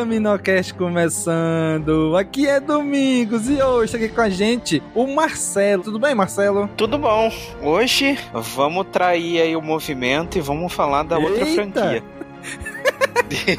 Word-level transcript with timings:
Caminocast 0.00 0.72
começando. 0.72 2.16
Aqui 2.16 2.48
é 2.48 2.58
Domingos 2.58 3.50
e 3.50 3.62
hoje 3.62 3.96
aqui 3.96 4.08
com 4.08 4.22
a 4.22 4.30
gente 4.30 4.82
o 4.94 5.06
Marcelo. 5.06 5.82
Tudo 5.82 5.98
bem, 5.98 6.14
Marcelo? 6.14 6.70
Tudo 6.74 6.96
bom. 6.96 7.30
Hoje 7.60 8.18
vamos 8.32 8.86
trair 8.86 9.42
aí 9.42 9.54
o 9.54 9.60
movimento 9.60 10.38
e 10.38 10.40
vamos 10.40 10.72
falar 10.72 11.02
da 11.02 11.18
outra 11.18 11.46
Eita! 11.46 11.54
franquia. 11.54 12.02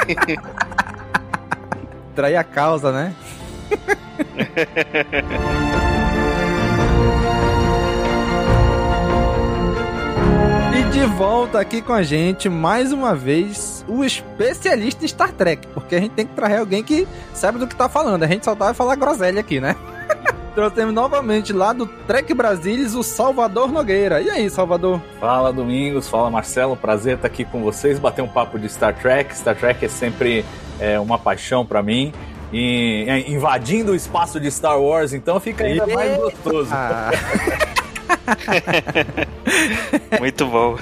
Trair 2.16 2.38
a 2.38 2.44
causa, 2.44 2.92
né? 2.92 3.14
de 10.92 11.06
volta 11.06 11.58
aqui 11.58 11.82
com 11.82 11.94
a 11.94 12.04
gente, 12.04 12.50
mais 12.50 12.92
uma 12.92 13.16
vez, 13.16 13.86
o 13.88 14.04
especialista 14.04 15.06
em 15.06 15.08
Star 15.08 15.32
Trek, 15.32 15.66
porque 15.70 15.96
a 15.96 16.02
gente 16.02 16.12
tem 16.12 16.28
que 16.28 16.34
trazer 16.34 16.58
alguém 16.58 16.84
que 16.84 17.08
sabe 17.34 17.58
do 17.58 17.66
que 17.66 17.74
tá 17.74 17.88
falando. 17.88 18.24
A 18.24 18.28
gente 18.28 18.44
só 18.44 18.54
vai 18.54 18.74
falar 18.74 18.96
groselha 18.96 19.40
aqui, 19.40 19.62
né? 19.62 19.74
Trouxemos 20.54 20.94
novamente 20.94 21.54
lá 21.54 21.72
do 21.72 21.88
Trek 21.88 22.34
Brasilis 22.34 22.94
o 22.94 23.04
Salvador 23.04 23.72
Nogueira. 23.72 24.22
E 24.22 24.30
aí, 24.30 24.50
Salvador? 24.50 25.02
Fala 25.18 25.54
Domingos, 25.54 26.10
fala 26.10 26.30
Marcelo, 26.30 26.76
prazer 26.76 27.16
estar 27.16 27.28
aqui 27.28 27.46
com 27.46 27.64
vocês, 27.64 27.98
bater 27.98 28.22
um 28.22 28.28
papo 28.28 28.60
de 28.60 28.68
Star 28.68 28.94
Trek. 28.94 29.34
Star 29.34 29.56
Trek 29.56 29.86
é 29.86 29.90
sempre 29.90 30.44
é, 30.78 31.00
uma 31.00 31.18
paixão 31.18 31.66
pra 31.66 31.82
mim. 31.82 32.12
E 32.52 33.06
é, 33.08 33.32
invadindo 33.32 33.94
o 33.94 33.96
espaço 33.96 34.42
de 34.42 34.52
Star 34.52 34.78
Wars, 34.78 35.14
então 35.14 35.40
fica 35.40 35.64
ainda 35.64 35.88
mais 35.88 36.18
gostoso. 36.18 36.70
Ah. 36.74 37.12
Muito 40.20 40.46
bom. 40.48 40.78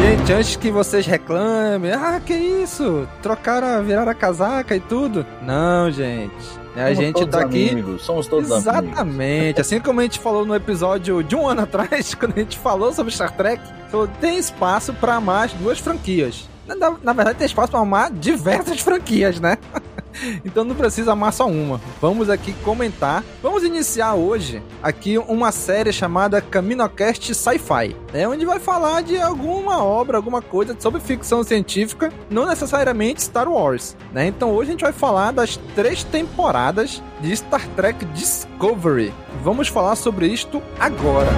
Gente, 0.00 0.32
antes 0.32 0.56
que 0.56 0.70
vocês 0.70 1.06
reclamem, 1.06 1.92
ah, 1.92 2.20
que 2.24 2.34
isso? 2.34 3.08
Trocaram, 3.22 3.82
viraram 3.82 4.12
a 4.12 4.14
casaca 4.14 4.76
e 4.76 4.80
tudo. 4.80 5.24
Não, 5.42 5.90
gente. 5.90 6.32
A 6.76 6.86
Somos 6.86 6.98
gente 6.98 7.14
todos 7.14 7.30
tá 7.30 7.40
aqui. 7.40 7.70
amigos, 7.70 8.02
somos 8.02 8.26
todos 8.26 8.50
amigos. 8.50 8.66
Exatamente. 8.66 9.60
Assim 9.60 9.80
como 9.80 10.00
a 10.00 10.02
gente 10.02 10.18
falou 10.18 10.44
no 10.44 10.54
episódio 10.54 11.22
de 11.22 11.34
um 11.36 11.46
ano 11.48 11.62
atrás, 11.62 12.14
quando 12.14 12.32
a 12.36 12.40
gente 12.40 12.58
falou 12.58 12.92
sobre 12.92 13.12
Star 13.12 13.34
Trek, 13.36 13.62
falou, 13.90 14.08
tem 14.20 14.36
espaço 14.38 14.92
pra 14.94 15.14
amar 15.14 15.46
as 15.46 15.52
duas 15.52 15.78
franquias. 15.78 16.48
Na, 16.66 16.74
na 17.02 17.12
verdade, 17.12 17.38
tem 17.38 17.46
espaço 17.46 17.70
pra 17.70 17.80
amar 17.80 18.10
diversas 18.10 18.80
franquias, 18.80 19.38
né? 19.40 19.56
Então 20.44 20.64
não 20.64 20.74
precisa 20.74 21.12
amar 21.12 21.32
só 21.32 21.46
uma. 21.46 21.80
Vamos 22.00 22.28
aqui 22.30 22.52
comentar. 22.64 23.24
Vamos 23.42 23.64
iniciar 23.64 24.14
hoje 24.14 24.62
aqui 24.82 25.18
uma 25.18 25.50
série 25.52 25.92
chamada 25.92 26.40
CaminoCast 26.40 27.34
Sci-Fi. 27.34 27.96
É 28.12 28.28
onde 28.28 28.44
vai 28.44 28.58
falar 28.58 29.02
de 29.02 29.20
alguma 29.20 29.82
obra, 29.82 30.16
alguma 30.16 30.42
coisa 30.42 30.76
sobre 30.78 31.00
ficção 31.00 31.42
científica, 31.42 32.12
não 32.30 32.46
necessariamente 32.46 33.22
Star 33.22 33.48
Wars, 33.48 33.96
né? 34.12 34.26
Então 34.26 34.52
hoje 34.52 34.70
a 34.70 34.72
gente 34.72 34.84
vai 34.84 34.92
falar 34.92 35.32
das 35.32 35.56
três 35.74 36.04
temporadas 36.04 37.02
de 37.20 37.34
Star 37.36 37.66
Trek 37.76 38.04
Discovery. 38.06 39.12
Vamos 39.42 39.68
falar 39.68 39.96
sobre 39.96 40.26
isto 40.28 40.62
agora. 40.78 41.30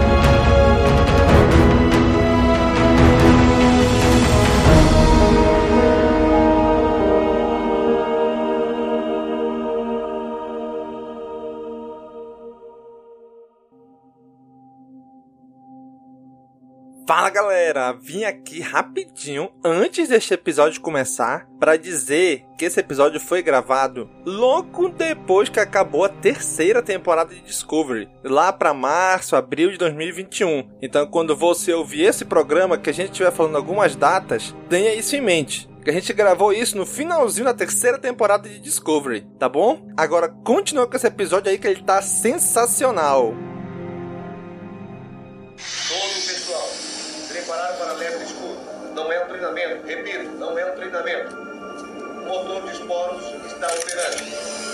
Fala 17.06 17.30
galera, 17.30 17.92
vim 17.92 18.24
aqui 18.24 18.60
rapidinho 18.60 19.48
antes 19.62 20.08
deste 20.08 20.34
episódio 20.34 20.80
começar 20.80 21.46
para 21.60 21.76
dizer 21.76 22.44
que 22.58 22.64
esse 22.64 22.80
episódio 22.80 23.20
foi 23.20 23.44
gravado 23.44 24.10
logo 24.24 24.88
depois 24.88 25.48
que 25.48 25.60
acabou 25.60 26.04
a 26.04 26.08
terceira 26.08 26.82
temporada 26.82 27.32
de 27.32 27.42
Discovery, 27.42 28.08
lá 28.24 28.52
para 28.52 28.74
março, 28.74 29.36
abril 29.36 29.70
de 29.70 29.78
2021. 29.78 30.68
Então, 30.82 31.06
quando 31.06 31.36
você 31.36 31.72
ouvir 31.72 32.06
esse 32.06 32.24
programa 32.24 32.76
que 32.76 32.90
a 32.90 32.92
gente 32.92 33.12
estiver 33.12 33.30
falando 33.30 33.56
algumas 33.56 33.94
datas, 33.94 34.52
tenha 34.68 34.92
isso 34.92 35.14
em 35.14 35.20
mente. 35.20 35.70
Que 35.84 35.90
a 35.90 35.92
gente 35.92 36.12
gravou 36.12 36.52
isso 36.52 36.76
no 36.76 36.84
finalzinho 36.84 37.44
da 37.44 37.54
terceira 37.54 38.00
temporada 38.00 38.48
de 38.48 38.58
Discovery, 38.58 39.28
tá 39.38 39.48
bom? 39.48 39.86
Agora 39.96 40.28
continua 40.28 40.88
com 40.88 40.96
esse 40.96 41.06
episódio 41.06 41.52
aí 41.52 41.56
que 41.56 41.68
ele 41.68 41.84
tá 41.84 42.02
sensacional. 42.02 43.32
Todo 45.56 46.35
treinamento, 49.36 49.86
repito, 49.86 50.30
não 50.38 50.58
é 50.58 50.72
um 50.72 50.74
treinamento. 50.74 51.36
O 51.36 52.24
motor 52.24 52.62
de 52.62 52.72
esporos 52.72 53.24
está 53.46 53.66
operando. 53.68 54.66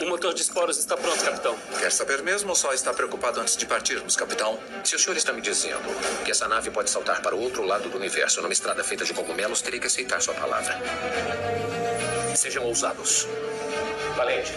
O 0.00 0.06
motor 0.06 0.32
de 0.32 0.42
esporos 0.42 0.78
está 0.78 0.96
pronto, 0.96 1.22
capitão. 1.22 1.56
Quer 1.78 1.92
saber 1.92 2.22
mesmo 2.22 2.50
ou 2.50 2.56
só 2.56 2.72
está 2.72 2.92
preocupado 2.92 3.40
antes 3.40 3.56
de 3.56 3.66
partirmos, 3.66 4.16
capitão? 4.16 4.58
Se 4.82 4.96
o 4.96 4.98
senhor 4.98 5.16
está 5.16 5.32
me 5.32 5.42
dizendo 5.42 5.82
que 6.24 6.30
essa 6.30 6.48
nave 6.48 6.70
pode 6.70 6.88
saltar 6.88 7.20
para 7.20 7.34
o 7.34 7.40
outro 7.40 7.64
lado 7.64 7.88
do 7.88 7.98
universo 7.98 8.40
numa 8.40 8.52
estrada 8.52 8.82
feita 8.82 9.04
de 9.04 9.12
cogumelos, 9.12 9.60
terei 9.60 9.78
que 9.78 9.86
aceitar 9.86 10.22
sua 10.22 10.34
palavra. 10.34 10.78
Sejam 12.34 12.64
ousados. 12.64 13.26
Valente. 14.16 14.52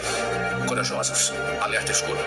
Corajosos. 0.66 1.32
Alerta 1.60 1.92
escuro. 1.92 2.18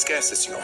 Esquece, 0.00 0.34
senhor. 0.34 0.60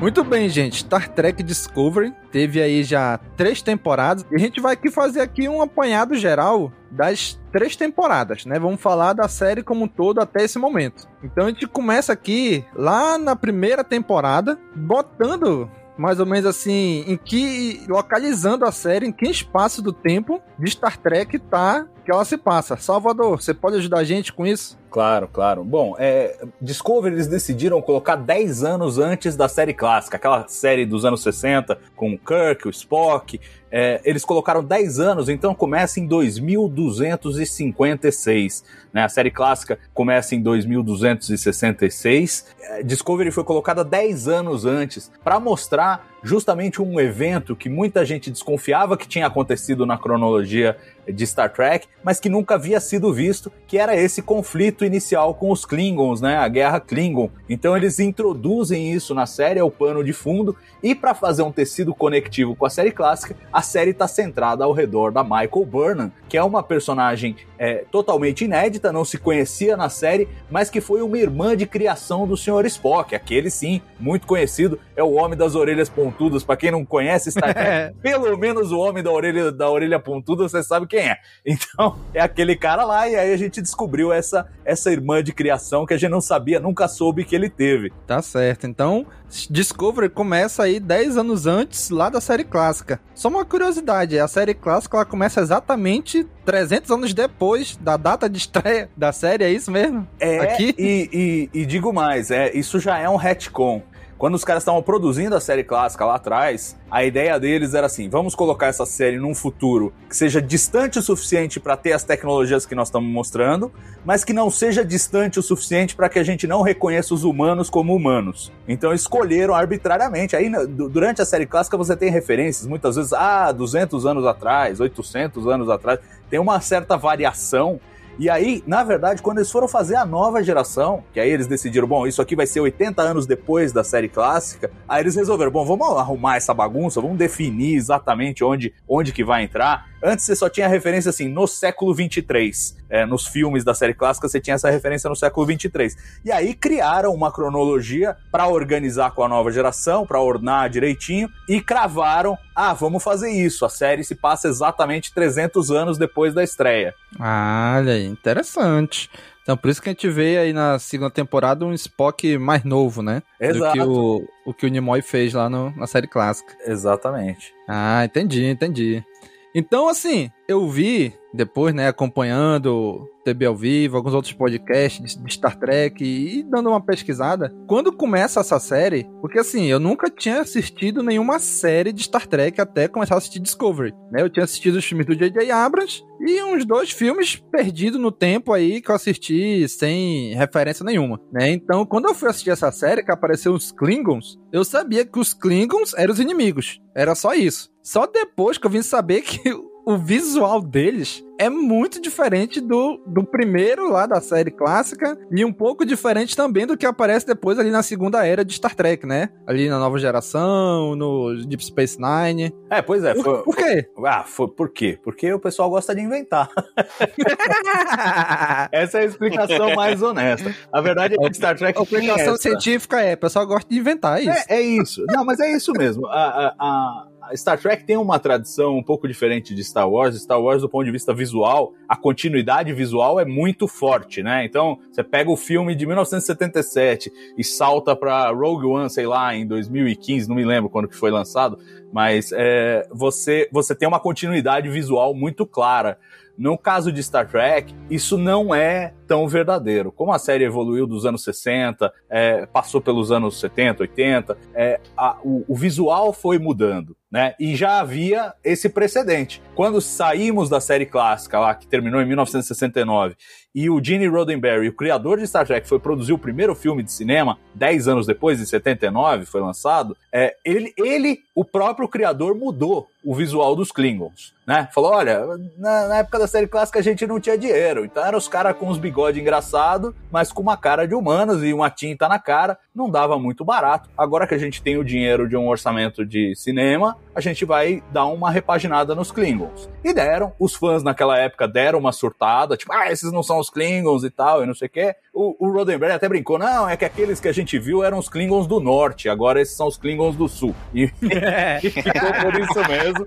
Muito 0.00 0.24
bem, 0.24 0.48
gente. 0.48 0.78
Star 0.78 1.08
Trek 1.08 1.42
Discovery 1.42 2.12
teve 2.32 2.60
aí 2.60 2.82
já 2.82 3.18
três 3.36 3.62
temporadas 3.62 4.24
e 4.30 4.34
a 4.34 4.38
gente 4.38 4.60
vai 4.60 4.74
aqui 4.74 4.90
fazer 4.90 5.20
aqui 5.20 5.48
um 5.48 5.62
apanhado 5.62 6.16
geral 6.16 6.72
das 6.90 7.40
três 7.52 7.76
temporadas, 7.76 8.44
né? 8.44 8.58
Vamos 8.58 8.80
falar 8.80 9.12
da 9.12 9.28
série 9.28 9.62
como 9.62 9.84
um 9.84 9.88
todo 9.88 10.20
até 10.20 10.42
esse 10.42 10.58
momento. 10.58 11.08
Então 11.22 11.46
a 11.46 11.48
gente 11.48 11.66
começa 11.66 12.12
aqui 12.12 12.64
lá 12.74 13.16
na 13.16 13.36
primeira 13.36 13.84
temporada, 13.84 14.58
botando 14.74 15.70
mais 15.96 16.18
ou 16.18 16.26
menos 16.26 16.46
assim, 16.46 17.04
em 17.06 17.16
que 17.16 17.84
localizando 17.88 18.64
a 18.64 18.72
série, 18.72 19.06
em 19.06 19.12
que 19.12 19.28
espaço 19.28 19.82
do 19.82 19.92
tempo 19.92 20.42
de 20.58 20.70
Star 20.70 20.96
Trek 20.98 21.38
tá 21.38 21.86
que 22.04 22.10
ela 22.10 22.24
se 22.24 22.36
passa. 22.36 22.76
Salvador, 22.76 23.42
você 23.42 23.54
pode 23.54 23.76
ajudar 23.76 23.98
a 23.98 24.04
gente 24.04 24.32
com 24.32 24.46
isso? 24.46 24.78
Claro, 24.92 25.26
claro. 25.26 25.64
Bom, 25.64 25.96
é, 25.98 26.38
Discovery 26.60 27.14
eles 27.14 27.26
decidiram 27.26 27.80
colocar 27.80 28.14
10 28.14 28.62
anos 28.62 28.98
antes 28.98 29.34
da 29.34 29.48
série 29.48 29.72
clássica, 29.72 30.18
aquela 30.18 30.46
série 30.48 30.84
dos 30.84 31.06
anos 31.06 31.22
60 31.22 31.78
com 31.96 32.12
o 32.12 32.18
Kirk, 32.18 32.68
o 32.68 32.70
Spock. 32.70 33.40
É, 33.70 34.02
eles 34.04 34.22
colocaram 34.22 34.62
10 34.62 35.00
anos, 35.00 35.30
então 35.30 35.54
começa 35.54 35.98
em 35.98 36.06
2256. 36.06 38.64
Né? 38.92 39.02
A 39.02 39.08
série 39.08 39.30
clássica 39.30 39.78
começa 39.94 40.34
em 40.34 40.42
2266. 40.42 42.54
É, 42.60 42.82
Discovery 42.82 43.30
foi 43.30 43.44
colocada 43.44 43.82
10 43.82 44.28
anos 44.28 44.66
antes 44.66 45.10
para 45.24 45.40
mostrar 45.40 46.06
justamente 46.22 46.82
um 46.82 47.00
evento 47.00 47.56
que 47.56 47.70
muita 47.70 48.04
gente 48.04 48.30
desconfiava 48.30 48.94
que 48.96 49.08
tinha 49.08 49.26
acontecido 49.26 49.86
na 49.86 49.96
cronologia 49.96 50.76
de 51.06 51.26
Star 51.26 51.52
Trek, 51.52 51.86
mas 52.02 52.20
que 52.20 52.28
nunca 52.28 52.54
havia 52.54 52.80
sido 52.80 53.12
visto, 53.12 53.52
que 53.66 53.78
era 53.78 53.96
esse 53.96 54.22
conflito 54.22 54.84
inicial 54.84 55.34
com 55.34 55.50
os 55.50 55.64
Klingons, 55.64 56.20
né? 56.20 56.36
A 56.36 56.48
guerra 56.48 56.80
Klingon. 56.80 57.30
Então 57.48 57.76
eles 57.76 57.98
introduzem 57.98 58.92
isso 58.92 59.14
na 59.14 59.26
série, 59.26 59.60
é 59.60 59.64
o 59.64 59.70
pano 59.70 60.04
de 60.04 60.12
fundo, 60.12 60.56
e 60.82 60.94
para 60.94 61.14
fazer 61.14 61.42
um 61.42 61.52
tecido 61.52 61.94
conectivo 61.94 62.54
com 62.56 62.66
a 62.66 62.70
série 62.70 62.90
clássica, 62.90 63.36
a 63.52 63.62
série 63.62 63.90
está 63.90 64.08
centrada 64.08 64.64
ao 64.64 64.72
redor 64.72 65.12
da 65.12 65.22
Michael 65.22 65.66
Burnham, 65.66 66.12
que 66.28 66.36
é 66.36 66.42
uma 66.42 66.62
personagem 66.62 67.36
é, 67.58 67.84
totalmente 67.90 68.44
inédita, 68.44 68.92
não 68.92 69.04
se 69.04 69.18
conhecia 69.18 69.76
na 69.76 69.88
série, 69.88 70.28
mas 70.50 70.70
que 70.70 70.80
foi 70.80 71.02
uma 71.02 71.18
irmã 71.18 71.56
de 71.56 71.66
criação 71.66 72.26
do 72.26 72.36
Sr. 72.36 72.66
Spock, 72.66 73.14
aquele 73.14 73.50
sim, 73.50 73.80
muito 74.00 74.26
conhecido, 74.26 74.78
é 74.96 75.02
o 75.02 75.12
homem 75.12 75.38
das 75.38 75.54
orelhas 75.54 75.88
pontudas. 75.88 76.42
Para 76.42 76.56
quem 76.56 76.70
não 76.70 76.84
conhece 76.84 77.30
Star 77.30 77.54
Trek, 77.54 77.94
pelo 78.02 78.36
menos 78.36 78.72
o 78.72 78.78
homem 78.78 79.02
da 79.02 79.10
orelha 79.10 79.52
da 79.52 79.70
orelha 79.70 79.98
pontuda, 80.00 80.48
você 80.48 80.62
sabe 80.62 80.86
quem 80.92 81.08
é. 81.08 81.16
Então, 81.44 81.98
é 82.14 82.20
aquele 82.20 82.54
cara 82.54 82.84
lá, 82.84 83.08
e 83.08 83.16
aí 83.16 83.32
a 83.32 83.36
gente 83.36 83.60
descobriu 83.60 84.12
essa, 84.12 84.46
essa 84.64 84.92
irmã 84.92 85.22
de 85.22 85.32
criação 85.32 85.84
que 85.84 85.92
a 85.92 85.96
gente 85.96 86.10
não 86.10 86.20
sabia, 86.20 86.60
nunca 86.60 86.86
soube 86.86 87.24
que 87.24 87.34
ele 87.34 87.50
teve. 87.50 87.92
Tá 88.06 88.22
certo. 88.22 88.66
Então, 88.66 89.04
Discovery 89.50 90.08
começa 90.08 90.62
aí 90.62 90.78
10 90.78 91.16
anos 91.16 91.46
antes 91.46 91.90
lá 91.90 92.08
da 92.08 92.20
série 92.20 92.44
clássica. 92.44 93.00
Só 93.14 93.28
uma 93.28 93.44
curiosidade, 93.44 94.18
a 94.18 94.28
série 94.28 94.54
clássica 94.54 94.98
ela 94.98 95.04
começa 95.04 95.40
exatamente 95.40 96.24
300 96.44 96.90
anos 96.90 97.14
depois 97.14 97.76
da 97.76 97.96
data 97.96 98.28
de 98.28 98.38
estreia 98.38 98.88
da 98.96 99.12
série, 99.12 99.44
é 99.44 99.50
isso 99.50 99.70
mesmo? 99.70 100.06
É, 100.20 100.38
Aqui? 100.38 100.74
E, 100.78 101.48
e, 101.52 101.60
e 101.60 101.66
digo 101.66 101.92
mais, 101.92 102.30
é, 102.30 102.56
isso 102.56 102.78
já 102.78 102.98
é 102.98 103.08
um 103.08 103.16
retcon. 103.16 103.82
Quando 104.22 104.36
os 104.36 104.44
caras 104.44 104.62
estavam 104.62 104.80
produzindo 104.80 105.34
a 105.34 105.40
série 105.40 105.64
clássica 105.64 106.04
lá 106.04 106.14
atrás, 106.14 106.76
a 106.88 107.02
ideia 107.02 107.40
deles 107.40 107.74
era 107.74 107.86
assim: 107.88 108.08
vamos 108.08 108.36
colocar 108.36 108.68
essa 108.68 108.86
série 108.86 109.18
num 109.18 109.34
futuro 109.34 109.92
que 110.08 110.16
seja 110.16 110.40
distante 110.40 110.96
o 110.96 111.02
suficiente 111.02 111.58
para 111.58 111.76
ter 111.76 111.92
as 111.92 112.04
tecnologias 112.04 112.64
que 112.64 112.72
nós 112.72 112.86
estamos 112.86 113.10
mostrando, 113.10 113.72
mas 114.04 114.22
que 114.22 114.32
não 114.32 114.48
seja 114.48 114.84
distante 114.84 115.40
o 115.40 115.42
suficiente 115.42 115.96
para 115.96 116.08
que 116.08 116.20
a 116.20 116.22
gente 116.22 116.46
não 116.46 116.62
reconheça 116.62 117.12
os 117.12 117.24
humanos 117.24 117.68
como 117.68 117.96
humanos. 117.96 118.52
Então 118.68 118.94
escolheram 118.94 119.56
arbitrariamente. 119.56 120.36
Aí 120.36 120.48
durante 120.68 121.20
a 121.20 121.24
série 121.24 121.44
clássica 121.44 121.76
você 121.76 121.96
tem 121.96 122.08
referências, 122.08 122.64
muitas 122.64 122.94
vezes, 122.94 123.12
ah, 123.12 123.50
200 123.50 124.06
anos 124.06 124.24
atrás, 124.24 124.78
800 124.78 125.48
anos 125.48 125.68
atrás, 125.68 125.98
tem 126.30 126.38
uma 126.38 126.60
certa 126.60 126.96
variação 126.96 127.80
e 128.18 128.28
aí, 128.28 128.62
na 128.66 128.84
verdade, 128.84 129.22
quando 129.22 129.38
eles 129.38 129.50
foram 129.50 129.66
fazer 129.66 129.96
a 129.96 130.04
nova 130.04 130.42
geração, 130.42 131.02
que 131.12 131.20
aí 131.20 131.30
eles 131.30 131.46
decidiram, 131.46 131.86
bom, 131.88 132.06
isso 132.06 132.20
aqui 132.20 132.36
vai 132.36 132.46
ser 132.46 132.60
80 132.60 133.00
anos 133.02 133.26
depois 133.26 133.72
da 133.72 133.82
série 133.82 134.08
clássica, 134.08 134.70
aí 134.88 135.02
eles 135.02 135.16
resolveram, 135.16 135.50
bom, 135.50 135.64
vamos 135.64 135.96
arrumar 135.96 136.36
essa 136.36 136.52
bagunça, 136.52 137.00
vamos 137.00 137.16
definir 137.16 137.74
exatamente 137.74 138.44
onde, 138.44 138.74
onde 138.88 139.12
que 139.12 139.24
vai 139.24 139.44
entrar. 139.44 139.91
Antes 140.02 140.24
você 140.24 140.34
só 140.34 140.48
tinha 140.48 140.66
referência 140.66 141.10
assim, 141.10 141.28
no 141.28 141.46
século 141.46 141.94
23. 141.94 142.76
É, 142.90 143.06
nos 143.06 143.26
filmes 143.26 143.64
da 143.64 143.72
série 143.72 143.94
clássica 143.94 144.28
você 144.28 144.40
tinha 144.40 144.54
essa 144.54 144.70
referência 144.70 145.08
no 145.08 145.16
século 145.16 145.46
23. 145.46 145.96
E 146.24 146.32
aí 146.32 146.54
criaram 146.54 147.14
uma 147.14 147.30
cronologia 147.30 148.16
para 148.30 148.48
organizar 148.48 149.12
com 149.12 149.22
a 149.22 149.28
nova 149.28 149.50
geração, 149.50 150.06
para 150.06 150.20
ornar 150.20 150.68
direitinho, 150.68 151.28
e 151.48 151.60
cravaram, 151.60 152.36
ah, 152.54 152.74
vamos 152.74 153.02
fazer 153.02 153.30
isso. 153.30 153.64
A 153.64 153.68
série 153.68 154.04
se 154.04 154.14
passa 154.14 154.48
exatamente 154.48 155.14
300 155.14 155.70
anos 155.70 155.98
depois 155.98 156.34
da 156.34 156.42
estreia. 156.42 156.94
Ah, 157.18 157.76
olha 157.78 157.98
interessante. 158.02 159.08
Então, 159.42 159.56
por 159.56 159.70
isso 159.70 159.82
que 159.82 159.88
a 159.88 159.92
gente 159.92 160.08
vê 160.08 160.38
aí 160.38 160.52
na 160.52 160.78
segunda 160.78 161.10
temporada 161.10 161.64
um 161.64 161.72
Spock 161.72 162.38
mais 162.38 162.62
novo, 162.62 163.02
né? 163.02 163.22
Exato. 163.40 163.66
Do 163.66 163.72
que 163.72 163.80
o, 163.80 164.28
o 164.46 164.54
que 164.54 164.66
o 164.66 164.68
Nimoy 164.68 165.02
fez 165.02 165.34
lá 165.34 165.50
no, 165.50 165.74
na 165.76 165.86
série 165.86 166.06
clássica. 166.06 166.56
Exatamente. 166.64 167.52
Ah, 167.68 168.04
entendi, 168.04 168.44
entendi. 168.44 169.04
Então, 169.54 169.88
assim, 169.88 170.30
eu 170.48 170.68
vi 170.68 171.12
depois, 171.34 171.74
né, 171.74 171.88
acompanhando 171.88 173.08
TB 173.24 173.46
ao 173.46 173.56
vivo, 173.56 173.96
alguns 173.96 174.12
outros 174.12 174.34
podcasts 174.34 175.16
de 175.16 175.32
Star 175.32 175.58
Trek 175.58 176.04
e 176.04 176.42
dando 176.42 176.68
uma 176.68 176.80
pesquisada. 176.84 177.54
Quando 177.66 177.92
começa 177.92 178.40
essa 178.40 178.58
série, 178.60 179.08
porque 179.20 179.38
assim, 179.38 179.66
eu 179.66 179.80
nunca 179.80 180.10
tinha 180.10 180.40
assistido 180.40 181.02
nenhuma 181.02 181.38
série 181.38 181.92
de 181.92 182.02
Star 182.02 182.26
Trek 182.26 182.60
até 182.60 182.86
começar 182.88 183.14
a 183.14 183.18
assistir 183.18 183.40
Discovery, 183.40 183.94
né? 184.10 184.22
Eu 184.22 184.28
tinha 184.28 184.44
assistido 184.44 184.76
os 184.76 184.84
filmes 184.84 185.06
do 185.06 185.16
J.J. 185.16 185.50
Abrams 185.50 186.04
e 186.20 186.42
uns 186.42 186.64
dois 186.64 186.90
filmes 186.90 187.36
perdidos 187.50 188.00
no 188.00 188.12
tempo 188.12 188.52
aí 188.52 188.80
que 188.80 188.90
eu 188.90 188.94
assisti 188.94 189.66
sem 189.68 190.34
referência 190.34 190.84
nenhuma, 190.84 191.20
né? 191.32 191.50
Então, 191.50 191.86
quando 191.86 192.08
eu 192.08 192.14
fui 192.14 192.28
assistir 192.28 192.50
essa 192.50 192.70
série 192.70 193.02
que 193.02 193.12
apareceu 193.12 193.54
os 193.54 193.72
Klingons, 193.72 194.38
eu 194.52 194.64
sabia 194.64 195.06
que 195.06 195.18
os 195.18 195.32
Klingons 195.32 195.94
eram 195.94 196.12
os 196.12 196.20
inimigos. 196.20 196.80
Era 196.94 197.14
só 197.14 197.32
isso. 197.32 197.71
Só 197.82 198.06
depois 198.06 198.58
que 198.58 198.66
eu 198.66 198.70
vim 198.70 198.82
saber 198.82 199.22
que 199.22 199.40
o 199.84 199.96
visual 199.96 200.62
deles 200.62 201.24
é 201.38 201.50
muito 201.50 202.00
diferente 202.00 202.60
do, 202.60 203.02
do 203.04 203.24
primeiro 203.24 203.90
lá 203.90 204.06
da 204.06 204.20
série 204.20 204.52
clássica 204.52 205.18
e 205.30 205.44
um 205.44 205.52
pouco 205.52 205.84
diferente 205.84 206.36
também 206.36 206.64
do 206.64 206.76
que 206.76 206.86
aparece 206.86 207.26
depois 207.26 207.58
ali 207.58 207.70
na 207.70 207.82
segunda 207.82 208.24
era 208.24 208.44
de 208.44 208.54
Star 208.54 208.76
Trek, 208.76 209.04
né? 209.04 209.30
Ali 209.44 209.68
na 209.68 209.80
nova 209.80 209.98
geração, 209.98 210.94
no 210.94 211.34
Deep 211.44 211.64
Space 211.64 211.98
Nine. 212.00 212.54
É, 212.70 212.80
pois 212.80 213.02
é. 213.02 213.12
Por, 213.14 213.24
foi, 213.24 213.42
por 213.42 213.56
quê? 213.56 213.90
Foi, 213.92 214.08
ah, 214.08 214.22
foi, 214.24 214.48
por 214.48 214.70
quê? 214.70 214.98
Porque 215.02 215.32
o 215.32 215.40
pessoal 215.40 215.68
gosta 215.68 215.92
de 215.94 216.00
inventar. 216.00 216.48
Essa 218.70 218.98
é 218.98 219.02
a 219.02 219.04
explicação 219.04 219.74
mais 219.74 220.00
honesta. 220.00 220.54
A 220.72 220.80
verdade 220.80 221.16
é 221.20 221.28
que 221.28 221.34
Star 221.34 221.56
Trek. 221.56 221.76
A 221.76 221.82
explicação 221.82 222.36
científica 222.36 223.00
é, 223.00 223.14
o 223.14 223.18
pessoal 223.18 223.44
gosta 223.46 223.68
de 223.68 223.80
inventar, 223.80 224.18
é 224.18 224.22
isso. 224.22 224.44
É, 224.48 224.54
é 224.54 224.60
isso. 224.60 225.04
Não, 225.08 225.24
mas 225.24 225.40
é 225.40 225.50
isso 225.50 225.72
mesmo. 225.72 226.06
a, 226.06 226.22
a, 226.22 226.54
a 226.58 227.11
Star 227.34 227.58
Trek 227.58 227.84
tem 227.84 227.96
uma 227.96 228.18
tradição 228.18 228.76
um 228.76 228.82
pouco 228.82 229.06
diferente 229.06 229.54
de 229.54 229.64
Star 229.64 229.88
Wars. 229.88 230.20
Star 230.20 230.40
Wars, 230.40 230.62
do 230.62 230.68
ponto 230.68 230.84
de 230.84 230.90
vista 230.90 231.14
visual, 231.14 231.72
a 231.88 231.96
continuidade 231.96 232.72
visual 232.72 233.18
é 233.18 233.24
muito 233.24 233.66
forte, 233.68 234.22
né? 234.22 234.44
Então, 234.44 234.78
você 234.90 235.02
pega 235.02 235.30
o 235.30 235.36
filme 235.36 235.74
de 235.74 235.86
1977 235.86 237.12
e 237.36 237.44
salta 237.44 237.94
para 237.94 238.30
Rogue 238.30 238.66
One, 238.66 238.90
sei 238.90 239.06
lá, 239.06 239.34
em 239.34 239.46
2015, 239.46 240.28
não 240.28 240.36
me 240.36 240.44
lembro 240.44 240.68
quando 240.68 240.88
que 240.88 240.96
foi 240.96 241.10
lançado, 241.10 241.58
mas 241.92 242.32
é, 242.32 242.86
você, 242.90 243.48
você 243.52 243.74
tem 243.74 243.86
uma 243.86 244.00
continuidade 244.00 244.68
visual 244.68 245.14
muito 245.14 245.46
clara. 245.46 245.98
No 246.36 246.56
caso 246.56 246.90
de 246.90 247.02
Star 247.02 247.28
Trek, 247.28 247.74
isso 247.90 248.16
não 248.16 248.54
é 248.54 248.94
tão 249.06 249.28
verdadeiro. 249.28 249.92
Como 249.92 250.12
a 250.12 250.18
série 250.18 250.44
evoluiu 250.44 250.86
dos 250.86 251.04
anos 251.04 251.22
60, 251.22 251.92
é, 252.08 252.46
passou 252.46 252.80
pelos 252.80 253.12
anos 253.12 253.38
70, 253.38 253.82
80, 253.82 254.38
é, 254.54 254.80
a, 254.96 255.18
o, 255.22 255.44
o 255.46 255.54
visual 255.54 256.12
foi 256.12 256.38
mudando. 256.38 256.96
Né? 257.10 257.34
E 257.38 257.54
já 257.54 257.78
havia 257.78 258.32
esse 258.42 258.70
precedente. 258.70 259.42
Quando 259.54 259.82
saímos 259.82 260.48
da 260.48 260.62
série 260.62 260.86
clássica 260.86 261.38
lá, 261.38 261.54
que 261.54 261.66
terminou 261.66 262.00
em 262.00 262.06
1969, 262.06 263.14
e 263.54 263.68
o 263.68 263.84
Gene 263.84 264.06
Roddenberry, 264.06 264.68
o 264.68 264.74
criador 264.74 265.18
de 265.18 265.26
Star 265.26 265.46
Trek, 265.46 265.68
foi 265.68 265.78
produzir 265.78 266.14
o 266.14 266.18
primeiro 266.18 266.54
filme 266.54 266.82
de 266.82 266.90
cinema, 266.90 267.38
10 267.54 267.86
anos 267.86 268.06
depois, 268.06 268.40
em 268.40 268.46
79, 268.46 269.26
foi 269.26 269.42
lançado, 269.42 269.94
é, 270.10 270.34
ele, 270.42 270.72
ele, 270.78 271.18
o 271.34 271.44
próprio 271.44 271.86
criador, 271.86 272.34
mudou 272.34 272.88
o 273.04 273.14
visual 273.14 273.54
dos 273.56 273.72
Klingons, 273.72 274.34
né? 274.46 274.68
Falou, 274.72 274.92
olha, 274.92 275.26
na, 275.58 275.88
na, 275.88 275.96
época 275.98 276.18
da 276.18 276.26
série 276.26 276.46
clássica 276.46 276.78
a 276.78 276.82
gente 276.82 277.06
não 277.06 277.20
tinha 277.20 277.36
dinheiro, 277.36 277.84
então 277.84 278.04
eram 278.04 278.18
os 278.18 278.28
caras 278.28 278.56
com 278.56 278.68
os 278.68 278.78
bigodes 278.78 279.20
engraçados, 279.20 279.94
mas 280.10 280.32
com 280.32 280.42
uma 280.42 280.56
cara 280.56 280.86
de 280.86 280.94
humanos 280.94 281.42
e 281.42 281.52
uma 281.52 281.70
tinta 281.70 282.08
na 282.08 282.18
cara, 282.18 282.58
não 282.74 282.90
dava 282.90 283.18
muito 283.18 283.44
barato. 283.44 283.90
Agora 283.96 284.26
que 284.26 284.34
a 284.34 284.38
gente 284.38 284.62
tem 284.62 284.76
o 284.76 284.84
dinheiro 284.84 285.28
de 285.28 285.36
um 285.36 285.48
orçamento 285.48 286.04
de 286.04 286.34
cinema, 286.36 286.96
a 287.14 287.20
gente 287.20 287.44
vai 287.44 287.82
dar 287.90 288.06
uma 288.06 288.30
repaginada 288.30 288.94
nos 288.94 289.10
Klingons. 289.10 289.68
E 289.84 289.92
deram, 289.92 290.32
os 290.38 290.54
fãs 290.54 290.82
naquela 290.82 291.18
época 291.18 291.46
deram 291.48 291.78
uma 291.78 291.92
surtada, 291.92 292.56
tipo, 292.56 292.72
ah, 292.72 292.90
esses 292.90 293.12
não 293.12 293.22
são 293.22 293.38
os 293.38 293.50
Klingons 293.50 294.04
e 294.04 294.10
tal, 294.10 294.42
e 294.42 294.46
não 294.46 294.54
sei 294.54 294.68
o 294.68 294.70
quê. 294.70 294.94
O, 295.12 295.46
o 295.46 295.52
Roddenberry 295.52 295.92
até 295.92 296.08
brincou, 296.08 296.38
não, 296.38 296.68
é 296.68 296.76
que 296.76 296.84
aqueles 296.84 297.20
que 297.20 297.28
a 297.28 297.32
gente 297.32 297.58
viu 297.58 297.84
eram 297.84 297.98
os 297.98 298.08
Klingons 298.08 298.46
do 298.46 298.60
Norte, 298.60 299.10
agora 299.10 299.42
esses 299.42 299.54
são 299.54 299.66
os 299.66 299.76
Klingons 299.76 300.16
do 300.16 300.26
Sul. 300.26 300.54
E, 300.74 300.84
e 301.62 301.70
ficou 301.70 302.12
por 302.22 302.40
isso 302.40 302.68
mesmo. 302.68 303.06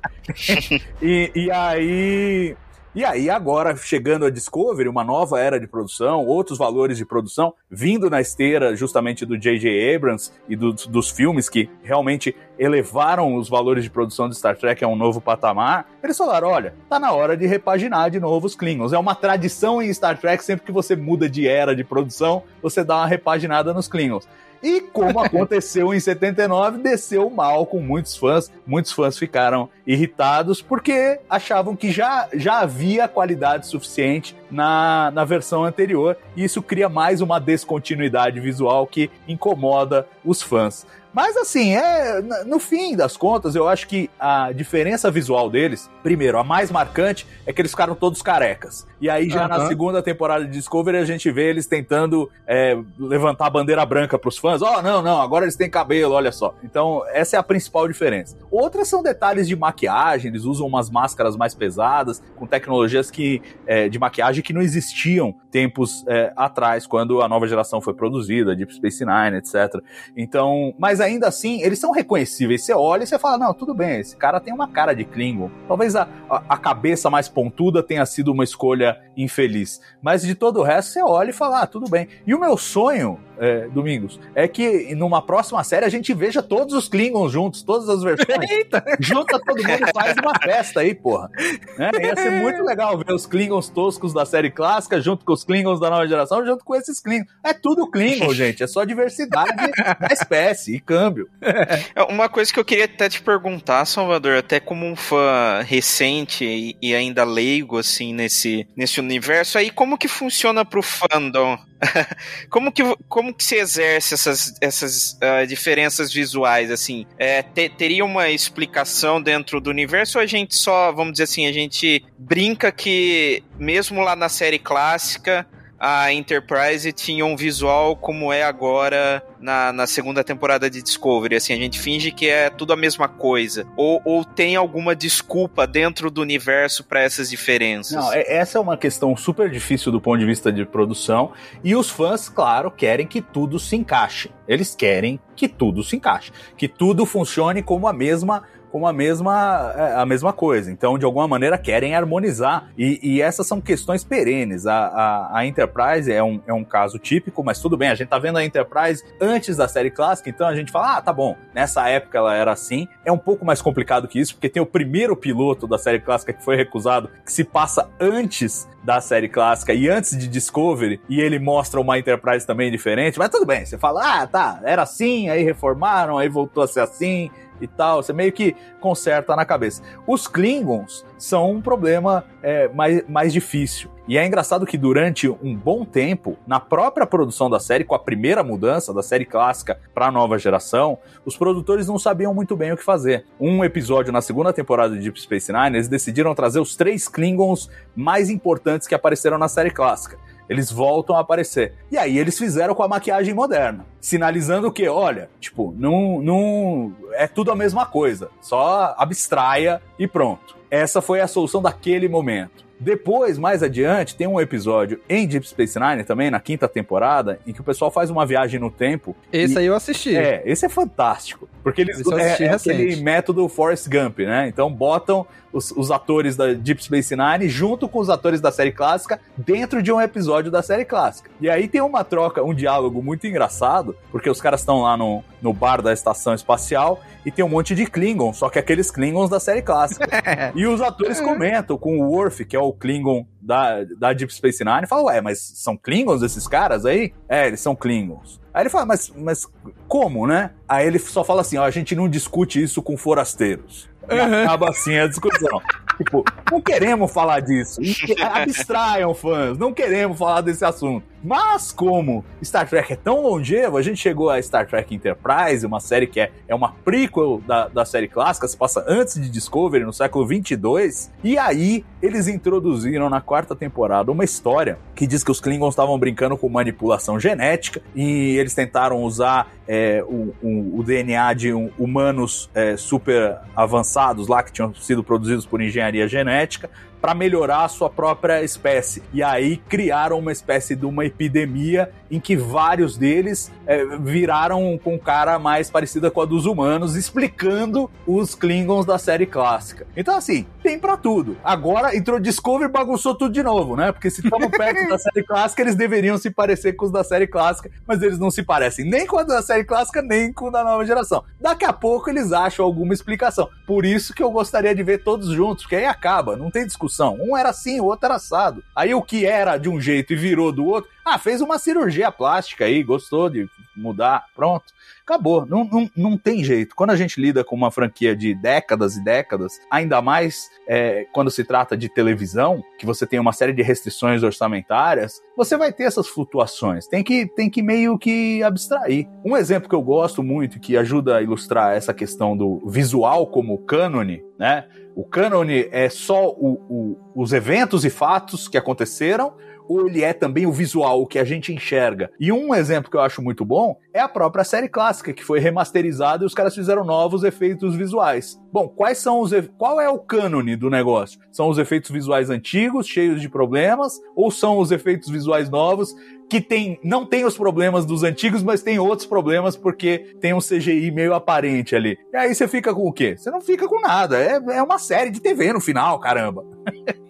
e, 1.01 1.31
e 1.35 1.51
aí 1.51 2.55
e 2.95 3.03
aí, 3.03 3.29
agora, 3.29 3.75
chegando 3.75 4.25
a 4.25 4.29
Discovery, 4.29 4.87
uma 4.87 5.03
nova 5.03 5.37
era 5.37 5.59
de 5.59 5.67
produção, 5.67 6.25
outros 6.25 6.57
valores 6.57 6.97
de 6.97 7.05
produção, 7.05 7.53
vindo 7.69 8.09
na 8.09 8.21
esteira 8.21 8.73
justamente 8.73 9.25
do 9.25 9.37
J.J. 9.37 9.93
Abrams 9.93 10.31
e 10.47 10.55
do, 10.55 10.71
dos 10.71 11.09
filmes 11.09 11.49
que 11.49 11.69
realmente 11.83 12.33
elevaram 12.57 13.35
os 13.35 13.49
valores 13.49 13.83
de 13.83 13.89
produção 13.89 14.29
de 14.29 14.35
Star 14.35 14.55
Trek 14.55 14.83
a 14.83 14.87
um 14.87 14.95
novo 14.95 15.19
patamar, 15.21 15.87
eles 16.03 16.17
falaram: 16.17 16.49
olha, 16.49 16.73
tá 16.89 16.99
na 16.99 17.11
hora 17.11 17.35
de 17.35 17.45
repaginar 17.45 18.09
de 18.09 18.19
novo 18.19 18.47
os 18.47 18.55
Klingons. 18.55 18.93
É 18.93 18.97
uma 18.97 19.15
tradição 19.15 19.81
em 19.81 19.93
Star 19.93 20.17
Trek, 20.17 20.43
sempre 20.43 20.65
que 20.65 20.71
você 20.71 20.95
muda 20.95 21.29
de 21.29 21.47
era 21.47 21.75
de 21.75 21.83
produção, 21.83 22.43
você 22.61 22.83
dá 22.83 22.97
uma 22.97 23.07
repaginada 23.07 23.73
nos 23.73 23.87
Klingons. 23.87 24.27
E 24.63 24.81
como 24.81 25.19
aconteceu 25.19 25.93
em 25.93 25.99
79, 25.99 26.79
desceu 26.79 27.29
mal 27.29 27.67
com 27.67 27.79
muitos 27.79 28.17
fãs. 28.17 28.51
Muitos 28.65 28.91
fãs 28.91 29.15
ficaram 29.15 29.69
irritados 29.85 30.59
porque 30.59 31.19
achavam 31.29 31.75
que 31.75 31.91
já, 31.91 32.27
já 32.33 32.61
havia 32.61 33.07
qualidade 33.07 33.67
suficiente 33.67 34.35
na, 34.49 35.11
na 35.13 35.23
versão 35.23 35.63
anterior. 35.63 36.17
E 36.35 36.43
isso 36.43 36.63
cria 36.63 36.89
mais 36.89 37.21
uma 37.21 37.39
descontinuidade 37.39 38.39
visual 38.39 38.87
que 38.87 39.11
incomoda 39.27 40.07
os 40.23 40.41
fãs. 40.41 40.87
Mas 41.15 41.37
assim, 41.37 41.73
é 41.73 42.21
no 42.45 42.59
fim 42.59 42.93
das 42.93 43.15
contas, 43.15 43.55
eu 43.55 43.69
acho 43.69 43.87
que 43.87 44.09
a 44.19 44.51
diferença 44.51 45.09
visual 45.09 45.49
deles, 45.49 45.89
primeiro, 46.03 46.37
a 46.37 46.43
mais 46.43 46.69
marcante 46.69 47.25
é 47.45 47.53
que 47.53 47.61
eles 47.61 47.71
ficaram 47.71 47.95
todos 47.95 48.21
carecas. 48.21 48.85
E 48.99 49.09
aí 49.09 49.29
já 49.29 49.43
uhum. 49.43 49.47
na 49.47 49.67
segunda 49.67 50.03
temporada 50.03 50.43
de 50.43 50.51
Discovery 50.51 50.97
a 50.97 51.05
gente 51.05 51.31
vê 51.31 51.49
eles 51.49 51.67
tentando 51.67 52.29
é, 52.45 52.77
levantar 52.99 53.45
a 53.45 53.49
bandeira 53.49 53.85
branca 53.85 54.19
pros 54.19 54.37
fãs. 54.37 54.61
Ó, 54.61 54.79
oh, 54.79 54.81
não, 54.81 55.01
não, 55.01 55.21
agora 55.21 55.45
eles 55.45 55.55
têm 55.55 55.69
cabelo, 55.69 56.13
olha 56.13 56.33
só. 56.33 56.53
Então, 56.61 57.01
essa 57.13 57.37
é 57.37 57.39
a 57.39 57.43
principal 57.43 57.87
diferença. 57.87 58.35
Outras 58.51 58.89
são 58.89 59.01
detalhes 59.01 59.47
de 59.47 59.55
maquiagem, 59.55 60.29
eles 60.29 60.43
usam 60.43 60.67
umas 60.67 60.89
máscaras 60.89 61.37
mais 61.37 61.55
pesadas, 61.55 62.21
com 62.35 62.45
tecnologias 62.45 63.09
que, 63.09 63.41
é, 63.65 63.87
de 63.87 63.97
maquiagem 63.97 64.43
que 64.43 64.51
não 64.51 64.61
existiam 64.61 65.33
tempos 65.49 66.03
é, 66.09 66.33
atrás, 66.35 66.85
quando 66.85 67.21
a 67.21 67.29
nova 67.29 67.47
geração 67.47 67.79
foi 67.79 67.93
produzida, 67.93 68.53
Deep 68.53 68.73
Space 68.73 69.05
Nine, 69.05 69.37
etc. 69.37 69.81
Então, 70.17 70.73
mas 70.77 70.99
ainda 71.05 71.27
assim, 71.27 71.61
eles 71.61 71.79
são 71.79 71.91
reconhecíveis. 71.91 72.63
Você 72.63 72.73
olha 72.73 73.03
e 73.03 73.07
você 73.07 73.17
fala, 73.17 73.37
não, 73.37 73.53
tudo 73.53 73.73
bem, 73.73 73.99
esse 73.99 74.15
cara 74.15 74.39
tem 74.39 74.53
uma 74.53 74.67
cara 74.67 74.93
de 74.93 75.05
Klingon. 75.05 75.49
Talvez 75.67 75.95
a, 75.95 76.07
a, 76.29 76.43
a 76.49 76.57
cabeça 76.57 77.09
mais 77.09 77.29
pontuda 77.29 77.81
tenha 77.81 78.05
sido 78.05 78.31
uma 78.31 78.43
escolha 78.43 79.01
infeliz. 79.15 79.81
Mas 80.01 80.21
de 80.21 80.35
todo 80.35 80.59
o 80.59 80.63
resto, 80.63 80.91
você 80.91 81.01
olha 81.01 81.29
e 81.29 81.33
fala, 81.33 81.61
ah, 81.61 81.67
tudo 81.67 81.89
bem. 81.89 82.07
E 82.25 82.33
o 82.33 82.39
meu 82.39 82.57
sonho 82.57 83.19
é, 83.39 83.67
Domingos, 83.67 84.19
é 84.33 84.47
que 84.47 84.93
numa 84.95 85.21
próxima 85.21 85.63
série 85.63 85.85
a 85.85 85.89
gente 85.89 86.13
veja 86.13 86.41
todos 86.41 86.73
os 86.73 86.87
Klingons 86.87 87.31
juntos, 87.31 87.63
todas 87.63 87.89
as 87.89 88.01
versões. 88.01 88.49
Eita. 88.49 88.83
Junta 88.99 89.39
todo 89.39 89.57
mundo 89.57 89.83
e 89.87 89.93
faz 89.93 90.15
uma 90.17 90.33
festa 90.39 90.81
aí, 90.81 90.93
porra. 90.93 91.29
É, 91.77 92.07
ia 92.07 92.15
ser 92.15 92.31
muito 92.31 92.63
legal 92.63 92.97
ver 92.97 93.13
os 93.13 93.25
Klingons 93.25 93.69
toscos 93.69 94.13
da 94.13 94.25
série 94.25 94.49
clássica 94.49 94.99
junto 95.01 95.25
com 95.25 95.33
os 95.33 95.43
Klingons 95.43 95.79
da 95.79 95.89
nova 95.89 96.07
geração, 96.07 96.45
junto 96.45 96.63
com 96.63 96.75
esses 96.75 96.99
Klingons. 96.99 97.27
É 97.43 97.53
tudo 97.53 97.89
Klingon, 97.89 98.33
gente. 98.33 98.63
É 98.63 98.67
só 98.67 98.83
diversidade 98.83 99.71
da 99.99 100.07
espécie 100.11 100.75
e 100.75 100.79
câmbio. 100.79 101.29
É, 101.41 102.03
uma 102.09 102.29
coisa 102.29 102.51
que 102.51 102.59
eu 102.59 102.65
queria 102.65 102.85
até 102.85 103.09
te 103.09 103.21
perguntar, 103.21 103.85
Salvador, 103.85 104.37
até 104.37 104.59
como 104.59 104.85
um 104.85 104.95
fã 104.95 105.61
recente 105.61 106.45
e, 106.45 106.77
e 106.81 106.95
ainda 106.95 107.23
leigo, 107.23 107.77
assim, 107.77 108.13
nesse, 108.13 108.67
nesse 108.75 108.99
universo 108.99 109.57
aí, 109.57 109.69
como 109.69 109.97
que 109.97 110.07
funciona 110.07 110.65
pro 110.65 110.81
fandom? 110.81 111.57
como, 112.49 112.71
que, 112.71 112.83
como 113.07 113.33
que 113.33 113.43
se 113.43 113.55
exerce 113.55 114.13
essas, 114.13 114.53
essas 114.61 115.13
uh, 115.13 115.45
diferenças 115.47 116.11
visuais, 116.11 116.71
assim? 116.71 117.05
É, 117.17 117.41
te, 117.41 117.69
teria 117.69 118.05
uma 118.05 118.29
explicação 118.29 119.21
dentro 119.21 119.59
do 119.59 119.69
universo 119.69 120.17
ou 120.17 120.23
a 120.23 120.27
gente 120.27 120.55
só, 120.55 120.91
vamos 120.91 121.13
dizer 121.13 121.23
assim, 121.23 121.47
a 121.47 121.51
gente 121.51 122.03
brinca 122.17 122.71
que 122.71 123.43
mesmo 123.57 124.01
lá 124.01 124.15
na 124.15 124.29
série 124.29 124.59
clássica 124.59 125.47
a 125.87 126.11
Enterprise 126.11 126.91
tinha 126.91 127.23
um 127.23 127.35
visual 127.35 127.95
como 127.95 128.33
é 128.33 128.41
agora 128.41 129.23
na, 129.39 129.71
na 129.71 129.85
segunda 129.85 130.23
temporada 130.23 130.67
de 130.67 130.81
Discovery. 130.81 131.35
Assim, 131.35 131.53
a 131.53 131.57
gente 131.57 131.79
finge 131.79 132.11
que 132.11 132.27
é 132.27 132.49
tudo 132.49 132.73
a 132.73 132.75
mesma 132.75 133.07
coisa. 133.07 133.67
Ou, 133.77 134.01
ou 134.03 134.25
tem 134.25 134.55
alguma 134.55 134.95
desculpa 134.95 135.67
dentro 135.67 136.09
do 136.09 136.21
universo 136.21 136.83
para 136.83 137.01
essas 137.01 137.29
diferenças? 137.29 137.93
Não, 137.93 138.11
é, 138.11 138.23
essa 138.27 138.57
é 138.57 138.61
uma 138.61 138.75
questão 138.75 139.15
super 139.15 139.47
difícil 139.47 139.91
do 139.91 140.01
ponto 140.01 140.17
de 140.17 140.25
vista 140.25 140.51
de 140.51 140.65
produção. 140.65 141.33
E 141.63 141.75
os 141.75 141.87
fãs, 141.87 142.27
claro, 142.29 142.71
querem 142.71 143.05
que 143.05 143.21
tudo 143.21 143.59
se 143.59 143.75
encaixe. 143.75 144.31
Eles 144.47 144.73
querem 144.73 145.19
que 145.35 145.47
tudo 145.47 145.83
se 145.83 145.95
encaixe. 145.97 146.31
Que 146.57 146.67
tudo 146.67 147.05
funcione 147.05 147.61
como 147.61 147.87
a 147.87 147.93
mesma 147.93 148.41
como 148.75 148.87
a 148.87 148.91
mesma, 148.91 149.73
é, 149.73 149.95
a 149.95 150.05
mesma 150.05 150.33
coisa. 150.33 150.69
Então, 150.69 150.97
de 150.97 151.05
alguma 151.05 151.25
maneira, 151.29 151.57
querem 151.57 151.95
harmonizar. 151.95 152.67
E, 152.77 152.99
e 153.01 153.21
essas 153.21 153.47
são 153.47 153.61
questões 153.61 154.03
perenes. 154.03 154.67
A, 154.67 154.87
a, 154.87 155.37
a, 155.37 155.45
Enterprise 155.45 156.11
é 156.11 156.21
um, 156.21 156.41
é 156.45 156.53
um 156.53 156.65
caso 156.65 156.99
típico, 156.99 157.41
mas 157.41 157.61
tudo 157.61 157.77
bem, 157.77 157.87
a 157.87 157.95
gente 157.95 158.09
tá 158.09 158.19
vendo 158.19 158.37
a 158.37 158.43
Enterprise 158.43 159.01
antes 159.21 159.55
da 159.55 159.69
série 159.69 159.89
clássica, 159.89 160.29
então 160.29 160.45
a 160.45 160.53
gente 160.53 160.73
fala, 160.73 160.97
ah, 160.97 161.01
tá 161.01 161.13
bom, 161.13 161.37
nessa 161.53 161.87
época 161.87 162.17
ela 162.17 162.35
era 162.35 162.51
assim. 162.51 162.85
É 163.05 163.11
um 163.13 163.17
pouco 163.17 163.45
mais 163.45 163.61
complicado 163.61 164.09
que 164.09 164.19
isso, 164.19 164.35
porque 164.35 164.49
tem 164.49 164.61
o 164.61 164.65
primeiro 164.65 165.15
piloto 165.15 165.65
da 165.67 165.77
série 165.77 166.01
clássica 166.01 166.33
que 166.33 166.43
foi 166.43 166.57
recusado, 166.57 167.09
que 167.23 167.31
se 167.31 167.45
passa 167.45 167.89
antes 167.97 168.67
da 168.83 168.99
série 168.99 169.29
clássica 169.29 169.73
e 169.73 169.89
antes 169.89 170.17
de 170.17 170.27
Discovery, 170.27 170.99
e 171.09 171.19
ele 171.19 171.39
mostra 171.39 171.79
uma 171.79 171.97
Enterprise 171.97 172.45
também 172.45 172.69
diferente, 172.69 173.17
mas 173.17 173.29
tudo 173.29 173.45
bem, 173.45 173.65
você 173.65 173.77
fala, 173.77 174.21
ah, 174.21 174.27
tá, 174.27 174.59
era 174.63 174.83
assim, 174.83 175.29
aí 175.29 175.43
reformaram, 175.43 176.17
aí 176.17 176.27
voltou 176.27 176.61
a 176.61 176.67
ser 176.67 176.81
assim, 176.81 177.31
e 177.59 177.67
tal. 177.67 178.01
Você 178.01 178.13
meio 178.13 178.31
que 178.31 178.55
conserta 178.79 179.35
na 179.35 179.45
cabeça. 179.45 179.81
Os 180.07 180.27
Klingons 180.27 181.05
são 181.17 181.51
um 181.51 181.61
problema 181.61 182.25
é, 182.41 182.67
mais, 182.69 183.07
mais 183.07 183.33
difícil. 183.33 183.89
E 184.07 184.19
é 184.19 184.25
engraçado 184.25 184.67
que 184.67 184.77
durante 184.77 185.27
um 185.27 185.55
bom 185.55 185.83
tempo, 185.83 186.37
na 186.45 186.59
própria 186.59 187.07
produção 187.07 187.49
da 187.49 187.59
série, 187.59 187.83
com 187.83 187.95
a 187.95 187.99
primeira 187.99 188.43
mudança 188.43 188.93
da 188.93 189.01
série 189.01 189.25
clássica 189.25 189.79
para 189.95 190.07
a 190.07 190.11
nova 190.11 190.37
geração, 190.37 190.99
os 191.25 191.35
produtores 191.35 191.87
não 191.87 191.97
sabiam 191.97 192.31
muito 192.31 192.55
bem 192.55 192.71
o 192.71 192.77
que 192.77 192.83
fazer. 192.83 193.25
Um 193.39 193.63
episódio 193.63 194.13
na 194.13 194.21
segunda 194.21 194.53
temporada 194.53 194.93
de 194.93 195.01
Deep 195.01 195.19
Space 195.19 195.51
Nine, 195.51 195.77
eles 195.77 195.87
decidiram 195.87 196.35
trazer 196.35 196.59
os 196.59 196.75
três 196.75 197.07
Klingons 197.07 197.67
mais 197.95 198.29
importantes 198.29 198.87
que 198.87 198.93
apareceram 198.93 199.39
na 199.39 199.47
série 199.47 199.71
clássica. 199.71 200.19
Eles 200.49 200.71
voltam 200.71 201.15
a 201.15 201.19
aparecer. 201.19 201.73
E 201.91 201.97
aí 201.97 202.17
eles 202.17 202.37
fizeram 202.37 202.75
com 202.75 202.83
a 202.83 202.87
maquiagem 202.87 203.33
moderna, 203.33 203.85
sinalizando 203.99 204.71
que, 204.71 204.87
olha, 204.87 205.29
tipo, 205.39 205.73
não, 205.77 206.21
não 206.21 206.93
é 207.13 207.27
tudo 207.27 207.51
a 207.51 207.55
mesma 207.55 207.85
coisa, 207.85 208.29
só 208.41 208.95
abstraia 208.97 209.81
e 209.97 210.07
pronto. 210.07 210.55
Essa 210.69 211.01
foi 211.01 211.21
a 211.21 211.27
solução 211.27 211.61
daquele 211.61 212.07
momento. 212.07 212.65
Depois, 212.79 213.37
mais 213.37 213.63
adiante, 213.63 214.15
tem 214.15 214.27
um 214.27 214.39
episódio 214.39 214.99
em 215.07 215.25
Deep 215.25 215.47
Space 215.47 215.79
Nine 215.79 216.03
também, 216.03 216.29
na 216.29 216.39
quinta 216.39 216.67
temporada, 216.67 217.39
em 217.47 217.53
que 217.53 217.61
o 217.61 217.63
pessoal 217.63 217.89
faz 217.89 218.09
uma 218.09 218.25
viagem 218.25 218.59
no 218.59 218.69
tempo. 218.69 219.15
Esse 219.31 219.55
e... 219.55 219.57
aí 219.59 219.65
eu 219.65 219.75
assisti. 219.75 220.15
É, 220.15 220.43
esse 220.45 220.65
é 220.65 220.69
fantástico. 220.69 221.47
Porque 221.63 221.81
eles 221.81 222.01
é, 222.11 222.43
é 222.43 222.53
aquele 222.53 222.97
método 222.97 223.47
Forrest 223.47 223.87
Gump, 223.87 224.19
né? 224.19 224.47
Então 224.49 224.71
botam 224.71 225.25
os, 225.55 225.71
os, 225.71 225.89
atores 225.89 226.35
da 226.35 226.53
Deep 226.53 226.83
Space 226.83 227.15
Nine 227.15 227.47
junto 227.47 227.87
com 227.87 227.99
os 227.99 228.09
atores 228.09 228.41
da 228.41 228.51
série 228.51 228.71
clássica 228.71 229.19
dentro 229.37 229.81
de 229.81 229.91
um 229.91 230.01
episódio 230.01 230.51
da 230.51 230.61
série 230.61 230.83
clássica. 230.83 231.31
E 231.39 231.49
aí 231.49 231.67
tem 231.67 231.81
uma 231.81 232.03
troca, 232.03 232.43
um 232.43 232.53
diálogo 232.53 233.01
muito 233.01 233.25
engraçado, 233.25 233.95
porque 234.11 234.29
os 234.29 234.41
caras 234.41 234.59
estão 234.59 234.81
lá 234.81 234.97
no, 234.97 235.23
no 235.41 235.53
bar 235.53 235.81
da 235.81 235.93
estação 235.93 236.33
espacial 236.33 236.99
e 237.25 237.31
tem 237.31 237.43
um 237.43 237.49
monte 237.49 237.73
de 237.73 237.85
Klingon, 237.85 238.33
só 238.33 238.49
que 238.49 238.59
aqueles 238.59 238.91
Klingons 238.91 239.29
da 239.29 239.39
série 239.39 239.61
clássica. 239.61 240.05
e 240.53 240.67
os 240.67 240.81
atores 240.81 241.21
comentam 241.21 241.77
com 241.77 241.99
o 241.99 242.11
Worf, 242.11 242.43
que 242.45 242.55
é 242.55 242.59
o 242.59 242.73
Klingon 242.73 243.25
da, 243.41 243.83
da 243.97 244.11
Deep 244.11 244.33
Space 244.33 244.63
Nine, 244.63 244.87
falam, 244.87 245.05
ué, 245.05 245.21
mas 245.21 245.39
são 245.39 245.77
Klingons 245.77 246.21
esses 246.21 246.47
caras 246.47 246.85
aí? 246.85 247.13
É, 247.29 247.47
eles 247.47 247.61
são 247.61 247.75
Klingons. 247.75 248.41
Aí 248.53 248.63
ele 248.63 248.69
fala, 248.69 248.85
mas, 248.85 249.11
mas 249.13 249.47
como, 249.87 250.25
né? 250.25 250.51
Aí 250.67 250.87
ele 250.87 250.97
só 250.97 251.23
fala 251.23 251.41
assim, 251.41 251.57
ó, 251.57 251.63
a 251.63 251.71
gente 251.71 251.93
não 251.93 252.07
discute 252.07 252.61
isso 252.61 252.81
com 252.81 252.95
forasteiros. 252.95 253.89
Uhum. 254.09 254.43
Acaba 254.43 254.69
assim 254.69 254.97
a 254.97 255.07
discussão. 255.07 255.61
Tipo, 255.97 256.23
não 256.51 256.61
queremos 256.61 257.11
falar 257.11 257.39
disso. 257.39 257.81
Abstraiam, 258.21 259.13
fãs. 259.13 259.57
Não 259.57 259.73
queremos 259.73 260.17
falar 260.17 260.41
desse 260.41 260.63
assunto. 260.63 261.05
Mas 261.25 261.71
como 261.71 262.23
Star 262.43 262.69
Trek 262.69 262.93
é 262.93 262.95
tão 262.95 263.21
longevo, 263.21 263.77
a 263.77 263.81
gente 263.81 263.97
chegou 263.97 264.29
a 264.29 264.39
Star 264.39 264.67
Trek 264.67 264.93
Enterprise, 264.93 265.65
uma 265.65 265.79
série 265.79 266.05
que 266.05 266.19
é, 266.19 266.31
é 266.47 266.53
uma 266.53 266.73
prequel 266.83 267.41
da, 267.47 267.67
da 267.67 267.83
série 267.83 268.07
clássica, 268.07 268.47
se 268.47 268.55
passa 268.55 268.85
antes 268.87 269.19
de 269.19 269.27
Discovery, 269.27 269.83
no 269.83 269.91
século 269.91 270.27
22. 270.27 271.11
E 271.23 271.35
aí, 271.35 271.83
eles 271.99 272.27
introduziram 272.27 273.09
na 273.09 273.21
quarta 273.21 273.55
temporada 273.55 274.11
uma 274.11 274.23
história 274.23 274.77
que 274.93 275.07
diz 275.07 275.23
que 275.23 275.31
os 275.31 275.41
Klingons 275.41 275.73
estavam 275.73 275.97
brincando 275.97 276.37
com 276.37 276.47
manipulação 276.47 277.19
genética 277.19 277.81
e 277.95 278.37
eles 278.37 278.53
tentaram 278.53 279.01
usar 279.01 279.51
é, 279.67 280.03
o, 280.07 280.33
o, 280.43 280.79
o, 280.79 280.83
DNA 280.83 281.33
de 281.33 281.53
um, 281.53 281.71
humanos 281.77 282.51
é, 282.53 282.77
super 282.77 283.39
avançados 283.55 284.27
lá, 284.27 284.43
que 284.43 284.51
tinham 284.51 284.73
sido 284.75 285.03
produzidos 285.03 285.45
por 285.45 285.59
engenharia 285.59 285.84
genética, 286.07 286.69
para 287.01 287.13
melhorar 287.13 287.65
a 287.65 287.67
sua 287.67 287.89
própria 287.89 288.43
espécie. 288.43 289.03
E 289.13 289.21
aí 289.21 289.57
criaram 289.57 290.19
uma 290.19 290.31
espécie 290.31 290.75
de 290.75 290.85
uma 290.85 291.05
epidemia 291.05 291.91
em 292.09 292.19
que 292.19 292.35
vários 292.35 292.97
deles 292.97 293.51
é, 293.65 293.83
viraram 293.97 294.79
com 294.83 294.97
cara 294.97 295.37
mais 295.37 295.69
parecida 295.69 296.09
com 296.09 296.21
a 296.21 296.25
dos 296.25 296.45
humanos, 296.45 296.95
explicando 296.95 297.89
os 298.05 298.35
Klingons 298.35 298.85
da 298.85 298.97
série 298.97 299.25
clássica. 299.25 299.85
Então, 299.95 300.15
assim, 300.15 300.45
tem 300.63 300.79
para 300.79 300.97
tudo. 300.97 301.37
Agora 301.43 301.95
entrou 301.95 302.19
Discovery 302.19 302.69
e 302.69 302.73
bagunçou 302.73 303.15
tudo 303.15 303.33
de 303.33 303.43
novo, 303.43 303.75
né? 303.75 303.91
Porque 303.91 304.09
se 304.09 304.21
estamos 304.21 304.49
perto 304.49 304.87
da 304.87 304.97
série 304.97 305.23
clássica, 305.23 305.61
eles 305.61 305.75
deveriam 305.75 306.17
se 306.17 306.29
parecer 306.29 306.73
com 306.73 306.85
os 306.85 306.91
da 306.91 307.03
série 307.03 307.27
clássica, 307.27 307.69
mas 307.87 308.01
eles 308.01 308.17
não 308.17 308.31
se 308.31 308.43
parecem 308.43 308.85
nem 308.85 309.05
com 309.05 309.17
a 309.17 309.23
da 309.23 309.41
série 309.41 309.63
clássica, 309.63 310.01
nem 310.01 310.31
com 310.31 310.47
a 310.47 310.51
da 310.51 310.63
nova 310.63 310.85
geração. 310.85 311.23
Daqui 311.39 311.65
a 311.65 311.73
pouco 311.73 312.09
eles 312.09 312.31
acham 312.31 312.65
alguma 312.65 312.93
explicação. 312.93 313.49
Por 313.67 313.85
isso 313.85 314.13
que 314.13 314.23
eu 314.23 314.31
gostaria 314.31 314.73
de 314.73 314.83
ver 314.83 315.03
todos 315.03 315.29
juntos, 315.29 315.63
porque 315.63 315.75
aí 315.75 315.85
acaba, 315.85 316.35
não 316.35 316.49
tem 316.49 316.65
discussão 316.65 316.84
discussão. 316.85 317.17
Um 317.19 317.35
era 317.35 317.49
assim, 317.49 317.79
o 317.79 317.85
outro 317.85 318.05
era 318.05 318.15
assado. 318.15 318.63
Aí 318.75 318.93
o 318.93 319.01
que 319.01 319.25
era 319.25 319.57
de 319.57 319.67
um 319.67 319.81
jeito 319.81 320.13
e 320.13 320.15
virou 320.15 320.51
do 320.51 320.65
outro, 320.65 320.89
ah, 321.03 321.19
fez 321.19 321.41
uma 321.41 321.59
cirurgia 321.59 322.11
plástica 322.11 322.65
aí, 322.65 322.81
gostou 322.83 323.29
de 323.29 323.47
mudar, 323.75 324.25
pronto. 324.35 324.65
Acabou, 325.03 325.45
não, 325.45 325.63
não, 325.65 325.89
não 325.95 326.17
tem 326.17 326.43
jeito. 326.43 326.75
Quando 326.75 326.89
a 326.89 326.95
gente 326.95 327.21
lida 327.21 327.43
com 327.43 327.55
uma 327.55 327.69
franquia 327.69 328.15
de 328.15 328.33
décadas 328.33 328.95
e 328.95 329.03
décadas, 329.03 329.59
ainda 329.69 330.01
mais 330.01 330.49
é, 330.67 331.05
quando 331.13 331.29
se 331.29 331.43
trata 331.43 331.77
de 331.77 331.89
televisão, 331.89 332.63
que 332.79 332.87
você 332.87 333.05
tem 333.05 333.19
uma 333.19 333.33
série 333.33 333.53
de 333.53 333.61
restrições 333.61 334.23
orçamentárias, 334.23 335.21
você 335.37 335.55
vai 335.57 335.71
ter 335.71 335.83
essas 335.83 336.07
flutuações. 336.07 336.87
Tem 336.87 337.03
que, 337.03 337.27
tem 337.27 337.51
que 337.51 337.61
meio 337.61 337.99
que 337.99 338.41
abstrair. 338.41 339.07
Um 339.23 339.37
exemplo 339.37 339.69
que 339.69 339.75
eu 339.75 339.83
gosto 339.83 340.23
muito, 340.23 340.59
que 340.59 340.75
ajuda 340.75 341.17
a 341.17 341.21
ilustrar 341.21 341.75
essa 341.75 341.93
questão 341.93 342.35
do 342.35 342.67
visual 342.67 343.27
como 343.27 343.59
cânone, 343.59 344.23
né? 344.39 344.65
O 344.95 345.03
cânone 345.03 345.67
é 345.71 345.89
só 345.89 346.29
o, 346.29 346.53
o, 346.69 346.97
os 347.13 347.33
eventos 347.33 347.83
e 347.83 347.89
fatos 347.89 348.47
que 348.47 348.57
aconteceram, 348.57 349.33
ou 349.67 349.87
ele 349.87 350.03
é 350.03 350.13
também 350.13 350.45
o 350.45 350.51
visual, 350.51 351.01
o 351.01 351.07
que 351.07 351.19
a 351.19 351.23
gente 351.23 351.53
enxerga. 351.53 352.09
E 352.19 352.31
um 352.31 352.53
exemplo 352.53 352.89
que 352.89 352.95
eu 352.95 353.01
acho 353.01 353.21
muito 353.21 353.43
bom 353.43 353.77
é 353.93 353.99
a 353.99 354.07
própria 354.07 354.43
série 354.43 354.69
clássica, 354.69 355.13
que 355.13 355.23
foi 355.23 355.39
remasterizada 355.39 356.23
e 356.23 356.27
os 356.27 356.33
caras 356.33 356.55
fizeram 356.55 356.83
novos 356.85 357.23
efeitos 357.23 357.75
visuais. 357.75 358.39
Bom, 358.53 358.67
quais 358.69 358.99
são 358.99 359.19
os 359.19 359.31
qual 359.57 359.81
é 359.81 359.89
o 359.89 359.99
cânone 359.99 360.55
do 360.55 360.69
negócio? 360.69 361.19
São 361.31 361.49
os 361.49 361.57
efeitos 361.57 361.89
visuais 361.89 362.29
antigos, 362.29 362.87
cheios 362.87 363.19
de 363.19 363.27
problemas, 363.27 363.99
ou 364.15 364.31
são 364.31 364.59
os 364.59 364.71
efeitos 364.71 365.09
visuais 365.09 365.49
novos 365.49 365.93
que 366.29 366.41
tem, 366.41 366.79
não 366.83 367.05
tem 367.05 367.25
os 367.25 367.37
problemas 367.37 367.85
dos 367.85 368.03
antigos, 368.03 368.41
mas 368.41 368.63
tem 368.63 368.79
outros 368.79 369.07
problemas 369.07 369.55
porque 369.55 370.15
tem 370.19 370.33
um 370.33 370.39
CGI 370.39 370.91
meio 370.91 371.13
aparente 371.13 371.75
ali. 371.75 371.97
E 372.13 372.17
aí 372.17 372.33
você 372.33 372.47
fica 372.47 372.73
com 372.73 372.87
o 372.87 372.93
quê? 372.93 373.15
Você 373.17 373.29
não 373.29 373.41
fica 373.41 373.67
com 373.67 373.79
nada. 373.79 374.17
É, 374.19 374.41
é 374.57 374.63
uma 374.63 374.79
série 374.79 375.09
de 375.09 375.21
TV 375.21 375.53
no 375.53 375.61
final, 375.61 375.99
caramba. 375.99 376.43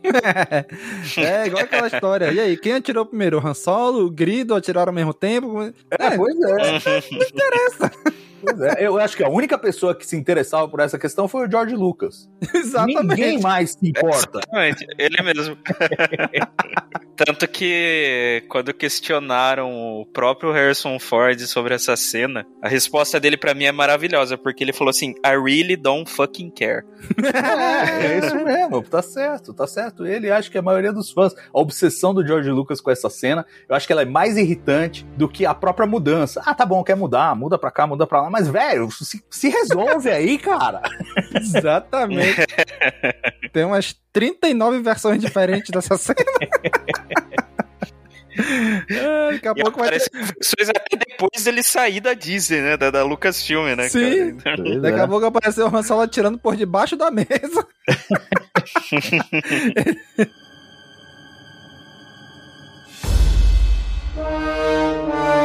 é, 1.18 1.48
igual 1.48 1.64
aquela 1.64 1.88
história. 1.88 2.32
E 2.32 2.40
aí, 2.40 2.58
quem 2.58 2.74
atirou 2.74 3.06
primeiro? 3.06 3.40
O 3.40 3.48
Han 3.48 3.54
Solo, 3.54 4.06
o 4.06 4.12
Grido 4.12 4.54
atiraram 4.54 4.90
ao 4.90 4.96
mesmo 4.96 5.14
tempo? 5.14 5.62
É, 5.62 6.18
pois 6.18 6.36
é. 6.36 7.02
Não 7.12 7.28
interessa. 7.28 7.92
Pois 8.46 8.62
é, 8.62 8.86
eu 8.86 9.00
acho 9.00 9.18
que 9.18 9.24
a 9.24 9.30
única 9.30 9.58
pessoa 9.58 9.96
que 9.96 10.06
se 10.06 10.16
interessava 10.16 10.68
por 10.68 10.80
essa 10.80 11.00
questão 11.00 11.28
foi 11.28 11.48
o 11.48 11.52
George 11.52 11.76
Lucas. 11.76 12.30
Exatamente. 12.54 13.08
Ninguém 13.08 13.40
mais 13.40 13.72
se 13.72 13.90
importa. 13.90 14.40
Exatamente, 14.40 14.86
ele 14.98 15.22
mesmo. 15.24 15.58
Tanto 17.16 17.48
que 17.48 18.44
quando 18.50 18.74
questionaram 18.74 19.72
o 19.72 20.06
próprio 20.06 20.52
Harrison 20.52 21.00
Ford 21.00 21.40
sobre 21.48 21.74
essa 21.74 21.96
cena, 21.96 22.46
a 22.62 22.68
resposta 22.68 23.20
dele 23.20 23.38
para 23.38 23.54
mim 23.54 23.64
é 23.64 23.72
maravilhosa, 23.72 24.38
porque 24.38 24.64
ele 24.64 24.74
falou 24.74 24.90
assim: 24.90 25.12
I 25.26 25.38
really 25.38 25.78
don't 25.78 26.10
fucking 26.10 26.52
care. 26.52 26.84
É, 27.24 28.06
é 28.06 28.18
isso 28.20 28.36
mesmo, 28.36 28.84
tá 28.84 29.02
certo, 29.02 29.54
tá 29.54 29.66
certo. 29.66 30.06
Ele 30.06 30.30
acho 30.30 30.52
que 30.52 30.58
a 30.58 30.62
maioria 30.62 30.92
dos 30.92 31.12
fãs, 31.12 31.34
a 31.34 31.60
obsessão 31.60 32.14
do 32.14 32.26
George 32.26 32.50
Lucas 32.50 32.82
com 32.82 32.92
essa 32.92 33.10
cena, 33.10 33.46
eu 33.70 33.76
acho 33.76 33.88
que 33.88 33.94
ela 33.94 34.02
é 34.02 34.06
mais 34.06 34.36
irritante 34.36 35.06
do 35.16 35.30
que 35.30 35.46
a 35.46 35.54
própria 35.54 35.88
mudança. 35.88 36.42
Ah, 36.46 36.54
tá 36.54 36.66
bom, 36.66 36.84
quer 36.84 36.96
mudar, 36.96 37.34
muda 37.36 37.58
pra 37.58 37.72
cá, 37.72 37.88
muda 37.88 38.06
pra 38.06 38.24
lá, 38.24 38.30
mas 38.36 38.50
velho, 38.50 38.92
se, 38.92 39.24
se 39.30 39.48
resolve 39.48 40.10
aí, 40.10 40.38
cara. 40.38 40.82
Exatamente. 41.40 42.46
Tem 43.54 43.64
umas 43.64 43.96
39 44.12 44.82
versões 44.82 45.22
diferentes 45.22 45.70
dessa 45.72 45.98
cena. 45.98 46.20
É, 48.90 49.32
daqui 49.32 49.48
a 49.48 49.54
e 49.56 49.64
pouco 49.64 49.80
vai 49.80 49.92
ter... 49.92 50.12
versões 50.12 50.68
até 50.68 50.98
depois 50.98 51.42
dele 51.42 51.64
sair 51.64 52.02
da 52.02 52.14
Disney, 52.14 52.60
né? 52.60 52.76
Da, 52.76 52.92
da 52.92 53.02
Lucasfilm, 53.02 53.78
né? 53.78 53.88
Sim. 53.88 54.36
Daqui 54.82 55.00
a 55.00 55.04
é. 55.04 55.08
pouco 55.08 55.26
apareceu 55.26 55.66
o 55.70 55.74
Han 55.74 55.82
Solo 55.82 56.02
atirando 56.02 56.38
por 56.38 56.58
debaixo 56.58 56.98
da 56.98 57.10
mesa. 57.10 57.66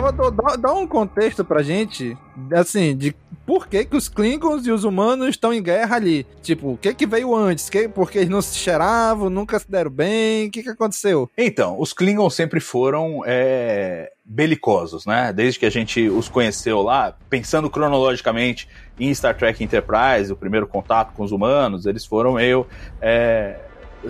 Dá, 0.00 0.30
dá, 0.30 0.56
dá, 0.56 0.72
um 0.72 0.86
contexto 0.86 1.44
pra 1.44 1.62
gente, 1.62 2.16
assim, 2.52 2.96
de 2.96 3.14
por 3.44 3.66
que, 3.66 3.84
que 3.84 3.96
os 3.96 4.08
Klingons 4.08 4.66
e 4.66 4.70
os 4.70 4.84
humanos 4.84 5.28
estão 5.28 5.52
em 5.52 5.62
guerra 5.62 5.96
ali. 5.96 6.26
Tipo, 6.42 6.72
o 6.72 6.76
que 6.76 6.92
que 6.94 7.06
veio 7.06 7.34
antes? 7.34 7.70
Que, 7.70 7.88
porque 7.88 8.18
eles 8.18 8.28
não 8.28 8.42
se 8.42 8.56
cheiravam, 8.56 9.30
nunca 9.30 9.58
se 9.58 9.70
deram 9.70 9.90
bem? 9.90 10.48
O 10.48 10.50
que 10.50 10.62
que 10.62 10.68
aconteceu? 10.68 11.30
Então, 11.36 11.80
os 11.80 11.92
Klingons 11.92 12.34
sempre 12.34 12.60
foram 12.60 13.22
é, 13.26 14.12
belicosos, 14.24 15.06
né? 15.06 15.32
Desde 15.32 15.58
que 15.58 15.66
a 15.66 15.70
gente 15.70 16.08
os 16.08 16.28
conheceu 16.28 16.82
lá, 16.82 17.16
pensando 17.30 17.70
cronologicamente 17.70 18.68
em 19.00 19.12
Star 19.14 19.36
Trek 19.36 19.64
Enterprise, 19.64 20.30
o 20.30 20.36
primeiro 20.36 20.66
contato 20.66 21.14
com 21.14 21.24
os 21.24 21.32
humanos, 21.32 21.86
eles 21.86 22.04
foram 22.04 22.34
meio... 22.34 22.66
É, 23.00 23.58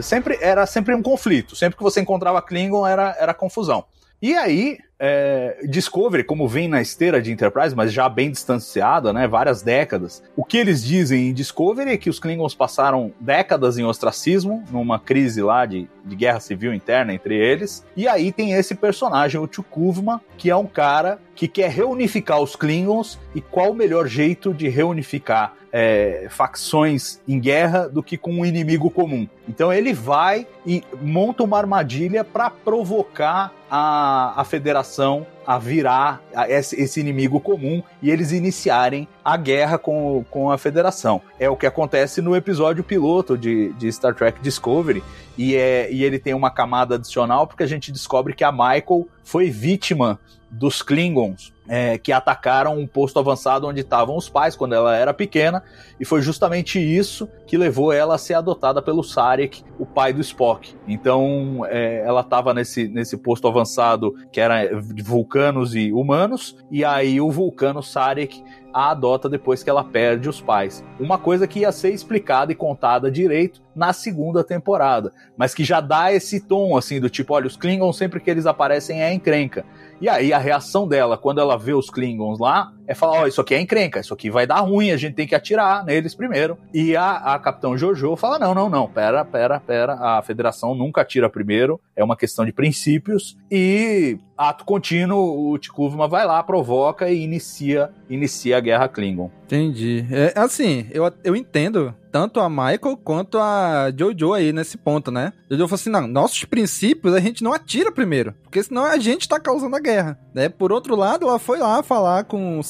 sempre 0.01 0.37
era 0.40 0.66
sempre 0.66 0.94
um 0.94 1.03
conflito. 1.03 1.55
Sempre 1.55 1.77
que 1.77 1.83
você 1.83 2.01
encontrava 2.01 2.42
Klingon 2.42 2.87
era, 2.87 3.16
era 3.18 3.33
confusão. 3.33 3.85
E 4.20 4.35
aí, 4.35 4.79
é, 4.98 5.58
Discovery, 5.68 6.24
como 6.24 6.48
vem 6.48 6.66
na 6.66 6.80
esteira 6.80 7.22
de 7.22 7.30
Enterprise, 7.30 7.74
mas 7.74 7.92
já 7.92 8.08
bem 8.08 8.30
distanciada, 8.30 9.12
né, 9.12 9.28
várias 9.28 9.62
décadas, 9.62 10.22
o 10.37 10.44
que 10.44 10.56
eles 10.56 10.82
dizem 10.82 11.28
em 11.28 11.32
Discovery 11.32 11.92
é 11.92 11.96
que 11.96 12.11
os 12.11 12.18
Klingons 12.18 12.54
passaram 12.54 13.12
décadas 13.20 13.78
em 13.78 13.84
ostracismo, 13.84 14.64
numa 14.70 14.98
crise 14.98 15.40
lá 15.42 15.64
de, 15.66 15.88
de 16.04 16.16
guerra 16.16 16.40
civil 16.40 16.74
interna 16.74 17.14
entre 17.14 17.37
eles, 17.37 17.84
e 17.96 18.08
aí 18.08 18.32
tem 18.32 18.52
esse 18.52 18.74
personagem, 18.74 19.40
o 19.40 19.48
Chukuvma, 19.50 20.20
que 20.37 20.50
é 20.50 20.56
um 20.56 20.66
cara 20.66 21.18
que 21.38 21.46
quer 21.46 21.70
reunificar 21.70 22.40
os 22.40 22.57
Klingons, 22.57 23.16
e 23.33 23.40
qual 23.40 23.70
o 23.70 23.74
melhor 23.74 24.09
jeito 24.09 24.53
de 24.53 24.68
reunificar 24.68 25.55
é, 25.72 26.27
facções 26.29 27.20
em 27.29 27.38
guerra 27.38 27.88
do 27.88 28.03
que 28.03 28.18
com 28.18 28.33
um 28.33 28.44
inimigo 28.44 28.90
comum. 28.90 29.29
Então 29.48 29.72
ele 29.72 29.92
vai 29.92 30.48
e 30.66 30.83
monta 31.01 31.44
uma 31.44 31.57
armadilha 31.57 32.24
para 32.24 32.51
provocar 32.51 33.53
a, 33.70 34.33
a 34.37 34.44
federação 34.44 35.29
a 35.48 35.56
virar 35.56 36.20
esse, 36.46 37.00
inimigo 37.00 37.40
comum 37.40 37.82
e 38.02 38.11
eles 38.11 38.32
iniciarem 38.32 39.08
a 39.24 39.34
guerra 39.34 39.78
com, 39.78 40.22
com 40.30 40.50
a 40.50 40.58
federação. 40.58 41.22
É 41.40 41.48
o 41.48 41.56
que 41.56 41.64
acontece 41.64 42.20
no 42.20 42.37
episódio 42.37 42.84
piloto 42.84 43.38
de, 43.38 43.72
de 43.72 43.90
Star 43.90 44.14
Trek 44.14 44.42
Discovery. 44.42 45.02
E, 45.38 45.56
é, 45.56 45.90
e 45.90 46.04
ele 46.04 46.18
tem 46.18 46.34
uma 46.34 46.50
camada 46.50 46.96
adicional 46.96 47.46
porque 47.46 47.62
a 47.62 47.66
gente 47.66 47.90
descobre 47.90 48.34
que 48.34 48.44
a 48.44 48.52
Michael 48.52 49.08
foi 49.24 49.48
vítima 49.48 50.20
dos 50.50 50.82
Klingons 50.82 51.50
é, 51.68 51.98
que 51.98 52.12
atacaram 52.12 52.78
um 52.78 52.87
posto 52.87 53.18
avançado 53.18 53.66
onde 53.66 53.81
estavam 53.81 54.16
os 54.16 54.28
pais 54.28 54.57
quando 54.57 54.74
ela 54.74 54.96
era 54.96 55.12
pequena, 55.12 55.62
e 56.00 56.04
foi 56.04 56.22
justamente 56.22 56.78
isso 56.78 57.28
que 57.46 57.59
levou 57.59 57.92
ela 57.92 58.14
a 58.14 58.18
ser 58.18 58.35
adotada 58.35 58.81
pelo 58.81 59.02
Sarek, 59.02 59.62
o 59.78 59.87
pai 59.87 60.12
do 60.12 60.20
Spock. 60.20 60.74
Então 60.87 61.64
é, 61.68 62.02
ela 62.07 62.22
estava 62.22 62.54
nesse, 62.54 62.88
nesse 62.88 63.16
posto 63.16 63.46
avançado 63.46 64.14
que 64.33 64.40
era 64.40 64.66
de 64.81 65.02
vulcanos 65.02 65.74
e 65.74 65.92
humanos, 65.92 66.57
e 66.70 66.85
aí 66.85 67.20
o 67.20 67.31
vulcano 67.31 67.83
Sarek 67.83 68.42
a 68.72 68.90
adota 68.90 69.28
depois 69.28 69.62
que 69.62 69.70
ela 69.70 69.83
perde 69.83 70.28
os 70.28 70.40
pais. 70.40 70.85
Uma 71.00 71.18
coisa 71.18 71.46
que 71.46 71.61
ia 71.61 71.72
ser 71.72 71.90
explicada 71.90 72.52
e 72.52 72.54
contada 72.54 73.11
direito 73.11 73.62
na 73.74 73.92
segunda 73.92 74.44
temporada, 74.44 75.12
mas 75.37 75.54
que 75.54 75.64
já 75.64 75.81
dá 75.81 76.12
esse 76.12 76.40
tom 76.40 76.76
assim 76.76 77.00
do 77.00 77.09
tipo, 77.09 77.35
olha, 77.35 77.46
os 77.46 77.57
Klingons 77.57 77.96
sempre 77.96 78.20
que 78.20 78.31
eles 78.31 78.46
aparecem 78.46 79.02
é 79.02 79.12
encrenca. 79.12 79.64
E 80.00 80.08
aí 80.08 80.32
a 80.32 80.38
reação 80.38 80.87
dela 80.87 81.16
quando 81.16 81.40
ela 81.40 81.56
vê 81.56 81.72
os 81.72 81.90
Klingons 81.90 82.38
lá 82.38 82.72
é 82.88 82.94
falar, 82.94 83.20
ó, 83.20 83.27
isso 83.27 83.40
aqui 83.40 83.55
é 83.55 83.61
encrenca, 83.61 84.01
isso 84.01 84.14
aqui 84.14 84.31
vai 84.31 84.46
dar 84.46 84.61
ruim, 84.61 84.90
a 84.90 84.96
gente 84.96 85.14
tem 85.14 85.27
que 85.27 85.35
atirar 85.35 85.85
neles 85.85 86.14
primeiro. 86.14 86.57
E 86.72 86.96
a, 86.96 87.35
a 87.35 87.38
capitão 87.38 87.77
Jojo 87.77 88.16
fala, 88.16 88.38
não, 88.38 88.55
não, 88.55 88.70
não, 88.70 88.88
pera, 88.88 89.22
pera, 89.27 89.61
pera, 89.61 89.92
a 89.94 90.22
federação 90.22 90.74
nunca 90.74 91.03
atira 91.03 91.29
primeiro, 91.29 91.79
é 91.94 92.03
uma 92.03 92.16
questão 92.16 92.46
de 92.46 92.53
princípios, 92.53 93.37
e 93.51 94.18
ato 94.38 94.64
contínuo, 94.64 95.51
o 95.51 95.59
Tikuvma 95.59 96.09
vai 96.09 96.24
lá, 96.24 96.42
provoca 96.42 97.11
e 97.11 97.22
inicia, 97.22 97.90
inicia 98.09 98.57
a 98.57 98.61
guerra 98.61 98.88
Klingon. 98.88 99.31
Entendi. 99.44 100.07
É, 100.11 100.33
assim, 100.37 100.87
eu, 100.90 101.11
eu 101.24 101.35
entendo 101.35 101.94
tanto 102.12 102.38
a 102.38 102.48
Michael 102.48 102.98
quanto 103.03 103.38
a 103.38 103.92
Jojo 103.96 104.33
aí 104.35 104.53
nesse 104.53 104.77
ponto, 104.77 105.11
né? 105.11 105.33
Jojo 105.51 105.66
falou 105.66 105.74
assim: 105.74 105.90
não, 105.90 106.07
nossos 106.07 106.44
princípios 106.44 107.14
a 107.14 107.20
gente 107.20 107.42
não 107.42 107.53
atira 107.53 107.90
primeiro, 107.90 108.35
porque 108.42 108.62
senão 108.62 108.85
a 108.85 108.98
gente 108.98 109.29
tá 109.29 109.40
causando 109.40 109.74
a 109.74 109.81
guerra, 109.81 110.18
né? 110.35 110.48
Por 110.48 110.70
outro 110.70 110.94
lado, 110.94 111.27
ela 111.27 111.38
foi 111.38 111.59
lá 111.59 111.83
falar 111.83 112.24
com 112.24 112.59
o 112.59 112.62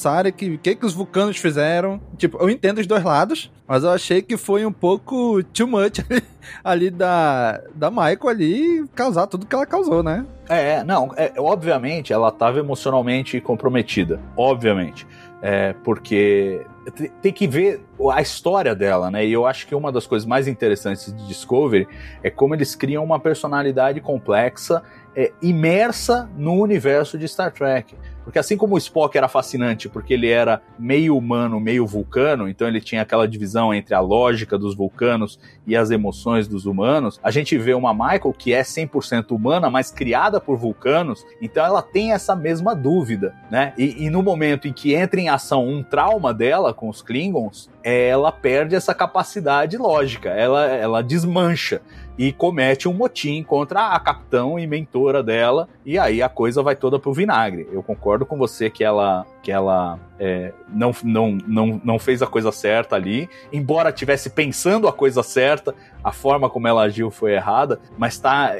O 0.55 0.57
que, 0.57 0.75
que 0.75 0.85
os 0.85 0.93
vulcanos 0.93 1.37
fizeram. 1.37 2.01
Tipo, 2.17 2.37
eu 2.39 2.49
entendo 2.49 2.79
os 2.79 2.87
dois 2.87 3.03
lados, 3.03 3.51
mas 3.67 3.83
eu 3.83 3.91
achei 3.91 4.21
que 4.21 4.37
foi 4.37 4.65
um 4.65 4.71
pouco 4.71 5.43
too 5.43 5.67
much 5.67 5.99
ali, 6.09 6.23
ali 6.63 6.89
da, 6.89 7.61
da 7.75 7.89
Michael 7.89 8.27
ali 8.27 8.87
causar 8.95 9.27
tudo 9.27 9.45
que 9.45 9.55
ela 9.55 9.65
causou, 9.65 10.01
né? 10.01 10.25
É, 10.47 10.83
não, 10.83 11.11
é, 11.15 11.33
obviamente 11.37 12.11
ela 12.11 12.29
estava 12.29 12.59
emocionalmente 12.59 13.39
comprometida, 13.39 14.19
obviamente. 14.35 15.05
É, 15.41 15.73
porque 15.85 16.65
tem 17.21 17.31
que 17.31 17.47
ver 17.47 17.81
a 18.11 18.21
história 18.21 18.75
dela, 18.75 19.09
né? 19.09 19.25
E 19.25 19.31
eu 19.31 19.45
acho 19.45 19.67
que 19.67 19.73
uma 19.73 19.91
das 19.91 20.05
coisas 20.05 20.27
mais 20.27 20.47
interessantes 20.47 21.13
de 21.13 21.27
Discovery 21.27 21.87
é 22.21 22.29
como 22.29 22.55
eles 22.55 22.75
criam 22.75 23.03
uma 23.03 23.19
personalidade 23.19 24.01
complexa, 24.01 24.83
é, 25.15 25.31
imersa 25.41 26.29
no 26.37 26.53
universo 26.55 27.17
de 27.17 27.27
Star 27.27 27.51
Trek. 27.51 27.95
Porque 28.29 28.37
assim 28.37 28.55
como 28.55 28.75
o 28.75 28.77
Spock 28.77 29.17
era 29.17 29.27
fascinante 29.27 29.89
porque 29.89 30.13
ele 30.13 30.29
era 30.29 30.61
meio 30.77 31.17
humano, 31.17 31.59
meio 31.59 31.83
vulcano, 31.87 32.47
então 32.47 32.67
ele 32.67 32.79
tinha 32.79 33.01
aquela 33.01 33.27
divisão 33.27 33.73
entre 33.73 33.95
a 33.95 33.99
lógica 33.99 34.55
dos 34.55 34.75
vulcanos 34.75 35.39
e 35.65 35.75
as 35.75 35.89
emoções 35.89 36.47
dos 36.47 36.67
humanos, 36.67 37.19
a 37.23 37.31
gente 37.31 37.57
vê 37.57 37.73
uma 37.73 37.91
Michael 37.91 38.35
que 38.37 38.53
é 38.53 38.61
100% 38.61 39.31
humana, 39.31 39.67
mas 39.67 39.89
criada 39.89 40.39
por 40.39 40.57
vulcanos, 40.57 41.25
então 41.41 41.65
ela 41.65 41.81
tem 41.81 42.13
essa 42.13 42.35
mesma 42.35 42.75
dúvida, 42.75 43.33
né? 43.49 43.73
E, 43.75 44.05
e 44.05 44.11
no 44.11 44.21
momento 44.21 44.67
em 44.67 44.73
que 44.73 44.93
entra 44.93 45.19
em 45.19 45.27
ação 45.27 45.67
um 45.67 45.81
trauma 45.81 46.31
dela 46.31 46.71
com 46.71 46.87
os 46.87 47.01
Klingons, 47.01 47.67
ela 47.83 48.31
perde 48.31 48.75
essa 48.75 48.93
capacidade 48.93 49.75
lógica, 49.75 50.29
ela, 50.29 50.67
ela 50.67 51.01
desmancha 51.01 51.81
e 52.19 52.33
comete 52.33 52.85
um 52.85 52.93
motim 52.93 53.41
contra 53.41 53.95
a 53.95 53.99
capitão 53.99 54.59
e 54.59 54.67
mentora 54.67 55.23
dela, 55.23 55.69
e 55.85 55.97
aí 55.97 56.21
a 56.21 56.27
coisa 56.27 56.61
vai 56.61 56.75
toda 56.75 56.99
pro 56.99 57.13
vinagre. 57.13 57.69
Eu 57.71 57.81
concordo 57.81 58.18
com 58.25 58.37
você 58.37 58.69
que 58.69 58.83
ela 58.83 59.25
que 59.41 59.51
ela 59.51 59.99
é, 60.19 60.53
não, 60.67 60.93
não, 61.03 61.37
não, 61.47 61.81
não 61.83 61.99
fez 61.99 62.21
a 62.21 62.27
coisa 62.27 62.51
certa 62.51 62.95
ali, 62.95 63.29
embora 63.53 63.91
tivesse 63.91 64.29
pensando 64.29 64.87
a 64.87 64.93
coisa 64.93 65.23
certa, 65.23 65.73
a 66.03 66.11
forma 66.11 66.49
como 66.49 66.67
ela 66.67 66.83
agiu 66.83 67.09
foi 67.09 67.33
errada, 67.33 67.79
mas 67.97 68.13
está 68.13 68.55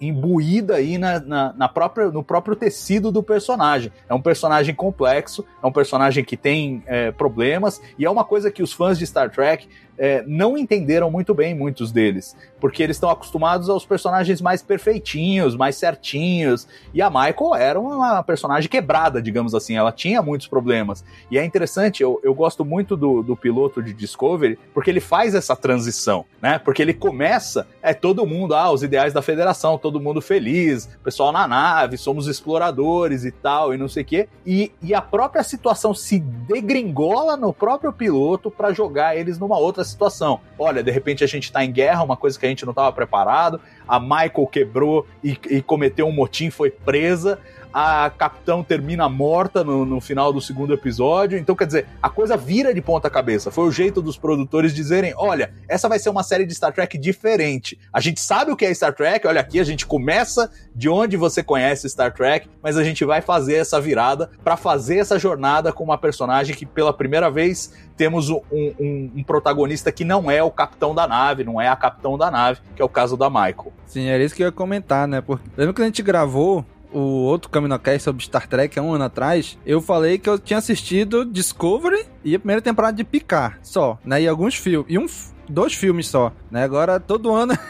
imbuída 0.00 0.76
aí 0.76 0.98
na, 0.98 1.18
na, 1.18 1.52
na, 1.54 1.68
própria, 1.68 2.08
no 2.08 2.22
próprio 2.22 2.54
tecido 2.54 3.10
do 3.10 3.22
personagem. 3.22 3.90
É 4.08 4.14
um 4.14 4.20
personagem 4.20 4.74
complexo, 4.74 5.44
é 5.62 5.66
um 5.66 5.72
personagem 5.72 6.24
que 6.24 6.36
tem 6.36 6.82
é, 6.86 7.10
problemas, 7.10 7.80
e 7.98 8.04
é 8.04 8.10
uma 8.10 8.24
coisa 8.24 8.50
que 8.50 8.62
os 8.62 8.72
fãs 8.72 8.98
de 8.98 9.06
Star 9.06 9.30
Trek 9.30 9.68
é, 9.98 10.22
não 10.26 10.56
entenderam 10.56 11.10
muito 11.10 11.34
bem, 11.34 11.54
muitos 11.54 11.90
deles, 11.90 12.36
porque 12.60 12.82
eles 12.82 12.96
estão 12.96 13.10
acostumados 13.10 13.68
aos 13.68 13.84
personagens 13.84 14.40
mais 14.40 14.62
perfeitinhos, 14.62 15.56
mais 15.56 15.76
certinhos, 15.76 16.68
e 16.94 17.02
a 17.02 17.10
Michael 17.10 17.54
era 17.56 17.80
uma 17.80 18.22
personagem 18.22 18.70
quebrada, 18.70 19.20
digamos 19.20 19.54
assim, 19.54 19.76
ela 19.76 19.90
tinha 19.90 20.17
muitos 20.22 20.46
problemas. 20.46 21.04
E 21.30 21.38
é 21.38 21.44
interessante, 21.44 22.02
eu, 22.02 22.20
eu 22.22 22.34
gosto 22.34 22.64
muito 22.64 22.96
do, 22.96 23.22
do 23.22 23.36
piloto 23.36 23.82
de 23.82 23.92
Discovery, 23.92 24.58
porque 24.72 24.90
ele 24.90 25.00
faz 25.00 25.34
essa 25.34 25.54
transição, 25.56 26.24
né? 26.40 26.58
Porque 26.58 26.82
ele 26.82 26.94
começa, 26.94 27.66
é 27.82 27.94
todo 27.94 28.26
mundo, 28.26 28.54
ah, 28.54 28.70
os 28.70 28.82
ideais 28.82 29.12
da 29.12 29.22
federação, 29.22 29.78
todo 29.78 30.00
mundo 30.00 30.20
feliz, 30.20 30.88
pessoal 31.02 31.32
na 31.32 31.46
nave, 31.46 31.96
somos 31.96 32.26
exploradores 32.26 33.24
e 33.24 33.30
tal, 33.30 33.74
e 33.74 33.76
não 33.76 33.88
sei 33.88 34.02
o 34.02 34.06
quê, 34.06 34.28
e, 34.46 34.72
e 34.82 34.94
a 34.94 35.00
própria 35.00 35.42
situação 35.42 35.94
se 35.94 36.18
degringola 36.18 37.36
no 37.36 37.52
próprio 37.52 37.92
piloto 37.92 38.50
para 38.50 38.72
jogar 38.72 39.16
eles 39.16 39.38
numa 39.38 39.58
outra 39.58 39.84
situação. 39.84 40.40
Olha, 40.58 40.82
de 40.82 40.90
repente 40.90 41.24
a 41.24 41.26
gente 41.26 41.52
tá 41.52 41.64
em 41.64 41.72
guerra, 41.72 42.02
uma 42.02 42.16
coisa 42.16 42.38
que 42.38 42.46
a 42.46 42.48
gente 42.48 42.64
não 42.64 42.72
estava 42.72 42.92
preparado, 42.92 43.60
a 43.86 43.98
Michael 43.98 44.46
quebrou 44.50 45.06
e, 45.22 45.38
e 45.48 45.62
cometeu 45.62 46.06
um 46.06 46.12
motim, 46.12 46.50
foi 46.50 46.70
presa 46.70 47.38
a 47.80 48.10
capitão 48.10 48.64
termina 48.64 49.08
morta 49.08 49.62
no, 49.62 49.84
no, 49.84 50.00
final 50.00 50.32
do 50.32 50.40
segundo 50.40 50.74
episódio. 50.74 51.38
Então, 51.38 51.54
quer 51.54 51.66
dizer, 51.66 51.86
a 52.02 52.10
coisa 52.10 52.36
vira 52.36 52.74
de 52.74 52.82
ponta 52.82 53.08
cabeça. 53.08 53.52
Foi 53.52 53.68
o 53.68 53.70
jeito 53.70 54.02
dos 54.02 54.18
produtores 54.18 54.74
dizerem: 54.74 55.14
olha, 55.16 55.52
essa 55.68 55.88
vai 55.88 56.00
ser 56.00 56.10
uma 56.10 56.24
série 56.24 56.44
de 56.44 56.52
Star 56.52 56.72
Trek 56.72 56.98
diferente. 56.98 57.78
A 57.92 58.00
gente 58.00 58.20
sabe 58.20 58.50
o 58.50 58.56
que 58.56 58.64
é 58.64 58.74
Star 58.74 58.92
Trek, 58.92 59.24
olha 59.28 59.40
aqui, 59.40 59.60
a 59.60 59.64
gente 59.64 59.86
começa 59.86 60.50
de 60.74 60.88
onde 60.88 61.16
você 61.16 61.40
conhece 61.40 61.88
Star 61.88 62.12
Trek, 62.12 62.50
mas 62.60 62.76
a 62.76 62.82
gente 62.82 63.04
vai 63.04 63.20
fazer 63.20 63.54
essa 63.54 63.80
virada 63.80 64.28
para 64.42 64.56
fazer 64.56 64.96
essa 64.96 65.16
jornada 65.16 65.72
com 65.72 65.84
uma 65.84 65.96
personagem 65.96 66.56
que 66.56 66.66
pela 66.66 66.92
primeira 66.92 67.30
vez 67.30 67.72
temos 67.96 68.28
um, 68.28 68.40
um, 68.50 69.10
um, 69.16 69.22
protagonista 69.22 69.92
que 69.92 70.04
não 70.04 70.28
é 70.28 70.42
o 70.42 70.50
capitão 70.50 70.94
da 70.94 71.06
nave, 71.06 71.44
não 71.44 71.60
é 71.60 71.68
a 71.68 71.76
capitão 71.76 72.18
da 72.18 72.28
nave, 72.30 72.60
que 72.74 72.82
é 72.82 72.84
o 72.84 72.88
caso 72.88 73.16
da 73.16 73.30
Michael. 73.30 73.72
Sim, 73.86 74.06
era 74.06 74.22
isso 74.22 74.34
que 74.34 74.42
eu 74.42 74.46
ia 74.46 74.52
comentar, 74.52 75.06
né? 75.06 75.20
Porque 75.20 75.48
lembra 75.56 75.74
que 75.74 75.82
a 75.82 75.84
gente 75.84 76.02
gravou 76.02 76.64
o 76.92 76.98
outro 76.98 77.50
CaminoCast 77.50 78.02
sobre 78.02 78.24
Star 78.24 78.46
Trek 78.46 78.78
há 78.78 78.82
um 78.82 78.92
ano 78.92 79.04
atrás, 79.04 79.58
eu 79.64 79.80
falei 79.80 80.18
que 80.18 80.28
eu 80.28 80.38
tinha 80.38 80.58
assistido 80.58 81.24
Discovery 81.24 82.06
e 82.24 82.34
a 82.34 82.38
primeira 82.38 82.62
temporada 82.62 82.96
de 82.96 83.04
Picard, 83.04 83.56
só, 83.62 83.98
né? 84.04 84.22
E 84.22 84.28
alguns 84.28 84.54
filmes. 84.54 84.86
E 84.88 84.98
um, 84.98 85.06
dois 85.48 85.74
filmes 85.74 86.08
só, 86.08 86.32
né? 86.50 86.62
Agora, 86.62 86.98
todo 86.98 87.32
ano... 87.32 87.56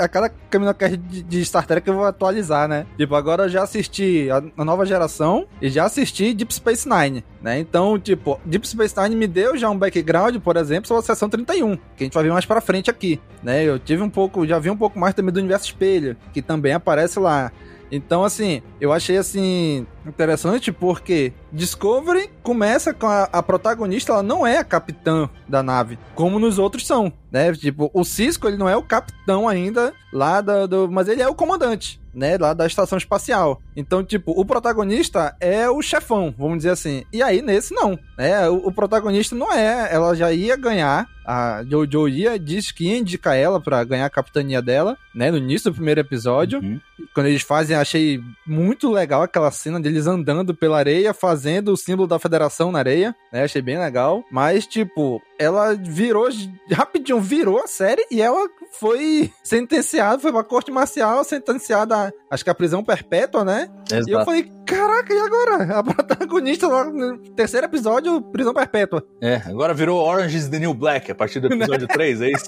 a 0.00 0.08
cada 0.08 0.28
CaminoCast 0.28 0.96
de, 0.96 1.44
Star 1.44 1.66
Trek 1.66 1.86
eu 1.86 1.94
vou 1.94 2.04
atualizar, 2.04 2.68
né? 2.68 2.86
Tipo, 2.96 3.14
agora 3.14 3.44
eu 3.44 3.48
já 3.48 3.62
assisti 3.62 4.28
a, 4.30 4.64
nova 4.64 4.84
geração 4.84 5.46
e 5.60 5.68
já 5.68 5.84
assisti 5.84 6.34
Deep 6.34 6.52
Space 6.52 6.88
Nine, 6.88 7.24
né? 7.40 7.58
Então, 7.58 7.98
tipo, 7.98 8.40
Deep 8.44 8.66
Space 8.66 8.94
Nine 9.00 9.14
me 9.14 9.26
deu 9.26 9.56
já 9.56 9.70
um 9.70 9.78
background, 9.78 10.36
por 10.38 10.56
exemplo, 10.56 10.88
sobre 10.88 11.02
a 11.02 11.06
sessão 11.06 11.28
31, 11.28 11.76
que 11.76 11.82
a 12.00 12.04
gente 12.04 12.14
vai 12.14 12.24
ver 12.24 12.32
mais 12.32 12.44
pra 12.44 12.60
frente 12.60 12.90
aqui, 12.90 13.20
né? 13.42 13.62
Eu 13.62 13.78
tive 13.78 14.02
um 14.02 14.10
pouco, 14.10 14.46
já 14.46 14.58
vi 14.58 14.70
um 14.70 14.76
pouco 14.76 14.98
mais 14.98 15.14
também 15.14 15.32
do 15.32 15.38
Universo 15.38 15.66
Espelho, 15.66 16.16
que 16.32 16.42
também 16.42 16.72
aparece 16.72 17.18
lá. 17.18 17.52
Então, 17.90 18.24
assim, 18.24 18.62
eu 18.80 18.92
achei 18.92 19.16
assim 19.16 19.86
interessante 20.06 20.72
porque 20.72 21.32
Discovery 21.52 22.30
começa 22.42 22.92
com 22.92 23.06
a, 23.06 23.24
a, 23.24 23.42
protagonista, 23.42 24.12
ela 24.12 24.22
não 24.22 24.46
é 24.46 24.58
a 24.58 24.64
capitã 24.64 25.28
da 25.48 25.62
nave, 25.62 25.98
como 26.14 26.38
nos 26.38 26.58
outros 26.58 26.86
são, 26.86 27.12
né? 27.30 27.52
Tipo, 27.54 27.90
o 27.92 28.04
Cisco, 28.04 28.48
ele 28.48 28.56
não 28.56 28.68
é 28.68 28.76
o 28.76 28.82
capitão 28.82 29.48
ainda 29.48 29.92
lá 30.12 30.40
do, 30.40 30.66
do 30.66 30.90
mas 30.90 31.08
ele 31.08 31.22
é 31.22 31.28
o 31.28 31.34
comandante, 31.34 32.00
né, 32.12 32.36
lá 32.38 32.54
da 32.54 32.66
estação 32.66 32.98
espacial. 32.98 33.60
Então, 33.76 34.04
tipo, 34.04 34.32
o 34.32 34.44
protagonista 34.44 35.36
é 35.40 35.68
o 35.68 35.82
chefão, 35.82 36.34
vamos 36.36 36.58
dizer 36.58 36.70
assim. 36.70 37.04
E 37.12 37.22
aí 37.22 37.42
nesse 37.42 37.74
não, 37.74 37.98
né? 38.16 38.48
O, 38.48 38.68
o 38.68 38.72
protagonista 38.72 39.34
não 39.34 39.52
é, 39.52 39.92
ela 39.92 40.14
já 40.14 40.32
ia 40.32 40.56
ganhar 40.56 41.08
a 41.24 41.64
Jojo 41.68 42.06
ia 42.06 42.38
diz 42.38 42.70
que 42.70 42.84
ia 42.84 42.98
indicar 42.98 43.34
ela 43.34 43.58
para 43.58 43.82
ganhar 43.82 44.04
a 44.04 44.10
capitania 44.10 44.60
dela, 44.60 44.96
né, 45.14 45.30
no 45.30 45.38
início 45.38 45.70
do 45.70 45.74
primeiro 45.74 46.00
episódio. 46.00 46.60
Uhum. 46.60 46.78
Quando 47.14 47.26
eles 47.26 47.42
fazem, 47.42 47.74
achei 47.74 48.20
muito 48.46 48.90
legal 48.92 49.22
aquela 49.22 49.50
cena 49.50 49.80
deles 49.94 50.06
andando 50.06 50.54
pela 50.54 50.78
areia, 50.78 51.14
fazendo 51.14 51.72
o 51.72 51.76
símbolo 51.76 52.08
da 52.08 52.18
federação 52.18 52.72
na 52.72 52.80
areia, 52.80 53.14
né? 53.32 53.44
Achei 53.44 53.62
bem 53.62 53.78
legal. 53.78 54.24
Mas, 54.30 54.66
tipo, 54.66 55.22
ela 55.38 55.74
virou, 55.74 56.28
rapidinho, 56.72 57.20
virou 57.20 57.58
a 57.58 57.66
série 57.66 58.04
e 58.10 58.20
ela 58.20 58.48
foi 58.72 59.30
sentenciada, 59.42 60.18
foi 60.20 60.32
pra 60.32 60.42
corte 60.42 60.70
marcial, 60.70 61.22
sentenciada, 61.22 62.12
acho 62.30 62.44
que 62.44 62.50
a 62.50 62.54
prisão 62.54 62.82
perpétua, 62.82 63.44
né? 63.44 63.70
Exato. 63.90 64.10
E 64.10 64.12
eu 64.12 64.24
falei, 64.24 64.50
caraca, 64.76 65.14
e 65.14 65.18
agora? 65.18 65.78
A 65.78 65.82
protagonista 65.82 66.68
lá 66.68 66.84
no 66.84 67.18
terceiro 67.18 67.66
episódio, 67.66 68.20
prisão 68.20 68.52
perpétua. 68.52 69.04
É, 69.20 69.36
agora 69.46 69.72
virou 69.72 70.00
Orange 70.00 70.36
is 70.36 70.48
the 70.48 70.58
New 70.58 70.74
Black 70.74 71.10
a 71.10 71.14
partir 71.14 71.40
do 71.40 71.52
episódio 71.52 71.86
3, 71.88 72.20
é 72.22 72.30
isso? 72.30 72.44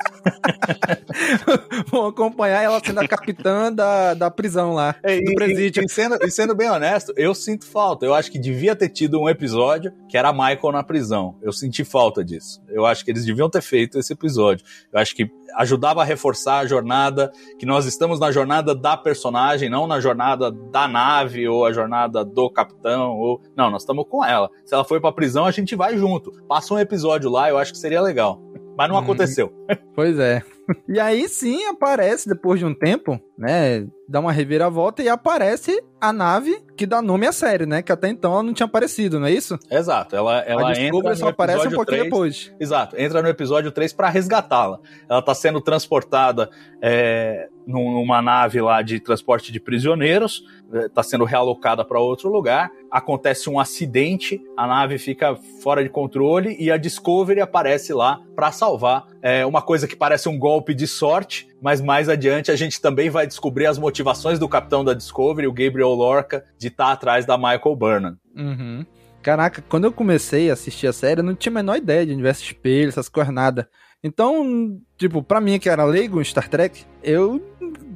Vão 1.90 2.06
acompanhar 2.06 2.62
ela 2.62 2.80
sendo 2.84 3.00
a 3.00 3.08
capitã 3.08 3.72
da, 3.72 4.14
da 4.14 4.30
prisão 4.30 4.72
lá, 4.72 4.96
é, 5.02 5.20
do 5.20 5.34
presídio. 5.34 5.82
E, 5.82 5.86
e, 5.86 5.88
sendo, 5.88 6.16
e 6.22 6.30
sendo 6.30 6.54
bem 6.54 6.70
honesto, 6.70 7.12
eu 7.16 7.34
sinto 7.34 7.66
falta. 7.66 8.04
Eu 8.04 8.14
acho 8.14 8.30
que 8.30 8.38
devia 8.38 8.74
ter 8.74 8.88
tido 8.88 9.20
um 9.20 9.28
episódio 9.28 9.92
que 10.08 10.16
era 10.16 10.32
Michael 10.32 10.72
na 10.72 10.82
prisão. 10.82 11.36
Eu 11.42 11.52
senti 11.52 11.84
falta 11.84 12.24
disso. 12.24 12.62
Eu 12.68 12.84
acho 12.84 13.04
que 13.04 13.10
eles 13.10 13.24
deviam 13.24 13.48
ter 13.48 13.62
feito 13.62 13.98
esse 13.98 14.12
episódio. 14.12 14.64
Eu 14.92 14.98
acho 14.98 15.14
que 15.14 15.30
ajudava 15.56 16.02
a 16.02 16.04
reforçar 16.04 16.58
a 16.58 16.66
jornada, 16.66 17.32
que 17.58 17.64
nós 17.64 17.86
estamos 17.86 18.20
na 18.20 18.30
jornada 18.30 18.74
da 18.74 18.96
personagem, 18.96 19.70
não 19.70 19.86
na 19.86 20.00
jornada 20.00 20.50
da 20.50 20.86
nave 20.86 21.48
ou 21.48 21.64
a 21.64 21.72
jornada 21.72 22.15
do 22.24 22.50
capitão, 22.50 23.16
ou 23.16 23.40
não, 23.56 23.70
nós 23.70 23.82
estamos 23.82 24.06
com 24.08 24.24
ela. 24.24 24.50
Se 24.64 24.74
ela 24.74 24.84
for 24.84 25.00
para 25.00 25.12
prisão, 25.12 25.44
a 25.44 25.50
gente 25.50 25.74
vai 25.74 25.96
junto. 25.96 26.32
Passa 26.48 26.74
um 26.74 26.78
episódio 26.78 27.30
lá, 27.30 27.48
eu 27.48 27.58
acho 27.58 27.72
que 27.72 27.78
seria 27.78 28.00
legal. 28.00 28.40
Mas 28.76 28.88
não 28.88 28.96
hum, 28.96 29.00
aconteceu. 29.00 29.52
Pois 29.94 30.18
é. 30.18 30.42
E 30.88 30.98
aí 31.00 31.28
sim 31.28 31.64
aparece 31.66 32.28
depois 32.28 32.58
de 32.58 32.66
um 32.66 32.74
tempo, 32.74 33.20
né? 33.38 33.86
dá 34.08 34.20
uma 34.20 34.32
reviravolta 34.32 35.02
e 35.02 35.08
aparece 35.08 35.82
a 36.00 36.12
nave 36.12 36.62
que 36.76 36.86
dá 36.86 37.02
nome 37.02 37.26
à 37.26 37.32
série, 37.32 37.66
né? 37.66 37.82
Que 37.82 37.90
até 37.90 38.08
então 38.08 38.32
ela 38.32 38.42
não 38.42 38.52
tinha 38.52 38.66
aparecido, 38.66 39.18
não 39.18 39.26
é 39.26 39.32
isso? 39.32 39.58
Exato, 39.70 40.14
ela, 40.14 40.38
ela 40.40 40.68
a 40.68 40.80
entra 40.80 41.10
no 41.10 41.16
só 41.16 41.28
aparece 41.28 41.66
um 41.68 41.72
pouquinho 41.72 41.98
3. 41.98 42.04
depois. 42.04 42.54
Exato, 42.60 42.96
entra 42.98 43.22
no 43.22 43.28
episódio 43.28 43.72
3 43.72 43.92
para 43.92 44.08
resgatá-la. 44.08 44.78
Ela 45.08 45.22
tá 45.22 45.34
sendo 45.34 45.60
transportada 45.60 46.50
é, 46.80 47.48
num- 47.66 47.92
numa 47.94 48.22
nave 48.22 48.60
lá 48.60 48.82
de 48.82 49.00
transporte 49.00 49.50
de 49.50 49.58
prisioneiros, 49.58 50.44
é, 50.72 50.88
tá 50.88 51.02
sendo 51.02 51.24
realocada 51.24 51.84
para 51.84 51.98
outro 51.98 52.28
lugar. 52.28 52.70
Acontece 52.90 53.50
um 53.50 53.58
acidente, 53.58 54.40
a 54.56 54.66
nave 54.66 54.98
fica 54.98 55.34
fora 55.62 55.82
de 55.82 55.88
controle 55.88 56.54
e 56.60 56.70
a 56.70 56.76
Discovery 56.76 57.40
aparece 57.40 57.92
lá 57.92 58.20
para 58.36 58.52
salvar. 58.52 59.04
É 59.28 59.44
uma 59.44 59.60
coisa 59.60 59.88
que 59.88 59.96
parece 59.96 60.28
um 60.28 60.38
golpe 60.38 60.72
de 60.72 60.86
sorte, 60.86 61.48
mas 61.60 61.80
mais 61.80 62.08
adiante 62.08 62.52
a 62.52 62.54
gente 62.54 62.80
também 62.80 63.10
vai 63.10 63.26
descobrir 63.26 63.66
as 63.66 63.76
motivações 63.76 64.38
do 64.38 64.48
capitão 64.48 64.84
da 64.84 64.94
Discovery, 64.94 65.48
o 65.48 65.52
Gabriel 65.52 65.88
Lorca, 65.88 66.44
de 66.56 66.68
estar 66.68 66.92
atrás 66.92 67.26
da 67.26 67.36
Michael 67.36 67.74
Burnham. 67.74 68.16
Uhum. 68.36 68.86
Caraca, 69.20 69.64
quando 69.68 69.82
eu 69.82 69.90
comecei 69.90 70.48
a 70.48 70.52
assistir 70.52 70.86
a 70.86 70.92
série, 70.92 71.22
eu 71.22 71.24
não 71.24 71.34
tinha 71.34 71.50
a 71.50 71.54
menor 71.54 71.76
ideia 71.76 72.06
de 72.06 72.12
universo 72.12 72.44
espelho, 72.44 72.88
essas 72.88 73.08
coisas 73.08 73.34
nada. 73.34 73.68
Então, 74.00 74.80
tipo, 74.96 75.20
pra 75.20 75.40
mim 75.40 75.58
que 75.58 75.68
era 75.68 75.84
leigo 75.84 76.20
em 76.20 76.24
Star 76.24 76.48
Trek, 76.48 76.84
eu, 77.02 77.42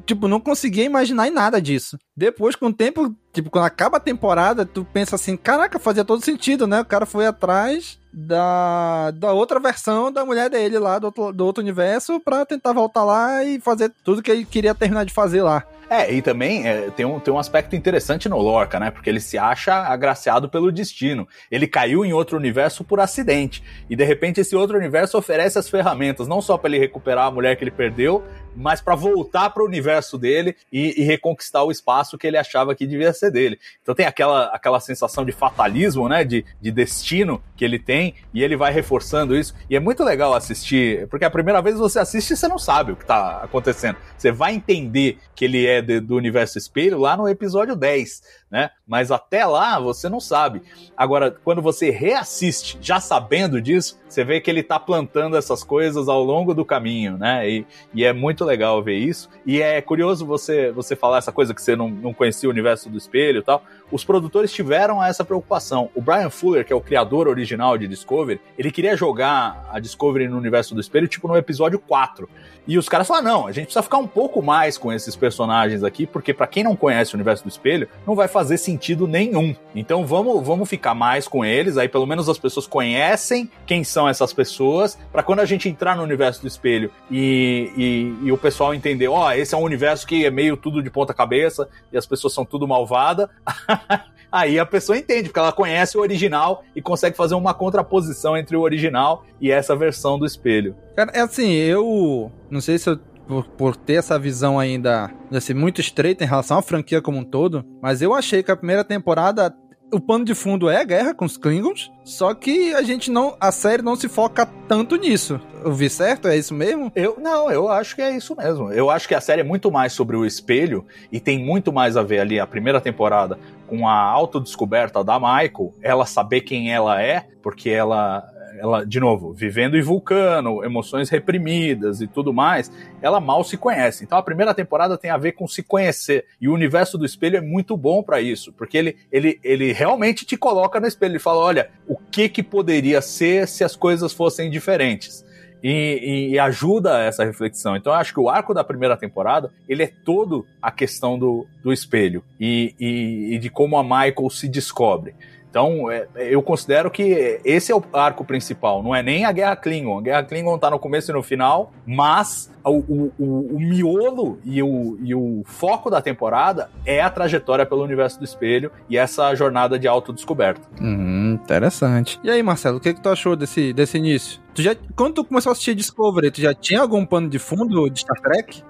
tipo, 0.06 0.28
não 0.28 0.40
conseguia 0.40 0.84
imaginar 0.84 1.28
em 1.28 1.32
nada 1.32 1.60
disso. 1.60 1.98
Depois, 2.16 2.56
com 2.56 2.66
o 2.66 2.72
tempo, 2.72 3.14
tipo, 3.32 3.50
quando 3.50 3.64
acaba 3.64 3.96
a 3.96 4.00
temporada, 4.00 4.64
tu 4.64 4.84
pensa 4.92 5.16
assim, 5.16 5.36
caraca, 5.36 5.78
fazia 5.78 6.04
todo 6.04 6.24
sentido, 6.24 6.66
né? 6.66 6.80
O 6.80 6.84
cara 6.84 7.06
foi 7.06 7.26
atrás 7.26 7.98
da, 8.12 9.10
da 9.12 9.32
outra 9.32 9.60
versão 9.60 10.10
da 10.10 10.24
mulher 10.24 10.50
dele 10.50 10.78
lá, 10.78 10.98
do 10.98 11.06
outro, 11.06 11.32
do 11.32 11.46
outro 11.46 11.62
universo, 11.62 12.20
pra 12.20 12.44
tentar 12.44 12.72
voltar 12.72 13.04
lá 13.04 13.44
e 13.44 13.60
fazer 13.60 13.92
tudo 14.04 14.22
que 14.22 14.30
ele 14.30 14.44
queria 14.44 14.74
terminar 14.74 15.04
de 15.04 15.12
fazer 15.12 15.42
lá. 15.42 15.64
É, 15.90 16.12
e 16.12 16.22
também 16.22 16.68
é, 16.68 16.88
tem, 16.90 17.04
um, 17.04 17.18
tem 17.18 17.34
um 17.34 17.38
aspecto 17.38 17.74
interessante 17.74 18.28
no 18.28 18.38
Lorca, 18.38 18.78
né? 18.78 18.92
Porque 18.92 19.10
ele 19.10 19.18
se 19.18 19.36
acha 19.36 19.74
agraciado 19.74 20.48
pelo 20.48 20.70
destino. 20.70 21.26
Ele 21.50 21.66
caiu 21.66 22.04
em 22.04 22.12
outro 22.12 22.36
universo 22.36 22.84
por 22.84 23.00
acidente. 23.00 23.60
E 23.90 23.96
de 23.96 24.04
repente 24.04 24.40
esse 24.40 24.54
outro 24.54 24.78
universo 24.78 25.18
oferece 25.18 25.58
as 25.58 25.68
ferramentas, 25.68 26.28
não 26.28 26.40
só 26.40 26.56
para 26.56 26.70
ele 26.70 26.78
recuperar 26.78 27.26
a 27.26 27.30
mulher 27.32 27.56
que 27.56 27.64
ele 27.64 27.72
perdeu, 27.72 28.22
mas 28.56 28.80
para 28.80 28.94
voltar 28.94 29.50
para 29.50 29.62
o 29.62 29.66
universo 29.66 30.16
dele 30.18 30.56
e, 30.72 31.00
e 31.00 31.04
reconquistar 31.04 31.62
o 31.64 31.70
espaço 31.70 32.18
que 32.18 32.26
ele 32.26 32.36
achava 32.36 32.74
que 32.74 32.86
devia 32.86 33.12
ser 33.12 33.30
dele. 33.30 33.58
Então 33.82 33.94
tem 33.94 34.06
aquela, 34.06 34.44
aquela 34.46 34.80
sensação 34.80 35.24
de 35.24 35.32
fatalismo, 35.32 36.08
né? 36.08 36.24
De, 36.24 36.44
de 36.60 36.70
destino 36.70 37.42
que 37.56 37.64
ele 37.64 37.78
tem, 37.78 38.14
e 38.32 38.42
ele 38.42 38.56
vai 38.56 38.72
reforçando 38.72 39.36
isso. 39.36 39.54
E 39.68 39.76
é 39.76 39.80
muito 39.80 40.02
legal 40.02 40.34
assistir, 40.34 41.06
porque 41.08 41.24
a 41.24 41.30
primeira 41.30 41.60
vez 41.60 41.78
você 41.78 41.98
assiste 41.98 42.36
você 42.36 42.48
não 42.48 42.58
sabe 42.58 42.92
o 42.92 42.96
que 42.96 43.04
tá 43.04 43.40
acontecendo. 43.42 43.96
Você 44.16 44.32
vai 44.32 44.54
entender 44.54 45.18
que 45.34 45.44
ele 45.44 45.66
é 45.66 45.82
de- 45.82 46.00
do 46.00 46.16
universo 46.16 46.58
espelho 46.58 46.98
lá 46.98 47.16
no 47.16 47.28
episódio 47.28 47.76
10, 47.76 48.22
né? 48.50 48.70
Mas 48.86 49.10
até 49.10 49.46
lá 49.46 49.78
você 49.78 50.08
não 50.08 50.20
sabe. 50.20 50.62
Agora, 50.96 51.30
quando 51.30 51.62
você 51.62 51.90
reassiste, 51.90 52.76
já 52.80 52.98
sabendo 52.98 53.62
disso, 53.62 53.98
você 54.08 54.24
vê 54.24 54.40
que 54.40 54.50
ele 54.50 54.62
tá 54.62 54.78
plantando 54.78 55.36
essas 55.36 55.62
coisas 55.62 56.08
ao 56.08 56.22
longo 56.24 56.52
do 56.52 56.64
caminho, 56.64 57.16
né? 57.16 57.48
E, 57.48 57.66
e 57.94 58.04
é 58.04 58.12
muito 58.12 58.44
legal 58.44 58.82
ver 58.82 58.96
isso. 58.96 59.28
E 59.46 59.62
é 59.62 59.80
curioso 59.80 60.26
você, 60.26 60.72
você 60.72 60.96
falar 60.96 61.18
essa 61.18 61.30
coisa 61.30 61.54
que 61.54 61.62
você 61.62 61.76
não, 61.76 61.88
não 61.88 62.12
conhecia 62.12 62.48
o 62.48 62.52
universo 62.52 62.90
do 62.90 62.98
espelho 62.98 63.38
e 63.38 63.42
tal. 63.42 63.62
Os 63.90 64.04
produtores 64.04 64.52
tiveram 64.52 65.02
essa 65.02 65.24
preocupação. 65.24 65.90
O 65.94 66.00
Brian 66.00 66.30
Fuller, 66.30 66.64
que 66.64 66.72
é 66.72 66.76
o 66.76 66.80
criador 66.80 67.26
original 67.26 67.76
de 67.76 67.88
Discovery, 67.88 68.40
ele 68.56 68.70
queria 68.70 68.96
jogar 68.96 69.68
a 69.72 69.80
Discovery 69.80 70.28
no 70.28 70.36
universo 70.36 70.74
do 70.74 70.80
espelho, 70.80 71.08
tipo 71.08 71.26
no 71.26 71.36
episódio 71.36 71.78
4. 71.78 72.28
E 72.66 72.78
os 72.78 72.88
caras 72.88 73.08
falaram: 73.08 73.26
não, 73.26 73.46
a 73.46 73.52
gente 73.52 73.64
precisa 73.64 73.82
ficar 73.82 73.98
um 73.98 74.06
pouco 74.06 74.40
mais 74.40 74.78
com 74.78 74.92
esses 74.92 75.16
personagens 75.16 75.82
aqui, 75.82 76.06
porque 76.06 76.32
para 76.32 76.46
quem 76.46 76.62
não 76.62 76.76
conhece 76.76 77.12
o 77.12 77.16
universo 77.16 77.42
do 77.42 77.48
espelho, 77.48 77.88
não 78.06 78.14
vai 78.14 78.28
fazer 78.28 78.58
sentido 78.58 79.08
nenhum. 79.08 79.56
Então 79.74 80.06
vamos, 80.06 80.46
vamos 80.46 80.68
ficar 80.68 80.94
mais 80.94 81.26
com 81.26 81.44
eles, 81.44 81.76
aí 81.76 81.88
pelo 81.88 82.06
menos 82.06 82.28
as 82.28 82.38
pessoas 82.38 82.66
conhecem 82.66 83.50
quem 83.66 83.82
são 83.82 84.08
essas 84.08 84.32
pessoas, 84.32 84.96
para 85.10 85.22
quando 85.22 85.40
a 85.40 85.44
gente 85.44 85.68
entrar 85.68 85.96
no 85.96 86.02
universo 86.02 86.42
do 86.42 86.46
espelho 86.46 86.92
e, 87.10 87.72
e, 87.76 88.26
e 88.26 88.32
o 88.32 88.38
pessoal 88.38 88.72
entender: 88.72 89.08
ó, 89.08 89.32
esse 89.32 89.54
é 89.54 89.58
um 89.58 89.62
universo 89.62 90.06
que 90.06 90.24
é 90.24 90.30
meio 90.30 90.56
tudo 90.56 90.82
de 90.82 90.90
ponta-cabeça 90.90 91.68
e 91.92 91.98
as 91.98 92.06
pessoas 92.06 92.32
são 92.32 92.44
tudo 92.44 92.68
malvada. 92.68 93.30
Aí 94.32 94.60
a 94.60 94.66
pessoa 94.66 94.96
entende, 94.96 95.24
porque 95.24 95.40
ela 95.40 95.50
conhece 95.50 95.98
o 95.98 96.00
original 96.00 96.62
e 96.74 96.80
consegue 96.80 97.16
fazer 97.16 97.34
uma 97.34 97.52
contraposição 97.52 98.36
entre 98.36 98.56
o 98.56 98.60
original 98.60 99.24
e 99.40 99.50
essa 99.50 99.74
versão 99.74 100.18
do 100.18 100.24
espelho. 100.24 100.76
Cara, 100.94 101.10
é 101.12 101.20
assim, 101.20 101.52
eu 101.52 102.30
não 102.48 102.60
sei 102.60 102.78
se 102.78 102.88
eu 102.90 102.98
por, 103.26 103.44
por 103.46 103.76
ter 103.76 103.94
essa 103.94 104.18
visão 104.18 104.58
ainda 104.58 105.08
assim, 105.32 105.54
muito 105.54 105.80
estreita 105.80 106.24
em 106.24 106.26
relação 106.26 106.58
à 106.58 106.62
franquia 106.62 107.00
como 107.00 107.18
um 107.18 107.24
todo, 107.24 107.64
mas 107.80 108.02
eu 108.02 108.12
achei 108.12 108.42
que 108.42 108.50
a 108.50 108.56
primeira 108.56 108.82
temporada 108.84 109.54
o 109.92 110.00
pano 110.00 110.24
de 110.24 110.34
fundo 110.34 110.68
é 110.68 110.80
a 110.80 110.84
guerra 110.84 111.14
com 111.14 111.24
os 111.24 111.36
Klingons, 111.36 111.90
só 112.04 112.32
que 112.34 112.72
a 112.74 112.82
gente 112.82 113.10
não, 113.10 113.36
a 113.40 113.50
série 113.50 113.82
não 113.82 113.96
se 113.96 114.08
foca 114.08 114.46
tanto 114.68 114.96
nisso. 114.96 115.40
Eu 115.64 115.72
vi 115.72 115.90
certo? 115.90 116.28
É 116.28 116.36
isso 116.36 116.54
mesmo? 116.54 116.90
Eu 116.94 117.18
não, 117.20 117.50
eu 117.50 117.68
acho 117.68 117.94
que 117.94 118.02
é 118.02 118.16
isso 118.16 118.34
mesmo. 118.36 118.72
Eu 118.72 118.88
acho 118.88 119.08
que 119.08 119.14
a 119.14 119.20
série 119.20 119.40
é 119.40 119.44
muito 119.44 119.70
mais 119.70 119.92
sobre 119.92 120.16
o 120.16 120.24
espelho 120.24 120.86
e 121.10 121.20
tem 121.20 121.44
muito 121.44 121.72
mais 121.72 121.96
a 121.96 122.02
ver 122.02 122.20
ali 122.20 122.38
a 122.38 122.46
primeira 122.46 122.80
temporada 122.80 123.38
com 123.70 123.86
a 123.86 123.94
autodescoberta 123.94 125.04
da 125.04 125.18
Michael, 125.20 125.72
ela 125.80 126.04
saber 126.04 126.40
quem 126.40 126.74
ela 126.74 127.00
é, 127.00 127.28
porque 127.40 127.70
ela 127.70 128.28
ela, 128.58 128.84
de 128.84 129.00
novo, 129.00 129.32
vivendo 129.32 129.74
em 129.74 129.80
vulcano, 129.80 130.62
emoções 130.62 131.08
reprimidas 131.08 132.02
e 132.02 132.06
tudo 132.06 132.30
mais, 132.30 132.70
ela 133.00 133.18
mal 133.18 133.42
se 133.42 133.56
conhece. 133.56 134.04
Então 134.04 134.18
a 134.18 134.22
primeira 134.22 134.52
temporada 134.52 134.98
tem 134.98 135.10
a 135.10 135.16
ver 135.16 135.32
com 135.32 135.48
se 135.48 135.62
conhecer. 135.62 136.26
E 136.38 136.46
o 136.46 136.52
universo 136.52 136.98
do 136.98 137.06
espelho 137.06 137.38
é 137.38 137.40
muito 137.40 137.74
bom 137.74 138.02
para 138.02 138.20
isso, 138.20 138.52
porque 138.52 138.76
ele, 138.76 138.96
ele, 139.10 139.40
ele 139.42 139.72
realmente 139.72 140.26
te 140.26 140.36
coloca 140.36 140.78
no 140.78 140.86
espelho. 140.86 141.12
Ele 141.12 141.18
fala: 141.18 141.40
olha, 141.40 141.70
o 141.88 141.96
que 141.96 142.28
que 142.28 142.42
poderia 142.42 143.00
ser 143.00 143.48
se 143.48 143.64
as 143.64 143.74
coisas 143.74 144.12
fossem 144.12 144.50
diferentes? 144.50 145.24
E, 145.62 146.30
e, 146.32 146.38
ajuda 146.38 147.00
essa 147.00 147.24
reflexão. 147.24 147.76
Então 147.76 147.92
eu 147.92 147.98
acho 147.98 148.14
que 148.14 148.20
o 148.20 148.28
arco 148.28 148.54
da 148.54 148.64
primeira 148.64 148.96
temporada 148.96 149.52
ele 149.68 149.82
é 149.82 149.92
todo 150.04 150.46
a 150.60 150.70
questão 150.70 151.18
do, 151.18 151.46
do 151.62 151.72
espelho 151.72 152.24
e, 152.38 152.74
e, 152.80 153.34
e 153.34 153.38
de 153.38 153.50
como 153.50 153.76
a 153.76 153.82
Michael 153.82 154.30
se 154.30 154.48
descobre. 154.48 155.14
Então, 155.50 155.90
é, 155.90 156.06
eu 156.16 156.40
considero 156.42 156.90
que 156.90 157.40
esse 157.44 157.72
é 157.72 157.74
o 157.74 157.82
arco 157.92 158.24
principal, 158.24 158.82
não 158.82 158.94
é 158.94 159.02
nem 159.02 159.24
a 159.24 159.32
Guerra 159.32 159.56
Klingon. 159.56 159.98
A 159.98 160.02
Guerra 160.02 160.22
Klingon 160.22 160.56
tá 160.58 160.70
no 160.70 160.78
começo 160.78 161.10
e 161.10 161.14
no 161.14 161.22
final, 161.24 161.72
mas 161.84 162.50
o, 162.64 162.78
o, 162.78 163.12
o, 163.18 163.56
o 163.56 163.60
miolo 163.60 164.38
e 164.44 164.62
o, 164.62 164.96
e 165.02 165.12
o 165.12 165.42
foco 165.44 165.90
da 165.90 166.00
temporada 166.00 166.70
é 166.86 167.00
a 167.00 167.10
trajetória 167.10 167.66
pelo 167.66 167.82
universo 167.82 168.18
do 168.18 168.24
espelho 168.24 168.70
e 168.88 168.96
essa 168.96 169.34
jornada 169.34 169.76
de 169.76 169.88
autodescoberta. 169.88 170.62
Hum, 170.80 171.34
interessante. 171.42 172.20
E 172.22 172.30
aí, 172.30 172.42
Marcelo, 172.42 172.76
o 172.76 172.80
que, 172.80 172.94
que 172.94 173.00
tu 173.00 173.08
achou 173.08 173.34
desse, 173.34 173.72
desse 173.72 173.98
início? 173.98 174.40
Tu 174.54 174.62
já, 174.62 174.76
quando 174.94 175.14
tu 175.14 175.24
começou 175.24 175.50
a 175.50 175.52
assistir 175.52 175.74
Discovery, 175.74 176.30
tu 176.30 176.40
já 176.40 176.54
tinha 176.54 176.80
algum 176.80 177.04
pano 177.04 177.28
de 177.28 177.40
fundo 177.40 177.90
de 177.90 178.00
Star 178.00 178.20
Trek? 178.20 178.62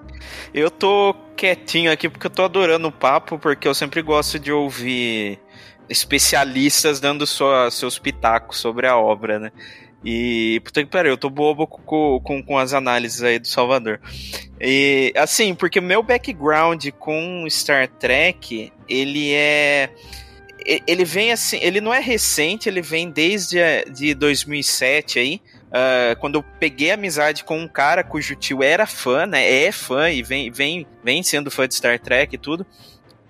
Eu 0.52 0.70
tô 0.70 1.14
quietinho 1.36 1.90
aqui 1.90 2.08
porque 2.08 2.26
eu 2.26 2.30
tô 2.30 2.44
adorando 2.44 2.88
o 2.88 2.92
papo, 2.92 3.38
porque 3.38 3.66
eu 3.66 3.74
sempre 3.74 4.02
gosto 4.02 4.38
de 4.38 4.52
ouvir 4.52 5.38
especialistas 5.90 7.00
dando 7.00 7.26
sua, 7.26 7.70
seus 7.70 7.98
pitacos 7.98 8.58
sobre 8.58 8.86
a 8.86 8.96
obra, 8.96 9.38
né? 9.38 9.52
E, 10.02 10.62
puta 10.64 10.82
que 10.82 10.88
pariu, 10.90 11.12
eu 11.12 11.18
tô 11.18 11.28
bobo 11.28 11.66
com, 11.66 12.20
com, 12.20 12.42
com 12.42 12.56
as 12.56 12.72
análises 12.72 13.22
aí 13.22 13.38
do 13.38 13.46
Salvador. 13.46 14.00
E, 14.58 15.12
assim, 15.14 15.54
porque 15.54 15.80
meu 15.80 16.02
background 16.02 16.88
com 16.98 17.44
Star 17.50 17.86
Trek, 17.88 18.72
ele 18.88 19.32
é. 19.34 19.90
Ele 20.86 21.04
vem 21.04 21.32
assim, 21.32 21.58
ele 21.62 21.80
não 21.80 21.92
é 21.92 22.00
recente, 22.00 22.68
ele 22.68 22.82
vem 22.82 23.10
desde 23.10 23.58
de 23.92 24.14
2007 24.14 25.18
aí, 25.18 25.40
Uh, 25.70 26.18
quando 26.18 26.34
eu 26.34 26.42
peguei 26.42 26.90
amizade 26.90 27.44
com 27.44 27.56
um 27.56 27.68
cara 27.68 28.02
cujo 28.02 28.34
tio 28.34 28.60
era 28.60 28.86
fã, 28.86 29.24
né? 29.24 29.48
É 29.66 29.70
fã 29.70 30.10
e 30.10 30.20
vem, 30.20 30.50
vem, 30.50 30.84
vem 31.02 31.22
sendo 31.22 31.48
fã 31.48 31.68
de 31.68 31.76
Star 31.76 31.96
Trek 32.00 32.34
e 32.34 32.38
tudo. 32.38 32.66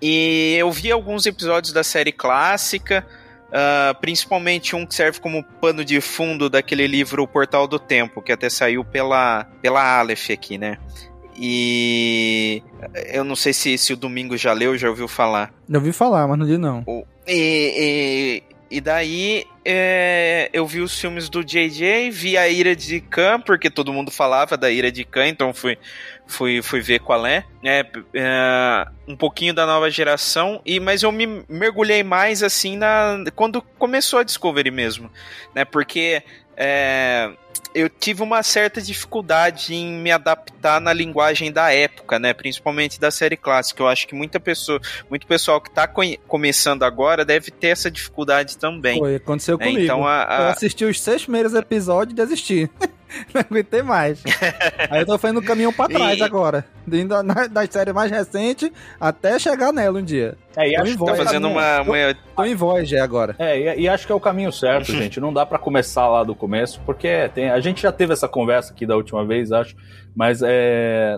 E 0.01 0.55
eu 0.57 0.71
vi 0.71 0.91
alguns 0.91 1.25
episódios 1.25 1.71
da 1.71 1.83
série 1.83 2.11
clássica, 2.11 3.05
uh, 3.49 3.99
principalmente 3.99 4.75
um 4.75 4.85
que 4.85 4.95
serve 4.95 5.19
como 5.19 5.43
pano 5.43 5.85
de 5.85 6.01
fundo 6.01 6.49
daquele 6.49 6.87
livro 6.87 7.23
O 7.23 7.27
Portal 7.27 7.67
do 7.67 7.77
Tempo, 7.77 8.21
que 8.21 8.31
até 8.31 8.49
saiu 8.49 8.83
pela, 8.83 9.45
pela 9.61 9.99
Aleph 9.99 10.31
aqui, 10.31 10.57
né? 10.57 10.77
E 11.37 12.61
eu 13.13 13.23
não 13.23 13.35
sei 13.35 13.53
se, 13.53 13.77
se 13.77 13.93
o 13.93 13.97
Domingo 13.97 14.37
já 14.37 14.53
leu, 14.53 14.77
já 14.77 14.89
ouviu 14.89 15.07
falar. 15.07 15.53
Eu 15.69 15.79
ouvi 15.79 15.91
falar, 15.91 16.27
mas 16.27 16.37
não 16.37 16.45
li 16.45 16.57
não. 16.57 16.83
E, 17.27 18.43
e, 18.69 18.77
e 18.77 18.81
daí 18.81 19.45
é, 19.65 20.49
eu 20.53 20.65
vi 20.65 20.81
os 20.81 20.99
filmes 20.99 21.29
do 21.29 21.43
JJ, 21.43 22.09
vi 22.11 22.37
a 22.37 22.47
Ira 22.47 22.75
de 22.75 22.99
Khan, 22.99 23.39
porque 23.39 23.69
todo 23.69 23.93
mundo 23.93 24.11
falava 24.11 24.57
da 24.57 24.71
Ira 24.71 24.91
de 24.91 25.03
Khan, 25.03 25.27
então 25.27 25.53
fui, 25.53 25.77
fui, 26.31 26.61
fui 26.61 26.79
ver 26.81 26.99
qual 26.99 27.25
é. 27.25 27.43
é, 27.63 27.85
é 28.13 28.85
um 29.07 29.15
pouquinho 29.15 29.53
da 29.53 29.65
nova 29.65 29.89
geração, 29.91 30.61
e 30.65 30.79
mas 30.79 31.03
eu 31.03 31.11
me 31.11 31.43
mergulhei 31.49 32.03
mais 32.03 32.41
assim 32.41 32.77
na 32.77 33.23
quando 33.35 33.61
começou 33.77 34.19
a 34.19 34.23
Discovery 34.23 34.71
mesmo, 34.71 35.11
né? 35.53 35.65
Porque 35.65 36.23
é, 36.57 37.29
eu 37.73 37.89
tive 37.89 38.21
uma 38.21 38.43
certa 38.43 38.81
dificuldade 38.81 39.73
em 39.73 39.93
me 39.93 40.11
adaptar 40.11 40.79
na 40.81 40.91
linguagem 40.93 41.51
da 41.51 41.73
época, 41.73 42.19
né? 42.19 42.33
Principalmente 42.33 42.99
da 42.99 43.09
série 43.11 43.37
clássica. 43.37 43.81
Eu 43.81 43.87
acho 43.87 44.07
que 44.07 44.13
muita 44.15 44.39
pessoa, 44.39 44.79
muito 45.09 45.25
pessoal 45.25 45.59
que 45.61 45.69
está 45.69 45.87
começando 46.27 46.83
agora 46.83 47.23
deve 47.25 47.49
ter 47.51 47.67
essa 47.67 47.89
dificuldade 47.89 48.57
também. 48.57 48.99
Foi, 48.99 49.15
aconteceu 49.15 49.55
É, 49.55 49.65
comigo. 49.65 49.79
então 49.81 50.05
a- 50.05 50.23
a- 50.37 50.41
Eu 50.43 50.47
assisti 50.49 50.85
os 50.85 50.99
seis 51.01 51.23
primeiros 51.23 51.53
episódios 51.53 52.13
e 52.13 52.15
desisti. 52.15 52.69
Não 53.33 53.41
aguentei 53.41 53.81
mais. 53.81 54.21
Aí 54.89 55.01
eu 55.01 55.05
tô 55.05 55.17
fazendo 55.17 55.39
o 55.39 55.43
caminho 55.43 55.71
pra 55.73 55.87
trás 55.87 56.17
E- 56.19 56.23
agora. 56.23 56.65
Indo 56.91 57.21
na, 57.23 57.47
das 57.47 57.69
séries 57.69 57.93
mais 57.93 58.09
recentes 58.11 58.71
até 58.99 59.37
chegar 59.39 59.71
nela 59.73 59.99
um 59.99 60.03
dia. 60.03 60.37
É, 60.55 60.69
e 60.69 60.75
Tô 60.75 60.81
acho 60.81 60.91
em 60.93 60.97
que. 60.97 61.05
Tá 61.05 61.15
fazendo 61.15 61.47
uma, 61.47 61.81
uma- 61.81 61.95
Tô 62.35 62.43
em 62.45 62.55
Voyager 62.55 63.01
agora. 63.01 63.35
É, 63.39 63.77
e, 63.77 63.81
e 63.81 63.89
acho 63.89 64.05
que 64.05 64.11
é 64.11 64.15
o 64.15 64.19
caminho 64.19 64.51
certo, 64.51 64.91
gente. 64.91 65.19
Não 65.19 65.31
dá 65.33 65.45
pra 65.45 65.57
começar 65.57 66.07
lá 66.07 66.23
do 66.23 66.35
começo, 66.35 66.81
porque 66.85 67.29
tem, 67.33 67.49
a 67.49 67.59
gente 67.59 67.81
já 67.81 67.91
teve 67.91 68.13
essa 68.13 68.27
conversa 68.27 68.73
aqui 68.73 68.85
da 68.85 68.95
última 68.95 69.25
vez, 69.25 69.51
acho. 69.51 69.75
Mas 70.13 70.41
é, 70.43 71.15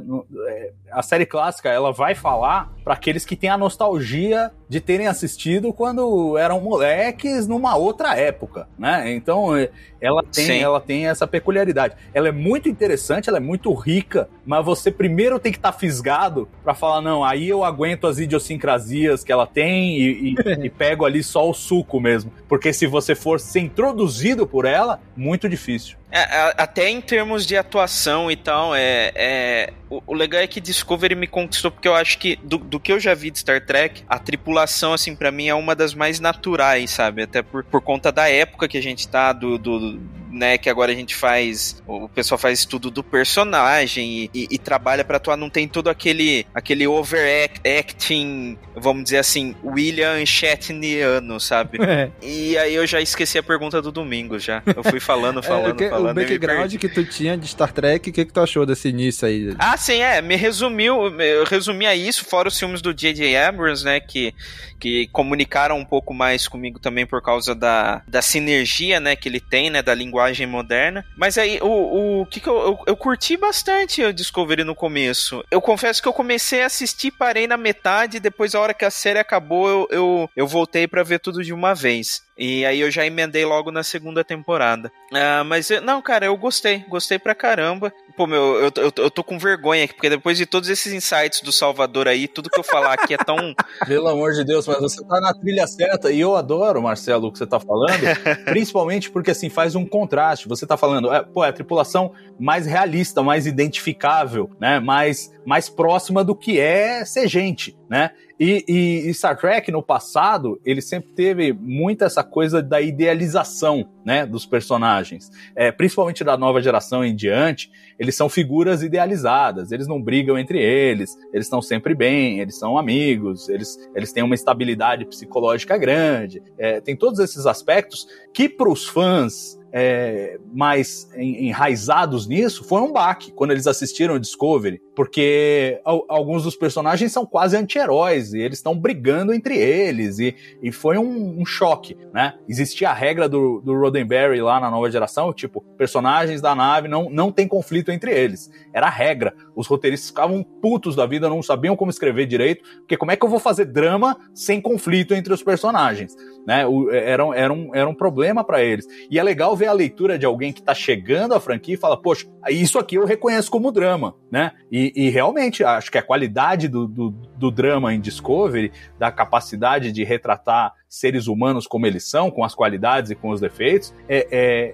é, 0.47 0.71
a 0.91 1.01
série 1.01 1.25
clássica 1.25 1.67
ela 1.69 1.91
vai 1.91 2.13
falar 2.13 2.71
pra 2.83 2.93
aqueles 2.93 3.25
que 3.25 3.35
têm 3.35 3.49
a 3.49 3.57
nostalgia 3.57 4.51
de 4.69 4.79
terem 4.79 5.07
assistido 5.07 5.73
quando 5.73 6.37
eram 6.37 6.61
moleques 6.61 7.47
numa 7.47 7.75
outra 7.75 8.15
época, 8.15 8.67
né? 8.77 9.11
Então 9.13 9.55
é, 9.57 9.69
ela 9.99 10.21
tem, 10.21 10.45
Sim. 10.45 10.59
ela 10.59 10.79
tem 10.79 11.07
essa 11.07 11.25
peculiaridade. 11.25 11.95
Ela 12.13 12.27
é 12.27 12.31
muito 12.31 12.69
interessante, 12.69 13.29
ela 13.29 13.37
é 13.37 13.41
muito 13.41 13.73
rica, 13.73 14.29
mas 14.45 14.63
você 14.63 14.91
primeiro 14.91 15.39
tem 15.39 15.51
que 15.51 15.57
estar 15.57 15.71
fisgado 15.71 16.47
pra 16.63 16.75
falar 16.75 17.01
não, 17.01 17.23
aí 17.23 17.49
eu 17.49 17.63
aguento 17.63 18.05
as 18.05 18.19
idiosincrasias 18.19 19.22
que 19.23 19.31
ela 19.31 19.47
tem 19.47 19.97
e, 19.97 20.31
e- 20.31 20.35
e 20.65 20.69
pego 20.69 21.05
ali 21.05 21.23
só 21.23 21.49
o 21.49 21.53
suco 21.53 21.99
mesmo, 21.99 22.31
porque 22.47 22.73
se 22.73 22.85
você 22.87 23.15
for 23.15 23.39
ser 23.39 23.61
introduzido 23.61 24.45
por 24.45 24.65
ela, 24.65 24.99
muito 25.15 25.47
difícil. 25.49 25.97
É, 26.15 26.53
até 26.57 26.89
em 26.89 27.01
termos 27.01 27.43
de 27.45 27.57
atuação 27.57 28.29
e 28.29 28.35
tal, 28.35 28.75
é, 28.75 29.11
é 29.15 29.73
o, 29.89 30.01
o 30.05 30.13
legal 30.13 30.41
é 30.41 30.47
que 30.47 30.61
Discovery 30.61 31.15
me 31.15 31.25
conquistou 31.25 31.71
porque 31.71 31.87
eu 31.87 31.95
acho 31.95 32.19
que 32.19 32.35
do, 32.43 32.59
do 32.59 32.79
que 32.79 32.91
eu 32.91 32.99
já 32.99 33.13
vi 33.15 33.31
de 33.31 33.39
Star 33.39 33.65
Trek, 33.65 34.03
a 34.07 34.19
tripulação 34.19 34.93
assim 34.93 35.15
pra 35.15 35.31
mim 35.31 35.47
é 35.47 35.55
uma 35.55 35.73
das 35.75 35.93
mais 35.95 36.19
naturais, 36.19 36.91
sabe? 36.91 37.23
Até 37.23 37.41
por, 37.41 37.63
por 37.63 37.81
conta 37.81 38.11
da 38.11 38.29
época 38.29 38.67
que 38.67 38.77
a 38.77 38.81
gente 38.81 39.07
tá, 39.07 39.33
do, 39.33 39.57
do 39.57 39.99
né, 40.31 40.57
que 40.57 40.67
agora 40.69 40.91
a 40.91 40.95
gente 40.95 41.15
faz, 41.15 41.81
o 41.87 42.07
pessoal 42.09 42.37
faz 42.39 42.59
estudo 42.59 42.89
do 42.89 43.03
personagem 43.03 44.11
e, 44.11 44.29
e- 44.33 44.47
e 44.51 44.57
trabalha 44.57 45.03
pra 45.03 45.17
atuar, 45.17 45.37
não 45.37 45.47
tem 45.49 45.67
todo 45.67 45.89
aquele 45.89 46.45
aquele 46.55 46.87
overacting, 46.87 48.57
vamos 48.75 49.03
dizer 49.03 49.17
assim, 49.19 49.55
William 49.63 50.25
Shatneriano, 50.25 51.39
sabe? 51.39 51.79
É. 51.93 52.09
E 52.23 52.57
aí 52.57 52.73
eu 52.73 52.87
já 52.87 52.99
esqueci 53.01 53.37
a 53.37 53.43
pergunta 53.43 53.79
do 53.81 53.91
domingo 53.91 54.39
já. 54.39 54.63
Eu 54.75 54.83
fui 54.83 54.99
falando, 54.99 55.43
falando, 55.43 55.75
É, 55.81 55.83
que- 55.85 55.89
falando. 55.89 56.02
O 56.11 56.13
background 56.13 56.75
que 56.75 56.89
tu 56.89 57.03
tinha 57.03 57.37
de 57.37 57.47
Star 57.47 57.71
Trek, 57.71 58.09
o 58.09 58.13
que, 58.13 58.25
que 58.25 58.33
tu 58.33 58.39
achou 58.41 58.65
desse 58.65 58.89
início 58.89 59.27
aí? 59.27 59.55
Ah, 59.59 59.77
sim, 59.77 60.01
é. 60.01 60.21
Me 60.21 60.35
resumiu, 60.35 61.19
eu 61.19 61.43
resumia 61.43 61.95
isso, 61.95 62.25
fora 62.25 62.47
os 62.47 62.57
filmes 62.57 62.81
do 62.81 62.93
J.J. 62.93 63.35
Abrams, 63.35 63.83
né, 63.83 63.99
que, 63.99 64.33
que 64.79 65.07
comunicaram 65.07 65.77
um 65.77 65.85
pouco 65.85 66.13
mais 66.13 66.47
comigo 66.47 66.79
também 66.79 67.05
por 67.05 67.21
causa 67.21 67.53
da, 67.53 68.01
da 68.07 68.21
sinergia, 68.21 68.99
né, 68.99 69.15
que 69.15 69.29
ele 69.29 69.39
tem, 69.39 69.69
né, 69.69 69.81
da 69.81 69.93
linguagem 69.93 70.47
moderna. 70.47 71.05
Mas 71.17 71.37
aí, 71.37 71.59
o, 71.61 72.21
o 72.21 72.25
que 72.25 72.39
que 72.39 72.47
eu, 72.47 72.55
eu, 72.55 72.79
eu 72.87 72.95
curti 72.95 73.37
bastante 73.37 74.03
o 74.03 74.13
Discovery 74.13 74.63
no 74.63 74.75
começo. 74.75 75.43
Eu 75.51 75.61
confesso 75.61 76.01
que 76.01 76.07
eu 76.07 76.13
comecei 76.13 76.63
a 76.63 76.67
assistir, 76.67 77.11
parei 77.11 77.47
na 77.47 77.57
metade, 77.57 78.19
depois 78.19 78.55
a 78.55 78.59
hora 78.59 78.73
que 78.73 78.85
a 78.85 78.91
série 78.91 79.19
acabou, 79.19 79.69
eu, 79.69 79.87
eu, 79.91 80.29
eu 80.35 80.47
voltei 80.47 80.87
pra 80.87 81.03
ver 81.03 81.19
tudo 81.19 81.43
de 81.43 81.53
uma 81.53 81.73
vez. 81.73 82.22
E 82.37 82.65
aí 82.65 82.79
eu 82.79 82.89
já 82.89 83.05
emendei 83.05 83.45
logo 83.45 83.71
na 83.71 83.83
segunda 83.83 84.23
temporada. 84.23 84.91
Ah, 85.13 85.43
mas, 85.43 85.69
não, 85.83 86.01
cara, 86.01 86.25
eu 86.25 86.35
gostei. 86.35 86.83
Gostei 86.89 87.19
pra 87.19 87.35
caramba. 87.35 87.93
Pô, 88.15 88.27
meu, 88.27 88.55
eu, 88.55 88.71
eu, 88.75 88.91
eu 88.95 89.11
tô 89.11 89.23
com 89.23 89.39
vergonha 89.39 89.83
aqui, 89.83 89.93
porque 89.93 90.09
depois 90.09 90.37
de 90.37 90.45
todos 90.45 90.69
esses 90.69 90.93
insights 90.93 91.41
do 91.41 91.51
Salvador 91.51 92.07
aí, 92.07 92.27
tudo 92.27 92.49
que 92.49 92.59
eu 92.59 92.63
falar 92.63 92.93
aqui 92.93 93.13
é 93.13 93.17
tão... 93.17 93.55
Pelo 93.87 94.07
amor 94.07 94.33
de 94.33 94.43
Deus, 94.43 94.67
mas 94.67 94.79
você 94.79 95.03
tá 95.03 95.19
na 95.19 95.33
trilha 95.33 95.65
certa 95.65 96.11
e 96.11 96.19
eu 96.19 96.35
adoro, 96.35 96.81
Marcelo, 96.81 97.27
o 97.27 97.31
que 97.31 97.39
você 97.39 97.47
tá 97.47 97.59
falando, 97.59 98.01
principalmente 98.45 99.09
porque 99.09 99.31
assim 99.31 99.49
faz 99.49 99.75
um 99.75 99.85
contraste. 99.85 100.47
Você 100.47 100.65
tá 100.65 100.77
falando, 100.77 101.11
é, 101.11 101.23
pô, 101.23 101.43
é 101.43 101.49
a 101.49 101.53
tripulação 101.53 102.13
mais 102.39 102.65
realista, 102.65 103.23
mais 103.23 103.47
identificável, 103.47 104.49
né? 104.59 104.79
Mais, 104.79 105.31
mais 105.45 105.69
próxima 105.69 106.23
do 106.23 106.35
que 106.35 106.59
é 106.59 107.03
ser 107.05 107.27
gente, 107.27 107.77
né? 107.89 108.11
E, 108.39 108.65
e- 108.67 109.09
e 109.09 109.13
Star 109.13 109.37
Trek 109.37 109.71
no 109.71 109.81
passado, 109.83 110.59
ele 110.65 110.81
sempre 110.81 111.11
teve 111.13 111.53
muito 111.53 112.03
essa 112.03 112.23
coisa 112.23 112.61
da 112.61 112.81
idealização, 112.81 113.87
né, 114.05 114.25
dos 114.25 114.45
personagens. 114.45 115.29
É, 115.55 115.71
principalmente 115.71 116.23
da 116.23 116.35
nova 116.35 116.61
geração 116.61 117.05
em 117.05 117.15
diante, 117.15 117.71
eles 117.99 118.15
são 118.15 118.27
figuras 118.27 118.81
idealizadas, 118.81 119.71
eles 119.71 119.87
não 119.87 120.01
brigam 120.01 120.37
entre 120.37 120.59
eles, 120.61 121.15
eles 121.31 121.45
estão 121.45 121.61
sempre 121.61 121.93
bem, 121.93 122.39
eles 122.39 122.57
são 122.57 122.77
amigos, 122.77 123.47
eles, 123.49 123.77
eles 123.95 124.11
têm 124.11 124.23
uma 124.23 124.35
estabilidade 124.35 125.05
psicológica 125.05 125.77
grande. 125.77 126.41
É, 126.57 126.81
tem 126.81 126.95
todos 126.95 127.19
esses 127.19 127.45
aspectos 127.45 128.07
que 128.33 128.49
para 128.49 128.69
os 128.69 128.87
fãs 128.87 129.57
é, 129.73 130.37
mais 130.53 131.09
en- 131.15 131.47
enraizados 131.47 132.27
nisso 132.27 132.63
foi 132.63 132.79
um 132.81 132.91
baque 132.93 133.31
quando 133.31 133.49
eles 133.51 133.65
assistiram 133.65 134.13
o 134.15 134.19
Discovery, 134.19 134.79
porque 134.95 135.81
al- 135.83 136.05
alguns 136.07 136.43
dos 136.43 136.55
personagens 136.55 137.11
são 137.11 137.25
quase 137.25 137.57
anti-heróis 137.57 138.33
e 138.33 138.39
eles 138.39 138.59
estão 138.59 138.77
brigando 138.77 139.33
entre 139.33 139.57
eles 139.57 140.19
e, 140.19 140.35
e 140.61 140.71
foi 140.71 140.97
um, 140.99 141.39
um 141.41 141.45
choque, 141.45 141.97
né? 142.13 142.35
Existia 142.47 142.91
a 142.91 142.93
regra 142.93 143.27
do, 143.27 143.61
do 143.61 143.73
Roddenberry 143.77 144.39
lá 144.41 144.59
na 144.59 144.69
nova 144.69 144.91
geração, 144.91 145.33
tipo, 145.33 145.61
personagens 145.75 146.39
da 146.39 146.53
nave 146.53 146.87
não, 146.87 147.09
não 147.09 147.31
tem 147.31 147.47
conflito 147.47 147.91
entre 147.91 148.11
eles. 148.11 148.51
Era 148.71 148.87
a 148.87 148.91
regra. 148.91 149.33
Os 149.55 149.65
roteiristas 149.65 150.09
ficavam 150.09 150.43
putos 150.43 150.95
da 150.95 151.05
vida, 151.07 151.27
não 151.27 151.41
sabiam 151.41 151.75
como 151.75 151.89
escrever 151.89 152.27
direito, 152.27 152.63
porque 152.79 152.95
como 152.97 153.11
é 153.11 153.15
que 153.15 153.25
eu 153.25 153.29
vou 153.29 153.39
fazer 153.39 153.65
drama 153.65 154.15
sem 154.35 154.61
conflito 154.61 155.15
entre 155.15 155.33
os 155.33 155.41
personagens? 155.41 156.15
Né? 156.45 156.65
O- 156.67 156.91
era, 156.91 157.25
um- 157.25 157.33
era, 157.33 157.53
um, 157.53 157.71
era 157.73 157.89
um 157.89 157.95
problema 157.95 158.43
para 158.43 158.61
eles. 158.61 158.85
E 159.09 159.17
é 159.17 159.23
legal 159.23 159.55
ver 159.55 159.62
a 159.67 159.73
leitura 159.73 160.17
de 160.17 160.25
alguém 160.25 160.51
que 160.51 160.61
tá 160.61 160.73
chegando 160.73 161.33
à 161.33 161.39
franquia 161.39 161.75
e 161.75 161.77
fala, 161.77 161.95
poxa, 161.95 162.27
isso 162.49 162.79
aqui 162.79 162.95
eu 162.95 163.05
reconheço 163.05 163.49
como 163.49 163.71
drama, 163.71 164.15
né? 164.31 164.51
E, 164.71 164.91
e 164.95 165.09
realmente 165.09 165.63
acho 165.63 165.91
que 165.91 165.97
a 165.97 166.03
qualidade 166.03 166.67
do, 166.67 166.87
do, 166.87 167.09
do 167.09 167.51
drama 167.51 167.93
em 167.93 167.99
Discovery, 167.99 168.71
da 168.97 169.11
capacidade 169.11 169.91
de 169.91 170.03
retratar 170.03 170.73
seres 170.93 171.27
humanos 171.27 171.65
como 171.65 171.87
eles 171.87 172.07
são, 172.07 172.29
com 172.29 172.43
as 172.43 172.53
qualidades 172.53 173.09
e 173.09 173.15
com 173.15 173.29
os 173.29 173.41
defeitos, 173.41 173.93
é, 174.07 174.27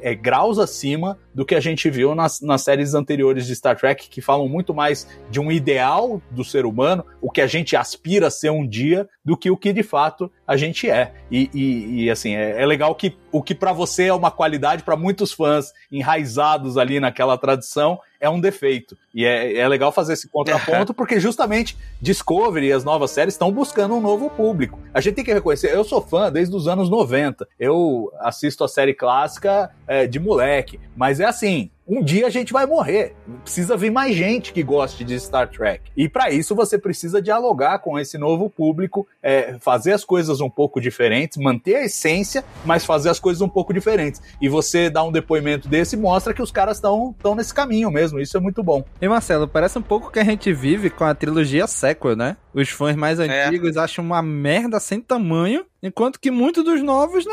é, 0.04 0.12
é 0.12 0.16
graus 0.16 0.60
acima 0.60 1.18
do 1.34 1.46
que 1.46 1.56
a 1.56 1.60
gente 1.62 1.90
viu 1.90 2.14
nas, 2.14 2.42
nas 2.42 2.62
séries 2.64 2.94
anteriores 2.94 3.48
de 3.48 3.56
Star 3.56 3.78
Trek, 3.78 4.10
que 4.10 4.20
falam 4.22 4.48
muito 4.50 4.74
mais 4.74 5.08
de 5.30 5.40
um 5.40 5.50
ideal 5.50 6.22
do 6.30 6.44
ser 6.44 6.66
humano, 6.66 7.06
o 7.22 7.32
que 7.32 7.40
a 7.40 7.48
gente 7.48 7.76
aspira 7.76 8.28
a 8.28 8.32
ser 8.32 8.50
um 8.50 8.68
dia, 8.68 9.08
do 9.24 9.38
que 9.38 9.50
o 9.50 9.56
que 9.56 9.72
de 9.72 9.84
fato 9.84 10.30
a 10.46 10.58
gente 10.58 10.90
é. 10.90 11.14
E, 11.32 11.50
e- 11.54 12.04
e, 12.04 12.10
assim, 12.10 12.36
é, 12.36 12.62
é 12.62 12.66
legal 12.66 12.94
que 12.96 13.16
o 13.32 13.42
que 13.42 13.56
pra 13.56 13.72
você 13.72 14.06
é 14.08 14.14
uma 14.14 14.32
qualidade, 14.32 14.84
pra 14.84 14.98
muitos 14.98 15.32
fãs 15.32 15.72
enraizados 15.92 16.78
ali 16.78 17.00
naquela 17.00 17.38
tradição, 17.38 18.00
é 18.20 18.30
um 18.30 18.40
defeito. 18.40 18.98
E 19.14 19.26
é, 19.26 19.58
é 19.58 19.68
legal 19.68 19.92
fazer 19.92 20.14
esse 20.14 20.28
contraponto, 20.28 20.94
porque 20.96 21.20
justamente 21.20 21.78
Discovery 22.02 22.68
e 22.68 22.74
as 22.74 22.84
novas 22.84 23.12
séries 23.12 23.34
estão 23.34 23.52
buscando 23.52 23.96
um 23.96 24.02
novo 24.02 24.30
público. 24.30 24.80
A 24.94 25.02
gente 25.02 25.16
tem 25.16 25.26
que 25.26 25.34
reconhecer, 25.34 25.74
eu 25.74 25.84
sou 25.84 26.02
fã 26.02 26.32
desde 26.32 26.56
os 26.56 26.68
anos 26.68 26.90
90. 26.90 27.48
Eu 27.60 28.12
assisto 28.20 28.64
a 28.64 28.68
série 28.68 28.94
clássica 28.94 29.72
é, 29.88 30.06
de 30.06 30.20
moleque. 30.20 30.80
Mas 30.96 31.20
é 31.20 31.26
assim, 31.26 31.70
um 31.90 32.04
dia 32.04 32.28
a 32.28 32.30
gente 32.30 32.54
vai 32.54 32.68
morrer. 32.68 33.16
Precisa 33.44 33.76
vir 33.76 33.92
mais 33.92 34.16
gente 34.16 34.54
que 34.54 34.62
goste 34.62 35.04
de 35.04 35.20
Star 35.20 35.50
Trek. 35.50 35.92
E 35.98 36.08
para 36.08 36.30
isso 36.30 36.54
você 36.56 36.78
precisa 36.78 37.20
dialogar 37.22 37.80
com 37.80 37.98
esse 37.98 38.18
novo 38.18 38.50
público, 38.50 39.08
é, 39.24 39.58
fazer 39.60 39.94
as 39.94 40.06
coisas 40.06 40.40
um 40.40 40.50
pouco 40.50 40.80
diferentes, 40.80 41.38
manter 41.38 41.76
a 41.78 41.86
essência, 41.86 42.46
mas 42.64 42.86
fazer 42.86 43.10
as 43.10 43.20
coisas 43.20 43.42
um 43.42 43.50
pouco 43.50 43.74
diferentes. 43.74 44.22
E 44.40 44.48
você 44.48 44.90
dá 44.90 45.04
um 45.04 45.12
depoimento 45.12 45.68
desse 45.68 45.98
mostra 45.98 46.34
que 46.34 46.42
os 46.42 46.52
caras 46.52 46.78
estão 46.78 47.16
nesse 47.36 47.54
caminho 47.54 47.90
mesmo. 47.90 48.20
Isso 48.20 48.38
é 48.38 48.40
muito 48.40 48.62
bom. 48.62 48.84
E 49.02 49.08
Marcelo, 49.08 49.48
parece 49.48 49.80
um 49.80 49.82
pouco 49.82 50.12
que 50.12 50.20
a 50.20 50.24
gente 50.24 50.54
vive 50.54 50.92
com 50.92 51.04
a 51.04 51.16
trilogia 51.16 51.66
sequel, 51.66 52.16
né? 52.16 52.38
Os 52.54 52.70
fãs 52.70 52.96
mais 52.96 53.20
É. 53.20 53.46
antigos 53.46 53.78
acham 53.78 54.04
uma 54.04 54.22
merda 54.22 54.80
sem 54.80 55.00
tamanho, 55.00 55.66
enquanto 55.84 56.20
que 56.20 56.32
muitos 56.32 56.64
dos 56.64 56.82
novos, 56.82 57.26
né, 57.26 57.32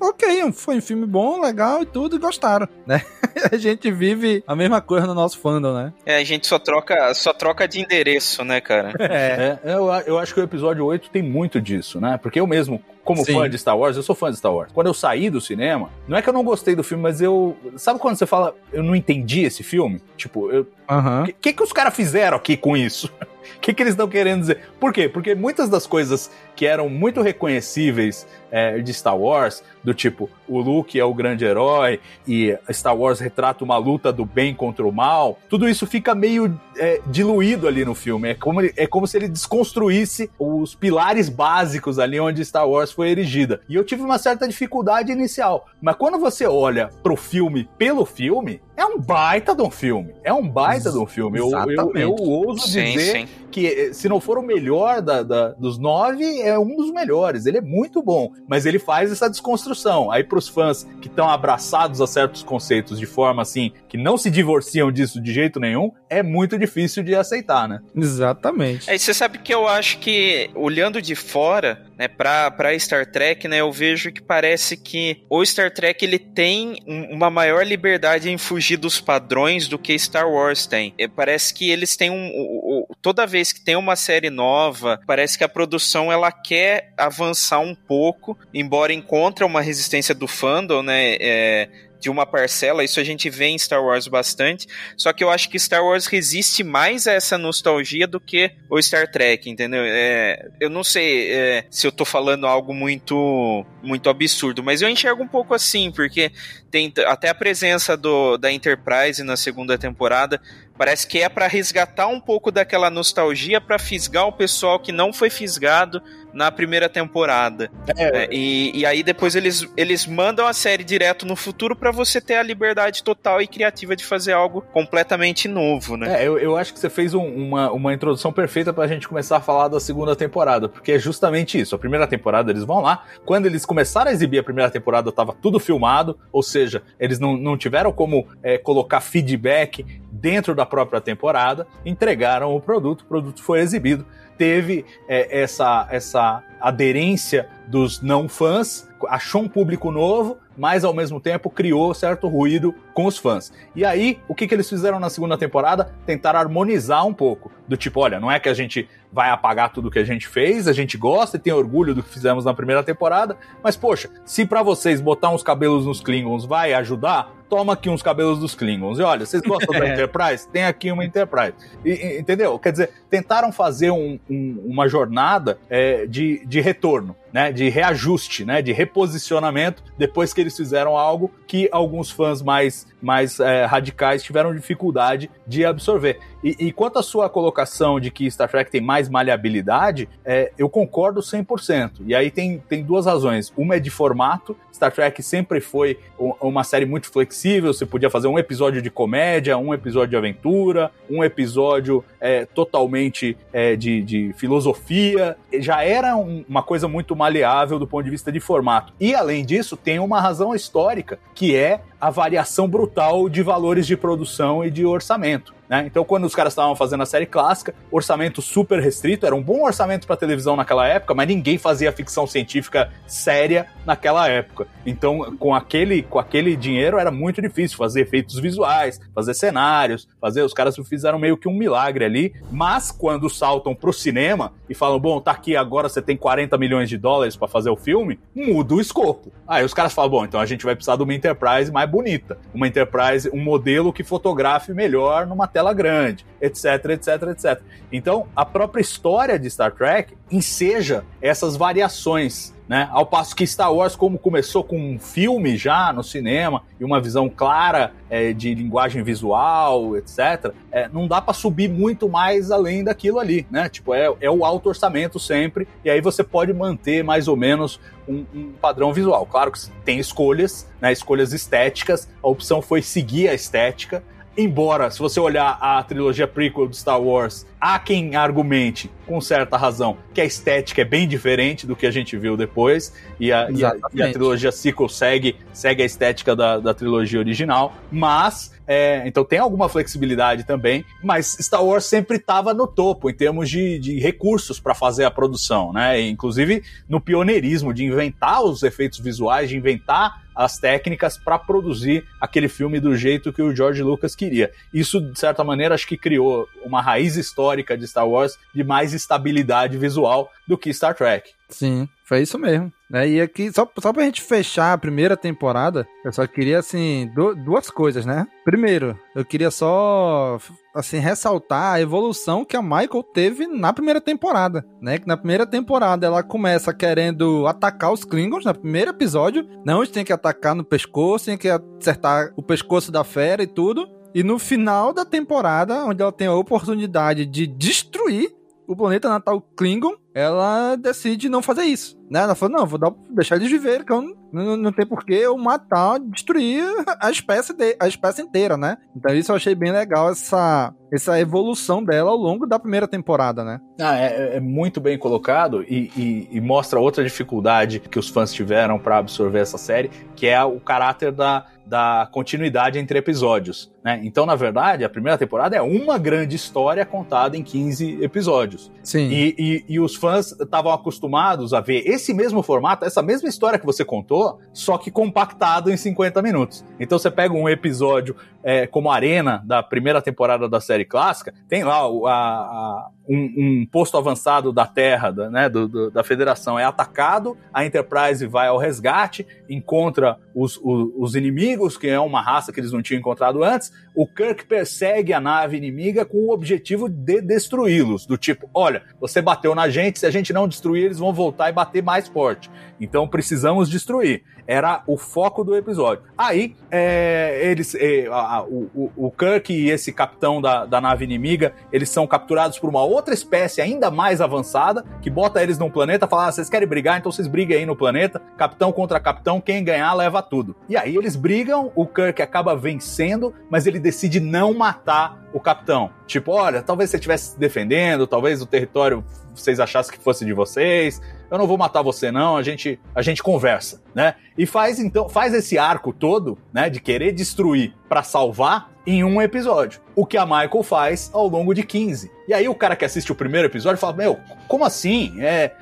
ok, 0.00 0.52
foi 0.52 0.76
um 0.76 0.80
filme 0.82 1.06
bom, 1.06 1.40
legal 1.40 1.82
e 1.82 1.86
tudo, 1.86 2.16
e 2.16 2.18
gostaram, 2.18 2.68
né? 2.86 3.02
A 3.52 3.56
gente 3.56 3.90
vive 3.90 4.42
a 4.46 4.54
mesma 4.56 4.80
coisa 4.80 5.06
no 5.06 5.14
nosso 5.14 5.38
fandom, 5.38 5.72
né? 5.72 5.92
É, 6.04 6.16
a 6.16 6.24
gente 6.24 6.46
só 6.46 6.58
troca, 6.58 7.14
só 7.14 7.32
troca 7.32 7.68
de 7.68 7.80
endereço, 7.80 8.44
né, 8.44 8.60
cara? 8.60 8.92
É. 9.00 9.58
É, 9.64 9.74
eu, 9.74 9.86
eu 10.06 10.18
acho 10.18 10.34
que 10.34 10.40
o 10.40 10.42
episódio 10.42 10.84
8 10.84 11.08
tem 11.10 11.22
muito 11.22 11.60
disso, 11.60 12.00
né? 12.00 12.18
Porque 12.20 12.40
eu 12.40 12.46
mesmo, 12.48 12.82
como 13.04 13.24
Sim. 13.24 13.34
fã 13.34 13.48
de 13.48 13.56
Star 13.56 13.78
Wars, 13.78 13.96
eu 13.96 14.02
sou 14.02 14.14
fã 14.14 14.30
de 14.30 14.36
Star 14.36 14.52
Wars. 14.52 14.72
Quando 14.72 14.88
eu 14.88 14.94
saí 14.94 15.30
do 15.30 15.40
cinema, 15.40 15.88
não 16.08 16.18
é 16.18 16.22
que 16.22 16.28
eu 16.28 16.32
não 16.32 16.42
gostei 16.42 16.74
do 16.74 16.82
filme, 16.82 17.02
mas 17.02 17.20
eu. 17.20 17.56
Sabe 17.76 18.00
quando 18.00 18.16
você 18.16 18.26
fala, 18.26 18.54
eu 18.72 18.82
não 18.82 18.94
entendi 18.96 19.42
esse 19.44 19.62
filme? 19.62 20.02
Tipo, 20.16 20.50
eu. 20.50 20.66
O 20.88 21.24
que, 21.26 21.32
que, 21.34 21.52
que 21.54 21.62
os 21.62 21.72
caras 21.72 21.94
fizeram 21.94 22.36
aqui 22.36 22.56
com 22.56 22.76
isso? 22.76 23.10
O 23.56 23.60
que, 23.60 23.72
que 23.72 23.82
eles 23.82 23.92
estão 23.92 24.08
querendo 24.08 24.40
dizer? 24.40 24.60
Por 24.78 24.92
quê? 24.92 25.08
Porque 25.08 25.34
muitas 25.34 25.68
das 25.68 25.86
coisas 25.86 26.30
que 26.54 26.66
eram 26.66 26.88
muito 26.88 27.22
reconhecíveis 27.22 28.26
é, 28.50 28.78
de 28.78 28.92
Star 28.92 29.16
Wars, 29.16 29.62
do 29.82 29.94
tipo, 29.94 30.28
o 30.48 30.60
Luke 30.60 30.98
é 30.98 31.04
o 31.04 31.14
grande 31.14 31.44
herói 31.44 32.00
e 32.26 32.56
Star 32.70 32.96
Wars 32.96 33.20
retrata 33.20 33.64
uma 33.64 33.76
luta 33.76 34.12
do 34.12 34.24
bem 34.24 34.54
contra 34.54 34.86
o 34.86 34.92
mal, 34.92 35.38
tudo 35.48 35.68
isso 35.68 35.86
fica 35.86 36.14
meio 36.14 36.58
é, 36.76 37.00
diluído 37.06 37.68
ali 37.68 37.84
no 37.84 37.94
filme. 37.94 38.30
É 38.30 38.34
como, 38.34 38.60
é 38.62 38.86
como 38.86 39.06
se 39.06 39.16
ele 39.16 39.28
desconstruísse 39.28 40.30
os 40.38 40.74
pilares 40.74 41.28
básicos 41.28 41.98
ali 41.98 42.18
onde 42.18 42.44
Star 42.44 42.68
Wars 42.68 42.92
foi 42.92 43.10
erigida. 43.10 43.60
E 43.68 43.74
eu 43.74 43.84
tive 43.84 44.02
uma 44.02 44.18
certa 44.18 44.46
dificuldade 44.48 45.12
inicial. 45.12 45.66
Mas 45.80 45.96
quando 45.96 46.18
você 46.18 46.46
olha 46.46 46.90
pro 47.02 47.16
filme 47.16 47.68
pelo 47.78 48.04
filme, 48.04 48.60
é 48.78 48.86
um 48.86 48.96
baita 49.00 49.56
de 49.56 49.62
um 49.62 49.70
filme. 49.70 50.14
É 50.22 50.32
um 50.32 50.48
baita 50.48 50.92
de 50.92 50.98
um 50.98 51.04
filme. 51.04 51.36
Eu, 51.36 51.50
eu, 51.50 51.92
eu, 51.96 52.14
ouso 52.14 52.68
sim, 52.68 52.92
dizer 52.92 53.12
sim. 53.12 53.28
Que 53.50 53.66
eh, 53.66 53.92
se 53.92 54.08
não 54.08 54.20
for 54.20 54.38
o 54.38 54.42
melhor 54.42 55.00
da, 55.00 55.22
da, 55.22 55.48
dos 55.50 55.78
nove, 55.78 56.40
é 56.40 56.58
um 56.58 56.76
dos 56.76 56.90
melhores. 56.92 57.46
Ele 57.46 57.58
é 57.58 57.62
muito 57.62 58.02
bom 58.02 58.32
mas 58.46 58.66
ele 58.66 58.78
faz 58.78 59.12
essa 59.12 59.28
desconstrução. 59.28 60.10
Aí 60.10 60.24
para 60.24 60.38
os 60.38 60.48
fãs 60.48 60.86
que 61.00 61.08
estão 61.08 61.28
abraçados 61.28 62.00
a 62.00 62.06
certos 62.06 62.42
conceitos 62.42 62.98
de 62.98 63.06
forma 63.06 63.42
assim, 63.42 63.72
que 63.88 63.96
não 63.96 64.16
se 64.16 64.30
divorciam 64.30 64.90
disso 64.90 65.20
de 65.20 65.32
jeito 65.32 65.60
nenhum, 65.60 65.92
é 66.08 66.22
muito 66.22 66.58
difícil 66.58 67.02
de 67.02 67.14
aceitar, 67.14 67.68
né? 67.68 67.80
Exatamente. 67.94 68.90
Aí 68.90 68.98
você 68.98 69.12
sabe 69.12 69.38
que 69.38 69.52
eu 69.52 69.68
acho 69.68 69.98
que 69.98 70.50
olhando 70.54 71.02
de 71.02 71.14
fora, 71.14 71.84
né, 71.98 72.08
pra, 72.08 72.50
pra 72.50 72.78
Star 72.78 73.04
Trek, 73.10 73.46
né, 73.48 73.60
eu 73.60 73.70
vejo 73.70 74.12
que 74.12 74.22
parece 74.22 74.76
que 74.76 75.24
o 75.28 75.44
Star 75.44 75.70
Trek 75.72 76.04
ele 76.04 76.18
tem 76.18 76.76
uma 76.86 77.28
maior 77.28 77.66
liberdade 77.66 78.30
em 78.30 78.38
fugir 78.38 78.76
dos 78.76 79.00
padrões 79.00 79.68
do 79.68 79.78
que 79.78 79.98
Star 79.98 80.30
Wars 80.30 80.66
tem. 80.66 80.94
É, 80.96 81.06
parece 81.08 81.52
que 81.52 81.70
eles 81.70 81.96
têm 81.96 82.10
um, 82.10 82.86
toda 83.02 83.26
vez 83.26 83.37
que 83.54 83.60
tem 83.60 83.76
uma 83.76 83.96
série 83.96 84.30
nova, 84.30 85.00
parece 85.06 85.38
que 85.38 85.44
a 85.44 85.48
produção 85.48 86.12
ela 86.12 86.30
quer 86.30 86.92
avançar 86.96 87.60
um 87.60 87.74
pouco, 87.74 88.38
embora 88.52 88.92
encontre 88.92 89.44
uma 89.44 89.60
resistência 89.60 90.14
do 90.14 90.26
fandom, 90.26 90.82
né, 90.82 91.16
é, 91.20 91.68
de 92.00 92.10
uma 92.10 92.24
parcela, 92.24 92.84
isso 92.84 93.00
a 93.00 93.04
gente 93.04 93.28
vê 93.28 93.46
em 93.46 93.58
Star 93.58 93.82
Wars 93.82 94.06
bastante, 94.06 94.66
só 94.96 95.12
que 95.12 95.22
eu 95.22 95.30
acho 95.30 95.48
que 95.48 95.58
Star 95.58 95.84
Wars 95.84 96.06
resiste 96.06 96.62
mais 96.62 97.06
a 97.06 97.12
essa 97.12 97.36
nostalgia 97.36 98.06
do 98.06 98.20
que 98.20 98.52
o 98.70 98.80
Star 98.80 99.10
Trek, 99.10 99.48
entendeu? 99.50 99.82
É, 99.84 100.48
eu 100.60 100.70
não 100.70 100.84
sei 100.84 101.30
é, 101.30 101.64
se 101.70 101.86
eu 101.86 101.92
tô 101.92 102.04
falando 102.04 102.46
algo 102.46 102.74
muito 102.74 103.64
muito 103.82 104.10
absurdo, 104.10 104.62
mas 104.62 104.82
eu 104.82 104.88
enxergo 104.88 105.22
um 105.22 105.28
pouco 105.28 105.54
assim, 105.54 105.90
porque 105.90 106.30
tem 106.70 106.92
até 107.06 107.28
a 107.28 107.34
presença 107.34 107.96
do, 107.96 108.36
da 108.36 108.52
Enterprise 108.52 109.22
na 109.22 109.36
segunda 109.36 109.78
temporada 109.78 110.40
parece 110.78 111.06
que 111.06 111.18
é 111.18 111.28
para 111.28 111.48
resgatar 111.48 112.06
um 112.06 112.20
pouco 112.20 112.52
daquela 112.52 112.88
nostalgia 112.88 113.60
para 113.60 113.78
fisgar 113.78 114.26
o 114.26 114.32
pessoal 114.32 114.78
que 114.78 114.92
não 114.92 115.12
foi 115.12 115.28
fisgado 115.28 116.00
na 116.32 116.50
primeira 116.50 116.88
temporada. 116.88 117.70
É. 117.96 118.24
É, 118.24 118.28
e, 118.30 118.78
e 118.78 118.86
aí 118.86 119.02
depois 119.02 119.34
eles, 119.34 119.66
eles 119.76 120.06
mandam 120.06 120.46
a 120.46 120.52
série 120.52 120.84
direto 120.84 121.26
no 121.26 121.36
futuro 121.36 121.74
para 121.74 121.90
você 121.90 122.20
ter 122.20 122.34
a 122.34 122.42
liberdade 122.42 123.02
total 123.02 123.40
e 123.42 123.46
criativa 123.46 123.94
de 123.94 124.04
fazer 124.04 124.32
algo 124.32 124.62
completamente 124.72 125.48
novo, 125.48 125.96
né? 125.96 126.22
É, 126.22 126.26
eu, 126.26 126.38
eu 126.38 126.56
acho 126.56 126.72
que 126.72 126.78
você 126.78 126.90
fez 126.90 127.14
um, 127.14 127.24
uma, 127.24 127.70
uma 127.70 127.94
introdução 127.94 128.32
perfeita 128.32 128.72
pra 128.72 128.86
gente 128.86 129.08
começar 129.08 129.36
a 129.36 129.40
falar 129.40 129.68
da 129.68 129.80
segunda 129.80 130.14
temporada, 130.14 130.68
porque 130.68 130.92
é 130.92 130.98
justamente 130.98 131.58
isso. 131.58 131.74
A 131.74 131.78
primeira 131.78 132.06
temporada 132.06 132.50
eles 132.50 132.64
vão 132.64 132.80
lá, 132.80 133.04
quando 133.24 133.46
eles 133.46 133.64
começaram 133.64 134.10
a 134.10 134.14
exibir 134.14 134.38
a 134.38 134.42
primeira 134.42 134.70
temporada, 134.70 135.10
tava 135.12 135.34
tudo 135.40 135.58
filmado, 135.58 136.18
ou 136.32 136.42
seja, 136.42 136.82
eles 136.98 137.18
não, 137.18 137.36
não 137.36 137.56
tiveram 137.56 137.92
como 137.92 138.26
é, 138.42 138.58
colocar 138.58 139.00
feedback 139.00 139.84
dentro 140.10 140.54
da 140.54 140.66
própria 140.66 141.00
temporada, 141.00 141.66
entregaram 141.84 142.54
o 142.54 142.60
produto, 142.60 143.02
o 143.02 143.06
produto 143.06 143.42
foi 143.42 143.60
exibido 143.60 144.06
teve 144.38 144.86
é, 145.08 145.42
essa, 145.42 145.86
essa 145.90 146.42
aderência 146.60 147.48
dos 147.66 148.00
não 148.00 148.28
fãs, 148.28 148.88
achou 149.08 149.42
um 149.42 149.48
público 149.48 149.90
novo, 149.90 150.38
mas 150.56 150.84
ao 150.84 150.94
mesmo 150.94 151.20
tempo 151.20 151.50
criou 151.50 151.92
certo 151.92 152.26
ruído 152.26 152.74
com 152.94 153.04
os 153.06 153.18
fãs. 153.18 153.52
E 153.76 153.84
aí, 153.84 154.18
o 154.26 154.34
que, 154.34 154.46
que 154.46 154.54
eles 154.54 154.68
fizeram 154.68 154.98
na 154.98 155.10
segunda 155.10 155.36
temporada? 155.36 155.92
Tentar 156.06 156.34
harmonizar 156.34 157.06
um 157.06 157.14
pouco. 157.14 157.52
Do 157.66 157.76
tipo, 157.76 158.00
olha, 158.00 158.18
não 158.18 158.30
é 158.30 158.40
que 158.40 158.48
a 158.48 158.54
gente 158.54 158.88
vai 159.12 159.30
apagar 159.30 159.72
tudo 159.72 159.90
que 159.90 159.98
a 159.98 160.04
gente 160.04 160.26
fez, 160.26 160.66
a 160.66 160.72
gente 160.72 160.96
gosta 160.96 161.36
e 161.36 161.40
tem 161.40 161.52
orgulho 161.52 161.94
do 161.94 162.02
que 162.02 162.08
fizemos 162.08 162.44
na 162.44 162.52
primeira 162.52 162.82
temporada, 162.82 163.36
mas 163.62 163.76
poxa, 163.76 164.10
se 164.24 164.44
para 164.44 164.62
vocês 164.62 165.00
botar 165.00 165.30
uns 165.30 165.42
cabelos 165.42 165.86
nos 165.86 166.00
Klingons 166.00 166.44
vai 166.44 166.74
ajudar, 166.74 167.32
toma 167.48 167.72
aqui 167.72 167.88
uns 167.88 168.02
cabelos 168.02 168.38
dos 168.38 168.54
Klingons. 168.54 168.98
E 168.98 169.02
olha, 169.02 169.24
vocês 169.24 169.42
gostam 169.42 169.78
da 169.78 169.86
é. 169.86 169.92
Enterprise? 169.92 170.48
Tem 170.48 170.64
aqui 170.64 170.90
uma 170.92 171.04
Enterprise. 171.04 171.54
E, 171.84 171.90
e, 171.90 172.18
entendeu? 172.18 172.58
Quer 172.58 172.72
dizer, 172.72 172.90
tentaram 173.10 173.50
fazer 173.52 173.90
um, 173.90 174.18
um, 174.28 174.62
uma 174.64 174.88
jornada 174.88 175.58
é, 175.68 176.06
de, 176.06 176.44
de 176.46 176.60
retorno 176.60 177.16
né, 177.32 177.52
de 177.52 177.68
reajuste, 177.68 178.44
né, 178.44 178.62
de 178.62 178.72
reposicionamento 178.72 179.82
depois 179.96 180.32
que 180.32 180.40
eles 180.40 180.56
fizeram 180.56 180.96
algo 180.96 181.30
que 181.46 181.68
alguns 181.72 182.10
fãs 182.10 182.42
mais, 182.42 182.86
mais 183.00 183.40
é, 183.40 183.64
radicais 183.64 184.22
tiveram 184.22 184.54
dificuldade 184.54 185.30
de 185.46 185.64
absorver. 185.64 186.18
E, 186.42 186.54
e, 186.66 186.72
quanto 186.72 186.98
à 186.98 187.02
sua 187.02 187.28
colocação 187.28 187.98
de 187.98 188.10
que 188.10 188.30
Star 188.30 188.48
Trek 188.48 188.70
tem 188.70 188.80
mais 188.80 189.08
maleabilidade, 189.08 190.08
é, 190.24 190.52
eu 190.56 190.68
concordo 190.68 191.20
100%. 191.20 192.02
E 192.06 192.14
aí 192.14 192.30
tem, 192.30 192.62
tem 192.68 192.84
duas 192.84 193.06
razões. 193.06 193.52
Uma 193.56 193.76
é 193.76 193.80
de 193.80 193.90
formato. 193.90 194.56
Star 194.72 194.92
Trek 194.92 195.20
sempre 195.22 195.60
foi 195.60 195.98
uma 196.40 196.62
série 196.62 196.86
muito 196.86 197.10
flexível. 197.10 197.72
Você 197.72 197.84
podia 197.84 198.08
fazer 198.08 198.28
um 198.28 198.38
episódio 198.38 198.80
de 198.80 198.90
comédia, 198.90 199.58
um 199.58 199.74
episódio 199.74 200.10
de 200.10 200.16
aventura, 200.16 200.92
um 201.10 201.24
episódio 201.24 202.04
é, 202.20 202.44
totalmente 202.44 203.36
é, 203.52 203.74
de, 203.74 204.00
de 204.02 204.32
filosofia. 204.34 205.36
Já 205.58 205.82
era 205.82 206.16
um, 206.16 206.44
uma 206.48 206.62
coisa 206.62 206.86
muito 206.86 207.16
maleável 207.18 207.78
do 207.78 207.86
ponto 207.86 208.04
de 208.04 208.10
vista 208.10 208.32
de 208.32 208.40
formato. 208.40 208.92
E 208.98 209.14
além 209.14 209.44
disso, 209.44 209.76
tem 209.76 209.98
uma 209.98 210.20
razão 210.20 210.54
histórica, 210.54 211.18
que 211.34 211.54
é 211.54 211.82
a 212.00 212.08
variação 212.08 212.68
brutal 212.68 213.28
de 213.28 213.42
valores 213.42 213.86
de 213.86 213.96
produção 213.96 214.64
e 214.64 214.70
de 214.70 214.86
orçamento. 214.86 215.57
Né? 215.68 215.84
Então, 215.86 216.04
quando 216.04 216.24
os 216.24 216.34
caras 216.34 216.52
estavam 216.52 216.74
fazendo 216.74 217.02
a 217.02 217.06
série 217.06 217.26
clássica, 217.26 217.74
orçamento 217.90 218.40
super 218.40 218.80
restrito, 218.80 219.26
era 219.26 219.34
um 219.34 219.42
bom 219.42 219.64
orçamento 219.64 220.06
para 220.06 220.16
televisão 220.16 220.56
naquela 220.56 220.86
época, 220.86 221.14
mas 221.14 221.28
ninguém 221.28 221.58
fazia 221.58 221.92
ficção 221.92 222.26
científica 222.26 222.90
séria 223.06 223.66
naquela 223.84 224.28
época. 224.28 224.66
Então, 224.86 225.36
com 225.36 225.54
aquele, 225.54 226.02
com 226.02 226.18
aquele 226.18 226.56
dinheiro 226.56 226.98
era 226.98 227.10
muito 227.10 227.42
difícil 227.42 227.76
fazer 227.76 228.02
efeitos 228.02 228.38
visuais, 228.38 229.00
fazer 229.14 229.34
cenários, 229.34 230.08
fazer. 230.20 230.42
Os 230.42 230.54
caras 230.54 230.76
fizeram 230.88 231.18
meio 231.18 231.36
que 231.36 231.48
um 231.48 231.52
milagre 231.54 232.04
ali. 232.04 232.34
Mas 232.50 232.90
quando 232.90 233.28
saltam 233.28 233.74
pro 233.74 233.92
cinema 233.92 234.52
e 234.68 234.74
falam, 234.74 234.98
bom, 234.98 235.20
tá 235.20 235.32
aqui 235.32 235.56
agora 235.56 235.88
você 235.88 236.00
tem 236.00 236.16
40 236.16 236.56
milhões 236.56 236.88
de 236.88 236.96
dólares 236.96 237.36
para 237.36 237.48
fazer 237.48 237.70
o 237.70 237.76
filme, 237.76 238.18
muda 238.34 238.74
o 238.74 238.80
escopo. 238.80 239.32
Aí 239.46 239.64
os 239.64 239.74
caras 239.74 239.92
falam, 239.92 240.10
bom, 240.10 240.24
então 240.24 240.40
a 240.40 240.46
gente 240.46 240.64
vai 240.64 240.74
precisar 240.74 240.96
de 240.96 241.02
uma 241.02 241.14
Enterprise 241.14 241.70
mais 241.70 241.90
bonita, 241.90 242.38
uma 242.54 242.66
Enterprise, 242.66 243.30
um 243.32 243.42
modelo 243.42 243.92
que 243.92 244.02
fotografe 244.02 244.72
melhor 244.72 245.26
numa 245.26 245.46
tela 245.46 245.57
grande, 245.72 246.24
etc, 246.40 246.64
etc, 246.90 247.08
etc. 247.30 247.60
Então, 247.92 248.26
a 248.34 248.44
própria 248.44 248.80
história 248.80 249.38
de 249.38 249.50
Star 249.50 249.72
Trek 249.72 250.14
enseja 250.30 251.04
essas 251.20 251.56
variações 251.56 252.54
né? 252.68 252.86
Ao 252.92 253.06
passo 253.06 253.34
que 253.34 253.46
Star 253.46 253.72
Wars, 253.72 253.96
como 253.96 254.18
começou 254.18 254.62
com 254.62 254.78
um 254.78 254.98
filme 254.98 255.56
já 255.56 255.90
no 255.92 256.04
cinema 256.04 256.62
e 256.78 256.84
uma 256.84 257.00
visão 257.00 257.28
clara 257.28 257.92
é, 258.10 258.32
de 258.34 258.54
linguagem 258.54 259.02
visual, 259.02 259.96
etc., 259.96 260.52
é, 260.70 260.86
não 260.88 261.08
dá 261.08 261.22
para 261.22 261.32
subir 261.32 261.68
muito 261.68 262.08
mais 262.08 262.50
além 262.50 262.84
daquilo 262.84 263.18
ali, 263.18 263.46
né? 263.50 263.70
Tipo, 263.70 263.94
é, 263.94 264.14
é 264.20 264.30
o 264.30 264.44
alto 264.44 264.68
orçamento 264.68 265.18
sempre, 265.18 265.66
e 265.82 265.88
aí 265.88 266.02
você 266.02 266.22
pode 266.22 266.52
manter 266.52 267.02
mais 267.02 267.26
ou 267.26 267.36
menos 267.36 267.80
um, 268.06 268.26
um, 268.34 268.52
padrão 268.60 268.92
visual. 268.92 269.24
Claro 269.24 269.50
que 269.50 269.58
tem 269.84 269.98
escolhas, 269.98 270.68
né? 270.78 270.92
Escolhas 270.92 271.32
estéticas, 271.32 272.06
a 272.22 272.28
opção 272.28 272.60
foi 272.60 272.82
seguir 272.82 273.28
a 273.28 273.34
estética, 273.34 274.04
Embora, 274.40 274.88
se 274.88 275.00
você 275.00 275.18
olhar 275.18 275.58
a 275.60 275.82
trilogia 275.82 276.28
prequel 276.28 276.68
do 276.68 276.76
Star 276.76 277.02
Wars, 277.02 277.44
há 277.60 277.76
quem 277.76 278.14
argumente, 278.14 278.88
com 279.04 279.20
certa 279.20 279.56
razão, 279.56 279.96
que 280.14 280.20
a 280.20 280.24
estética 280.24 280.82
é 280.82 280.84
bem 280.84 281.08
diferente 281.08 281.66
do 281.66 281.74
que 281.74 281.84
a 281.84 281.90
gente 281.90 282.16
viu 282.16 282.36
depois, 282.36 282.94
e 283.18 283.32
a, 283.32 283.50
e 283.50 283.64
a, 283.64 283.74
e 283.92 284.00
a 284.00 284.12
trilogia 284.12 284.52
sequel 284.52 284.88
segue, 284.88 285.34
segue 285.52 285.82
a 285.82 285.84
estética 285.84 286.36
da, 286.36 286.60
da 286.60 286.72
trilogia 286.72 287.18
original, 287.18 287.74
mas 287.90 288.56
é, 288.64 289.02
então 289.08 289.24
tem 289.24 289.40
alguma 289.40 289.68
flexibilidade 289.68 290.44
também, 290.44 290.84
mas 291.02 291.36
Star 291.40 291.64
Wars 291.64 291.86
sempre 291.86 292.18
estava 292.18 292.54
no 292.54 292.68
topo 292.68 293.10
em 293.10 293.14
termos 293.14 293.50
de, 293.50 293.78
de 293.80 293.98
recursos 293.98 294.60
para 294.60 294.74
fazer 294.74 295.04
a 295.04 295.10
produção, 295.10 295.72
né? 295.72 296.00
Inclusive 296.02 296.62
no 296.88 297.00
pioneirismo 297.00 297.74
de 297.74 297.84
inventar 297.84 298.42
os 298.44 298.62
efeitos 298.62 299.00
visuais, 299.00 299.48
de 299.48 299.56
inventar 299.56 300.27
as 300.38 300.56
técnicas 300.56 301.18
para 301.18 301.36
produzir 301.36 302.06
aquele 302.20 302.48
filme 302.48 302.78
do 302.78 302.96
jeito 302.96 303.32
que 303.32 303.42
o 303.42 303.54
George 303.54 303.82
Lucas 303.82 304.14
queria. 304.14 304.52
Isso, 304.72 305.00
de 305.00 305.18
certa 305.18 305.42
maneira, 305.42 305.74
acho 305.74 305.88
que 305.88 305.96
criou 305.96 306.48
uma 306.64 306.80
raiz 306.80 307.16
histórica 307.16 307.76
de 307.76 307.88
Star 307.88 308.08
Wars 308.08 308.38
de 308.54 308.62
mais 308.62 308.94
estabilidade 308.94 309.76
visual 309.76 310.30
do 310.46 310.56
que 310.56 310.72
Star 310.72 310.94
Trek. 310.94 311.32
Sim, 311.48 311.88
foi 312.04 312.22
isso 312.22 312.38
mesmo. 312.38 312.72
Né? 312.90 313.08
E 313.08 313.20
aqui, 313.20 313.52
só, 313.52 313.70
só 313.78 313.92
pra 313.92 314.04
gente 314.04 314.22
fechar 314.22 314.72
a 314.72 314.78
primeira 314.78 315.16
temporada, 315.16 315.86
eu 316.04 316.12
só 316.12 316.26
queria, 316.26 316.58
assim, 316.58 317.10
du 317.14 317.34
duas 317.34 317.70
coisas, 317.70 318.06
né? 318.06 318.26
Primeiro, 318.44 318.98
eu 319.14 319.24
queria 319.24 319.50
só, 319.50 320.38
assim, 320.74 320.98
ressaltar 320.98 321.74
a 321.74 321.80
evolução 321.80 322.44
que 322.44 322.56
a 322.56 322.62
Michael 322.62 323.02
teve 323.12 323.46
na 323.46 323.72
primeira 323.72 324.00
temporada, 324.00 324.64
né? 324.80 324.98
Que 324.98 325.06
na 325.06 325.16
primeira 325.16 325.46
temporada 325.46 326.06
ela 326.06 326.22
começa 326.22 326.72
querendo 326.72 327.46
atacar 327.46 327.92
os 327.92 328.04
Klingons, 328.04 328.44
no 328.44 328.54
primeiro 328.54 328.90
episódio, 328.90 329.46
não, 329.66 329.82
a 329.82 329.84
gente 329.84 329.94
tem 329.94 330.04
que 330.04 330.12
atacar 330.12 330.54
no 330.54 330.64
pescoço, 330.64 331.26
tem 331.26 331.36
que 331.36 331.48
acertar 331.48 332.32
o 332.36 332.42
pescoço 332.42 332.90
da 332.90 333.04
fera 333.04 333.42
e 333.42 333.46
tudo. 333.46 333.86
E 334.14 334.22
no 334.22 334.38
final 334.38 334.92
da 334.94 335.04
temporada, 335.04 335.84
onde 335.84 336.02
ela 336.02 336.10
tem 336.10 336.26
a 336.26 336.34
oportunidade 336.34 337.26
de 337.26 337.46
destruir 337.46 338.37
o 338.68 338.76
planeta 338.76 339.08
natal 339.08 339.40
Klingon, 339.56 339.94
ela 340.14 340.76
decide 340.76 341.30
não 341.30 341.40
fazer 341.40 341.62
isso. 341.62 341.98
Né? 342.10 342.20
Ela 342.20 342.34
falou, 342.34 342.58
não, 342.58 342.66
vou 342.66 342.78
dar, 342.78 342.92
deixar 343.08 343.36
eles 343.36 343.50
viver, 343.50 343.82
que 343.82 343.90
eu 343.90 344.02
não, 344.30 344.58
não, 344.58 344.72
tem 344.72 344.86
porquê 344.86 345.14
eu 345.14 345.38
matar, 345.38 345.98
destruir 345.98 346.62
a 347.00 347.10
espécie, 347.10 347.54
de, 347.54 347.76
a 347.80 347.88
espécie 347.88 348.20
inteira, 348.20 348.58
né? 348.58 348.76
Então 348.94 349.14
isso 349.14 349.32
eu 349.32 349.36
achei 349.36 349.54
bem 349.54 349.72
legal, 349.72 350.10
essa, 350.10 350.74
essa 350.92 351.18
evolução 351.18 351.82
dela 351.82 352.10
ao 352.10 352.16
longo 352.16 352.46
da 352.46 352.58
primeira 352.58 352.86
temporada, 352.86 353.42
né? 353.42 353.58
Ah, 353.80 353.96
é, 353.96 354.36
é 354.36 354.40
muito 354.40 354.80
bem 354.80 354.98
colocado 354.98 355.62
e, 355.62 355.90
e, 355.96 356.28
e, 356.30 356.40
mostra 356.40 356.78
outra 356.78 357.02
dificuldade 357.02 357.80
que 357.80 357.98
os 357.98 358.08
fãs 358.10 358.32
tiveram 358.32 358.78
para 358.78 358.98
absorver 358.98 359.40
essa 359.40 359.56
série, 359.56 359.90
que 360.14 360.26
é 360.26 360.42
o 360.44 360.60
caráter 360.60 361.10
da, 361.10 361.46
da 361.68 362.08
continuidade 362.10 362.78
entre 362.78 362.98
episódios. 362.98 363.70
Né? 363.84 364.00
Então, 364.02 364.24
na 364.24 364.34
verdade, 364.34 364.84
a 364.84 364.88
primeira 364.88 365.18
temporada 365.18 365.54
é 365.54 365.60
uma 365.60 365.98
grande 365.98 366.34
história 366.34 366.84
contada 366.86 367.36
em 367.36 367.42
15 367.42 368.02
episódios. 368.02 368.72
Sim. 368.82 369.08
E, 369.10 369.34
e, 369.38 369.64
e 369.68 369.80
os 369.80 369.94
fãs 369.94 370.32
estavam 370.32 370.72
acostumados 370.72 371.52
a 371.52 371.60
ver 371.60 371.82
esse 371.86 372.14
mesmo 372.14 372.42
formato, 372.42 372.86
essa 372.86 373.02
mesma 373.02 373.28
história 373.28 373.58
que 373.58 373.66
você 373.66 373.84
contou, 373.84 374.40
só 374.52 374.78
que 374.78 374.90
compactado 374.90 375.70
em 375.70 375.76
50 375.76 376.22
minutos. 376.22 376.64
Então 376.80 376.98
você 376.98 377.10
pega 377.10 377.34
um 377.34 377.48
episódio 377.48 378.16
é, 378.42 378.66
como 378.66 378.90
Arena, 378.90 379.42
da 379.44 379.62
primeira 379.62 380.00
temporada 380.00 380.48
da 380.48 380.60
série 380.60 380.84
clássica, 380.84 381.34
tem 381.48 381.64
lá 381.64 381.80
a, 381.80 382.10
a, 382.10 382.88
um, 383.08 383.60
um, 383.62 383.66
posto 383.66 383.96
avançado 383.96 384.52
da 384.52 384.66
Terra, 384.66 385.10
da, 385.10 385.30
né, 385.30 385.48
do, 385.48 385.66
do, 385.66 385.90
da 385.90 386.04
Federação, 386.04 386.58
é 386.58 386.64
atacado, 386.64 387.36
a 387.52 387.64
Enterprise 387.64 388.26
vai 388.26 388.48
ao 388.48 388.58
resgate, 388.58 389.26
encontra 389.48 390.18
os, 390.34 390.58
os, 390.62 390.92
os 390.96 391.14
inimigos, 391.14 391.76
que 391.76 391.88
é 391.88 391.98
uma 391.98 392.20
raça 392.20 392.52
que 392.52 392.60
eles 392.60 392.72
não 392.72 392.82
tinham 392.82 393.00
encontrado 393.00 393.42
antes, 393.42 393.72
o 393.94 394.06
Kirk 394.06 394.44
persegue 394.46 395.12
a 395.12 395.20
nave 395.20 395.56
inimiga 395.56 396.04
com 396.04 396.18
o 396.18 396.32
objetivo 396.32 396.88
de 396.88 397.20
destruí-los, 397.20 398.06
do 398.06 398.16
tipo, 398.16 398.48
olha, 398.52 398.82
você 399.00 399.22
bateu 399.22 399.54
na 399.54 399.68
gente, 399.68 399.98
se 399.98 400.06
a 400.06 400.10
gente 400.10 400.32
não 400.32 400.46
destruir, 400.46 400.84
eles 400.84 400.98
vão 400.98 401.12
voltar 401.12 401.48
e 401.48 401.52
bater 401.52 401.82
mais 401.82 402.06
forte. 402.08 402.50
Então 402.80 403.06
precisamos 403.08 403.68
destruir. 403.68 404.22
Era 404.46 404.82
o 404.86 404.96
foco 404.96 405.44
do 405.44 405.54
episódio. 405.54 406.04
Aí, 406.16 406.56
é, 406.70 407.38
eles, 407.44 407.74
é, 407.74 408.06
a, 408.10 408.42
o, 408.42 408.90
o, 408.96 409.10
Kirk 409.10 409.52
e 409.52 409.68
esse 409.68 409.92
capitão 409.92 410.40
da, 410.40 410.64
da 410.64 410.80
nave 410.80 411.04
inimiga, 411.04 411.52
eles 411.70 411.90
são 411.90 412.06
capturados 412.06 412.58
por 412.58 412.70
uma 412.70 412.82
outra 412.82 413.12
espécie 413.12 413.60
ainda 413.60 413.90
mais 413.90 414.22
avançada, 414.22 414.82
que 415.02 415.10
bota 415.10 415.42
eles 415.42 415.58
num 415.58 415.70
planeta 415.70 416.06
e 416.06 416.08
fala: 416.08 416.28
ah, 416.28 416.32
vocês 416.32 416.48
querem 416.48 416.66
brigar, 416.66 416.98
então 416.98 417.12
vocês 417.12 417.28
briguem 417.28 417.58
aí 417.58 417.66
no 417.66 417.76
planeta. 417.76 418.22
Capitão 418.38 418.72
contra 418.72 418.98
capitão, 418.98 419.38
quem 419.38 419.62
ganhar 419.62 419.92
leva 419.92 420.22
tudo. 420.22 420.56
E 420.66 420.76
aí 420.76 420.96
eles 420.96 421.14
brigam, 421.14 421.70
o 421.74 421.86
Kirk 421.86 422.22
acaba 422.22 422.56
vencendo, 422.56 423.34
mas 423.50 423.66
ele 423.66 423.78
decide 423.78 424.18
não 424.18 424.54
matar 424.54 425.28
o 425.32 425.40
capitão. 425.40 425.90
Tipo, 426.06 426.32
olha, 426.32 426.62
talvez 426.62 426.88
você 426.88 426.96
estivesse 426.96 427.32
se 427.32 427.38
defendendo, 427.38 428.06
talvez 428.06 428.40
o 428.40 428.46
território 428.46 429.04
vocês 429.34 429.60
achassem 429.60 429.96
que 429.96 430.02
fosse 430.02 430.24
de 430.24 430.32
vocês. 430.32 431.00
Eu 431.30 431.38
não 431.38 431.46
vou 431.46 431.58
matar 431.58 431.82
você 431.82 432.10
não, 432.10 432.36
a 432.36 432.42
gente 432.42 432.80
a 432.94 433.02
gente 433.02 433.22
conversa, 433.22 433.82
né? 433.94 434.14
E 434.36 434.46
faz 434.46 434.78
então, 434.78 435.08
faz 435.08 435.34
esse 435.34 435.58
arco 435.58 435.92
todo, 435.92 436.38
né, 436.52 436.70
de 436.70 436.80
querer 436.80 437.12
destruir 437.12 437.74
para 437.88 438.02
salvar 438.02 438.70
em 438.86 439.04
um 439.04 439.20
episódio. 439.20 439.80
O 439.94 440.06
que 440.06 440.16
a 440.16 440.24
Michael 440.24 440.62
faz 440.62 441.10
ao 441.12 441.28
longo 441.28 441.52
de 441.52 441.62
15. 441.62 442.10
E 442.26 442.32
aí 442.32 442.48
o 442.48 442.54
cara 442.54 442.74
que 442.74 442.84
assiste 442.84 443.12
o 443.12 443.14
primeiro 443.14 443.46
episódio 443.48 443.78
fala: 443.78 443.96
"Meu, 443.96 444.18
como 444.46 444.64
assim? 444.64 445.14
É 445.20 445.52